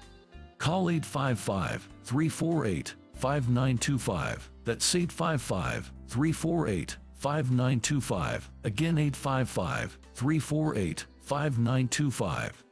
Call 0.59 0.90
855 0.90 1.88
348 2.02 2.94
5925. 3.14 4.51
That's 4.64 4.92
855 4.96 5.92
348 6.09 6.96
5925. 7.14 8.51
Again, 8.64 8.98
855 8.98 9.98
348 10.12 11.06
5925. 11.20 12.64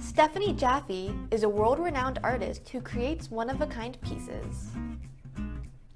Stephanie 0.00 0.52
Jaffe 0.52 1.12
is 1.32 1.42
a 1.42 1.48
world 1.48 1.80
renowned 1.80 2.20
artist 2.22 2.68
who 2.68 2.80
creates 2.80 3.30
one 3.30 3.50
of 3.50 3.60
a 3.60 3.66
kind 3.66 4.00
pieces. 4.00 4.70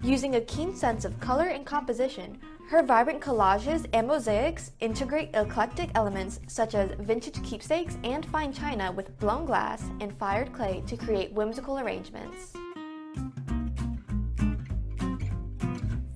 Using 0.02 0.34
a 0.34 0.40
keen 0.40 0.74
sense 0.74 1.04
of 1.04 1.18
color 1.20 1.46
and 1.46 1.64
composition, 1.64 2.38
her 2.68 2.82
vibrant 2.82 3.20
collages 3.20 3.86
and 3.92 4.08
mosaics 4.08 4.72
integrate 4.80 5.30
eclectic 5.34 5.90
elements 5.94 6.40
such 6.48 6.74
as 6.74 6.90
vintage 6.98 7.40
keepsakes 7.44 7.96
and 8.02 8.26
fine 8.26 8.52
china 8.52 8.90
with 8.90 9.16
blown 9.20 9.46
glass 9.46 9.84
and 10.00 10.16
fired 10.18 10.52
clay 10.52 10.82
to 10.88 10.96
create 10.96 11.32
whimsical 11.32 11.78
arrangements. 11.78 12.54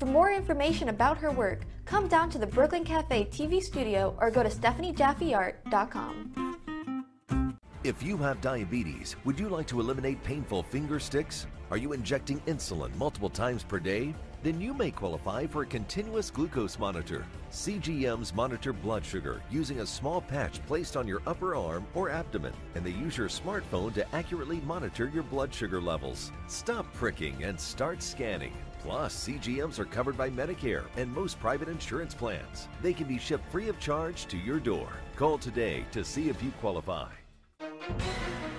For 0.01 0.07
more 0.07 0.33
information 0.33 0.89
about 0.89 1.19
her 1.19 1.31
work, 1.31 1.63
come 1.85 2.09
down 2.09 2.31
to 2.31 2.39
the 2.39 2.47
Brooklyn 2.47 2.85
Cafe 2.85 3.27
TV 3.27 3.63
studio 3.63 4.17
or 4.21 4.33
go 4.33 4.43
to 4.43 4.49
stephaniejaffeart.com. 4.49 6.46
If 7.87 8.03
you 8.03 8.17
have 8.17 8.41
diabetes, 8.41 9.15
would 9.25 9.39
you 9.39 9.49
like 9.49 9.69
to 9.69 9.79
eliminate 9.79 10.21
painful 10.25 10.65
finger 10.65 10.99
sticks? 10.99 11.47
Are 11.71 11.77
you 11.77 11.93
injecting 11.93 12.41
insulin 12.41 12.93
multiple 12.97 13.31
times 13.31 13.63
per 13.63 13.79
day? 13.79 14.13
Then 14.43 14.61
you 14.61 14.75
may 14.75 14.91
qualify 14.91 15.47
for 15.47 15.63
a 15.63 15.67
continuous 15.67 16.29
glucose 16.29 16.81
monitor. 16.81 17.25
CGMs 17.53 18.35
monitor 18.35 18.73
blood 18.73 19.07
sugar 19.07 19.41
using 19.53 19.79
a 19.79 19.87
small 19.87 20.21
patch 20.21 20.61
placed 20.67 20.97
on 20.97 21.07
your 21.07 21.23
upper 21.29 21.55
arm 21.55 21.87
or 21.95 22.11
abdomen, 22.11 22.53
and 22.75 22.85
they 22.85 22.91
use 22.91 23.17
your 23.17 23.29
smartphone 23.29 23.95
to 23.95 24.17
accurately 24.17 24.61
monitor 24.63 25.09
your 25.15 25.23
blood 25.23 25.55
sugar 25.55 25.81
levels. 25.81 26.33
Stop 26.49 26.93
pricking 26.93 27.45
and 27.45 27.59
start 27.59 28.03
scanning. 28.03 28.53
Plus, 28.81 29.29
CGMs 29.29 29.79
are 29.79 29.85
covered 29.85 30.19
by 30.19 30.29
Medicare 30.29 30.87
and 30.97 31.15
most 31.15 31.39
private 31.39 31.69
insurance 31.69 32.15
plans. 32.15 32.67
They 32.83 32.93
can 32.93 33.07
be 33.07 33.19
shipped 33.19 33.49
free 33.53 33.69
of 33.69 33.79
charge 33.79 34.27
to 34.27 34.37
your 34.37 34.59
door. 34.59 34.89
Call 35.15 35.39
today 35.39 35.85
to 35.93 36.03
see 36.03 36.29
if 36.29 36.43
you 36.43 36.51
qualify. 36.61 37.13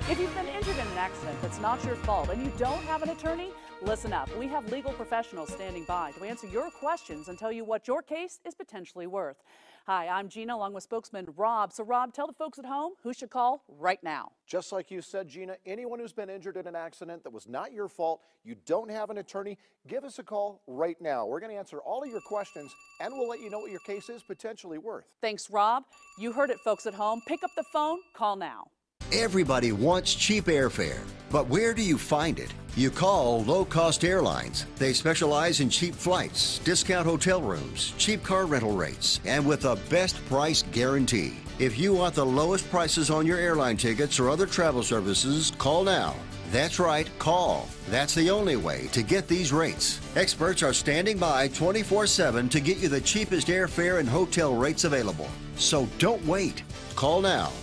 If 0.10 0.20
you've 0.22 0.34
been 0.36 0.48
injured 0.48 0.76
in 0.76 0.88
an 0.88 0.98
accident 0.98 1.38
that's 1.42 1.60
not 1.60 1.84
your 1.84 1.96
fault 1.96 2.30
and 2.30 2.42
you 2.42 2.50
don't 2.58 2.82
have 2.84 3.04
an 3.04 3.10
attorney, 3.10 3.50
listen 3.82 4.14
up. 4.14 4.34
We 4.38 4.48
have 4.48 4.72
legal 4.72 4.94
professionals 4.94 5.52
standing 5.52 5.84
by 5.84 6.12
to 6.12 6.24
answer 6.24 6.48
your 6.48 6.72
questions 6.72 7.28
and 7.28 7.38
tell 7.38 7.52
you 7.52 7.66
what 7.66 7.90
your 7.90 8.02
case 8.02 8.40
is 8.46 8.56
potentially 8.56 9.06
worth. 9.06 9.44
Hi, 9.86 10.08
I'm 10.08 10.30
Gina 10.30 10.56
along 10.56 10.74
with 10.74 10.84
spokesman 10.84 11.28
Rob. 11.36 11.74
So, 11.74 11.84
Rob, 11.84 12.14
tell 12.14 12.26
the 12.26 12.34
folks 12.34 12.58
at 12.58 12.66
home 12.66 12.94
who 13.04 13.14
should 13.14 13.30
call 13.30 13.64
right 13.68 14.02
now. 14.02 14.32
Just 14.46 14.72
like 14.72 14.92
you 14.92 15.02
said, 15.02 15.28
Gina, 15.28 15.58
anyone 15.66 16.00
who's 16.00 16.14
been 16.14 16.30
injured 16.30 16.56
in 16.56 16.66
an 16.66 16.76
accident 16.76 17.24
that 17.24 17.34
was 17.34 17.48
not 17.50 17.74
your 17.74 17.90
fault, 17.90 18.22
you 18.46 18.56
don't 18.66 18.90
have 18.90 19.10
an 19.10 19.18
attorney, 19.18 19.58
give 19.88 20.06
us 20.06 20.20
a 20.20 20.24
call 20.24 20.62
right 20.68 21.00
now. 21.02 21.26
We're 21.26 21.42
going 21.42 21.52
to 21.52 21.58
answer 21.58 21.80
all 21.80 22.02
of 22.02 22.10
your 22.10 22.22
questions 22.22 22.74
and 23.02 23.14
we'll 23.14 23.28
let 23.28 23.42
you 23.42 23.50
know 23.50 23.60
what 23.60 23.72
your 23.72 23.82
case 23.82 24.08
is 24.08 24.24
potentially 24.24 24.78
worth. 24.78 25.06
Thanks, 25.22 25.50
Rob. 25.50 25.84
You 26.18 26.32
heard 26.32 26.50
it, 26.50 26.60
folks 26.60 26.86
at 26.86 26.94
home. 26.94 27.22
Pick 27.28 27.44
up 27.44 27.52
the 27.58 27.66
phone, 27.74 28.00
call 28.14 28.38
now. 28.38 28.68
Everybody 29.14 29.72
wants 29.72 30.14
cheap 30.14 30.46
airfare, 30.48 31.00
but 31.32 31.48
where 31.48 31.74
do 31.74 31.82
you 31.82 31.98
find 31.98 32.40
it? 32.40 32.54
You 32.76 32.92
call 32.92 33.42
Low 33.46 33.64
Cost 33.64 34.04
Airlines. 34.04 34.66
They 34.76 34.92
specialize 34.92 35.62
in 35.62 35.70
cheap 35.70 35.96
flights, 35.96 36.60
discount 36.60 37.08
hotel 37.08 37.42
rooms, 37.42 37.94
cheap 37.98 38.22
car 38.22 38.46
rental 38.46 38.74
rates, 38.74 39.22
and 39.24 39.48
with 39.48 39.64
a 39.64 39.78
best 39.90 40.24
price 40.26 40.62
guarantee. 40.74 41.38
If 41.58 41.80
you 41.80 41.94
want 41.94 42.16
the 42.16 42.26
lowest 42.26 42.70
prices 42.70 43.10
on 43.10 43.26
your 43.26 43.38
airline 43.38 43.78
tickets 43.78 44.20
or 44.20 44.30
other 44.30 44.46
travel 44.46 44.84
services, 44.84 45.54
call 45.58 45.86
now. 45.86 46.14
That's 46.52 46.78
right, 46.78 47.10
call. 47.18 47.70
That's 47.90 48.14
the 48.14 48.30
only 48.30 48.58
way 48.58 48.88
to 48.92 49.04
get 49.04 49.30
these 49.30 49.54
rates. 49.54 50.02
Experts 50.18 50.64
are 50.64 50.74
standing 50.74 51.18
by 51.18 51.48
24 51.48 52.08
7 52.08 52.50
to 52.50 52.60
get 52.60 52.78
you 52.80 52.90
the 52.90 53.00
cheapest 53.00 53.48
airfare 53.48 54.02
and 54.02 54.10
hotel 54.10 54.54
rates 54.54 54.84
available. 54.84 55.30
So 55.56 55.88
don't 55.98 56.26
wait. 56.26 56.64
Call 56.98 57.22
now. 57.22 57.54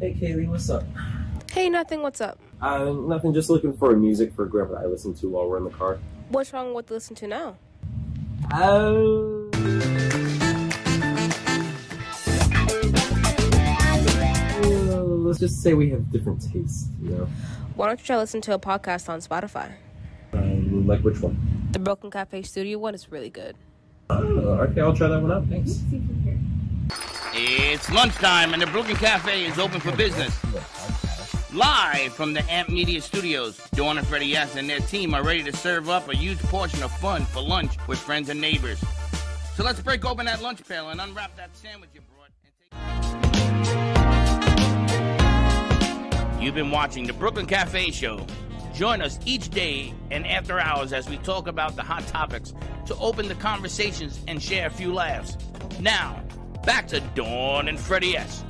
Hey 0.00 0.14
Kaylee, 0.14 0.48
what's 0.48 0.70
up? 0.70 0.82
Hey, 1.52 1.68
nothing. 1.68 2.00
What's 2.02 2.20
up? 2.20 2.38
Uh, 2.62 2.92
nothing. 2.92 3.34
Just 3.34 3.50
looking 3.50 3.76
for 3.76 3.92
a 3.92 3.96
music 3.96 4.32
for 4.34 4.46
Grandpa 4.46 4.74
that 4.76 4.84
I 4.84 4.86
listen 4.86 5.12
to 5.14 5.28
while 5.28 5.48
we're 5.48 5.58
in 5.58 5.64
the 5.64 5.70
car. 5.70 5.98
What's 6.28 6.52
wrong 6.52 6.72
with 6.74 6.90
listen 6.90 7.16
to 7.16 7.26
now? 7.26 7.56
Uh, 8.52 9.50
uh, 13.72 15.02
let's 15.02 15.38
just 15.38 15.62
say 15.62 15.74
we 15.74 15.90
have 15.90 16.10
different 16.10 16.40
tastes. 16.52 16.88
You 17.02 17.10
know, 17.10 17.28
Why 17.74 17.88
don't 17.88 18.00
you 18.00 18.06
try 18.06 18.16
listen 18.16 18.40
to 18.42 18.54
a 18.54 18.58
podcast 18.58 19.08
on 19.08 19.20
Spotify? 19.20 19.72
um, 20.32 20.86
like 20.86 21.00
which 21.02 21.20
one? 21.20 21.36
The 21.72 21.78
Brooklyn 21.78 22.10
Cafe 22.10 22.42
Studio 22.42 22.78
one 22.78 22.94
is 22.94 23.10
really 23.10 23.30
good. 23.30 23.56
Uh, 24.08 24.14
okay, 24.14 24.80
I'll 24.80 24.94
try 24.96 25.08
that 25.08 25.20
one 25.20 25.32
out. 25.32 25.46
Thanks. 25.46 25.80
It's 27.32 27.88
lunchtime 27.92 28.54
and 28.54 28.60
the 28.60 28.66
Brooklyn 28.66 28.96
Cafe 28.96 29.44
is 29.46 29.56
open 29.56 29.78
for 29.78 29.94
business. 29.94 30.36
Live 31.54 32.12
from 32.12 32.32
the 32.32 32.42
Amp 32.50 32.68
Media 32.68 33.00
Studios, 33.00 33.60
Dawn 33.72 33.98
and 33.98 34.06
Freddie 34.06 34.34
S. 34.34 34.56
and 34.56 34.68
their 34.68 34.80
team 34.80 35.14
are 35.14 35.22
ready 35.22 35.44
to 35.44 35.56
serve 35.56 35.88
up 35.88 36.08
a 36.08 36.16
huge 36.16 36.40
portion 36.40 36.82
of 36.82 36.90
fun 36.98 37.24
for 37.26 37.40
lunch 37.40 37.76
with 37.86 38.00
friends 38.00 38.30
and 38.30 38.40
neighbors. 38.40 38.82
So 39.54 39.62
let's 39.62 39.80
break 39.80 40.04
open 40.04 40.26
that 40.26 40.42
lunch 40.42 40.66
pail 40.66 40.88
and 40.88 41.00
unwrap 41.00 41.36
that 41.36 41.56
sandwich 41.56 41.90
you 41.94 42.00
brought. 42.00 42.30
You've 46.42 46.56
been 46.56 46.72
watching 46.72 47.06
the 47.06 47.12
Brooklyn 47.12 47.46
Cafe 47.46 47.92
Show. 47.92 48.26
Join 48.74 49.00
us 49.02 49.20
each 49.24 49.50
day 49.50 49.94
and 50.10 50.26
after 50.26 50.58
hours 50.58 50.92
as 50.92 51.08
we 51.08 51.16
talk 51.18 51.46
about 51.46 51.76
the 51.76 51.82
hot 51.82 52.04
topics 52.08 52.54
to 52.86 52.96
open 52.96 53.28
the 53.28 53.36
conversations 53.36 54.18
and 54.26 54.42
share 54.42 54.66
a 54.66 54.70
few 54.70 54.92
laughs. 54.92 55.36
Now, 55.78 56.24
back 56.64 56.86
to 56.88 57.00
Dawn 57.14 57.68
and 57.68 57.78
Freddy 57.78 58.16
S. 58.16 58.44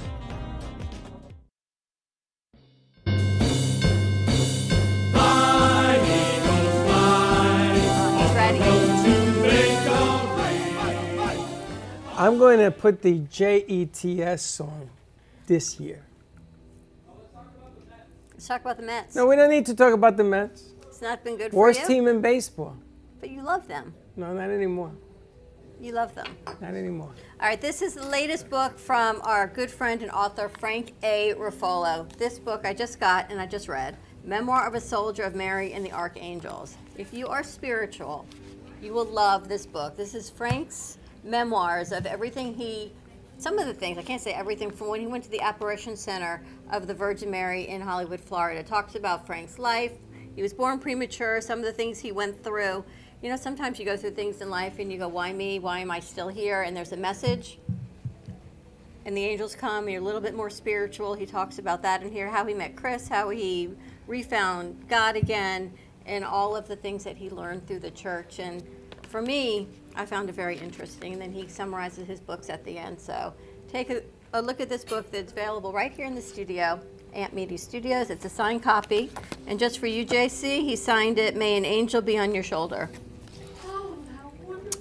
I'm 12.20 12.36
going 12.36 12.58
to 12.58 12.70
put 12.70 13.00
the 13.00 13.20
JETS 13.20 14.40
song 14.40 14.90
this 15.46 15.80
year. 15.80 16.04
Let's 18.32 18.46
talk 18.46 18.60
about 18.60 18.76
the 18.76 18.82
Mets. 18.82 19.16
No, 19.16 19.26
we 19.26 19.36
don't 19.36 19.48
need 19.48 19.64
to 19.66 19.74
talk 19.74 19.94
about 19.94 20.18
the 20.18 20.24
Mets. 20.24 20.64
It's 20.86 21.00
not 21.00 21.24
been 21.24 21.38
good 21.38 21.52
Worst 21.54 21.80
for 21.80 21.90
you. 21.90 22.00
team 22.00 22.08
in 22.08 22.20
baseball. 22.20 22.76
But 23.20 23.30
you 23.30 23.40
love 23.40 23.66
them. 23.66 23.94
No, 24.16 24.34
not 24.34 24.50
anymore. 24.50 24.92
You 25.80 25.92
love 25.92 26.14
them. 26.14 26.26
Not 26.60 26.74
anymore. 26.74 27.10
All 27.40 27.48
right, 27.48 27.60
this 27.60 27.80
is 27.80 27.94
the 27.94 28.06
latest 28.06 28.50
book 28.50 28.78
from 28.78 29.20
our 29.24 29.46
good 29.46 29.70
friend 29.70 30.02
and 30.02 30.10
author 30.10 30.50
Frank 30.50 30.92
A. 31.02 31.32
Ruffolo. 31.38 32.06
This 32.18 32.38
book 32.38 32.66
I 32.66 32.74
just 32.74 33.00
got 33.00 33.30
and 33.30 33.40
I 33.40 33.46
just 33.46 33.66
read 33.66 33.96
Memoir 34.22 34.66
of 34.66 34.74
a 34.74 34.80
Soldier 34.80 35.22
of 35.22 35.34
Mary 35.34 35.72
and 35.72 35.84
the 35.84 35.92
Archangels. 35.92 36.76
If 36.98 37.14
you 37.14 37.28
are 37.28 37.42
spiritual, 37.42 38.26
you 38.82 38.92
will 38.92 39.06
love 39.06 39.48
this 39.48 39.64
book. 39.64 39.96
This 39.96 40.14
is 40.14 40.28
Frank's 40.28 40.98
memoirs 41.24 41.92
of 41.92 42.04
everything 42.04 42.52
he, 42.52 42.92
some 43.38 43.58
of 43.58 43.66
the 43.66 43.72
things, 43.72 43.96
I 43.96 44.02
can't 44.02 44.20
say 44.20 44.32
everything, 44.32 44.70
from 44.70 44.88
when 44.88 45.00
he 45.00 45.06
went 45.06 45.24
to 45.24 45.30
the 45.30 45.40
Apparition 45.40 45.96
Center 45.96 46.42
of 46.70 46.88
the 46.88 46.94
Virgin 46.94 47.30
Mary 47.30 47.68
in 47.68 47.80
Hollywood, 47.80 48.20
Florida. 48.20 48.60
It 48.60 48.66
talks 48.66 48.96
about 48.96 49.26
Frank's 49.26 49.58
life. 49.58 49.92
He 50.36 50.42
was 50.42 50.52
born 50.52 50.78
premature, 50.78 51.40
some 51.40 51.58
of 51.58 51.64
the 51.64 51.72
things 51.72 51.98
he 51.98 52.12
went 52.12 52.44
through. 52.44 52.84
You 53.22 53.28
know, 53.28 53.36
sometimes 53.36 53.78
you 53.78 53.84
go 53.84 53.98
through 53.98 54.12
things 54.12 54.40
in 54.40 54.48
life 54.48 54.78
and 54.78 54.90
you 54.90 54.96
go, 54.96 55.06
why 55.06 55.30
me? 55.30 55.58
Why 55.58 55.80
am 55.80 55.90
I 55.90 56.00
still 56.00 56.28
here? 56.28 56.62
And 56.62 56.74
there's 56.74 56.92
a 56.92 56.96
message. 56.96 57.58
And 59.04 59.14
the 59.14 59.22
angels 59.22 59.54
come, 59.54 59.90
you're 59.90 60.00
a 60.00 60.04
little 60.04 60.22
bit 60.22 60.34
more 60.34 60.48
spiritual. 60.48 61.12
He 61.12 61.26
talks 61.26 61.58
about 61.58 61.82
that 61.82 62.02
in 62.02 62.10
here, 62.10 62.30
how 62.30 62.46
he 62.46 62.54
met 62.54 62.76
Chris, 62.76 63.08
how 63.08 63.28
he 63.28 63.70
refound 64.06 64.88
God 64.88 65.16
again, 65.16 65.70
and 66.06 66.24
all 66.24 66.56
of 66.56 66.66
the 66.66 66.76
things 66.76 67.04
that 67.04 67.16
he 67.16 67.28
learned 67.28 67.66
through 67.66 67.80
the 67.80 67.90
church. 67.90 68.38
And 68.38 68.62
for 69.08 69.20
me, 69.20 69.68
I 69.94 70.06
found 70.06 70.30
it 70.30 70.34
very 70.34 70.56
interesting. 70.56 71.12
And 71.12 71.20
then 71.20 71.32
he 71.32 71.46
summarizes 71.46 72.06
his 72.06 72.20
books 72.20 72.48
at 72.48 72.64
the 72.64 72.78
end. 72.78 72.98
So 72.98 73.34
take 73.68 73.90
a, 73.90 74.02
a 74.32 74.40
look 74.40 74.60
at 74.60 74.70
this 74.70 74.84
book 74.84 75.10
that's 75.10 75.32
available 75.32 75.72
right 75.74 75.92
here 75.92 76.06
in 76.06 76.14
the 76.14 76.22
studio, 76.22 76.80
Amp 77.12 77.34
Media 77.34 77.58
Studios. 77.58 78.08
It's 78.08 78.24
a 78.24 78.30
signed 78.30 78.62
copy. 78.62 79.10
And 79.46 79.58
just 79.58 79.78
for 79.78 79.88
you, 79.88 80.06
JC, 80.06 80.62
he 80.62 80.74
signed 80.74 81.18
it, 81.18 81.36
May 81.36 81.58
an 81.58 81.66
angel 81.66 82.00
be 82.00 82.16
on 82.16 82.34
your 82.34 82.44
shoulder. 82.44 82.88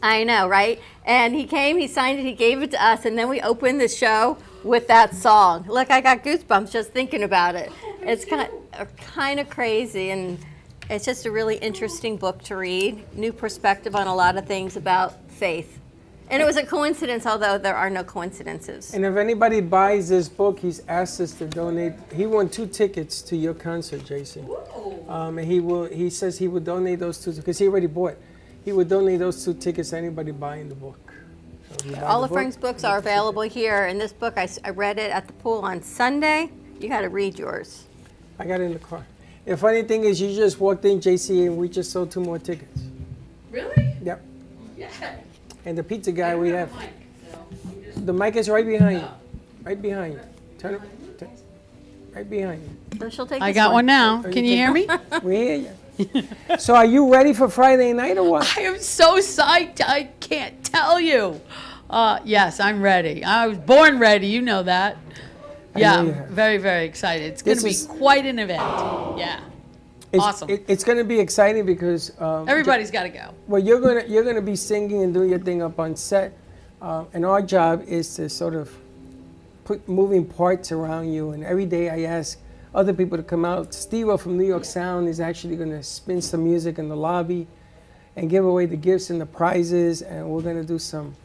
I 0.01 0.23
know, 0.23 0.47
right? 0.47 0.80
And 1.05 1.35
he 1.35 1.45
came, 1.45 1.77
he 1.77 1.88
signed 1.88 2.19
it, 2.19 2.23
he 2.23 2.34
gave 2.34 2.61
it 2.61 2.71
to 2.71 2.84
us, 2.84 3.05
and 3.05 3.17
then 3.17 3.30
we 3.30 3.41
opened 3.41 3.81
the 3.81 3.88
show 3.88 4.38
with 4.63 4.88
that 4.88 5.15
song. 5.15 5.65
Look, 5.67 5.91
I 5.91 6.01
got 6.01 6.23
goosebumps 6.23 6.71
just 6.71 6.91
thinking 6.91 7.23
about 7.23 7.55
it. 7.55 7.71
It's 8.01 8.26
kind 8.26 8.49
of, 8.73 8.95
kind 8.97 9.39
of 9.39 9.49
crazy, 9.49 10.11
and 10.11 10.38
it's 10.89 11.05
just 11.05 11.26
a 11.26 11.31
really 11.31 11.57
interesting 11.57 12.17
book 12.17 12.41
to 12.43 12.55
read. 12.55 13.03
New 13.15 13.34
perspective 13.34 13.95
on 13.95 14.07
a 14.07 14.15
lot 14.15 14.38
of 14.38 14.45
things 14.45 14.76
about 14.76 15.30
faith. 15.30 15.80
And 16.31 16.43
it 16.43 16.45
was 16.45 16.57
a 16.57 16.65
coincidence, 16.65 17.26
although 17.26 17.57
there 17.57 17.76
are 17.76 17.89
no 17.89 18.03
coincidences. 18.03 18.93
And 18.93 19.03
if 19.03 19.15
anybody 19.15 19.61
buys 19.61 20.09
this 20.09 20.30
book, 20.30 20.59
he's 20.59 20.81
asked 20.88 21.19
us 21.21 21.34
to 21.34 21.47
donate. 21.47 21.93
He 22.13 22.27
won 22.27 22.49
two 22.49 22.67
tickets 22.67 23.23
to 23.23 23.35
your 23.35 23.55
concert, 23.55 24.05
Jason. 24.05 24.47
Um, 25.07 25.39
and 25.39 25.51
he 25.51 25.59
will. 25.59 25.85
He 25.85 26.11
says 26.11 26.38
he 26.38 26.47
would 26.47 26.65
donate 26.65 26.99
those 26.99 27.17
two 27.17 27.31
because 27.31 27.57
he 27.57 27.67
already 27.67 27.88
bought. 27.88 28.15
He 28.65 28.72
would 28.72 28.90
donate 28.90 29.19
those 29.19 29.44
two 29.44 29.53
tickets 29.53 29.90
to 29.91 29.98
anybody 29.98 30.31
buying 30.31 30.69
the 30.69 30.76
book. 30.76 30.99
So 31.80 31.91
buy 31.91 32.02
All 32.02 32.19
the 32.19 32.26
of 32.26 32.30
book- 32.30 32.36
Frank's 32.38 32.57
books 32.57 32.84
are 32.84 32.98
available 32.98 33.41
here. 33.44 33.86
And 33.86 33.99
this 33.99 34.14
book, 34.14 34.38
I 34.38 34.48
read 34.72 34.99
it 34.99 35.11
at 35.11 35.27
the 35.27 35.34
pool 35.34 35.60
on 35.60 35.81
Sunday. 35.81 36.49
You 36.80 36.90
got 36.90 37.02
to 37.02 37.10
read 37.10 37.38
yours. 37.40 37.86
I 38.38 38.45
got 38.45 38.60
it 38.61 38.65
in 38.65 38.73
the 38.73 38.80
car. 38.80 39.06
The 39.45 39.57
funny 39.57 39.84
thing 39.84 40.03
is, 40.03 40.22
you 40.22 40.34
just 40.36 40.60
walked 40.60 40.86
in, 40.86 40.99
JC, 40.99 41.48
and 41.48 41.57
we 41.57 41.68
just 41.69 41.91
sold 41.91 42.11
two 42.11 42.22
more 42.22 42.38
tickets. 42.38 42.81
Really? 43.52 43.95
Yep. 44.03 44.22
Yeah. 44.77 44.88
And 45.65 45.77
the 45.77 45.84
pizza 45.84 46.11
guy 46.11 46.36
we 46.36 46.49
have. 46.49 46.72
The 47.95 48.14
mic 48.14 48.36
is 48.36 48.48
right 48.49 48.65
behind 48.65 49.02
you. 49.02 49.07
Right 49.64 49.81
behind 49.81 50.14
you. 50.14 50.19
Turn 50.57 50.76
it. 50.76 50.81
Right 52.14 52.30
behind 52.30 52.61
you. 52.64 52.99
So 52.99 53.10
she'll 53.10 53.27
take 53.27 53.41
I 53.41 53.52
got 53.52 53.68
one. 53.69 53.73
one 53.73 53.86
now. 53.88 54.23
Oh, 54.26 54.31
Can 54.31 54.45
you 54.45 54.56
hear 54.56 54.72
me? 54.72 54.88
We 55.23 55.36
hear 55.36 55.56
you. 55.57 55.69
So 56.59 56.76
are 56.76 56.85
you 56.85 57.11
ready 57.11 57.34
for 57.34 57.49
Friday 57.49 57.93
night 57.93 58.17
or 58.17 58.30
what? 58.30 58.57
I 58.57 58.61
am 58.61 58.80
so 58.80 59.17
psyched. 59.19 59.81
I 59.81 60.03
can't 60.19 60.63
tell 60.63 60.99
you. 60.99 61.39
Uh, 61.89 62.19
yes, 62.23 62.59
I'm 62.59 62.81
ready. 62.81 63.23
I 63.23 63.47
was 63.47 63.57
born 63.57 63.99
ready. 63.99 64.27
You 64.27 64.41
know 64.41 64.63
that. 64.63 64.97
I 65.76 65.80
Yeah, 65.80 66.01
know 66.01 66.26
very, 66.30 66.57
very 66.57 66.85
excited. 66.85 67.31
It's 67.31 67.41
going 67.41 67.57
to 67.57 67.63
be 67.63 67.69
is- 67.71 67.85
quite 67.88 68.26
an 68.26 68.39
event. 68.39 68.61
Yeah. 69.17 69.41
It's, 70.11 70.23
Awesome. 70.23 70.49
it- 70.49 70.65
it's 70.67 70.84
going 70.84 70.97
to 70.97 71.03
be 71.03 71.19
exciting 71.19 71.65
because 71.65 72.11
um, 72.19 72.47
Everybody's 72.49 72.89
got 72.91 73.03
to 73.03 73.09
go. 73.09 73.34
Well, 73.47 73.61
you're 73.61 73.80
gonna 73.80 74.03
you're 74.07 74.23
gonna 74.23 74.41
be 74.41 74.55
singing 74.55 75.03
and 75.03 75.13
doing 75.13 75.30
your 75.30 75.39
thing 75.39 75.61
up 75.61 75.80
on 75.80 75.95
set, 75.95 76.34
uh, 76.81 77.05
and 77.13 77.23
our 77.26 77.41
job 77.43 77.84
is 77.88 78.15
to 78.15 78.27
sort 78.30 78.55
of 78.55 78.76
put 79.65 79.88
moving 79.88 80.26
parts 80.26 80.71
around 80.71 81.13
you. 81.13 81.31
And 81.31 81.43
every 81.43 81.65
day 81.67 81.89
I 81.89 82.01
ask 82.17 82.39
other 82.73 82.93
people 82.93 83.17
to 83.17 83.23
come 83.23 83.45
out. 83.45 83.73
Steve 83.73 84.19
from 84.19 84.37
New 84.37 84.45
York 84.45 84.65
Sound 84.65 85.07
is 85.07 85.19
actually 85.19 85.55
gonna 85.55 85.83
spin 85.83 86.21
some 86.21 86.43
music 86.43 86.79
in 86.79 86.89
the 86.89 86.95
lobby, 86.95 87.47
and 88.15 88.29
give 88.29 88.45
away 88.45 88.65
the 88.65 88.75
gifts 88.75 89.09
and 89.09 89.21
the 89.21 89.25
prizes. 89.25 90.01
And 90.01 90.29
we're 90.29 90.41
gonna 90.41 90.63
do 90.63 90.77
some. 90.77 91.15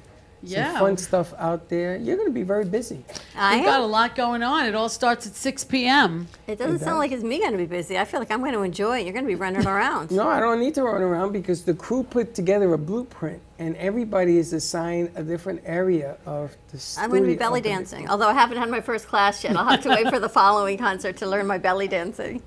Yeah. 0.45 0.73
Some 0.73 0.81
fun 0.81 0.97
stuff 0.97 1.35
out 1.39 1.69
there. 1.69 1.97
You're 1.97 2.17
going 2.17 2.29
to 2.29 2.35
be 2.35 2.43
very 2.43 2.65
busy. 2.65 3.05
I 3.37 3.57
We've 3.57 3.65
got 3.65 3.81
a 3.81 3.87
lot 3.87 4.15
going 4.15 4.43
on. 4.43 4.67
It 4.67 4.75
all 4.75 4.89
starts 4.89 5.27
at 5.27 5.35
6 5.35 5.65
p.m. 5.65 6.29
It 6.47 6.59
doesn't 6.59 6.81
sound 6.81 6.99
like 6.99 7.13
it's 7.13 7.23
me 7.23 7.39
going 7.39 7.53
to 7.53 7.59
be 7.59 7.67
busy. 7.67 7.99
I 7.99 8.05
feel 8.05 8.21
like 8.21 8.31
I'm 8.31 8.41
going 8.41 8.53
to 8.53 8.63
enjoy 8.63 9.01
it. 9.01 9.05
You're 9.05 9.13
going 9.13 9.25
to 9.25 9.29
be 9.29 9.35
running 9.35 9.67
around. 9.67 10.11
No, 10.15 10.29
I 10.29 10.39
don't 10.39 10.61
need 10.61 10.75
to 10.75 10.83
run 10.85 11.03
around 11.03 11.33
because 11.33 11.65
the 11.65 11.75
crew 11.75 12.03
put 12.05 12.35
together 12.35 12.73
a 12.73 12.79
blueprint, 12.79 13.41
and 13.59 13.77
everybody 13.77 14.39
is 14.39 14.53
assigned 14.53 15.11
a 15.17 15.23
different 15.23 15.63
area 15.65 16.17
of 16.25 16.55
the 16.71 16.79
studio. 16.79 17.05
I'm 17.05 17.11
going 17.11 17.23
to 17.25 17.29
be 17.29 17.37
belly 17.37 17.61
dancing, 17.61 18.09
although 18.09 18.29
I 18.29 18.33
haven't 18.33 18.59
had 18.59 18.71
my 18.71 18.81
first 18.81 19.09
class 19.09 19.43
yet. 19.43 19.57
I'll 19.57 19.65
have 19.67 19.83
to 19.83 19.89
wait 19.89 20.09
for 20.09 20.21
the 20.21 20.29
following 20.29 20.79
concert 20.79 21.17
to 21.19 21.27
learn 21.27 21.47
my 21.47 21.59
belly 21.59 21.89
dancing. 21.89 22.43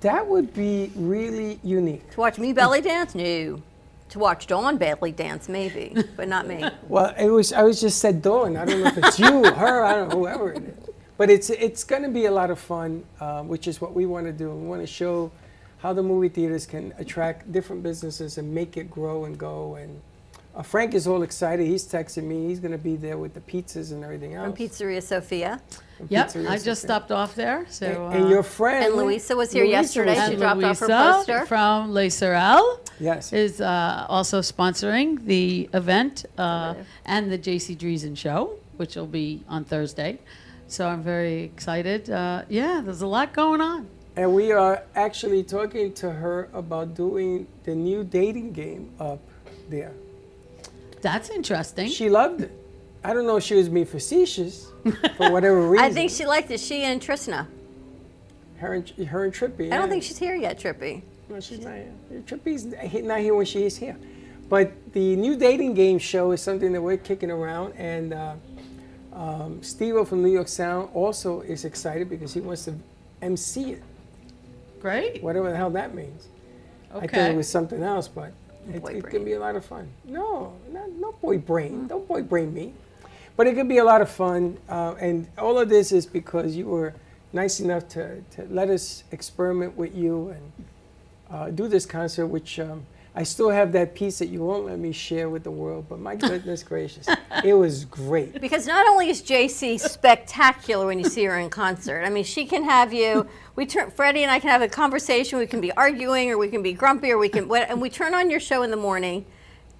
That 0.00 0.26
would 0.26 0.54
be 0.54 0.90
really 0.94 1.58
unique. 1.62 2.10
To 2.12 2.20
watch 2.20 2.38
me 2.38 2.52
belly 2.52 2.80
dance? 2.80 3.14
No. 3.14 3.60
To 4.10 4.18
watch 4.18 4.46
Dawn 4.48 4.76
belly 4.76 5.12
dance, 5.12 5.48
maybe, 5.48 5.94
but 6.16 6.28
not 6.28 6.46
me. 6.46 6.64
Well, 6.88 7.14
it 7.16 7.28
was. 7.28 7.52
I 7.52 7.62
was 7.62 7.80
just 7.80 8.00
said 8.00 8.22
Dawn. 8.22 8.56
I 8.56 8.64
don't 8.64 8.80
know 8.80 8.88
if 8.88 8.98
it's 8.98 9.18
you, 9.18 9.44
her, 9.54 9.84
I 9.84 9.94
don't 9.94 10.08
know, 10.08 10.18
whoever 10.18 10.52
it 10.52 10.64
is. 10.64 10.88
But 11.16 11.30
it's 11.30 11.50
it's 11.50 11.84
going 11.84 12.02
to 12.02 12.08
be 12.08 12.26
a 12.26 12.30
lot 12.30 12.50
of 12.50 12.58
fun, 12.58 13.04
uh, 13.20 13.42
which 13.42 13.68
is 13.68 13.80
what 13.80 13.94
we 13.94 14.06
want 14.06 14.26
to 14.26 14.32
do. 14.32 14.50
We 14.50 14.66
want 14.66 14.80
to 14.82 14.86
show 14.86 15.30
how 15.78 15.92
the 15.92 16.02
movie 16.02 16.28
theaters 16.28 16.66
can 16.66 16.92
attract 16.98 17.52
different 17.52 17.82
businesses 17.82 18.38
and 18.38 18.52
make 18.52 18.76
it 18.76 18.90
grow 18.90 19.26
and 19.26 19.38
go. 19.38 19.76
And 19.76 20.00
uh, 20.60 20.62
Frank 20.62 20.94
is 20.94 21.06
all 21.06 21.22
excited. 21.22 21.66
He's 21.66 21.86
texting 21.86 22.24
me. 22.24 22.48
He's 22.48 22.60
going 22.60 22.72
to 22.72 22.78
be 22.78 22.96
there 22.96 23.16
with 23.18 23.32
the 23.34 23.40
pizzas 23.40 23.92
and 23.92 24.04
everything 24.04 24.34
else. 24.34 24.46
From 24.46 24.56
Pizzeria 24.66 25.02
Sophia. 25.02 25.60
From 25.96 26.06
Yep, 26.10 26.26
Pizzeria 26.28 26.48
I 26.50 26.54
just 26.56 26.64
Sophia. 26.64 26.76
stopped 26.76 27.10
off 27.12 27.34
there. 27.34 27.66
So 27.70 27.86
And, 27.86 28.14
and 28.16 28.24
uh, 28.26 28.28
your 28.28 28.42
friend 28.42 28.84
And 28.84 28.94
Louisa 28.96 29.34
was 29.36 29.52
here 29.52 29.64
yesterday. 29.64 30.10
was 30.14 30.24
She 30.26 30.32
and 30.32 30.38
dropped 30.38 30.62
off 30.62 30.78
her 30.80 30.86
Louisa 30.86 31.12
poster. 31.14 31.46
from 31.46 31.92
Les 31.92 32.10
Sorel 32.10 32.80
Yes. 33.00 33.32
is 33.32 33.60
uh, 33.62 34.06
also 34.08 34.40
sponsoring 34.40 35.24
the 35.24 35.68
event 35.72 36.26
uh, 36.36 36.74
and 37.06 37.32
the 37.32 37.38
JC 37.38 37.76
Dreesen 37.76 38.16
show, 38.16 38.58
which 38.76 38.96
will 38.96 39.06
be 39.06 39.42
on 39.48 39.64
Thursday. 39.64 40.18
So 40.66 40.86
I'm 40.86 41.02
very 41.02 41.42
excited. 41.44 42.10
Uh, 42.10 42.42
yeah, 42.48 42.80
there's 42.84 43.02
a 43.02 43.06
lot 43.06 43.32
going 43.32 43.60
on. 43.60 43.88
And 44.16 44.34
we 44.34 44.52
are 44.52 44.82
actually 44.94 45.42
talking 45.42 45.94
to 45.94 46.10
her 46.10 46.48
about 46.52 46.94
doing 46.94 47.46
the 47.64 47.74
new 47.74 48.04
dating 48.04 48.52
game 48.52 48.90
up 49.00 49.20
there. 49.70 49.94
That's 51.02 51.30
interesting. 51.30 51.88
She 51.88 52.10
loved 52.10 52.42
it. 52.42 52.52
I 53.02 53.14
don't 53.14 53.26
know 53.26 53.36
if 53.36 53.44
she 53.44 53.54
was 53.54 53.68
being 53.68 53.86
facetious 53.86 54.70
for 55.16 55.30
whatever 55.30 55.68
reason. 55.68 55.84
I 55.90 55.90
think 55.90 56.10
she 56.10 56.26
liked 56.26 56.50
it. 56.50 56.60
She 56.60 56.82
and 56.82 57.00
Trishna. 57.00 57.46
her 58.58 58.74
and, 58.74 58.88
her 58.90 59.24
and 59.24 59.32
Trippy. 59.32 59.72
I 59.72 59.78
don't 59.78 59.88
think 59.88 60.02
she's 60.02 60.18
here 60.18 60.34
yet, 60.34 60.58
Trippy. 60.58 61.02
No, 61.30 61.40
she's 61.40 61.60
not 61.60 61.74
here. 61.74 61.92
Trippy's 62.26 62.66
not 63.04 63.20
here 63.20 63.34
when 63.34 63.46
she 63.46 63.64
is 63.64 63.76
here. 63.76 63.96
But 64.50 64.72
the 64.92 65.16
new 65.16 65.36
dating 65.36 65.74
game 65.74 65.98
show 65.98 66.32
is 66.32 66.42
something 66.42 66.72
that 66.72 66.82
we're 66.82 66.96
kicking 66.96 67.30
around, 67.30 67.72
and 67.74 68.12
uh, 68.12 68.34
um, 69.12 69.62
Steve 69.62 70.08
from 70.08 70.22
New 70.22 70.32
York 70.32 70.48
Sound 70.48 70.90
also 70.92 71.40
is 71.42 71.64
excited 71.64 72.10
because 72.10 72.34
he 72.34 72.40
wants 72.40 72.64
to 72.64 72.74
MC 73.22 73.72
it. 73.74 73.82
Great. 74.80 75.22
Whatever 75.22 75.50
the 75.50 75.56
hell 75.56 75.70
that 75.70 75.94
means. 75.94 76.28
I 76.92 77.06
thought 77.06 77.30
it 77.30 77.36
was 77.36 77.48
something 77.48 77.82
else, 77.82 78.08
but 78.08 78.32
it, 78.74 78.82
Boy 78.82 78.88
it 78.94 79.02
brain. 79.02 79.12
can 79.12 79.24
be 79.24 79.32
a 79.32 79.40
lot 79.40 79.56
of 79.56 79.64
fun. 79.64 79.88
No, 80.04 80.54
not, 80.70 80.90
no 80.92 81.12
boy 81.12 81.38
brain. 81.38 81.86
Don't 81.86 82.06
boy 82.06 82.22
brain 82.22 82.52
me. 82.54 82.72
But 83.36 83.46
it 83.46 83.54
could 83.54 83.68
be 83.68 83.78
a 83.78 83.84
lot 83.84 84.00
of 84.02 84.10
fun. 84.10 84.58
Uh, 84.68 84.94
and 85.00 85.26
all 85.38 85.58
of 85.58 85.68
this 85.68 85.92
is 85.92 86.06
because 86.06 86.56
you 86.56 86.66
were 86.66 86.94
nice 87.32 87.60
enough 87.60 87.88
to, 87.88 88.20
to 88.32 88.46
let 88.50 88.68
us 88.68 89.04
experiment 89.12 89.76
with 89.76 89.94
you 89.94 90.30
and 90.30 90.52
uh, 91.30 91.50
do 91.50 91.68
this 91.68 91.86
concert, 91.86 92.26
which 92.26 92.58
um, 92.58 92.84
I 93.14 93.24
still 93.24 93.50
have 93.50 93.72
that 93.72 93.94
piece 93.94 94.20
that 94.20 94.28
you 94.28 94.44
won't 94.44 94.66
let 94.66 94.78
me 94.78 94.92
share 94.92 95.28
with 95.28 95.42
the 95.42 95.50
world. 95.50 95.86
But 95.88 95.98
my 95.98 96.14
goodness 96.14 96.62
gracious, 96.62 97.08
it 97.44 97.54
was 97.54 97.84
great. 97.84 98.40
Because 98.40 98.66
not 98.66 98.86
only 98.88 99.10
is 99.10 99.20
JC 99.20 99.80
spectacular 99.80 100.86
when 100.86 100.98
you 100.98 101.06
see 101.06 101.24
her 101.24 101.38
in 101.38 101.50
concert, 101.50 102.04
I 102.04 102.10
mean, 102.10 102.24
she 102.24 102.46
can 102.46 102.64
have 102.64 102.92
you. 102.92 103.26
We 103.56 103.66
turn 103.66 103.90
Freddie 103.90 104.22
and 104.22 104.30
I 104.30 104.38
can 104.38 104.50
have 104.50 104.62
a 104.62 104.68
conversation. 104.68 105.38
We 105.38 105.46
can 105.46 105.60
be 105.60 105.72
arguing, 105.72 106.30
or 106.30 106.38
we 106.38 106.48
can 106.48 106.62
be 106.62 106.72
grumpy, 106.72 107.10
or 107.10 107.18
we 107.18 107.28
can. 107.28 107.50
And 107.50 107.80
we 107.80 107.90
turn 107.90 108.14
on 108.14 108.30
your 108.30 108.40
show 108.40 108.62
in 108.62 108.70
the 108.70 108.76
morning, 108.76 109.26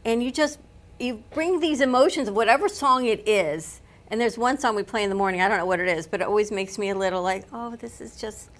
and 0.04 0.22
you 0.22 0.30
just 0.30 0.58
you 0.98 1.22
bring 1.32 1.60
these 1.60 1.80
emotions 1.80 2.28
of 2.28 2.34
whatever 2.34 2.68
song 2.68 3.06
it 3.06 3.26
is. 3.28 3.80
And 4.08 4.20
there's 4.20 4.36
one 4.36 4.58
song 4.58 4.74
we 4.74 4.82
play 4.82 5.04
in 5.04 5.08
the 5.08 5.14
morning. 5.14 5.40
I 5.40 5.48
don't 5.48 5.58
know 5.58 5.66
what 5.66 5.78
it 5.78 5.86
is, 5.86 6.06
but 6.06 6.20
it 6.20 6.26
always 6.26 6.50
makes 6.50 6.78
me 6.78 6.90
a 6.90 6.96
little 6.96 7.22
like, 7.22 7.44
oh, 7.52 7.76
this 7.76 8.00
is 8.00 8.16
just 8.16 8.50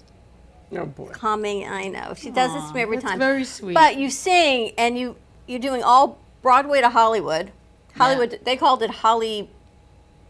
Oh 0.77 0.87
boy. 0.87 1.11
calming. 1.13 1.67
I 1.67 1.89
know 1.89 2.15
she 2.17 2.31
does 2.31 2.53
this 2.53 2.69
to 2.69 2.75
me 2.75 2.83
every 2.83 2.99
time. 2.99 3.19
very 3.19 3.45
sweet. 3.45 3.75
But 3.75 3.97
you 3.97 4.11
sing, 4.11 4.73
and 4.79 4.99
you 4.99 5.17
you're 5.47 5.59
doing 5.59 5.83
all 5.83 6.19
Broadway 6.43 6.81
to 6.81 6.89
Hollywood. 6.89 7.53
Hollywood. 7.97 8.41
They 8.45 8.57
called 8.57 8.83
it 8.83 8.91
Holly 8.91 9.51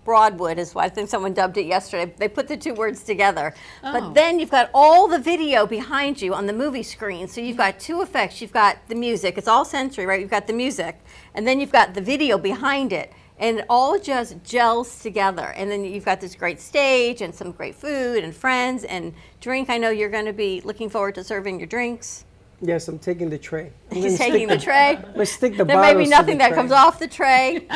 Broadwood, 0.05 0.59
is 0.59 0.75
what 0.75 0.85
I 0.85 0.89
think 0.89 1.09
someone 1.09 1.35
dubbed 1.35 1.59
it 1.59 1.67
yesterday. 1.67 2.13
They 2.17 2.27
put 2.29 2.49
the 2.49 2.57
two 2.57 2.75
words 2.75 3.05
together. 3.05 3.55
Oh. 3.85 3.93
But 3.93 4.15
then 4.15 4.41
you've 4.41 4.51
got 4.51 4.71
all 4.73 5.07
the 5.07 5.19
video 5.19 5.67
behind 5.67 6.23
you 6.23 6.35
on 6.35 6.47
the 6.47 6.53
movie 6.53 6.83
screen. 6.83 7.29
So 7.29 7.41
you've 7.41 7.59
got 7.59 7.79
two 7.79 8.01
effects. 8.01 8.41
You've 8.41 8.53
got 8.53 8.79
the 8.89 8.95
music. 8.95 9.37
It's 9.37 9.47
all 9.47 9.65
sensory, 9.65 10.07
right? 10.07 10.21
You've 10.21 10.31
got 10.31 10.47
the 10.47 10.53
music, 10.55 11.01
and 11.35 11.47
then 11.47 11.61
you've 11.61 11.73
got 11.73 11.95
the 11.95 12.01
video 12.01 12.39
behind 12.39 12.93
it. 12.93 13.13
And 13.41 13.61
it 13.61 13.67
all 13.69 13.99
just 13.99 14.45
gels 14.45 15.01
together. 15.01 15.53
And 15.57 15.71
then 15.71 15.85
you've 15.85 16.05
got 16.05 16.21
this 16.21 16.37
great 16.37 16.61
stage 16.61 17.23
and 17.23 17.35
some 17.35 17.51
great 17.53 17.75
food 17.75 18.23
and 18.23 18.37
friends 18.37 18.85
and 18.85 19.15
drink. 19.41 19.71
I 19.71 19.79
know 19.79 19.91
you're 19.91 20.11
going 20.11 20.27
to 20.27 20.33
be 20.33 20.61
looking 20.61 20.91
forward 20.91 21.17
to 21.17 21.25
serving 21.25 21.59
your 21.59 21.67
drinks. 21.67 22.27
Yes, 22.61 22.87
I'm 22.89 22.99
taking 22.99 23.31
the 23.31 23.39
tray. 23.39 23.73
I'm 23.91 23.97
He's 23.97 24.19
taking 24.19 24.47
the 24.47 24.59
tray. 24.59 24.97
I'm 25.05 25.13
gonna 25.13 25.27
stick 25.27 25.57
the 25.57 25.65
there 25.65 25.81
may 25.81 25.95
be 25.95 26.07
nothing 26.07 26.39
that 26.39 26.49
tray. 26.49 26.57
comes 26.57 26.73
off 26.73 26.99
the 26.99 27.09
tray. 27.09 27.67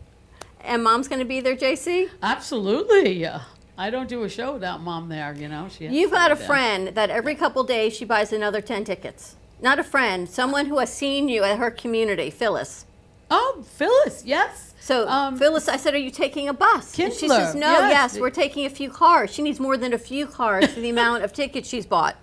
and 0.62 0.82
mom's 0.82 1.08
going 1.08 1.18
to 1.18 1.26
be 1.26 1.40
there, 1.40 1.56
JC? 1.56 2.08
Absolutely. 2.22 3.12
Yeah, 3.12 3.42
I 3.76 3.90
don't 3.90 4.08
do 4.08 4.22
a 4.22 4.28
show 4.28 4.54
without 4.54 4.80
mom 4.80 5.08
there, 5.08 5.34
you 5.34 5.48
know. 5.48 5.68
She 5.68 5.86
You've 5.88 6.12
got 6.12 6.32
a 6.32 6.34
there. 6.34 6.46
friend 6.46 6.88
that 6.88 7.10
every 7.10 7.34
couple 7.34 7.62
days 7.64 7.94
she 7.94 8.04
buys 8.04 8.32
another 8.32 8.60
10 8.60 8.84
tickets. 8.84 9.36
Not 9.60 9.78
a 9.78 9.84
friend, 9.84 10.28
someone 10.28 10.66
who 10.66 10.78
has 10.78 10.92
seen 10.92 11.28
you 11.28 11.44
at 11.44 11.58
her 11.58 11.70
community, 11.70 12.30
Phyllis. 12.30 12.86
Oh, 13.30 13.64
Phyllis, 13.64 14.24
yes. 14.24 14.71
So, 14.82 15.06
Phyllis, 15.38 15.68
I 15.68 15.76
said, 15.76 15.94
Are 15.94 15.98
you 15.98 16.10
taking 16.10 16.48
a 16.48 16.52
bus? 16.52 16.98
And 16.98 17.12
she 17.12 17.28
says, 17.28 17.54
No, 17.54 17.70
yes. 17.70 18.14
yes, 18.14 18.18
we're 18.18 18.30
taking 18.30 18.66
a 18.66 18.70
few 18.70 18.90
cars. 18.90 19.32
She 19.32 19.40
needs 19.40 19.60
more 19.60 19.76
than 19.76 19.92
a 19.92 19.98
few 19.98 20.26
cars 20.26 20.66
for 20.72 20.80
the 20.80 20.90
amount 20.96 21.22
of 21.22 21.32
tickets 21.32 21.68
she's 21.68 21.86
bought. 21.86 22.16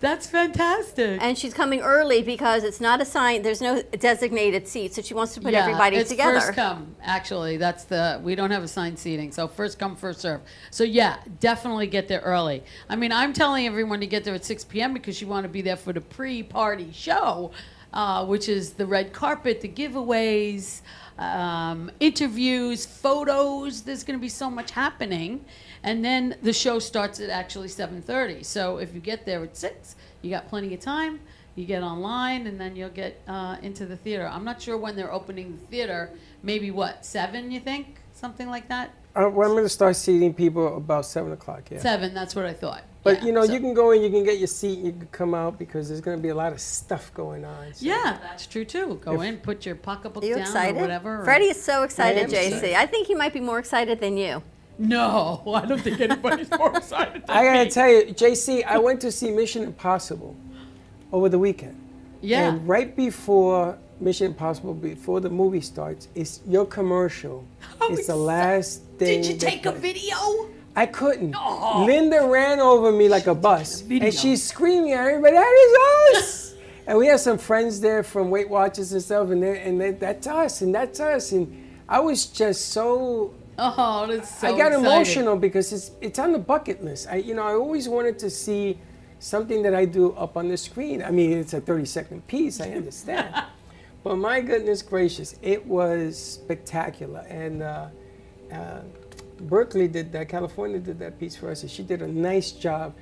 That's 0.00 0.26
fantastic. 0.26 1.22
And 1.22 1.38
she's 1.38 1.52
coming 1.52 1.82
early 1.82 2.22
because 2.22 2.64
it's 2.64 2.80
not 2.80 3.02
assigned, 3.02 3.44
there's 3.44 3.60
no 3.60 3.82
designated 3.82 4.66
seat, 4.66 4.94
so 4.94 5.02
she 5.02 5.12
wants 5.12 5.34
to 5.34 5.42
put 5.42 5.52
yeah, 5.52 5.60
everybody 5.60 5.98
it's 5.98 6.08
together. 6.08 6.40
First 6.40 6.54
come, 6.54 6.96
actually. 7.02 7.58
That's 7.58 7.84
the 7.84 8.18
we 8.24 8.34
don't 8.34 8.50
have 8.50 8.64
assigned 8.64 8.98
seating, 8.98 9.30
so 9.30 9.46
first 9.46 9.78
come, 9.78 9.94
first 9.94 10.20
serve. 10.20 10.40
So 10.70 10.84
yeah, 10.84 11.18
definitely 11.38 11.86
get 11.86 12.08
there 12.08 12.20
early. 12.20 12.64
I 12.88 12.96
mean, 12.96 13.12
I'm 13.12 13.34
telling 13.34 13.66
everyone 13.66 14.00
to 14.00 14.06
get 14.06 14.24
there 14.24 14.34
at 14.34 14.44
6 14.44 14.64
p.m. 14.64 14.94
because 14.94 15.20
you 15.20 15.26
want 15.26 15.44
to 15.44 15.50
be 15.50 15.60
there 15.60 15.76
for 15.76 15.92
the 15.92 16.00
pre-party 16.00 16.90
show, 16.92 17.52
uh, 17.92 18.24
which 18.24 18.48
is 18.48 18.72
the 18.72 18.86
red 18.86 19.12
carpet, 19.12 19.60
the 19.60 19.68
giveaways, 19.68 20.80
um, 21.20 21.90
interviews, 22.00 22.86
photos. 22.86 23.82
There's 23.82 24.02
going 24.02 24.18
to 24.18 24.20
be 24.20 24.28
so 24.28 24.50
much 24.50 24.70
happening, 24.70 25.44
and 25.82 26.04
then 26.04 26.36
the 26.42 26.52
show 26.52 26.78
starts 26.78 27.20
at 27.20 27.30
actually 27.30 27.68
7:30. 27.68 28.44
So 28.44 28.78
if 28.78 28.94
you 28.94 29.00
get 29.00 29.26
there 29.26 29.44
at 29.44 29.56
six, 29.56 29.96
you 30.22 30.30
got 30.30 30.48
plenty 30.48 30.74
of 30.74 30.80
time. 30.80 31.20
You 31.56 31.66
get 31.66 31.82
online, 31.82 32.46
and 32.46 32.58
then 32.58 32.74
you'll 32.74 32.88
get 32.88 33.20
uh, 33.28 33.56
into 33.62 33.84
the 33.84 33.96
theater. 33.96 34.26
I'm 34.26 34.44
not 34.44 34.62
sure 34.62 34.76
when 34.78 34.96
they're 34.96 35.12
opening 35.12 35.52
the 35.52 35.66
theater. 35.66 36.10
Maybe 36.42 36.70
what 36.70 37.04
seven? 37.04 37.50
You 37.50 37.60
think 37.60 37.98
something 38.14 38.48
like 38.48 38.68
that? 38.68 38.94
Uh, 39.14 39.28
well, 39.28 39.48
I'm 39.48 39.54
going 39.54 39.64
to 39.64 39.68
start 39.68 39.96
seating 39.96 40.32
people 40.32 40.76
about 40.76 41.04
seven 41.04 41.32
o'clock. 41.32 41.70
Yeah. 41.70 41.80
Seven. 41.80 42.14
That's 42.14 42.34
what 42.34 42.46
I 42.46 42.54
thought. 42.54 42.84
But 43.02 43.22
you 43.22 43.32
know, 43.32 43.42
you 43.42 43.60
can 43.60 43.72
go 43.72 43.92
in, 43.92 44.02
you 44.02 44.10
can 44.10 44.24
get 44.24 44.38
your 44.38 44.46
seat, 44.46 44.78
you 44.80 44.92
can 44.92 45.08
come 45.10 45.34
out 45.34 45.58
because 45.58 45.88
there's 45.88 46.02
going 46.02 46.18
to 46.18 46.22
be 46.22 46.28
a 46.28 46.34
lot 46.34 46.52
of 46.52 46.60
stuff 46.60 47.12
going 47.14 47.44
on. 47.46 47.72
so- 47.72 47.86
Yeah, 47.86 48.18
that's 48.20 48.46
true 48.46 48.64
too. 48.64 49.00
Go 49.04 49.20
If- 49.22 49.28
in, 49.28 49.36
put 49.38 49.64
your 49.64 49.74
pocketbook 49.74 50.22
you 50.22 50.34
down 50.34 50.42
excited? 50.42 50.76
or 50.78 50.80
whatever. 50.82 51.24
Freddie 51.24 51.46
is 51.46 51.62
so 51.62 51.82
excited, 51.82 52.28
JC. 52.28 52.46
excited. 52.48 52.74
I 52.74 52.86
think 52.86 53.06
he 53.06 53.14
might 53.14 53.32
be 53.32 53.40
more 53.40 53.58
excited 53.58 54.00
than 54.00 54.16
you. 54.18 54.42
No, 54.78 55.42
I 55.54 55.64
don't 55.66 55.80
think 55.80 56.00
anybody's 56.00 56.50
more 56.58 56.76
excited. 56.76 57.22
Than 57.26 57.36
I 57.36 57.44
got 57.44 57.64
to 57.64 57.70
tell 57.70 57.88
you, 57.88 58.02
JC, 58.12 58.64
I 58.64 58.78
went 58.78 59.00
to 59.02 59.10
see 59.12 59.30
Mission 59.30 59.62
Impossible 59.64 60.36
over 61.12 61.28
the 61.30 61.38
weekend. 61.38 61.76
Yeah. 62.20 62.48
And 62.50 62.68
right 62.68 62.94
before 62.94 63.78
Mission 63.98 64.26
Impossible, 64.26 64.74
before 64.74 65.20
the 65.20 65.30
movie 65.30 65.62
starts, 65.62 66.08
it's 66.14 66.40
your 66.46 66.66
commercial. 66.66 67.44
Oh, 67.82 67.94
it's 67.94 68.08
the 68.08 68.14
last 68.16 68.82
thing. 68.98 69.22
Did 69.22 69.26
you 69.26 69.38
they 69.38 69.50
take 69.52 69.64
a 69.64 69.72
video? 69.72 70.16
I 70.76 70.86
couldn't. 70.86 71.34
Oh. 71.36 71.84
Linda 71.86 72.26
ran 72.26 72.60
over 72.60 72.92
me 72.92 73.08
like 73.08 73.26
a 73.26 73.34
bus, 73.34 73.82
and 73.82 74.14
she's 74.14 74.42
screaming 74.42 74.92
at 74.92 75.06
everybody, 75.06 75.34
"That 75.34 76.14
is 76.14 76.22
us!" 76.22 76.54
and 76.86 76.98
we 76.98 77.06
have 77.08 77.20
some 77.20 77.38
friends 77.38 77.80
there 77.80 78.02
from 78.02 78.30
Weight 78.30 78.48
Watchers 78.48 78.92
and 78.92 79.02
stuff, 79.02 79.30
and 79.30 79.42
and 79.42 79.80
they, 79.80 79.90
that's 79.92 80.26
us, 80.26 80.62
and 80.62 80.74
that's 80.74 81.00
us, 81.00 81.32
and 81.32 81.80
I 81.88 82.00
was 82.00 82.26
just 82.26 82.68
so. 82.68 83.34
Oh, 83.58 84.06
that's 84.08 84.40
so 84.40 84.46
I 84.48 84.50
got 84.52 84.68
exciting. 84.68 84.84
emotional 84.84 85.36
because 85.36 85.72
it's 85.72 85.90
it's 86.00 86.18
on 86.18 86.32
the 86.32 86.38
bucket 86.38 86.82
list. 86.82 87.08
I 87.10 87.16
you 87.16 87.34
know 87.34 87.42
I 87.42 87.54
always 87.54 87.88
wanted 87.88 88.18
to 88.20 88.30
see 88.30 88.78
something 89.18 89.62
that 89.62 89.74
I 89.74 89.84
do 89.84 90.12
up 90.12 90.36
on 90.36 90.48
the 90.48 90.56
screen. 90.56 91.02
I 91.02 91.10
mean, 91.10 91.32
it's 91.32 91.52
a 91.52 91.60
30 91.60 91.84
second 91.84 92.26
piece. 92.26 92.60
I 92.60 92.70
understand. 92.70 93.34
But 94.02 94.16
my 94.16 94.40
goodness 94.40 94.80
gracious, 94.80 95.34
it 95.42 95.66
was 95.66 96.18
spectacular. 96.18 97.20
And 97.28 97.62
uh, 97.62 97.88
uh, 98.50 98.80
Berkeley 99.40 99.88
did 99.88 100.12
that, 100.12 100.28
California 100.28 100.78
did 100.78 100.98
that 100.98 101.18
piece 101.18 101.36
for 101.36 101.50
us, 101.50 101.62
and 101.62 101.70
she 101.70 101.82
did 101.82 102.02
a 102.02 102.08
nice 102.08 102.52
job. 102.52 102.94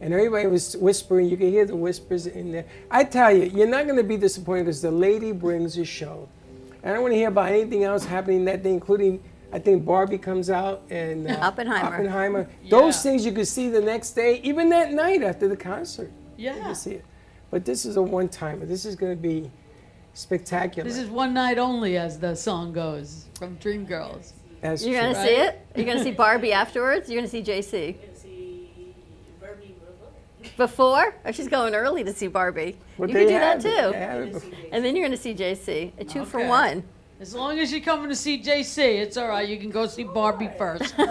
And 0.00 0.12
everybody 0.12 0.46
was 0.46 0.76
whispering, 0.76 1.28
you 1.28 1.36
can 1.38 1.48
hear 1.50 1.64
the 1.64 1.74
whispers 1.76 2.26
in 2.26 2.52
there. 2.52 2.66
I 2.90 3.04
tell 3.04 3.34
you, 3.34 3.44
you're 3.44 3.66
not 3.66 3.84
going 3.86 3.96
to 3.96 4.04
be 4.04 4.18
disappointed 4.18 4.64
because 4.64 4.82
the 4.82 4.90
lady 4.90 5.32
brings 5.32 5.78
a 5.78 5.84
show. 5.84 6.28
I 6.84 6.92
don't 6.92 7.00
want 7.02 7.12
to 7.12 7.16
hear 7.16 7.28
about 7.28 7.48
anything 7.50 7.82
else 7.84 8.04
happening 8.04 8.44
that 8.44 8.62
day, 8.62 8.72
including, 8.72 9.22
I 9.52 9.58
think 9.58 9.84
Barbie 9.86 10.18
comes 10.18 10.50
out 10.50 10.82
and 10.90 11.28
uh, 11.28 11.38
Oppenheimer. 11.40 11.94
Oppenheimer. 11.94 12.48
Those 12.68 13.02
things 13.02 13.24
you 13.24 13.32
could 13.32 13.48
see 13.48 13.70
the 13.70 13.80
next 13.80 14.12
day, 14.12 14.40
even 14.44 14.68
that 14.68 14.92
night 14.92 15.22
after 15.22 15.48
the 15.48 15.56
concert. 15.56 16.12
You 16.36 16.50
Yeah. 16.50 16.58
can 16.60 16.74
see 16.74 16.92
it. 16.92 17.04
But 17.50 17.64
this 17.64 17.86
is 17.86 17.96
a 17.96 18.02
one 18.02 18.28
timer. 18.28 18.66
This 18.66 18.84
is 18.84 18.96
going 18.96 19.16
to 19.16 19.20
be 19.20 19.50
spectacular. 20.12 20.86
This 20.88 20.98
is 20.98 21.08
one 21.08 21.32
night 21.32 21.58
only, 21.58 21.96
as 21.96 22.18
the 22.18 22.34
song 22.34 22.72
goes 22.72 23.26
from 23.38 23.56
Dreamgirls. 23.56 24.32
That's 24.70 24.84
You're 24.84 25.00
going 25.00 25.14
to 25.14 25.22
see 25.22 25.34
it? 25.34 25.66
You're 25.74 25.84
going 25.86 25.98
to 25.98 26.04
see 26.04 26.12
Barbie 26.12 26.52
afterwards? 26.62 27.08
You're 27.08 27.20
going 27.20 27.30
to 27.30 27.30
see 27.30 27.42
JC? 27.42 27.96
Before? 30.56 31.14
Oh, 31.24 31.32
she's 31.32 31.48
going 31.48 31.74
early 31.74 32.04
to 32.04 32.12
see 32.12 32.28
Barbie. 32.28 32.78
Well, 32.96 33.08
you 33.08 33.14
they 33.14 33.26
can 33.26 33.34
do 33.34 33.38
that 33.40 33.58
it. 33.58 33.62
too. 33.62 33.92
They 33.92 33.98
have 33.98 34.22
it 34.22 34.32
before. 34.32 34.58
And 34.72 34.84
then 34.84 34.96
you're 34.96 35.06
going 35.06 35.16
to 35.16 35.22
see 35.22 35.34
JC. 35.34 35.92
A 35.98 36.04
two 36.04 36.24
for 36.24 36.46
one. 36.46 36.82
As 37.20 37.34
long 37.34 37.58
as 37.58 37.72
you're 37.72 37.80
coming 37.80 38.08
to 38.08 38.16
see 38.16 38.40
JC, 38.42 38.78
it's 39.02 39.16
all 39.16 39.28
right. 39.28 39.46
You 39.48 39.58
can 39.58 39.70
go 39.70 39.86
see 39.86 40.04
Barbie 40.04 40.50
first. 40.56 40.94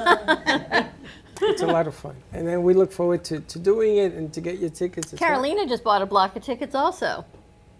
It's 1.41 1.61
a 1.61 1.67
lot 1.67 1.85
of 1.85 1.93
fun. 1.95 2.15
And 2.31 2.47
then 2.47 2.63
we 2.63 2.73
look 2.73 2.91
forward 2.91 3.23
to, 3.25 3.41
to 3.41 3.59
doing 3.59 3.97
it 3.97 4.13
and 4.13 4.31
to 4.33 4.41
get 4.41 4.59
your 4.59 4.69
tickets. 4.69 5.13
as 5.13 5.19
well. 5.19 5.29
Carolina 5.29 5.67
just 5.67 5.83
bought 5.83 6.01
a 6.01 6.05
block 6.05 6.35
of 6.35 6.43
tickets 6.43 6.73
also. 6.73 7.25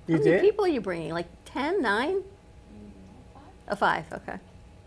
You 0.08 0.18
How 0.18 0.24
many 0.24 0.42
people 0.42 0.66
are 0.66 0.70
you 0.70 0.82
bringing? 0.82 1.14
Like 1.14 1.28
10, 1.46 1.82
9? 1.82 2.22
A 3.68 3.76
five, 3.76 4.06
okay. 4.12 4.38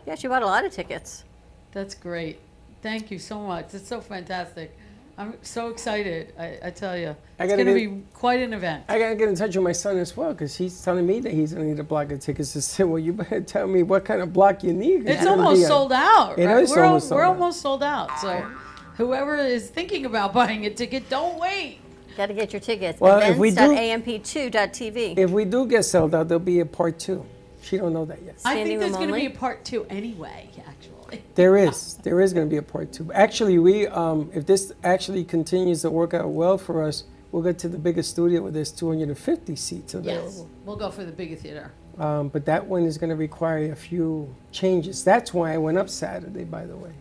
Yeah, 0.09 0.15
she 0.15 0.27
bought 0.27 0.41
a 0.41 0.47
lot 0.47 0.65
of 0.65 0.71
tickets. 0.71 1.23
That's 1.71 1.93
great. 1.93 2.39
Thank 2.81 3.11
you 3.11 3.19
so 3.19 3.41
much. 3.41 3.75
It's 3.75 3.87
so 3.87 4.01
fantastic. 4.01 4.75
I'm 5.19 5.35
so 5.43 5.69
excited. 5.69 6.33
I, 6.39 6.57
I 6.63 6.69
tell 6.71 6.97
you, 6.97 7.15
I 7.37 7.43
it's 7.43 7.53
going 7.53 7.67
to 7.67 7.73
be 7.75 8.01
quite 8.13 8.39
an 8.39 8.53
event. 8.53 8.85
I 8.89 8.97
gotta 8.97 9.15
get 9.15 9.29
in 9.29 9.35
touch 9.35 9.55
with 9.55 9.63
my 9.63 9.71
son 9.71 9.97
as 9.97 10.17
well 10.17 10.31
because 10.31 10.55
he's 10.55 10.81
telling 10.83 11.05
me 11.05 11.19
that 11.19 11.31
he's 11.31 11.53
gonna 11.53 11.65
need 11.65 11.79
a 11.79 11.83
block 11.83 12.11
of 12.11 12.21
tickets. 12.21 12.57
I 12.57 12.61
said, 12.61 12.87
well, 12.87 12.97
you 12.97 13.13
better 13.13 13.41
tell 13.41 13.67
me 13.67 13.83
what 13.83 14.03
kind 14.03 14.21
of 14.21 14.33
block 14.33 14.63
you 14.63 14.73
need. 14.73 15.07
It's 15.07 15.23
gonna 15.23 15.43
almost 15.43 15.67
sold 15.67 15.91
out. 15.91 16.39
It 16.39 16.47
right? 16.47 16.63
is 16.63 16.71
we're 16.71 16.79
al- 16.79 16.85
almost 16.87 17.09
sold 17.09 17.19
we're 17.19 17.25
out. 17.25 17.33
almost 17.33 17.61
sold 17.61 17.83
out. 17.83 18.19
So, 18.19 18.51
whoever 18.97 19.35
is 19.35 19.69
thinking 19.69 20.07
about 20.07 20.33
buying 20.39 20.65
a 20.65 20.71
ticket, 20.71 21.07
don't 21.07 21.37
wait. 21.37 21.81
Got 22.17 22.27
to 22.27 22.33
get 22.33 22.51
your 22.51 22.61
tickets. 22.61 22.99
Well, 22.99 23.19
if 23.21 23.37
we 23.37 23.51
do- 23.51 23.73
Events.amp2.tv. 23.73 25.19
If 25.19 25.29
we 25.29 25.45
do 25.45 25.67
get 25.67 25.83
sold 25.83 26.15
out, 26.15 26.27
there'll 26.29 26.39
be 26.39 26.61
a 26.61 26.65
part 26.65 26.97
two. 26.97 27.23
She 27.69 27.77
don't 27.77 27.93
know 27.93 28.05
that 28.05 28.23
yet. 28.23 28.33
I 28.43 28.53
Standing 28.53 28.65
think 28.65 28.79
there's 28.79 28.93
going 28.93 29.09
to 29.09 29.13
be 29.13 29.27
a 29.27 29.29
part 29.29 29.63
two 29.63 29.85
anyway. 29.91 30.49
Actually, 30.67 31.21
There 31.35 31.55
is. 31.55 31.97
There 31.97 32.19
is 32.19 32.33
going 32.33 32.47
to 32.47 32.49
be 32.49 32.57
a 32.57 32.63
part 32.63 32.91
two. 32.91 33.13
Actually, 33.13 33.59
we 33.59 33.85
um, 33.85 34.31
if 34.33 34.47
this 34.47 34.73
actually 34.83 35.23
continues 35.23 35.83
to 35.83 35.91
work 35.91 36.15
out 36.15 36.27
well 36.29 36.57
for 36.57 36.83
us, 36.83 37.03
we'll 37.31 37.43
get 37.43 37.59
to 37.59 37.69
the 37.69 37.77
biggest 37.77 38.09
studio 38.09 38.41
where 38.41 38.51
there's 38.51 38.71
250 38.71 39.55
seats 39.55 39.93
available. 39.93 40.25
Yes, 40.25 40.45
we'll 40.65 40.77
go 40.77 40.89
for 40.89 41.03
the 41.03 41.11
bigger 41.11 41.35
theater. 41.35 41.71
Um, 41.99 42.29
but 42.29 42.43
that 42.45 42.65
one 42.65 42.85
is 42.85 42.97
going 42.97 43.11
to 43.11 43.15
require 43.15 43.71
a 43.71 43.75
few 43.75 44.33
changes. 44.51 45.03
That's 45.03 45.31
why 45.31 45.53
I 45.53 45.57
went 45.59 45.77
up 45.77 45.89
Saturday, 45.89 46.45
by 46.45 46.65
the 46.65 46.75
way, 46.75 46.93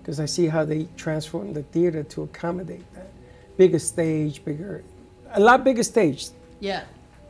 because 0.00 0.20
I 0.20 0.24
see 0.24 0.46
how 0.46 0.64
they 0.64 0.88
transformed 0.96 1.54
the 1.54 1.64
theater 1.64 2.02
to 2.02 2.22
accommodate 2.22 2.90
that. 2.94 3.10
Bigger 3.58 3.78
stage, 3.78 4.42
bigger, 4.42 4.84
a 5.32 5.40
lot 5.40 5.64
bigger 5.64 5.82
stage. 5.82 6.28
Yeah. 6.60 6.84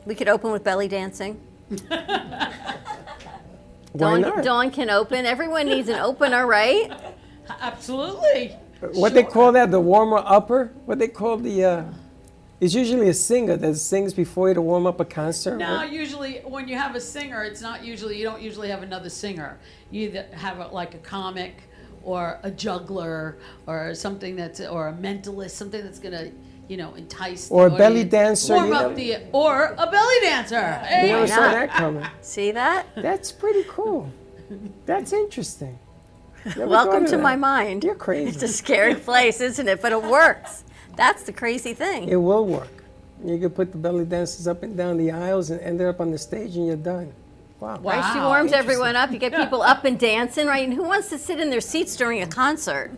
We 0.05 0.15
could 0.15 0.29
open 0.29 0.51
with 0.51 0.63
belly 0.63 0.87
dancing. 0.87 1.41
Why 1.69 2.51
Dawn, 3.95 4.21
not? 4.21 4.43
Dawn 4.43 4.71
can 4.71 4.89
open. 4.89 5.25
Everyone 5.25 5.67
needs 5.67 5.89
an 5.89 5.99
opener, 5.99 6.47
right? 6.47 6.91
Absolutely. 7.59 8.55
What 8.93 9.13
they 9.13 9.23
call 9.23 9.51
that, 9.53 9.71
the 9.71 9.79
warmer 9.79 10.21
upper? 10.25 10.71
What 10.85 10.99
they 10.99 11.07
call 11.07 11.37
the, 11.37 11.65
uh, 11.65 11.83
it's 12.59 12.73
usually 12.73 13.09
a 13.09 13.13
singer 13.13 13.57
that 13.57 13.75
sings 13.75 14.13
before 14.13 14.49
you 14.49 14.53
to 14.53 14.61
warm 14.61 14.85
up 14.85 14.99
a 14.99 15.05
concert. 15.05 15.57
No, 15.57 15.77
right? 15.77 15.91
usually 15.91 16.39
when 16.39 16.67
you 16.67 16.77
have 16.77 16.95
a 16.95 17.01
singer, 17.01 17.43
it's 17.43 17.61
not 17.61 17.83
usually 17.83 18.17
you 18.17 18.23
don't 18.23 18.41
usually 18.41 18.69
have 18.69 18.83
another 18.83 19.09
singer. 19.09 19.59
You 19.91 20.09
either 20.09 20.25
have 20.33 20.59
a, 20.59 20.67
like 20.67 20.93
a 20.93 20.99
comic 20.99 21.63
or 22.03 22.39
a 22.43 22.51
juggler 22.51 23.37
or 23.67 23.93
something 23.95 24.35
that's 24.35 24.61
or 24.61 24.89
a 24.89 24.93
mentalist, 24.93 25.51
something 25.51 25.83
that's 25.83 25.99
gonna 25.99 26.31
you 26.69 26.77
know 26.77 26.93
entice 26.93 27.49
the 27.49 27.53
Or 27.53 27.67
a 27.67 27.69
belly 27.69 28.05
dancer, 28.05 28.53
warm 28.53 28.67
you 28.67 28.73
up 28.75 28.95
the 28.95 29.17
or 29.33 29.75
a 29.77 29.91
belly 29.91 30.15
dancer. 30.21 30.81
You 31.01 31.07
never 31.07 31.27
saw 31.27 31.51
that 31.51 31.69
coming. 31.71 32.05
See 32.21 32.51
that? 32.51 32.87
That's 32.95 33.31
pretty 33.31 33.65
cool. 33.67 34.09
That's 34.85 35.11
interesting. 35.11 35.77
Never 36.45 36.67
Welcome 36.67 36.93
thought 36.93 37.03
of 37.03 37.09
to 37.09 37.17
my 37.17 37.35
mind. 37.35 37.83
You're 37.83 37.95
crazy. 37.95 38.29
It's 38.29 38.43
a 38.43 38.47
scary 38.47 38.95
place, 38.95 39.41
isn't 39.41 39.67
it? 39.67 39.81
But 39.81 39.91
it 39.91 40.01
works. 40.01 40.63
That's 40.95 41.23
the 41.23 41.33
crazy 41.33 41.73
thing. 41.73 42.07
It 42.07 42.15
will 42.15 42.45
work. 42.45 42.83
You 43.25 43.37
can 43.37 43.49
put 43.49 43.71
the 43.71 43.77
belly 43.77 44.05
dancers 44.05 44.47
up 44.47 44.63
and 44.63 44.77
down 44.77 44.97
the 44.97 45.11
aisles 45.11 45.49
and 45.49 45.59
end 45.59 45.81
up 45.81 45.99
on 45.99 46.11
the 46.11 46.17
stage 46.17 46.55
and 46.55 46.67
you're 46.67 46.77
done. 46.77 47.11
Wow. 47.59 47.79
Right? 47.81 48.13
She 48.13 48.19
warms 48.19 48.53
everyone 48.53 48.95
up. 48.95 49.11
You 49.11 49.17
get 49.17 49.35
people 49.35 49.61
up 49.61 49.83
and 49.83 49.99
dancing, 49.99 50.47
right? 50.47 50.63
And 50.63 50.73
who 50.73 50.83
wants 50.83 51.09
to 51.09 51.17
sit 51.17 51.39
in 51.39 51.49
their 51.49 51.61
seats 51.61 51.97
during 51.97 52.21
a 52.21 52.27
concert? 52.27 52.91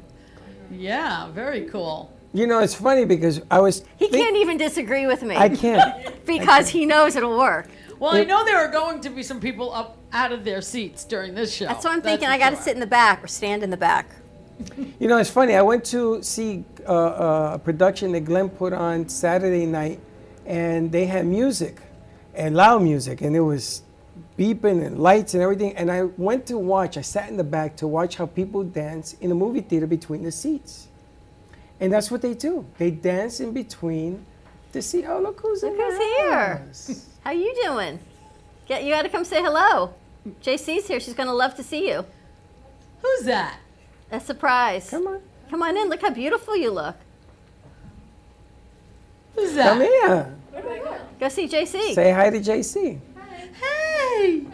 Yeah, 0.69 1.31
very 1.31 1.65
cool. 1.65 2.10
You 2.33 2.47
know, 2.47 2.59
it's 2.59 2.75
funny 2.75 3.05
because 3.05 3.41
I 3.51 3.59
was. 3.59 3.83
He 3.97 4.07
can't 4.07 4.37
even 4.37 4.57
disagree 4.57 5.05
with 5.05 5.21
me. 5.21 5.35
I 5.35 5.49
can't. 5.49 6.25
because 6.25 6.69
he 6.69 6.85
knows 6.85 7.15
it'll 7.15 7.37
work. 7.37 7.69
Well, 7.99 8.15
I 8.15 8.23
know 8.23 8.43
there 8.45 8.57
are 8.57 8.71
going 8.71 8.99
to 9.01 9.09
be 9.09 9.21
some 9.21 9.39
people 9.39 9.71
up 9.73 9.97
out 10.11 10.31
of 10.31 10.43
their 10.43 10.61
seats 10.61 11.03
during 11.03 11.35
this 11.35 11.53
show. 11.53 11.65
That's 11.65 11.85
what 11.85 11.93
I'm 11.93 12.01
thinking. 12.01 12.27
I 12.27 12.37
got 12.37 12.49
to 12.49 12.55
sure. 12.55 12.63
sit 12.63 12.73
in 12.73 12.79
the 12.79 12.87
back 12.87 13.23
or 13.23 13.27
stand 13.27 13.63
in 13.63 13.69
the 13.69 13.77
back. 13.77 14.09
You 14.99 15.07
know, 15.07 15.17
it's 15.17 15.29
funny. 15.29 15.55
I 15.55 15.61
went 15.61 15.83
to 15.85 16.21
see 16.23 16.63
uh, 16.87 16.91
uh, 16.91 17.51
a 17.55 17.59
production 17.59 18.11
that 18.13 18.21
Glenn 18.21 18.49
put 18.49 18.73
on 18.73 19.07
Saturday 19.09 19.65
night, 19.65 19.99
and 20.45 20.91
they 20.91 21.05
had 21.05 21.25
music, 21.25 21.79
and 22.33 22.55
loud 22.55 22.81
music, 22.81 23.21
and 23.21 23.35
it 23.35 23.41
was 23.41 23.83
beeping 24.37 24.85
and 24.85 24.99
lights 24.99 25.33
and 25.33 25.43
everything. 25.43 25.75
And 25.75 25.91
I 25.91 26.03
went 26.03 26.45
to 26.47 26.57
watch. 26.57 26.97
I 26.97 27.01
sat 27.01 27.29
in 27.29 27.37
the 27.37 27.43
back 27.43 27.75
to 27.77 27.87
watch 27.87 28.15
how 28.15 28.25
people 28.25 28.63
dance 28.63 29.13
in 29.21 29.31
a 29.31 29.35
movie 29.35 29.61
theater 29.61 29.87
between 29.87 30.23
the 30.23 30.31
seats, 30.31 30.87
and 31.81 31.91
that's 31.91 32.09
what 32.09 32.21
they 32.21 32.33
do. 32.33 32.65
They 32.77 32.91
dance 32.91 33.41
in 33.41 33.51
between 33.51 34.25
to 34.71 34.81
see, 34.81 35.05
Oh, 35.05 35.19
look 35.19 35.41
who's 35.41 35.63
Look 35.63 35.73
in 35.73 35.77
the 35.77 35.83
who's 35.83 35.97
here. 36.17 36.57
house. 36.57 37.05
How 37.23 37.31
you 37.31 37.53
doing? 37.63 37.99
Get 38.67 38.83
you 38.85 38.91
got 38.93 39.01
to 39.01 39.09
come 39.09 39.25
say 39.25 39.41
hello. 39.41 39.93
JC's 40.41 40.87
here. 40.87 40.99
She's 40.99 41.13
gonna 41.15 41.33
love 41.33 41.55
to 41.55 41.63
see 41.63 41.89
you. 41.89 42.05
Who's 43.01 43.25
that? 43.25 43.57
A 44.11 44.19
surprise. 44.19 44.89
Come 44.89 45.07
on. 45.07 45.21
Come 45.49 45.63
on 45.63 45.75
in. 45.75 45.89
Look 45.89 46.01
how 46.01 46.11
beautiful 46.11 46.55
you 46.55 46.71
look. 46.71 46.95
Who's 49.35 49.53
that? 49.53 49.69
Come 49.69 49.81
here. 49.81 50.35
Go 50.53 50.97
go 51.19 51.29
see 51.29 51.47
JC. 51.47 51.93
Say 51.95 52.11
hi 52.11 52.29
to 52.29 52.39
JC. 52.39 52.99
Hey, 53.59 54.45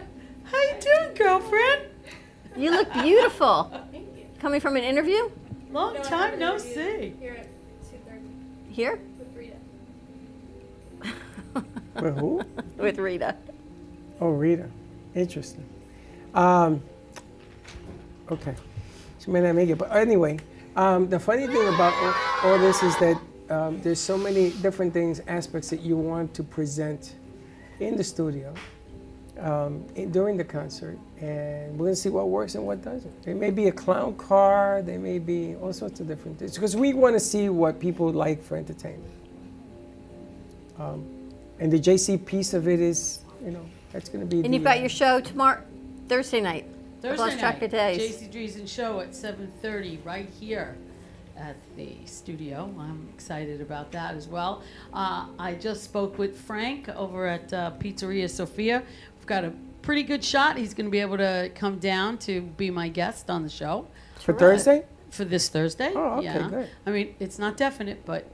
how 0.44 0.58
you 0.58 0.74
doing, 0.80 1.14
girlfriend? 1.14 1.82
You 2.56 2.70
look 2.70 2.92
beautiful. 2.94 3.70
Coming 4.40 4.60
from 4.60 4.76
an 4.76 4.84
interview? 4.84 5.30
Long 5.70 5.96
time 6.02 6.38
no 6.38 6.58
see. 6.58 7.14
Here 7.20 7.34
at 7.34 7.48
2.30 7.84 8.70
Here? 8.70 9.00
with 9.18 9.36
Rita. 9.36 9.56
With 12.02 12.18
who? 12.18 12.42
With 12.76 12.98
Rita. 12.98 13.36
Oh, 14.20 14.30
Rita. 14.30 14.68
Interesting. 15.14 15.66
Um, 16.34 16.82
okay. 18.30 18.54
She 19.18 19.30
may 19.30 19.40
not 19.40 19.54
make 19.54 19.68
it. 19.68 19.78
But 19.78 19.94
anyway, 19.94 20.38
um, 20.76 21.08
the 21.08 21.18
funny 21.18 21.46
thing 21.46 21.74
about 21.74 21.92
all, 21.94 22.50
all 22.50 22.58
this 22.58 22.82
is 22.82 22.96
that 22.98 23.20
um, 23.50 23.80
there's 23.82 24.00
so 24.00 24.16
many 24.16 24.50
different 24.50 24.92
things, 24.92 25.20
aspects 25.26 25.70
that 25.70 25.80
you 25.80 25.96
want 25.96 26.34
to 26.34 26.42
present 26.42 27.14
in 27.80 27.96
the 27.96 28.04
studio 28.04 28.54
um, 29.40 29.86
during 30.10 30.36
the 30.36 30.44
concert. 30.44 30.98
And 31.20 31.72
we're 31.72 31.86
going 31.86 31.92
to 31.92 31.96
see 31.96 32.08
what 32.08 32.28
works 32.28 32.54
and 32.54 32.66
what 32.66 32.82
doesn't. 32.82 33.22
There 33.22 33.34
may 33.34 33.50
be 33.50 33.68
a 33.68 33.72
clown 33.72 34.16
car, 34.16 34.82
there 34.82 34.98
may 34.98 35.18
be 35.18 35.56
all 35.56 35.72
sorts 35.72 36.00
of 36.00 36.08
different 36.08 36.38
things. 36.38 36.54
Because 36.54 36.76
we 36.76 36.92
want 36.94 37.14
to 37.14 37.20
see 37.20 37.48
what 37.48 37.80
people 37.80 38.10
like 38.10 38.42
for 38.42 38.56
entertainment. 38.56 39.12
Um, 40.78 41.06
and 41.58 41.72
the 41.72 41.78
JC 41.78 42.24
piece 42.24 42.54
of 42.54 42.68
it 42.68 42.80
is, 42.80 43.20
you 43.44 43.50
know, 43.50 43.64
that's 43.92 44.08
going 44.08 44.20
to 44.20 44.26
be 44.26 44.42
And 44.44 44.52
the, 44.52 44.58
you've 44.58 44.64
got 44.64 44.80
your 44.80 44.88
show 44.88 45.20
tomorrow, 45.20 45.62
Thursday 46.08 46.40
night. 46.40 46.66
Thursday 47.00 47.22
lost 47.22 47.38
track 47.38 47.56
night, 47.56 47.64
of 47.64 47.70
days. 47.70 48.20
JC 48.20 48.32
Dreesen 48.32 48.68
show 48.68 49.00
at 49.00 49.10
7:30 49.10 50.04
right 50.04 50.28
here 50.40 50.76
at 51.36 51.56
the 51.76 51.94
studio. 52.04 52.74
I'm 52.78 53.08
excited 53.14 53.60
about 53.60 53.92
that 53.92 54.14
as 54.14 54.26
well. 54.26 54.62
Uh, 54.92 55.26
I 55.38 55.54
just 55.54 55.84
spoke 55.84 56.18
with 56.18 56.36
Frank 56.36 56.88
over 56.90 57.26
at 57.26 57.52
uh, 57.52 57.72
Pizzeria 57.78 58.28
Sofia. 58.28 58.82
We've 59.28 59.42
got 59.42 59.44
a 59.44 59.52
pretty 59.82 60.04
good 60.04 60.24
shot. 60.24 60.56
He's 60.56 60.72
going 60.72 60.86
to 60.86 60.90
be 60.90 61.00
able 61.00 61.18
to 61.18 61.50
come 61.54 61.78
down 61.78 62.16
to 62.20 62.40
be 62.40 62.70
my 62.70 62.88
guest 62.88 63.28
on 63.28 63.42
the 63.42 63.50
show 63.50 63.86
For 64.20 64.32
Thursday? 64.32 64.86
For 65.10 65.26
this 65.26 65.50
Thursday. 65.50 65.92
Oh, 65.94 66.14
okay, 66.14 66.24
yeah. 66.24 66.48
good. 66.48 66.68
I 66.86 66.90
mean, 66.90 67.14
it's 67.20 67.38
not 67.38 67.58
definite, 67.58 68.06
but 68.06 68.26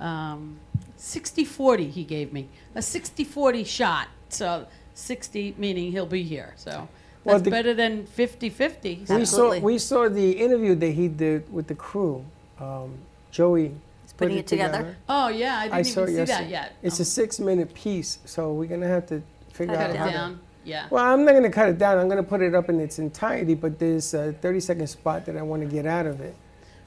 um, 0.00 0.58
60-40 0.98 1.90
he 1.90 2.04
gave 2.04 2.30
me 2.34 2.50
a 2.74 2.80
60-40 2.80 3.66
shot. 3.66 4.08
So 4.28 4.66
60 4.92 5.54
meaning 5.56 5.92
he'll 5.92 6.04
be 6.04 6.22
here. 6.22 6.52
So 6.56 6.70
that's 6.70 6.90
Well, 7.24 7.40
the- 7.40 7.50
better 7.50 7.72
than 7.72 8.06
50-50. 8.06 9.08
We 9.08 9.24
saw 9.24 9.58
we 9.60 9.78
saw 9.78 10.10
the 10.10 10.32
interview 10.32 10.74
that 10.74 10.90
he 10.90 11.08
did 11.08 11.50
with 11.50 11.68
the 11.68 11.74
crew. 11.74 12.22
Um, 12.60 12.98
Joey 13.30 13.72
put 14.16 14.26
putting 14.26 14.38
it 14.38 14.46
together? 14.46 14.96
Oh 15.08 15.28
yeah, 15.28 15.56
I 15.58 15.68
didn't 15.68 15.86
saw 15.86 16.02
even 16.02 16.18
it 16.18 16.26
see 16.26 16.32
that 16.32 16.48
yet. 16.48 16.72
It's 16.82 17.00
a 17.00 17.04
six-minute 17.04 17.74
piece, 17.74 18.18
so 18.24 18.52
we're 18.52 18.68
gonna 18.68 18.86
have 18.88 19.06
to 19.06 19.22
figure 19.54 19.74
Cut 19.74 19.84
out 19.84 19.90
it 19.90 19.96
how 19.96 20.10
down. 20.10 20.34
to. 20.34 20.40
Yeah. 20.64 20.86
Well, 20.90 21.04
I'm 21.04 21.24
not 21.24 21.32
gonna 21.32 21.50
cut 21.50 21.68
it 21.68 21.78
down. 21.78 21.98
I'm 21.98 22.08
gonna 22.08 22.22
put 22.22 22.40
it 22.42 22.54
up 22.54 22.68
in 22.68 22.80
its 22.80 22.98
entirety, 22.98 23.54
but 23.54 23.78
there's 23.78 24.14
a 24.14 24.34
30-second 24.42 24.86
spot 24.86 25.26
that 25.26 25.36
I 25.36 25.42
want 25.42 25.62
to 25.62 25.68
get 25.68 25.86
out 25.86 26.06
of 26.06 26.20
it, 26.20 26.34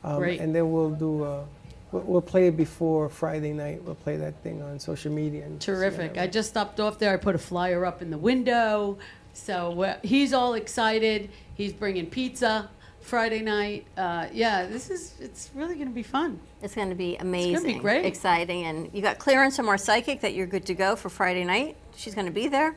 um, 0.03 0.17
Great. 0.17 0.39
and 0.39 0.53
then 0.53 0.71
we'll 0.71 0.89
do. 0.91 1.23
Uh, 1.23 1.43
we'll, 1.91 2.03
we'll 2.03 2.21
play 2.21 2.47
it 2.47 2.57
before 2.57 3.07
Friday 3.09 3.53
night. 3.53 3.83
We'll 3.83 3.95
play 3.95 4.17
that 4.17 4.41
thing 4.43 4.61
on 4.61 4.79
social 4.79 5.11
media. 5.11 5.45
And 5.45 5.61
Terrific. 5.61 6.17
I 6.17 6.27
just 6.27 6.49
stopped 6.49 6.79
off 6.79 6.97
there. 6.99 7.13
I 7.13 7.17
put 7.17 7.35
a 7.35 7.39
flyer 7.39 7.85
up 7.85 8.01
in 8.01 8.09
the 8.11 8.17
window. 8.17 8.97
So 9.33 9.95
he's 10.03 10.33
all 10.33 10.55
excited. 10.55 11.29
He's 11.53 11.71
bringing 11.71 12.07
pizza 12.07 12.69
Friday 13.07 13.41
night. 13.41 13.85
Uh, 13.97 14.27
yeah, 14.33 14.65
this 14.65 14.89
is, 14.89 15.13
it's 15.19 15.49
really 15.55 15.75
going 15.75 15.87
to 15.87 15.93
be 15.93 16.03
fun. 16.03 16.39
It's 16.61 16.75
going 16.75 16.89
to 16.89 16.95
be 16.95 17.15
amazing. 17.17 17.53
It's 17.53 17.61
going 17.63 17.73
to 17.75 17.79
be 17.79 17.81
great. 17.81 18.05
Exciting. 18.05 18.65
And 18.65 18.89
you 18.93 19.01
got 19.01 19.17
clearance 19.17 19.55
from 19.55 19.69
our 19.69 19.77
psychic 19.77 20.21
that 20.21 20.33
you're 20.33 20.45
good 20.47 20.65
to 20.65 20.73
go 20.73 20.95
for 20.95 21.09
Friday 21.09 21.45
night. 21.45 21.77
She's 21.95 22.13
going 22.13 22.27
to 22.27 22.33
be 22.33 22.47
there. 22.49 22.75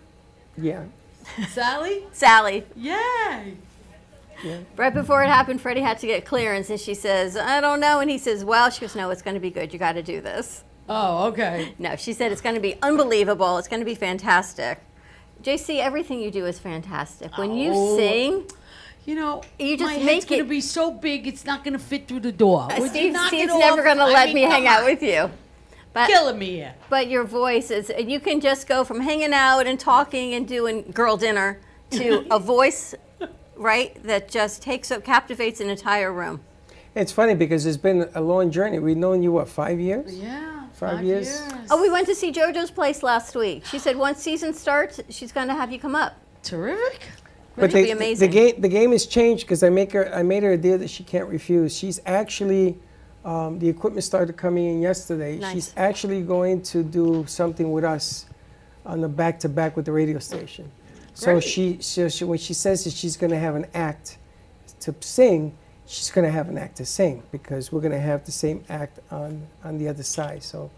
Yeah. 0.57 0.85
Sally? 1.48 2.05
Sally. 2.12 2.65
Yay! 2.77 3.55
Yeah. 4.43 4.59
Right 4.77 4.94
before 4.94 5.23
it 5.23 5.28
happened, 5.28 5.61
Freddie 5.61 5.81
had 5.82 5.98
to 5.98 6.07
get 6.07 6.24
clearance, 6.24 6.70
and 6.70 6.81
she 6.81 6.94
says, 6.94 7.36
I 7.36 7.61
don't 7.61 7.78
know. 7.81 8.01
And 8.01 8.09
he 8.11 8.16
says, 8.16 8.43
Well, 8.44 8.70
she 8.70 8.81
goes, 8.81 8.94
No, 8.97 9.11
it's 9.11 9.20
going 9.23 9.35
to 9.35 9.40
be 9.40 9.51
good. 9.51 9.73
You 9.73 9.78
got 9.78 9.93
to 9.93 10.02
do 10.02 10.20
this. 10.23 10.65
Oh, 10.89 11.27
okay. 11.28 11.74
No, 11.78 11.94
she 11.97 12.12
said 12.15 12.32
it's 12.32 12.40
going 12.40 12.55
to 12.55 12.61
be 12.61 12.74
unbelievable. 12.82 13.59
It's 13.59 13.69
going 13.69 13.81
to 13.81 13.86
be 13.86 13.94
fantastic. 13.94 14.81
JC, 15.43 15.78
everything 15.81 16.20
you 16.20 16.31
do 16.31 16.47
is 16.47 16.59
fantastic. 16.59 17.36
When 17.39 17.55
you 17.55 17.73
Oh. 17.74 17.97
sing, 17.97 18.44
You 19.07 19.15
know, 19.15 19.43
you 19.59 19.77
just 19.77 19.91
my 19.91 19.95
head's 19.95 20.05
make 20.05 20.29
going 20.29 20.43
to 20.43 20.49
be 20.49 20.61
so 20.61 20.91
big, 20.91 21.27
it's 21.27 21.45
not 21.45 21.65
going 21.65 21.73
to 21.73 21.79
fit 21.79 22.07
through 22.07 22.21
the 22.21 22.33
door. 22.33 22.69
Uh, 22.71 22.81
Would 22.81 22.91
Steve, 22.91 23.13
knock 23.13 23.29
Steve's 23.29 23.53
it 23.53 23.59
never 23.59 23.83
going 23.83 23.97
to 23.97 24.05
I 24.05 24.13
let 24.13 24.27
mean, 24.27 24.35
me 24.37 24.43
hang 24.43 24.65
come 24.65 24.73
out 24.73 24.85
with 24.85 25.03
you. 25.03 25.31
But, 25.93 26.09
Killing 26.09 26.39
me 26.39 26.51
here. 26.51 26.75
But 26.89 27.09
your 27.09 27.25
voice 27.25 27.71
is, 27.71 27.91
and 27.91 28.11
you 28.11 28.21
can 28.21 28.41
just 28.41 28.69
go 28.69 28.85
from 28.85 29.01
hanging 29.01 29.33
out 29.33 29.67
and 29.67 29.81
talking 29.81 30.35
and 30.35 30.47
doing 30.47 30.83
girl 30.93 31.17
dinner 31.17 31.59
to 31.93 32.27
a 32.31 32.39
voice, 32.39 32.95
right, 33.57 34.01
that 34.05 34.29
just 34.29 34.63
takes 34.63 34.91
up, 34.91 35.03
captivates 35.03 35.61
an 35.61 35.69
entire 35.71 36.13
room. 36.13 36.41
It's 36.95 37.11
funny 37.11 37.35
because 37.35 37.67
it's 37.67 37.77
been 37.77 38.09
a 38.15 38.21
long 38.21 38.51
journey. 38.51 38.79
We've 38.79 38.97
known 38.97 39.23
you 39.23 39.33
what 39.33 39.49
five 39.49 39.81
years? 39.81 40.17
Yeah. 40.17 40.67
Five, 40.73 41.05
years. 41.05 41.43
Oh, 41.71 41.83
we 41.83 41.91
went 41.91 42.07
to 42.07 42.15
see 42.15 42.33
JoJo's 42.33 42.71
place 42.71 43.03
last 43.03 43.35
week. 43.35 43.67
She 43.67 43.79
said 43.79 43.97
once 43.97 44.23
season 44.23 44.55
starts, 44.55 44.99
she's 45.11 45.31
going 45.31 45.49
to 45.49 45.55
have 45.55 45.71
you 45.71 45.79
come 45.79 45.95
up. 45.95 46.17
Terrific. 46.43 47.03
Which 47.57 47.73
would 47.75 47.85
be 47.85 47.91
amazing. 47.91 48.31
The 48.31 48.35
game, 48.35 48.61
the 48.61 48.69
game 48.69 48.93
has 48.93 49.07
changed 49.07 49.45
because 49.45 49.63
I 49.63 49.71
make 49.71 49.93
her, 49.93 50.13
I 50.15 50.23
made 50.23 50.43
her 50.43 50.53
a 50.53 50.57
deal 50.57 50.79
that 50.79 50.89
she 50.91 51.05
can't 51.05 51.29
refuse. 51.29 51.77
She's 51.77 52.01
actually, 52.07 52.79
um, 53.25 53.59
the 53.59 53.69
equipment 53.69 54.05
started 54.05 54.37
coming 54.37 54.67
in 54.67 54.81
yesterday. 54.81 55.37
Nice. 55.39 55.53
She's 55.55 55.75
actually 55.77 56.23
going 56.23 56.63
to 56.63 56.83
do 56.83 57.25
something 57.27 57.71
with 57.73 57.85
us 57.85 58.27
on 58.87 59.01
the 59.01 59.09
back 59.09 59.41
to 59.41 59.49
back 59.49 59.77
with 59.77 59.85
the 59.85 59.93
radio 59.93 60.19
station. 60.19 60.71
So 61.15 61.33
Great. 61.35 61.45
she, 61.45 61.79
so 61.81 62.09
she, 62.09 62.25
when 62.25 62.39
she 62.39 62.55
says 62.55 62.85
that 62.85 62.95
she's 62.95 63.17
going 63.17 63.31
to 63.33 63.39
have 63.39 63.55
an 63.57 63.67
act 63.75 64.17
to 64.81 64.95
sing, 65.01 65.55
she's 65.87 66.11
going 66.11 66.25
to 66.25 66.31
have 66.31 66.49
an 66.49 66.57
act 66.57 66.77
to 66.77 66.87
sing 66.87 67.23
because 67.31 67.73
we're 67.73 67.81
going 67.81 67.93
to 67.93 67.99
have 68.01 68.25
the 68.25 68.33
same 68.33 68.65
act 68.69 69.01
on 69.11 69.47
on 69.65 69.77
the 69.77 69.89
other 69.89 70.03
side. 70.05 70.43
So 70.43 70.71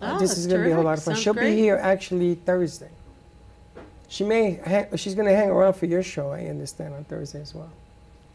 uh, 0.00 0.14
Oh, 0.14 0.18
this 0.18 0.38
is 0.38 0.46
going 0.46 0.60
to 0.60 0.64
be 0.66 0.70
a 0.72 0.74
whole 0.74 0.84
lot 0.84 0.96
of 0.96 1.04
fun. 1.04 1.14
Sounds 1.14 1.22
She'll 1.22 1.34
great. 1.34 1.50
be 1.50 1.56
here 1.60 1.76
actually 1.76 2.36
Thursday. 2.36 2.90
She 4.12 4.24
may, 4.24 4.60
hang, 4.62 4.94
she's 4.98 5.14
going 5.14 5.26
to 5.26 5.34
hang 5.34 5.48
around 5.48 5.72
for 5.72 5.86
your 5.86 6.02
show. 6.02 6.32
I 6.32 6.40
understand 6.44 6.92
on 6.92 7.04
Thursday 7.04 7.40
as 7.40 7.54
well. 7.54 7.70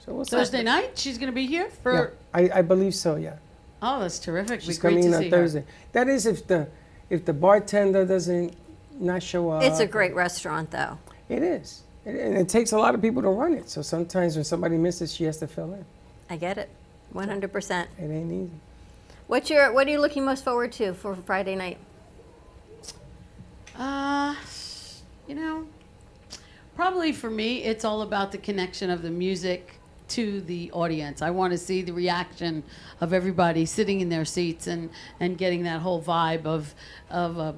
So 0.03 0.11
we'll 0.11 0.25
see. 0.25 0.35
Thursday 0.35 0.63
night, 0.63 0.97
she's 0.97 1.19
going 1.19 1.27
to 1.31 1.35
be 1.35 1.45
here 1.45 1.69
for. 1.69 1.93
Yeah, 1.93 2.07
I, 2.33 2.59
I 2.59 2.61
believe 2.63 2.95
so. 2.95 3.15
Yeah, 3.15 3.35
Oh, 3.79 3.99
that's 3.99 4.17
terrific. 4.17 4.61
she's 4.61 4.79
coming 4.79 5.03
in 5.03 5.13
on 5.13 5.21
see 5.21 5.29
Thursday. 5.29 5.65
That 5.91 6.07
is 6.07 6.25
if 6.25 6.47
the 6.47 6.67
if 7.11 7.25
the 7.25 7.33
bartender 7.33 8.05
doesn't 8.07 8.55
not 8.99 9.21
show 9.21 9.51
up. 9.51 9.61
It's 9.61 9.79
a 9.79 9.85
great 9.85 10.15
restaurant, 10.15 10.71
though. 10.71 10.97
It 11.29 11.43
is, 11.43 11.83
It- 12.05 12.15
and 12.15 12.35
it 12.35 12.49
takes 12.49 12.71
a 12.71 12.79
lot 12.79 12.95
of 12.95 13.01
people 13.03 13.21
to 13.21 13.29
run 13.29 13.53
it. 13.53 13.69
So 13.69 13.83
sometimes 13.83 14.33
when 14.35 14.45
somebody 14.45 14.77
misses, 14.77 15.13
she 15.13 15.25
has 15.25 15.37
to 15.37 15.47
fill 15.47 15.75
in. 15.75 15.85
I 16.27 16.37
get 16.37 16.57
it, 16.57 16.69
100%. 17.13 17.81
It 17.81 17.87
ain't 18.01 18.31
easy. 18.31 18.49
What's 19.27 19.51
your 19.51 19.71
What 19.73 19.85
are 19.85 19.91
you 19.91 20.01
looking 20.01 20.25
most 20.25 20.43
forward 20.43 20.71
to 20.71 20.95
for 20.95 21.13
Friday 21.15 21.55
night? 21.55 21.77
Uh, 23.77 24.33
you 25.27 25.35
know, 25.35 25.67
probably 26.75 27.11
for 27.11 27.29
me, 27.29 27.63
it's 27.63 27.83
all 27.83 28.01
about 28.01 28.31
the 28.31 28.37
connection 28.37 28.89
of 28.89 29.01
the 29.01 29.11
music 29.11 29.73
to 30.09 30.39
the 30.41 30.71
audience. 30.71 31.21
I 31.21 31.31
want 31.31 31.51
to 31.51 31.57
see 31.57 31.81
the 31.81 31.91
reaction 31.91 32.63
of 33.01 33.11
everybody 33.11 33.65
sitting 33.65 33.99
in 33.99 34.09
their 34.09 34.25
seats 34.25 34.67
and 34.67 34.89
and 35.19 35.37
getting 35.37 35.63
that 35.63 35.81
whole 35.81 36.01
vibe 36.01 36.45
of 36.45 36.73
of 37.09 37.37
uh, 37.37 37.53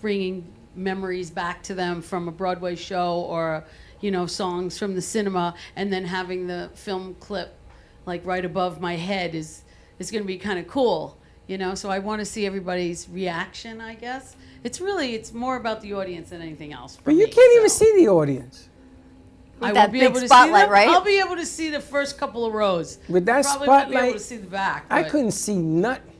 bringing 0.00 0.50
memories 0.74 1.30
back 1.30 1.62
to 1.64 1.74
them 1.74 2.00
from 2.00 2.28
a 2.28 2.32
Broadway 2.32 2.76
show 2.76 3.20
or 3.20 3.64
you 4.00 4.10
know 4.10 4.26
songs 4.26 4.78
from 4.78 4.94
the 4.94 5.02
cinema, 5.02 5.54
and 5.76 5.92
then 5.92 6.04
having 6.06 6.46
the 6.46 6.70
film 6.74 7.14
clip 7.20 7.54
like 8.06 8.24
right 8.24 8.44
above 8.44 8.80
my 8.80 8.96
head 8.96 9.34
is 9.34 9.62
is 9.98 10.10
going 10.10 10.22
to 10.22 10.26
be 10.26 10.38
kind 10.38 10.58
of 10.58 10.66
cool. 10.66 11.18
You 11.50 11.58
know, 11.58 11.74
so 11.74 11.90
I 11.90 11.98
want 11.98 12.20
to 12.20 12.24
see 12.24 12.46
everybody's 12.46 13.08
reaction. 13.08 13.80
I 13.80 13.94
guess 13.96 14.36
it's 14.62 14.80
really 14.80 15.16
it's 15.16 15.32
more 15.32 15.56
about 15.56 15.80
the 15.80 15.94
audience 15.94 16.30
than 16.30 16.40
anything 16.42 16.72
else. 16.72 16.94
for 16.94 17.02
But 17.06 17.14
you 17.14 17.24
me, 17.26 17.32
can't 17.32 17.52
so. 17.52 17.58
even 17.58 17.70
see 17.70 17.92
the 18.04 18.08
audience. 18.08 18.68
I 19.60 19.72
With 19.72 19.74
won't 19.74 19.74
that 19.74 19.92
be 19.92 19.98
big 19.98 20.10
able 20.10 20.20
to 20.20 20.26
spotlight, 20.28 20.60
see 20.60 20.62
them. 20.66 20.70
right? 20.70 20.88
I'll 20.88 21.00
be 21.00 21.18
able 21.18 21.34
to 21.34 21.44
see 21.44 21.68
the 21.70 21.80
first 21.80 22.18
couple 22.18 22.46
of 22.46 22.52
rows. 22.54 22.98
With 23.08 23.26
that 23.26 23.44
Probably 23.44 23.66
won't 23.66 23.90
be 23.90 23.96
able 23.96 24.12
to 24.12 24.18
see 24.20 24.36
the 24.36 24.46
back. 24.46 24.86
I 24.90 25.02
couldn't 25.02 25.32
see 25.32 25.56
nothing. 25.56 26.12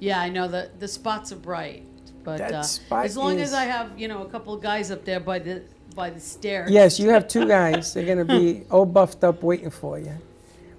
Yeah, 0.00 0.20
I 0.22 0.30
know 0.30 0.48
the 0.48 0.70
the 0.78 0.88
spots 0.88 1.32
are 1.32 1.36
bright, 1.36 1.82
but 2.24 2.38
That 2.38 2.54
uh, 2.54 2.62
spot 2.62 3.04
as 3.04 3.14
long 3.14 3.38
is- 3.38 3.48
as 3.50 3.54
I 3.54 3.64
have 3.64 3.86
you 4.00 4.08
know 4.08 4.22
a 4.22 4.28
couple 4.30 4.54
of 4.54 4.62
guys 4.62 4.90
up 4.90 5.04
there 5.04 5.20
by 5.20 5.38
the 5.38 5.64
by 5.94 6.08
the 6.08 6.20
stairs. 6.20 6.70
Yes, 6.70 6.98
you 6.98 7.10
have 7.10 7.28
two 7.28 7.46
guys. 7.46 7.92
They're 7.92 8.06
gonna 8.06 8.24
be 8.24 8.62
all 8.70 8.86
buffed 8.86 9.22
up 9.22 9.42
waiting 9.42 9.68
for 9.68 9.98
you. 9.98 10.14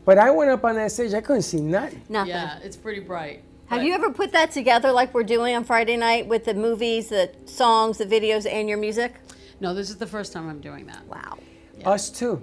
But 0.03 0.17
I 0.17 0.31
went 0.31 0.49
up 0.49 0.65
on 0.65 0.73
that 0.77 0.91
stage. 0.91 1.13
I 1.13 1.21
couldn't 1.21 1.43
see 1.43 1.61
nothing. 1.61 2.01
Nothing. 2.09 2.29
Yeah, 2.31 2.57
it's 2.63 2.75
pretty 2.75 3.01
bright. 3.01 3.43
Have 3.69 3.83
you 3.83 3.93
ever 3.93 4.09
put 4.09 4.31
that 4.31 4.49
together 4.49 4.91
like 4.91 5.13
we're 5.13 5.21
doing 5.21 5.55
on 5.55 5.63
Friday 5.63 5.95
night 5.95 6.27
with 6.27 6.43
the 6.43 6.55
movies, 6.55 7.09
the 7.09 7.31
songs, 7.45 7.99
the 7.99 8.05
videos, 8.05 8.51
and 8.51 8.67
your 8.67 8.79
music? 8.79 9.13
No, 9.59 9.75
this 9.75 9.91
is 9.91 9.97
the 9.97 10.07
first 10.07 10.33
time 10.33 10.49
I'm 10.49 10.59
doing 10.59 10.87
that. 10.87 11.05
Wow. 11.05 11.37
Us 11.85 12.09
too. 12.09 12.41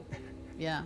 Yeah. 0.56 0.82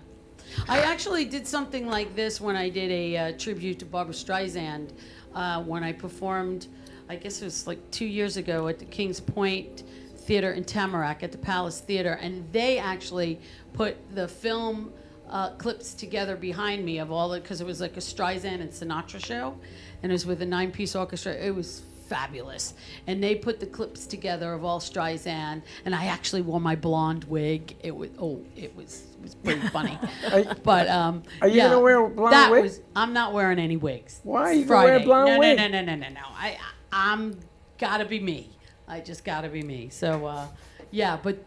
I 0.66 0.78
actually 0.80 1.26
did 1.26 1.46
something 1.46 1.86
like 1.86 2.16
this 2.16 2.40
when 2.40 2.56
I 2.56 2.70
did 2.70 2.90
a 2.90 3.16
uh, 3.16 3.32
tribute 3.38 3.78
to 3.80 3.84
Barbra 3.84 4.14
Streisand 4.14 4.92
uh, 5.34 5.62
when 5.62 5.84
I 5.84 5.92
performed, 5.92 6.68
I 7.10 7.16
guess 7.16 7.42
it 7.42 7.44
was 7.44 7.66
like 7.66 7.78
two 7.90 8.06
years 8.06 8.38
ago 8.38 8.66
at 8.68 8.78
the 8.78 8.86
Kings 8.86 9.20
Point 9.20 9.82
Theater 10.16 10.52
in 10.52 10.64
Tamarac 10.64 11.22
at 11.22 11.32
the 11.32 11.38
Palace 11.38 11.80
Theater. 11.80 12.14
And 12.14 12.50
they 12.50 12.78
actually 12.78 13.40
put 13.74 13.96
the 14.14 14.26
film 14.26 14.90
uh, 15.30 15.50
clips 15.50 15.94
together 15.94 16.36
behind 16.36 16.84
me 16.84 16.98
of 16.98 17.10
all 17.10 17.30
the, 17.30 17.40
because 17.40 17.60
it 17.60 17.66
was 17.66 17.80
like 17.80 17.96
a 17.96 18.00
Streisand 18.00 18.60
and 18.60 18.70
Sinatra 18.70 19.24
show. 19.24 19.56
And 20.02 20.10
it 20.10 20.14
was 20.14 20.26
with 20.26 20.42
a 20.42 20.46
nine 20.46 20.72
piece 20.72 20.94
orchestra. 20.94 21.32
It 21.32 21.54
was 21.54 21.82
fabulous. 22.08 22.74
And 23.06 23.22
they 23.22 23.36
put 23.36 23.60
the 23.60 23.66
clips 23.66 24.04
together 24.06 24.52
of 24.52 24.64
all 24.64 24.80
Streisand, 24.80 25.62
and 25.84 25.94
I 25.94 26.06
actually 26.06 26.42
wore 26.42 26.60
my 26.60 26.74
blonde 26.74 27.24
wig. 27.24 27.76
It 27.82 27.94
was 27.94 28.10
oh, 28.18 28.42
it 28.56 28.74
was 28.74 29.04
it 29.14 29.22
was 29.22 29.34
pretty 29.36 29.66
funny. 29.68 29.98
but 30.64 30.88
um, 30.88 31.22
Are 31.40 31.48
you 31.48 31.58
yeah, 31.58 31.68
gonna 31.68 31.80
wear 31.80 32.04
a 32.04 32.10
blonde 32.10 32.32
that 32.32 32.50
wig? 32.50 32.64
Was, 32.64 32.80
I'm 32.96 33.12
not 33.12 33.32
wearing 33.32 33.60
any 33.60 33.76
wigs. 33.76 34.20
Why 34.24 34.42
are 34.42 34.52
you 34.52 34.64
gonna 34.64 34.84
wear 34.84 34.96
a 34.96 35.04
blonde 35.04 35.34
no, 35.34 35.38
wig? 35.38 35.56
No, 35.56 35.68
no, 35.68 35.82
no, 35.82 35.94
no, 35.94 36.08
no, 36.08 36.08
no. 36.08 36.20
I 36.26 36.58
I'm 36.92 37.38
gotta 37.78 38.04
be 38.04 38.18
me. 38.18 38.50
I 38.88 38.98
just 38.98 39.24
gotta 39.24 39.48
be 39.48 39.62
me. 39.62 39.88
So 39.90 40.26
uh, 40.26 40.48
yeah, 40.90 41.16
but 41.22 41.38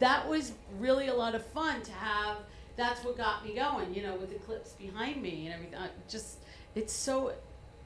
that 0.00 0.28
was 0.28 0.52
really 0.80 1.06
a 1.06 1.14
lot 1.14 1.36
of 1.36 1.46
fun 1.46 1.80
to 1.82 1.92
have. 1.92 2.38
That's 2.76 3.04
what 3.04 3.16
got 3.16 3.44
me 3.44 3.54
going, 3.54 3.94
you 3.94 4.02
know, 4.02 4.16
with 4.16 4.30
the 4.30 4.38
clips 4.40 4.72
behind 4.72 5.22
me 5.22 5.46
and 5.46 5.54
everything. 5.54 5.78
I 5.78 5.88
just, 6.08 6.38
it's 6.74 6.92
so, 6.92 7.32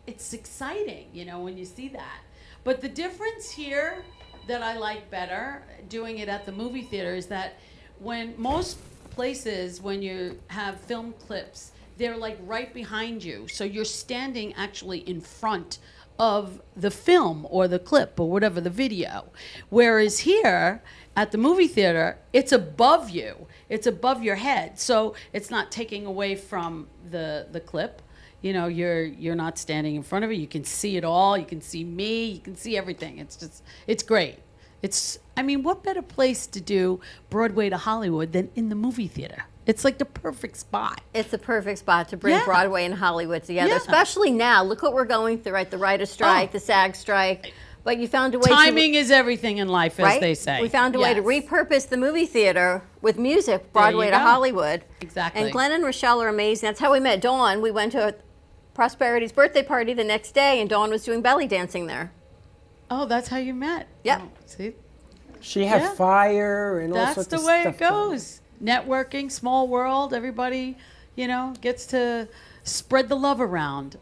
it's 0.06 0.32
exciting, 0.32 1.09
you 1.12 1.24
know, 1.24 1.40
when 1.40 1.59
you 1.59 1.65
see 1.65 1.89
that. 1.89 2.20
But 2.65 2.81
the 2.81 2.89
difference 2.89 3.51
here 3.51 4.02
that 4.47 4.62
I 4.62 4.78
like 4.78 5.10
better 5.10 5.62
doing 5.89 6.19
it 6.19 6.28
at 6.28 6.47
the 6.47 6.52
movie 6.52 6.82
theater 6.82 7.15
is 7.15 7.27
that 7.27 7.59
when 7.98 8.35
most 8.39 8.78
places, 9.10 9.82
when 9.82 10.01
you 10.01 10.39
have 10.47 10.81
film 10.81 11.12
clips, 11.27 11.73
they're 11.98 12.16
like 12.16 12.39
right 12.47 12.73
behind 12.73 13.23
you. 13.23 13.47
So 13.48 13.65
you're 13.65 13.85
standing 13.85 14.55
actually 14.55 15.01
in 15.01 15.20
front 15.20 15.78
of 16.19 16.60
the 16.77 16.90
film 16.90 17.47
or 17.51 17.69
the 17.69 17.78
clip 17.78 18.19
or 18.19 18.31
whatever 18.31 18.60
the 18.60 18.70
video. 18.70 19.31
Whereas 19.69 20.20
here 20.20 20.82
at 21.16 21.32
the 21.32 21.39
movie 21.39 21.69
theater, 21.69 22.19
it's 22.32 22.52
above 22.52 23.10
you. 23.10 23.47
It's 23.69 23.86
above 23.86 24.23
your 24.23 24.36
head. 24.36 24.78
So 24.78 25.15
it's 25.32 25.51
not 25.51 25.70
taking 25.70 26.07
away 26.07 26.35
from 26.35 26.89
the 27.11 27.47
the 27.51 27.61
clip. 27.61 28.03
You 28.40 28.53
know, 28.53 28.66
you're 28.66 29.05
you're 29.05 29.35
not 29.35 29.59
standing 29.59 29.97
in 29.97 30.03
front 30.03 30.24
of 30.24 30.31
it. 30.31 30.35
You 30.36 30.47
can 30.47 30.65
see 30.65 30.97
it 30.97 31.05
all. 31.05 31.36
You 31.36 31.45
can 31.47 31.61
see 31.61 31.85
me. 31.85 32.27
You 32.27 32.40
can 32.40 32.57
see 32.57 32.77
everything. 32.77 33.19
It's 33.19 33.36
just 33.36 33.62
it's 33.86 34.03
great. 34.03 34.36
It's 34.81 35.19
I 35.36 35.43
mean, 35.43 35.62
what 35.62 35.82
better 35.82 36.03
place 36.03 36.47
to 36.49 36.61
do 36.61 37.01
Broadway 37.31 37.69
to 37.69 37.77
Hollywood 37.77 38.32
than 38.32 38.51
in 38.55 38.69
the 38.69 38.74
movie 38.77 39.09
theater? 39.09 39.45
It's 39.66 39.85
like 39.85 39.99
the 39.99 40.07
perfect 40.07 40.57
spot. 40.57 41.03
It's 41.12 41.31
the 41.31 41.36
perfect 41.39 41.81
spot 41.81 42.09
to 42.09 42.16
bring 42.16 42.35
Yeah. 42.35 42.45
Broadway 42.45 42.86
and 42.86 42.95
Hollywood 42.95 43.43
together, 43.45 43.69
Yeah. 43.69 43.77
especially 43.77 44.31
now. 44.31 44.65
Look 44.65 44.82
what 44.82 44.95
we're 44.95 45.05
going 45.05 45.43
through, 45.43 45.53
right? 45.53 45.70
The 45.70 45.77
writer's 45.77 46.11
oh. 46.11 46.15
strike, 46.15 46.51
Oh. 46.51 46.53
the 46.53 46.61
SAG 46.61 46.97
strike. 46.97 47.53
But 47.89 47.97
you 48.01 48.06
found 48.06 48.35
a 48.35 48.39
way 48.39 48.51
Timing 48.51 48.93
to, 48.93 48.98
is 48.98 49.10
everything 49.10 49.56
in 49.56 49.69
life, 49.69 49.98
as 49.98 50.05
right? 50.05 50.20
they 50.20 50.35
say. 50.35 50.60
We 50.60 50.69
found 50.69 50.94
a 50.94 50.98
way 50.98 51.15
to 51.15 51.23
repurpose 51.23 51.89
the 51.89 51.97
movie 51.97 52.27
theater 52.27 52.82
with 53.01 53.16
music, 53.19 53.73
Broadway 53.73 54.09
to 54.09 54.10
go. 54.12 54.19
Hollywood. 54.19 54.85
Exactly. 55.01 55.40
And 55.44 55.51
Glenn 55.51 55.73
and 55.73 55.82
Rochelle 55.82 56.20
are 56.20 56.28
amazing. 56.28 56.66
That's 56.66 56.81
how 56.81 56.93
we 56.93 57.01
met 57.01 57.23
Dawn. 57.23 57.62
We 57.62 57.70
went 57.70 57.93
to 57.93 58.15
Prosperity's 58.74 59.32
birthday 59.32 59.62
party 59.62 59.94
the 59.94 60.05
next 60.05 60.32
day, 60.32 60.60
and 60.60 60.69
Dawn 60.69 60.90
was 60.90 61.02
doing 61.02 61.23
belly 61.23 61.47
dancing 61.47 61.86
there. 61.86 62.12
Oh, 62.90 63.06
that's 63.06 63.28
how 63.28 63.39
you 63.39 63.55
met. 63.55 63.89
Yep. 64.05 64.20
Oh, 64.23 64.28
see, 64.44 64.74
She 65.40 65.65
had 65.65 65.81
Yeah. 65.81 65.94
fire 65.94 66.81
and 66.81 66.93
all 66.93 67.15
sorts 67.15 67.16
of 67.19 67.24
stuff. 67.24 67.31
that's 67.31 67.31
sorts 67.31 67.31
the 67.31 67.36
of 67.36 67.44
way 67.47 67.60
stuff. 67.62 67.74
it 67.74 67.78
going. 67.78 68.10
goes. 68.10 68.40
Networking, 68.62 69.32
small 69.32 69.66
world. 69.66 70.12
Everybody, 70.12 70.77
you 71.16 71.27
know, 71.27 71.55
gets 71.62 71.86
to 71.86 72.28
spread 72.65 73.09
the 73.09 73.16
love 73.16 73.40
around. 73.40 73.97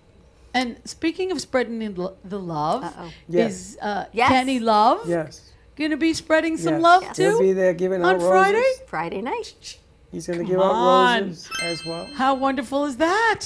And 0.57 0.81
speaking 0.85 1.31
of 1.33 1.41
spreading 1.41 1.78
the 1.78 1.89
lo- 1.91 2.16
the 2.24 2.39
love, 2.39 2.83
Yes. 3.28 3.53
is 3.53 3.78
uh, 3.83 4.07
Yes. 4.12 4.28
Kenny 4.31 4.59
Love 4.59 5.07
Yes. 5.09 5.53
going 5.77 5.91
to 5.91 5.97
be 5.99 6.15
spreading 6.15 6.57
some 6.57 6.74
yes. 6.74 6.83
love 6.83 7.03
He'll 7.03 7.33
too 7.33 7.39
be 7.41 7.53
there 7.53 7.74
giving 7.74 8.03
on 8.03 8.15
out 8.16 8.23
Friday? 8.23 8.57
roses. 8.59 8.81
Friday 8.87 9.20
night. 9.20 9.78
He's 10.11 10.27
going 10.27 10.39
to 10.39 10.45
Come 10.45 10.53
give 10.53 10.61
out 10.61 11.20
roses 11.24 11.51
as 11.62 11.85
well. 11.85 12.07
How 12.15 12.35
wonderful 12.35 12.87
is 12.87 12.97
that? 12.97 13.41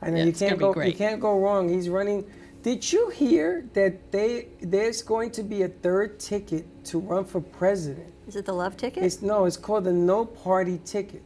I 0.00 0.10
know 0.10 0.16
Yeah, 0.16 0.22
you 0.24 0.28
it's 0.30 0.40
gonna 0.40 0.50
can't 0.50 0.58
be 0.74 0.80
go. 0.80 0.82
You 0.82 0.94
can't 0.94 1.20
go 1.20 1.38
wrong. 1.38 1.68
He's 1.68 1.88
running. 1.88 2.24
Did 2.64 2.92
you 2.92 3.08
hear 3.10 3.64
that 3.74 4.10
they 4.10 4.48
there's 4.60 5.00
going 5.02 5.30
to 5.32 5.42
be 5.44 5.62
a 5.62 5.68
third 5.68 6.18
ticket 6.18 6.64
to 6.86 6.98
run 6.98 7.24
for 7.24 7.40
president? 7.40 8.12
Is 8.26 8.34
it 8.34 8.44
the 8.46 8.52
love 8.52 8.76
ticket? 8.76 9.04
It's 9.04 9.22
no. 9.22 9.44
It's 9.44 9.56
called 9.56 9.84
the 9.84 9.92
No 9.92 10.24
Party 10.24 10.80
ticket. 10.84 11.22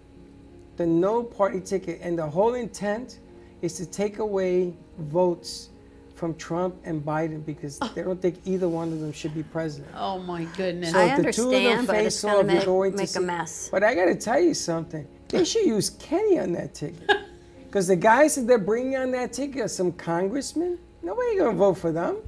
The 0.76 0.86
No 0.86 1.22
Party 1.22 1.60
ticket, 1.60 2.00
and 2.02 2.18
the 2.18 2.26
whole 2.26 2.52
intent 2.54 3.18
is 3.66 3.74
to 3.74 3.86
take 3.86 4.18
away 4.18 4.72
votes 4.98 5.68
from 6.14 6.34
Trump 6.36 6.74
and 6.84 7.04
Biden 7.04 7.44
because 7.44 7.78
they 7.94 8.02
don't 8.02 8.20
think 8.22 8.40
either 8.46 8.68
one 8.68 8.90
of 8.92 9.00
them 9.00 9.12
should 9.12 9.34
be 9.34 9.42
president. 9.42 9.92
Oh 9.94 10.18
my 10.18 10.44
goodness! 10.56 10.92
So 10.92 10.98
I 11.00 11.16
if 11.16 11.22
the 11.26 11.32
two 11.32 11.42
of 11.42 11.50
them 11.50 11.62
understand, 11.80 11.86
but 11.86 11.96
it's 11.96 12.14
face 12.16 12.22
gonna 12.22 12.34
off, 12.38 12.64
you're 12.66 12.82
make- 12.84 12.92
to 12.92 12.96
make 12.96 13.04
a 13.04 13.12
see- 13.12 13.20
mess. 13.20 13.68
But 13.70 13.84
I 13.84 13.94
got 13.94 14.06
to 14.06 14.14
tell 14.14 14.40
you 14.40 14.54
something. 14.54 15.06
They 15.28 15.44
should 15.44 15.66
use 15.66 15.90
Kenny 15.90 16.38
on 16.38 16.52
that 16.52 16.74
ticket. 16.74 17.10
Because 17.66 17.88
the 17.88 17.96
guys 17.96 18.36
that 18.36 18.46
they're 18.46 18.56
bringing 18.58 18.96
on 18.96 19.10
that 19.10 19.34
ticket 19.34 19.60
are 19.60 19.68
some 19.68 19.92
congressmen. 19.92 20.78
Nobody 21.02 21.36
going 21.36 21.50
to 21.50 21.56
vote 21.58 21.74
for 21.74 21.92
them. 21.92 22.18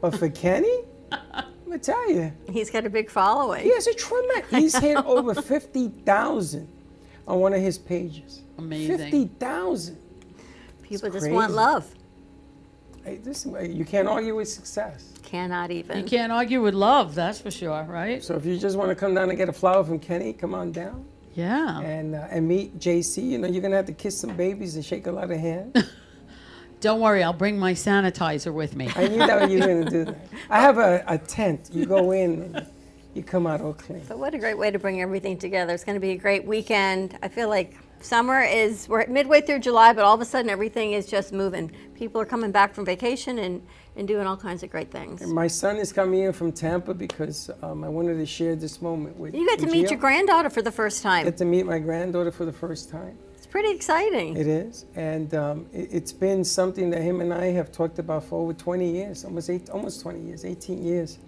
But 0.00 0.16
for 0.16 0.28
Kenny? 0.28 0.82
I'm 1.10 1.44
gonna 1.64 1.78
tell 1.78 2.08
you. 2.12 2.30
He's 2.48 2.70
got 2.70 2.86
a 2.86 2.90
big 2.90 3.10
following. 3.10 3.64
He 3.64 3.72
has 3.74 3.88
a 3.88 3.94
tremendous. 3.94 4.50
He's 4.50 4.76
hit 4.78 4.96
over 4.98 5.34
fifty 5.42 5.88
thousand 5.88 6.68
on 7.26 7.40
one 7.40 7.52
of 7.54 7.60
his 7.60 7.76
pages. 7.76 8.42
Amazing. 8.58 8.98
Fifty 8.98 9.24
thousand. 9.40 9.98
People 10.84 11.10
just 11.10 11.30
want 11.30 11.52
love. 11.52 11.92
Hey, 13.04 13.20
listen, 13.24 13.74
you 13.74 13.84
can't 13.84 14.08
argue 14.08 14.36
with 14.36 14.48
success. 14.48 15.12
Cannot 15.22 15.70
even. 15.70 15.98
You 15.98 16.04
can't 16.04 16.32
argue 16.32 16.62
with 16.62 16.74
love, 16.74 17.14
that's 17.14 17.40
for 17.40 17.50
sure, 17.50 17.84
right? 17.84 18.22
So 18.22 18.34
if 18.34 18.46
you 18.46 18.58
just 18.58 18.76
want 18.76 18.90
to 18.90 18.94
come 18.94 19.14
down 19.14 19.28
and 19.28 19.36
get 19.36 19.48
a 19.48 19.52
flower 19.52 19.82
from 19.82 19.98
Kenny, 19.98 20.32
come 20.32 20.54
on 20.54 20.72
down. 20.72 21.04
Yeah. 21.34 21.80
And 21.80 22.14
uh, 22.14 22.28
and 22.30 22.46
meet 22.46 22.78
JC. 22.78 23.30
You 23.30 23.38
know, 23.38 23.48
you're 23.48 23.62
gonna 23.62 23.76
have 23.76 23.86
to 23.86 23.92
kiss 23.92 24.18
some 24.18 24.36
babies 24.36 24.76
and 24.76 24.84
shake 24.84 25.06
a 25.06 25.12
lot 25.12 25.30
of 25.30 25.38
hands. 25.38 25.74
Don't 26.80 27.00
worry, 27.00 27.22
I'll 27.22 27.32
bring 27.32 27.58
my 27.58 27.72
sanitizer 27.72 28.52
with 28.52 28.76
me. 28.76 28.90
I 28.94 29.08
knew 29.08 29.18
that 29.18 29.50
you 29.50 29.58
were 29.58 29.66
gonna 29.66 29.90
do 29.90 30.04
that. 30.04 30.28
I 30.50 30.60
have 30.60 30.78
a, 30.78 31.02
a 31.06 31.18
tent. 31.18 31.70
You 31.72 31.86
go 31.86 32.12
in 32.12 32.42
and 32.42 32.66
you 33.14 33.22
come 33.22 33.46
out 33.46 33.60
all 33.60 33.74
clean. 33.74 34.02
But 34.08 34.18
what 34.18 34.34
a 34.34 34.38
great 34.38 34.58
way 34.58 34.70
to 34.70 34.78
bring 34.78 35.00
everything 35.00 35.38
together. 35.38 35.72
It's 35.72 35.84
going 35.84 35.96
to 35.96 36.00
be 36.00 36.10
a 36.10 36.16
great 36.16 36.44
weekend. 36.44 37.16
I 37.22 37.28
feel 37.28 37.48
like 37.48 37.76
summer 38.04 38.42
is, 38.42 38.88
we're 38.88 39.06
midway 39.06 39.40
through 39.40 39.60
July, 39.60 39.92
but 39.92 40.04
all 40.04 40.14
of 40.14 40.20
a 40.20 40.24
sudden 40.24 40.50
everything 40.50 40.92
is 40.92 41.06
just 41.06 41.32
moving. 41.32 41.70
People 41.94 42.20
are 42.20 42.26
coming 42.26 42.52
back 42.52 42.74
from 42.74 42.84
vacation 42.84 43.38
and, 43.38 43.62
and 43.96 44.06
doing 44.06 44.26
all 44.26 44.36
kinds 44.36 44.62
of 44.62 44.70
great 44.70 44.90
things. 44.90 45.22
And 45.22 45.32
my 45.32 45.46
son 45.46 45.76
is 45.76 45.92
coming 45.92 46.20
in 46.20 46.32
from 46.32 46.52
Tampa 46.52 46.94
because 46.94 47.50
um, 47.62 47.84
I 47.84 47.88
wanted 47.88 48.16
to 48.18 48.26
share 48.26 48.56
this 48.56 48.82
moment 48.82 49.16
with. 49.16 49.34
You 49.34 49.46
got 49.46 49.58
to 49.60 49.66
meet 49.66 49.90
your 49.90 49.98
granddaughter 49.98 50.50
for 50.50 50.62
the 50.62 50.72
first 50.72 51.02
time. 51.02 51.24
Get 51.24 51.36
to 51.38 51.44
meet 51.44 51.66
my 51.66 51.78
granddaughter 51.78 52.30
for 52.30 52.44
the 52.44 52.52
first 52.52 52.90
time. 52.90 53.16
It's 53.36 53.46
pretty 53.46 53.70
exciting. 53.70 54.36
It 54.36 54.46
is, 54.46 54.86
and 54.94 55.34
um, 55.34 55.66
it, 55.72 55.88
it's 55.92 56.12
been 56.12 56.44
something 56.44 56.90
that 56.90 57.02
him 57.02 57.20
and 57.20 57.32
I 57.32 57.46
have 57.46 57.70
talked 57.72 57.98
about 57.98 58.24
for 58.24 58.42
over 58.42 58.52
20 58.52 58.90
years, 58.90 59.24
almost 59.24 59.50
eight, 59.50 59.70
almost 59.70 60.02
20 60.02 60.20
years, 60.20 60.44
18 60.44 60.84
years, 60.84 61.18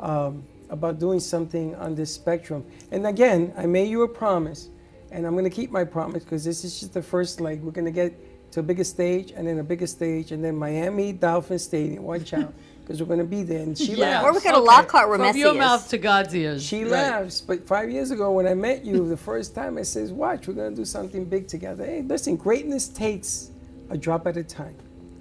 um, 0.00 0.44
about 0.70 0.98
doing 0.98 1.20
something 1.20 1.74
on 1.76 1.94
this 1.94 2.12
spectrum. 2.12 2.64
And 2.90 3.06
again, 3.06 3.52
I 3.56 3.66
made 3.66 3.88
you 3.88 4.02
a 4.02 4.08
promise, 4.08 4.68
and 5.14 5.24
I'm 5.26 5.32
going 5.32 5.44
to 5.44 5.50
keep 5.50 5.70
my 5.70 5.84
promise 5.84 6.24
because 6.24 6.44
this 6.44 6.64
is 6.64 6.80
just 6.80 6.92
the 6.92 7.02
first 7.02 7.40
leg. 7.40 7.62
We're 7.62 7.70
going 7.70 7.84
to 7.86 7.90
get 7.92 8.12
to 8.52 8.60
a 8.60 8.62
bigger 8.62 8.84
stage, 8.84 9.32
and 9.32 9.46
then 9.48 9.58
a 9.58 9.64
bigger 9.64 9.86
stage, 9.86 10.30
and 10.32 10.44
then 10.44 10.56
Miami 10.56 11.12
Dolphin 11.12 11.58
Stadium. 11.58 12.04
Watch 12.04 12.32
out, 12.34 12.52
because 12.82 13.00
we're 13.00 13.06
going 13.06 13.18
to 13.20 13.24
be 13.24 13.42
there. 13.42 13.60
And 13.62 13.76
she 13.76 13.92
Yeah. 13.94 14.22
laughs. 14.22 14.24
Or 14.26 14.32
we 14.32 14.40
got 14.40 14.54
a 14.54 14.58
Okay. 14.58 14.66
Lockhart 14.66 15.08
where 15.08 15.18
From 15.18 15.36
your 15.36 15.52
is. 15.52 15.58
mouth 15.58 15.88
to 15.88 15.98
God's 15.98 16.34
ears. 16.34 16.62
She 16.62 16.82
Right. 16.82 16.90
laughs. 16.92 17.40
But 17.40 17.66
five 17.66 17.90
years 17.90 18.10
ago, 18.12 18.30
when 18.32 18.46
I 18.46 18.54
met 18.54 18.84
you 18.84 19.08
the 19.08 19.16
first 19.16 19.54
time, 19.54 19.78
I 19.78 19.82
says, 19.82 20.12
"Watch, 20.12 20.46
we're 20.46 20.54
going 20.54 20.70
to 20.70 20.76
do 20.76 20.84
something 20.84 21.24
big 21.24 21.48
together." 21.48 21.84
Hey, 21.84 22.02
listen, 22.02 22.36
greatness 22.36 22.86
takes 22.88 23.50
a 23.90 23.96
drop 23.96 24.26
at 24.26 24.36
a 24.36 24.44
time. 24.44 24.76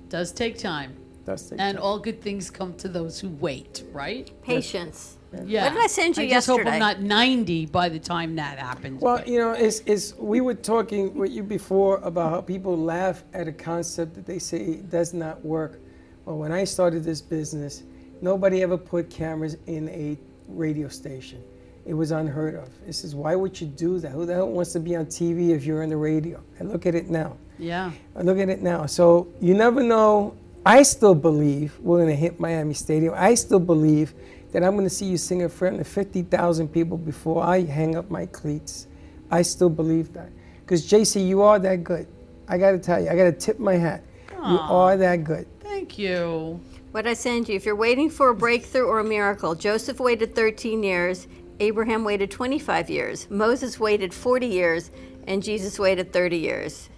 Does 0.10 0.32
take 0.32 0.58
time. 0.58 0.94
Does 1.26 1.50
take 1.50 1.60
and 1.60 1.78
all 1.80 1.98
good 2.00 2.22
things 2.22 2.52
come 2.52 2.74
to 2.76 2.88
those 2.88 3.20
who 3.20 3.30
wait, 3.30 3.84
right? 3.94 4.30
Patience. 4.44 5.18
Yeah. 5.46 5.64
What 5.66 5.74
did 5.74 5.84
I 5.84 5.88
send 5.88 6.18
you 6.18 6.24
I 6.24 6.30
just 6.30 6.48
hope? 6.48 6.62
I'm 6.66 6.80
not 6.80 7.02
90 7.02 7.68
by 7.68 7.90
the 7.90 8.00
time 8.00 8.36
that 8.36 8.60
happens. 8.60 9.02
Well, 9.02 9.24
you 9.28 9.40
know, 9.40 9.52
it's, 9.52 9.80
it's, 9.86 10.16
we 10.18 10.42
were 10.42 10.54
talking 10.54 11.14
with 11.16 11.32
you 11.32 11.44
before 11.44 11.98
about 12.04 12.32
how 12.32 12.42
people 12.42 12.78
laugh 12.78 13.24
at 13.34 13.48
a 13.48 13.52
concept 13.52 14.16
that 14.16 14.26
they 14.26 14.40
say 14.40 14.76
does 14.78 15.14
not 15.14 15.44
work. 15.44 15.80
Well, 16.26 16.38
when 16.38 16.52
I 16.52 16.64
started 16.64 17.04
this 17.04 17.22
business, 17.22 17.84
nobody 18.22 18.62
ever 18.64 18.78
put 18.78 19.10
cameras 19.10 19.58
in 19.68 19.90
a 19.90 20.18
radio 20.48 20.88
station. 20.88 21.44
It 21.86 21.94
was 21.94 22.12
unheard 22.12 22.56
of. 22.56 22.70
It 22.88 22.94
says, 22.94 23.14
why 23.14 23.36
would 23.36 23.60
you 23.60 23.68
do 23.68 24.00
that? 24.00 24.12
Who 24.12 24.26
the 24.26 24.36
hell 24.36 24.48
wants 24.48 24.72
to 24.74 24.80
be 24.80 24.96
on 24.96 25.06
TV 25.08 25.50
if 25.50 25.66
you're 25.66 25.84
on 25.84 25.90
the 25.90 25.98
radio? 25.98 26.42
And 26.60 26.72
look 26.72 26.86
at 26.86 26.96
it 26.96 27.10
now. 27.10 27.36
yeah. 27.60 27.92
And 28.16 28.26
Look 28.26 28.38
at 28.40 28.48
it 28.48 28.62
now. 28.62 28.86
So 28.86 29.28
you 29.42 29.54
never 29.54 29.84
know. 29.84 30.36
I 30.66 30.84
still 30.84 31.14
believe 31.14 31.78
we're 31.82 31.98
going 31.98 32.08
to 32.10 32.16
hit 32.16 32.40
Miami 32.40 32.74
Stadium. 32.74 33.14
I 33.18 33.36
still 33.36 33.60
believe 33.60 34.14
that 34.54 34.64
I'm 34.64 34.74
going 34.74 34.86
to 34.86 34.90
see 34.90 35.06
you 35.06 35.18
sing 35.18 35.42
in 35.42 35.50
front 35.50 35.80
of 35.82 35.88
50,000 35.88 36.68
people 36.70 36.98
before 36.98 37.44
I 37.44 37.62
hang 37.62 37.96
up 37.96 38.10
my 38.10 38.28
cleats. 38.28 38.88
I 39.32 39.42
still 39.42 39.70
believe 39.70 40.14
that. 40.14 40.30
Because, 40.62 40.90
JC, 40.90 41.28
you 41.28 41.42
are 41.42 41.60
that 41.60 41.84
good. 41.84 42.08
I 42.48 42.58
got 42.58 42.72
to 42.72 42.80
tell 42.80 43.02
you, 43.02 43.10
I 43.10 43.16
got 43.16 43.26
to 43.26 43.32
tip 43.32 43.60
my 43.60 43.76
hat. 43.76 44.04
You 44.32 44.60
are 44.60 44.98
that 44.98 45.24
good. 45.24 45.48
Thank 45.62 45.98
you. 45.98 46.60
What 46.92 47.08
I 47.08 47.14
send 47.14 47.50
you, 47.50 47.56
if 47.56 47.66
you're 47.66 47.76
waiting 47.76 48.10
for 48.10 48.30
a 48.30 48.36
breakthrough 48.36 48.86
or 48.86 49.00
a 49.00 49.04
miracle, 49.04 49.56
Joseph 49.56 50.00
waited 50.00 50.36
13 50.36 50.84
years, 50.84 51.28
Abraham 51.60 52.04
waited 52.04 52.30
25 52.30 52.90
years, 52.90 53.30
Moses 53.32 53.80
waited 53.80 54.14
40 54.14 54.46
years, 54.46 54.92
and 55.28 55.42
Jesus 55.42 55.80
waited 55.80 56.12
30 56.12 56.38
years. 56.38 56.90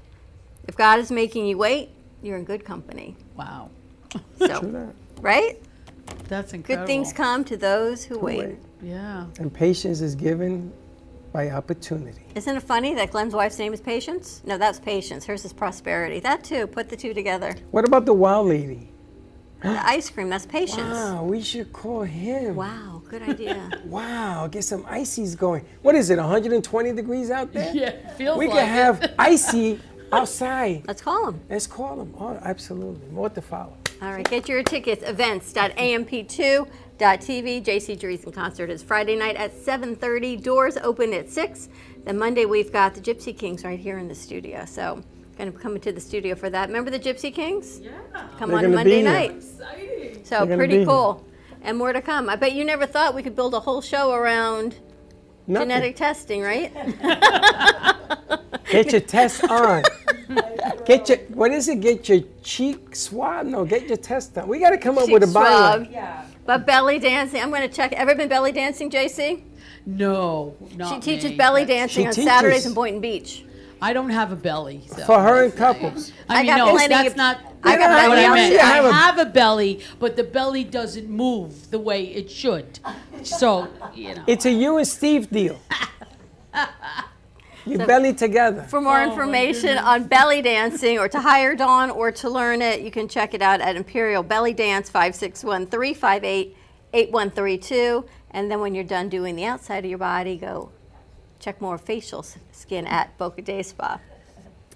If 0.68 0.76
God 0.76 1.00
is 1.00 1.12
making 1.12 1.46
you 1.46 1.58
wait, 1.58 1.90
you're 2.24 2.38
in 2.38 2.44
good 2.44 2.66
company. 2.66 3.16
Wow. 3.36 3.70
So, 4.40 4.60
True 4.60 4.72
that. 4.72 4.94
right? 5.22 5.62
That's 6.28 6.54
incredible. 6.54 6.86
Good 6.86 6.88
things 6.88 7.14
come 7.14 7.44
to 7.46 7.58
those 7.58 8.04
who 8.04 8.20
wait. 8.20 8.40
wait. 8.40 8.56
Yeah. 8.82 9.26
And 9.40 9.54
patience 9.54 10.02
is 10.02 10.16
given 10.16 10.72
by 11.32 11.50
opportunity. 11.52 12.24
Isn't 12.36 12.56
it 12.56 12.64
funny 12.64 12.94
that 12.96 13.12
Glenn's 13.12 13.34
wife's 13.34 13.60
name 13.60 13.74
is 13.74 13.82
Patience? 13.82 14.42
No, 14.46 14.58
that's 14.58 14.80
Patience. 14.80 15.26
Hers 15.26 15.44
is 15.46 15.54
Prosperity. 15.54 16.20
That 16.20 16.44
too. 16.44 16.66
Put 16.68 16.90
the 16.90 16.96
two 16.96 17.14
together. 17.14 17.56
What 17.72 17.86
about 17.86 18.06
the 18.06 18.14
wild 18.14 18.48
lady? 18.48 18.90
The 19.62 19.84
ice 19.88 20.12
cream, 20.12 20.30
that's 20.30 20.46
Patience. 20.46 20.94
Wow, 20.94 21.24
we 21.24 21.42
should 21.42 21.74
call 21.74 22.04
him. 22.04 22.56
Wow, 22.56 23.02
good 23.10 23.24
idea. 23.24 23.70
Wow, 23.86 24.48
get 24.48 24.64
some 24.64 24.86
ices 24.88 25.36
going. 25.36 25.66
What 25.82 25.96
is 25.96 26.10
it, 26.12 26.18
120 26.18 26.94
degrees 26.94 27.32
out 27.32 27.52
there? 27.52 27.72
Yeah, 27.74 28.14
feels 28.14 28.38
we 28.38 28.48
like 28.48 28.58
can 28.60 28.68
have 28.68 29.02
it. 29.04 29.16
icy 29.18 29.80
outside. 30.12 30.84
Let's 30.88 31.02
call 31.02 31.30
him. 31.30 31.42
Let's 31.50 31.66
call 31.66 32.00
him. 32.02 32.14
Oh, 32.20 32.38
absolutely. 32.44 33.08
More 33.10 33.30
to 33.30 33.42
follow. 33.42 33.76
All 34.02 34.12
right, 34.12 34.30
get 34.30 34.50
your 34.50 34.62
tickets. 34.62 35.04
Events.amp2.tv. 35.08 36.68
JC 37.64 37.98
Dreesen 37.98 38.34
concert 38.34 38.70
is 38.70 38.84
Friday 38.84 39.16
night 39.16 39.36
at 39.38 39.54
7:30. 39.54 40.36
Doors 40.42 40.78
open 40.78 41.14
at 41.14 41.30
6. 41.30 41.70
Then 42.04 42.18
Monday 42.18 42.46
we've 42.46 42.72
got 42.72 42.94
the 42.94 43.02
Gypsy 43.02 43.36
Kings 43.38 43.64
right 43.64 43.80
here 43.80 43.98
in 43.98 44.08
the 44.08 44.16
studio. 44.16 44.66
So, 44.66 45.02
going 45.38 45.52
to 45.52 45.58
come 45.58 45.76
into 45.76 45.92
the 45.92 46.02
studio 46.02 46.36
for 46.36 46.50
that. 46.50 46.68
Remember 46.68 46.92
the 46.92 47.00
Gypsy 47.00 47.34
Kings? 47.34 47.80
Yeah. 47.80 47.92
Come 48.38 48.50
They're 48.50 48.58
on 48.58 48.64
gonna 48.66 48.76
Monday 48.76 49.02
be 49.02 49.02
here. 49.02 49.12
night. 49.12 49.44
So 49.44 49.66
They're 49.66 50.46
gonna 50.46 50.58
pretty 50.58 50.78
here. 50.78 50.86
cool. 50.86 51.26
And 51.62 51.78
more 51.78 51.94
to 51.94 52.02
come. 52.02 52.30
I 52.30 52.36
bet 52.36 52.54
you 52.54 52.64
never 52.64 52.86
thought 52.86 53.16
we 53.16 53.24
could 53.24 53.36
build 53.36 53.54
a 53.54 53.60
whole 53.60 53.82
show 53.82 54.12
around 54.12 54.76
Nothing. 55.48 55.70
genetic 55.70 55.96
testing, 55.96 56.42
right? 56.42 56.74
Get 58.70 58.92
your 58.92 59.02
test 59.02 59.44
on. 59.46 59.84
Get 60.86 61.08
your 61.10 61.18
what 61.30 61.52
is 61.52 61.68
it? 61.68 61.82
Get 61.82 62.10
your 62.10 62.22
cheek 62.44 62.96
swab? 62.96 63.46
No, 63.46 63.64
get 63.66 63.88
your 63.88 63.98
test 63.98 64.34
done. 64.36 64.48
We 64.48 64.60
got 64.60 64.72
to 64.72 64.78
come 64.78 64.98
up 64.98 65.10
with 65.10 65.24
a 65.24 65.28
Cheek 65.28 65.36
byline. 65.36 65.92
swab. 65.92 66.26
But 66.46 66.66
belly 66.66 67.00
dancing, 67.00 67.42
I'm 67.42 67.50
going 67.50 67.68
to 67.68 67.74
check. 67.74 67.94
Ever 67.94 68.14
been 68.16 68.28
belly 68.30 68.52
dancing, 68.52 68.90
JC? 68.90 69.42
No, 69.86 70.56
not 70.76 70.94
She 70.94 71.00
teaches 71.00 71.32
me. 71.32 71.38
belly 71.38 71.66
dancing 71.66 72.04
She 72.04 72.08
on 72.08 72.14
teaches. 72.14 72.30
Saturdays 72.30 72.66
in 72.66 72.74
Boynton 72.74 73.02
Beach. 73.02 73.46
I 73.82 73.94
don't 73.94 74.10
have 74.10 74.32
a 74.32 74.36
belly. 74.36 74.82
So 74.88 75.06
For 75.06 75.20
her 75.22 75.44
and 75.44 75.56
couples. 75.56 76.12
I 76.30 76.36
I 76.36 76.38
mean, 76.44 76.46
got 76.48 76.58
no, 76.58 76.72
plenty 76.72 76.94
that's 76.94 77.10
of- 77.12 77.18
not. 77.18 77.38
I 77.64 77.78
That's 77.78 77.80
got 77.80 77.90
not 77.90 78.10
what 78.10 78.16
plenty 78.16 78.26
I 78.26 78.34
meant. 78.36 78.64
I 78.64 78.66
have 78.68 78.86
a- 78.86 78.94
have 78.94 79.18
a 79.20 79.26
belly, 79.26 79.82
but 80.00 80.16
the 80.16 80.24
belly 80.24 80.64
doesn't 80.64 81.10
move 81.10 81.72
the 81.72 81.80
way 81.80 82.04
it 82.06 82.30
should. 82.30 82.80
So 83.24 83.68
you 83.94 84.14
know. 84.16 84.24
It's 84.28 84.46
a 84.46 84.52
you 84.52 84.78
and 84.78 84.88
Steve 84.88 85.30
deal. 85.32 85.60
You 87.66 87.80
belly 87.80 88.14
together. 88.14 88.62
For 88.70 88.80
more 88.80 89.00
Oh, 89.02 89.10
information 89.10 89.80
on 89.80 90.04
belly 90.04 90.44
dancing 90.44 91.00
or 91.00 91.10
to 91.10 91.20
hire 91.20 91.56
Dawn 91.56 91.90
or 91.90 92.12
to 92.12 92.30
learn 92.30 92.62
it, 92.62 92.82
you 92.82 92.92
can 92.92 93.08
check 93.08 93.34
it 93.34 93.42
out 93.42 93.60
at 93.60 93.76
Imperial 93.76 94.22
Belly 94.22 94.54
Dance 94.54 94.88
561 94.88 95.66
358 95.68 96.56
8132. 96.94 98.06
And 98.32 98.52
then 98.52 98.60
when 98.60 98.76
you're 98.76 98.84
done 98.84 99.10
doing 99.10 99.36
the 99.36 99.46
outside 99.46 99.84
of 99.84 99.90
your 99.90 99.98
body, 99.98 100.38
go 100.38 100.70
check 101.46 101.62
more 101.62 101.78
facial 101.78 102.26
skin 102.52 102.88
at 102.88 103.16
Boca 103.20 103.40
Day 103.40 103.62
Spa. 103.62 104.00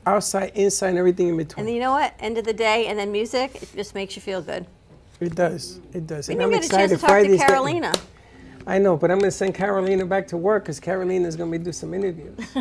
Outside, 0.06 0.52
inside, 0.54 0.90
and 0.90 0.98
everything 1.00 1.30
in 1.30 1.38
between. 1.38 1.66
And 1.66 1.74
you 1.74 1.82
know 1.82 1.92
what? 1.92 2.14
End 2.20 2.38
of 2.38 2.46
the 2.46 2.54
day, 2.54 2.86
and 2.86 2.98
then 2.98 3.12
music, 3.12 3.56
it 3.64 3.70
just 3.76 3.96
makes 3.96 4.16
you 4.16 4.22
feel 4.22 4.40
good. 4.44 4.68
It 5.20 5.34
does. 5.34 5.80
It 5.94 6.06
does. 6.06 6.28
We 6.28 6.36
And 6.36 6.42
didn't 6.42 6.54
I'm 6.54 6.62
get 6.62 6.66
a 6.72 6.78
chance 6.78 6.92
excited. 6.92 6.96
to 6.96 7.02
talk 7.02 7.08
to 7.08 7.08
Friday's 7.08 7.38
getting- 7.40 7.48
Carolina. 7.48 7.94
I 8.68 8.78
know, 8.78 8.96
but 8.98 9.10
I'm 9.10 9.18
going 9.18 9.32
to 9.32 9.36
send 9.36 9.56
Carolina 9.56 10.06
back 10.06 10.28
to 10.28 10.38
work 10.38 10.64
because 10.64 10.80
Carolina's 10.80 11.36
going 11.36 11.52
to 11.52 11.58
be 11.58 11.64
do 11.64 11.72
some 11.72 11.92
interviews. 11.94 12.38
All 12.56 12.60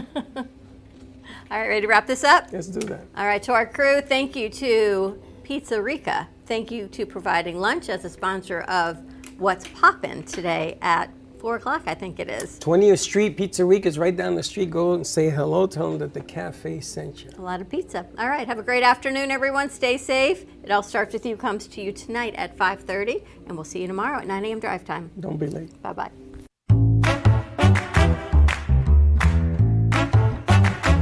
right, 1.50 1.68
ready 1.68 1.82
to 1.82 1.86
wrap 1.86 2.06
this 2.06 2.24
up? 2.24 2.46
Let's 2.50 2.68
do 2.68 2.80
that. 2.88 3.04
All 3.14 3.26
right, 3.26 3.42
to 3.42 3.52
our 3.52 3.66
crew, 3.66 4.00
thank 4.00 4.34
you 4.34 4.48
to 4.48 5.20
Pizza 5.42 5.82
Rica. 5.82 6.28
Thank 6.46 6.70
you 6.70 6.88
to 6.88 7.04
providing 7.04 7.60
lunch 7.60 7.90
as 7.90 8.06
a 8.06 8.10
sponsor 8.10 8.62
of 8.62 8.98
What's 9.38 9.68
Poppin' 9.68 10.22
today 10.24 10.78
at 10.80 11.10
4 11.38 11.56
o'clock, 11.56 11.82
I 11.86 11.94
think 11.94 12.18
it 12.18 12.28
is. 12.28 12.58
20th 12.60 12.98
Street 12.98 13.36
Pizza 13.36 13.66
Week 13.66 13.86
is 13.86 13.98
right 13.98 14.16
down 14.16 14.34
the 14.34 14.42
street. 14.42 14.70
Go 14.70 14.94
and 14.94 15.06
say 15.06 15.30
hello. 15.30 15.66
Tell 15.66 15.90
them 15.90 15.98
that 16.00 16.14
the 16.14 16.20
cafe 16.20 16.80
sent 16.80 17.24
you. 17.24 17.30
A 17.38 17.42
lot 17.42 17.60
of 17.60 17.68
pizza. 17.68 18.06
All 18.18 18.28
right, 18.28 18.46
have 18.46 18.58
a 18.58 18.62
great 18.62 18.82
afternoon, 18.82 19.30
everyone. 19.30 19.70
Stay 19.70 19.96
safe. 19.96 20.44
It 20.64 20.70
all 20.70 20.82
starts 20.82 21.12
with 21.12 21.24
you, 21.24 21.36
comes 21.36 21.66
to 21.68 21.80
you 21.80 21.92
tonight 21.92 22.34
at 22.36 22.56
5.30, 22.56 23.24
and 23.46 23.56
we'll 23.56 23.64
see 23.64 23.80
you 23.80 23.86
tomorrow 23.86 24.18
at 24.18 24.26
9 24.26 24.44
a.m. 24.44 24.60
drive 24.60 24.84
time. 24.84 25.10
Don't 25.20 25.38
be 25.38 25.46
late. 25.46 25.80
Bye-bye. 25.82 26.10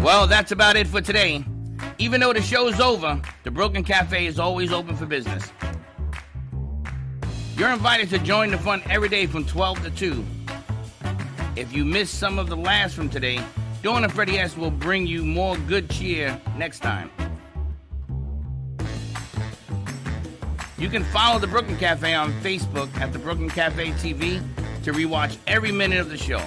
Well, 0.03 0.29
that's 0.29 0.53
about 0.53 0.77
it 0.77 0.87
for 0.87 1.01
today. 1.01 1.45
Even 1.99 2.21
though 2.21 2.33
the 2.33 2.43
show's 2.43 2.79
over, 2.79 3.21
the 3.43 3.51
Brooklyn 3.51 3.83
Cafe 3.83 4.27
is 4.27 4.39
always 4.39 4.71
open 4.71 4.95
for 4.97 5.07
business. 5.07 5.51
Your 7.57 7.69
You're 7.69 7.75
invited 7.75 8.11
to 8.11 8.19
join 8.19 8.51
the 8.51 8.59
fun 8.59 8.83
every 8.91 9.09
day 9.09 9.27
from 9.27 9.47
12 9.47 9.85
to 9.85 9.91
2. 9.91 10.25
If 11.57 11.73
you 11.73 11.87
missed 11.87 12.19
some 12.19 12.39
of 12.39 12.51
the 12.51 12.57
laughs 12.57 12.93
from 12.93 13.09
today, 13.09 13.41
Dawn 13.83 14.05
and 14.05 14.13
Freddie 14.13 14.39
S 14.39 14.59
will 14.59 14.71
bring 14.71 15.07
you 15.07 15.25
more 15.25 15.57
good 15.57 15.89
cheer 15.89 16.39
next 16.59 16.81
time. 16.81 17.11
You 20.77 20.91
can 20.91 21.03
follow 21.05 21.39
the 21.39 21.47
Brooklyn 21.47 21.79
Cafe 21.79 22.13
on 22.13 22.31
Facebook 22.43 22.95
at 22.99 23.15
the 23.15 23.19
Brooklyn 23.19 23.49
Cafe 23.49 23.87
TV 23.93 24.43
to 24.85 24.93
rewatch 24.93 25.39
every 25.47 25.73
minute 25.73 25.99
of 25.99 26.11
the 26.11 26.19
show. 26.19 26.43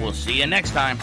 We'll 0.00 0.14
see 0.14 0.40
you 0.40 0.46
next 0.46 0.70
time. 0.70 0.98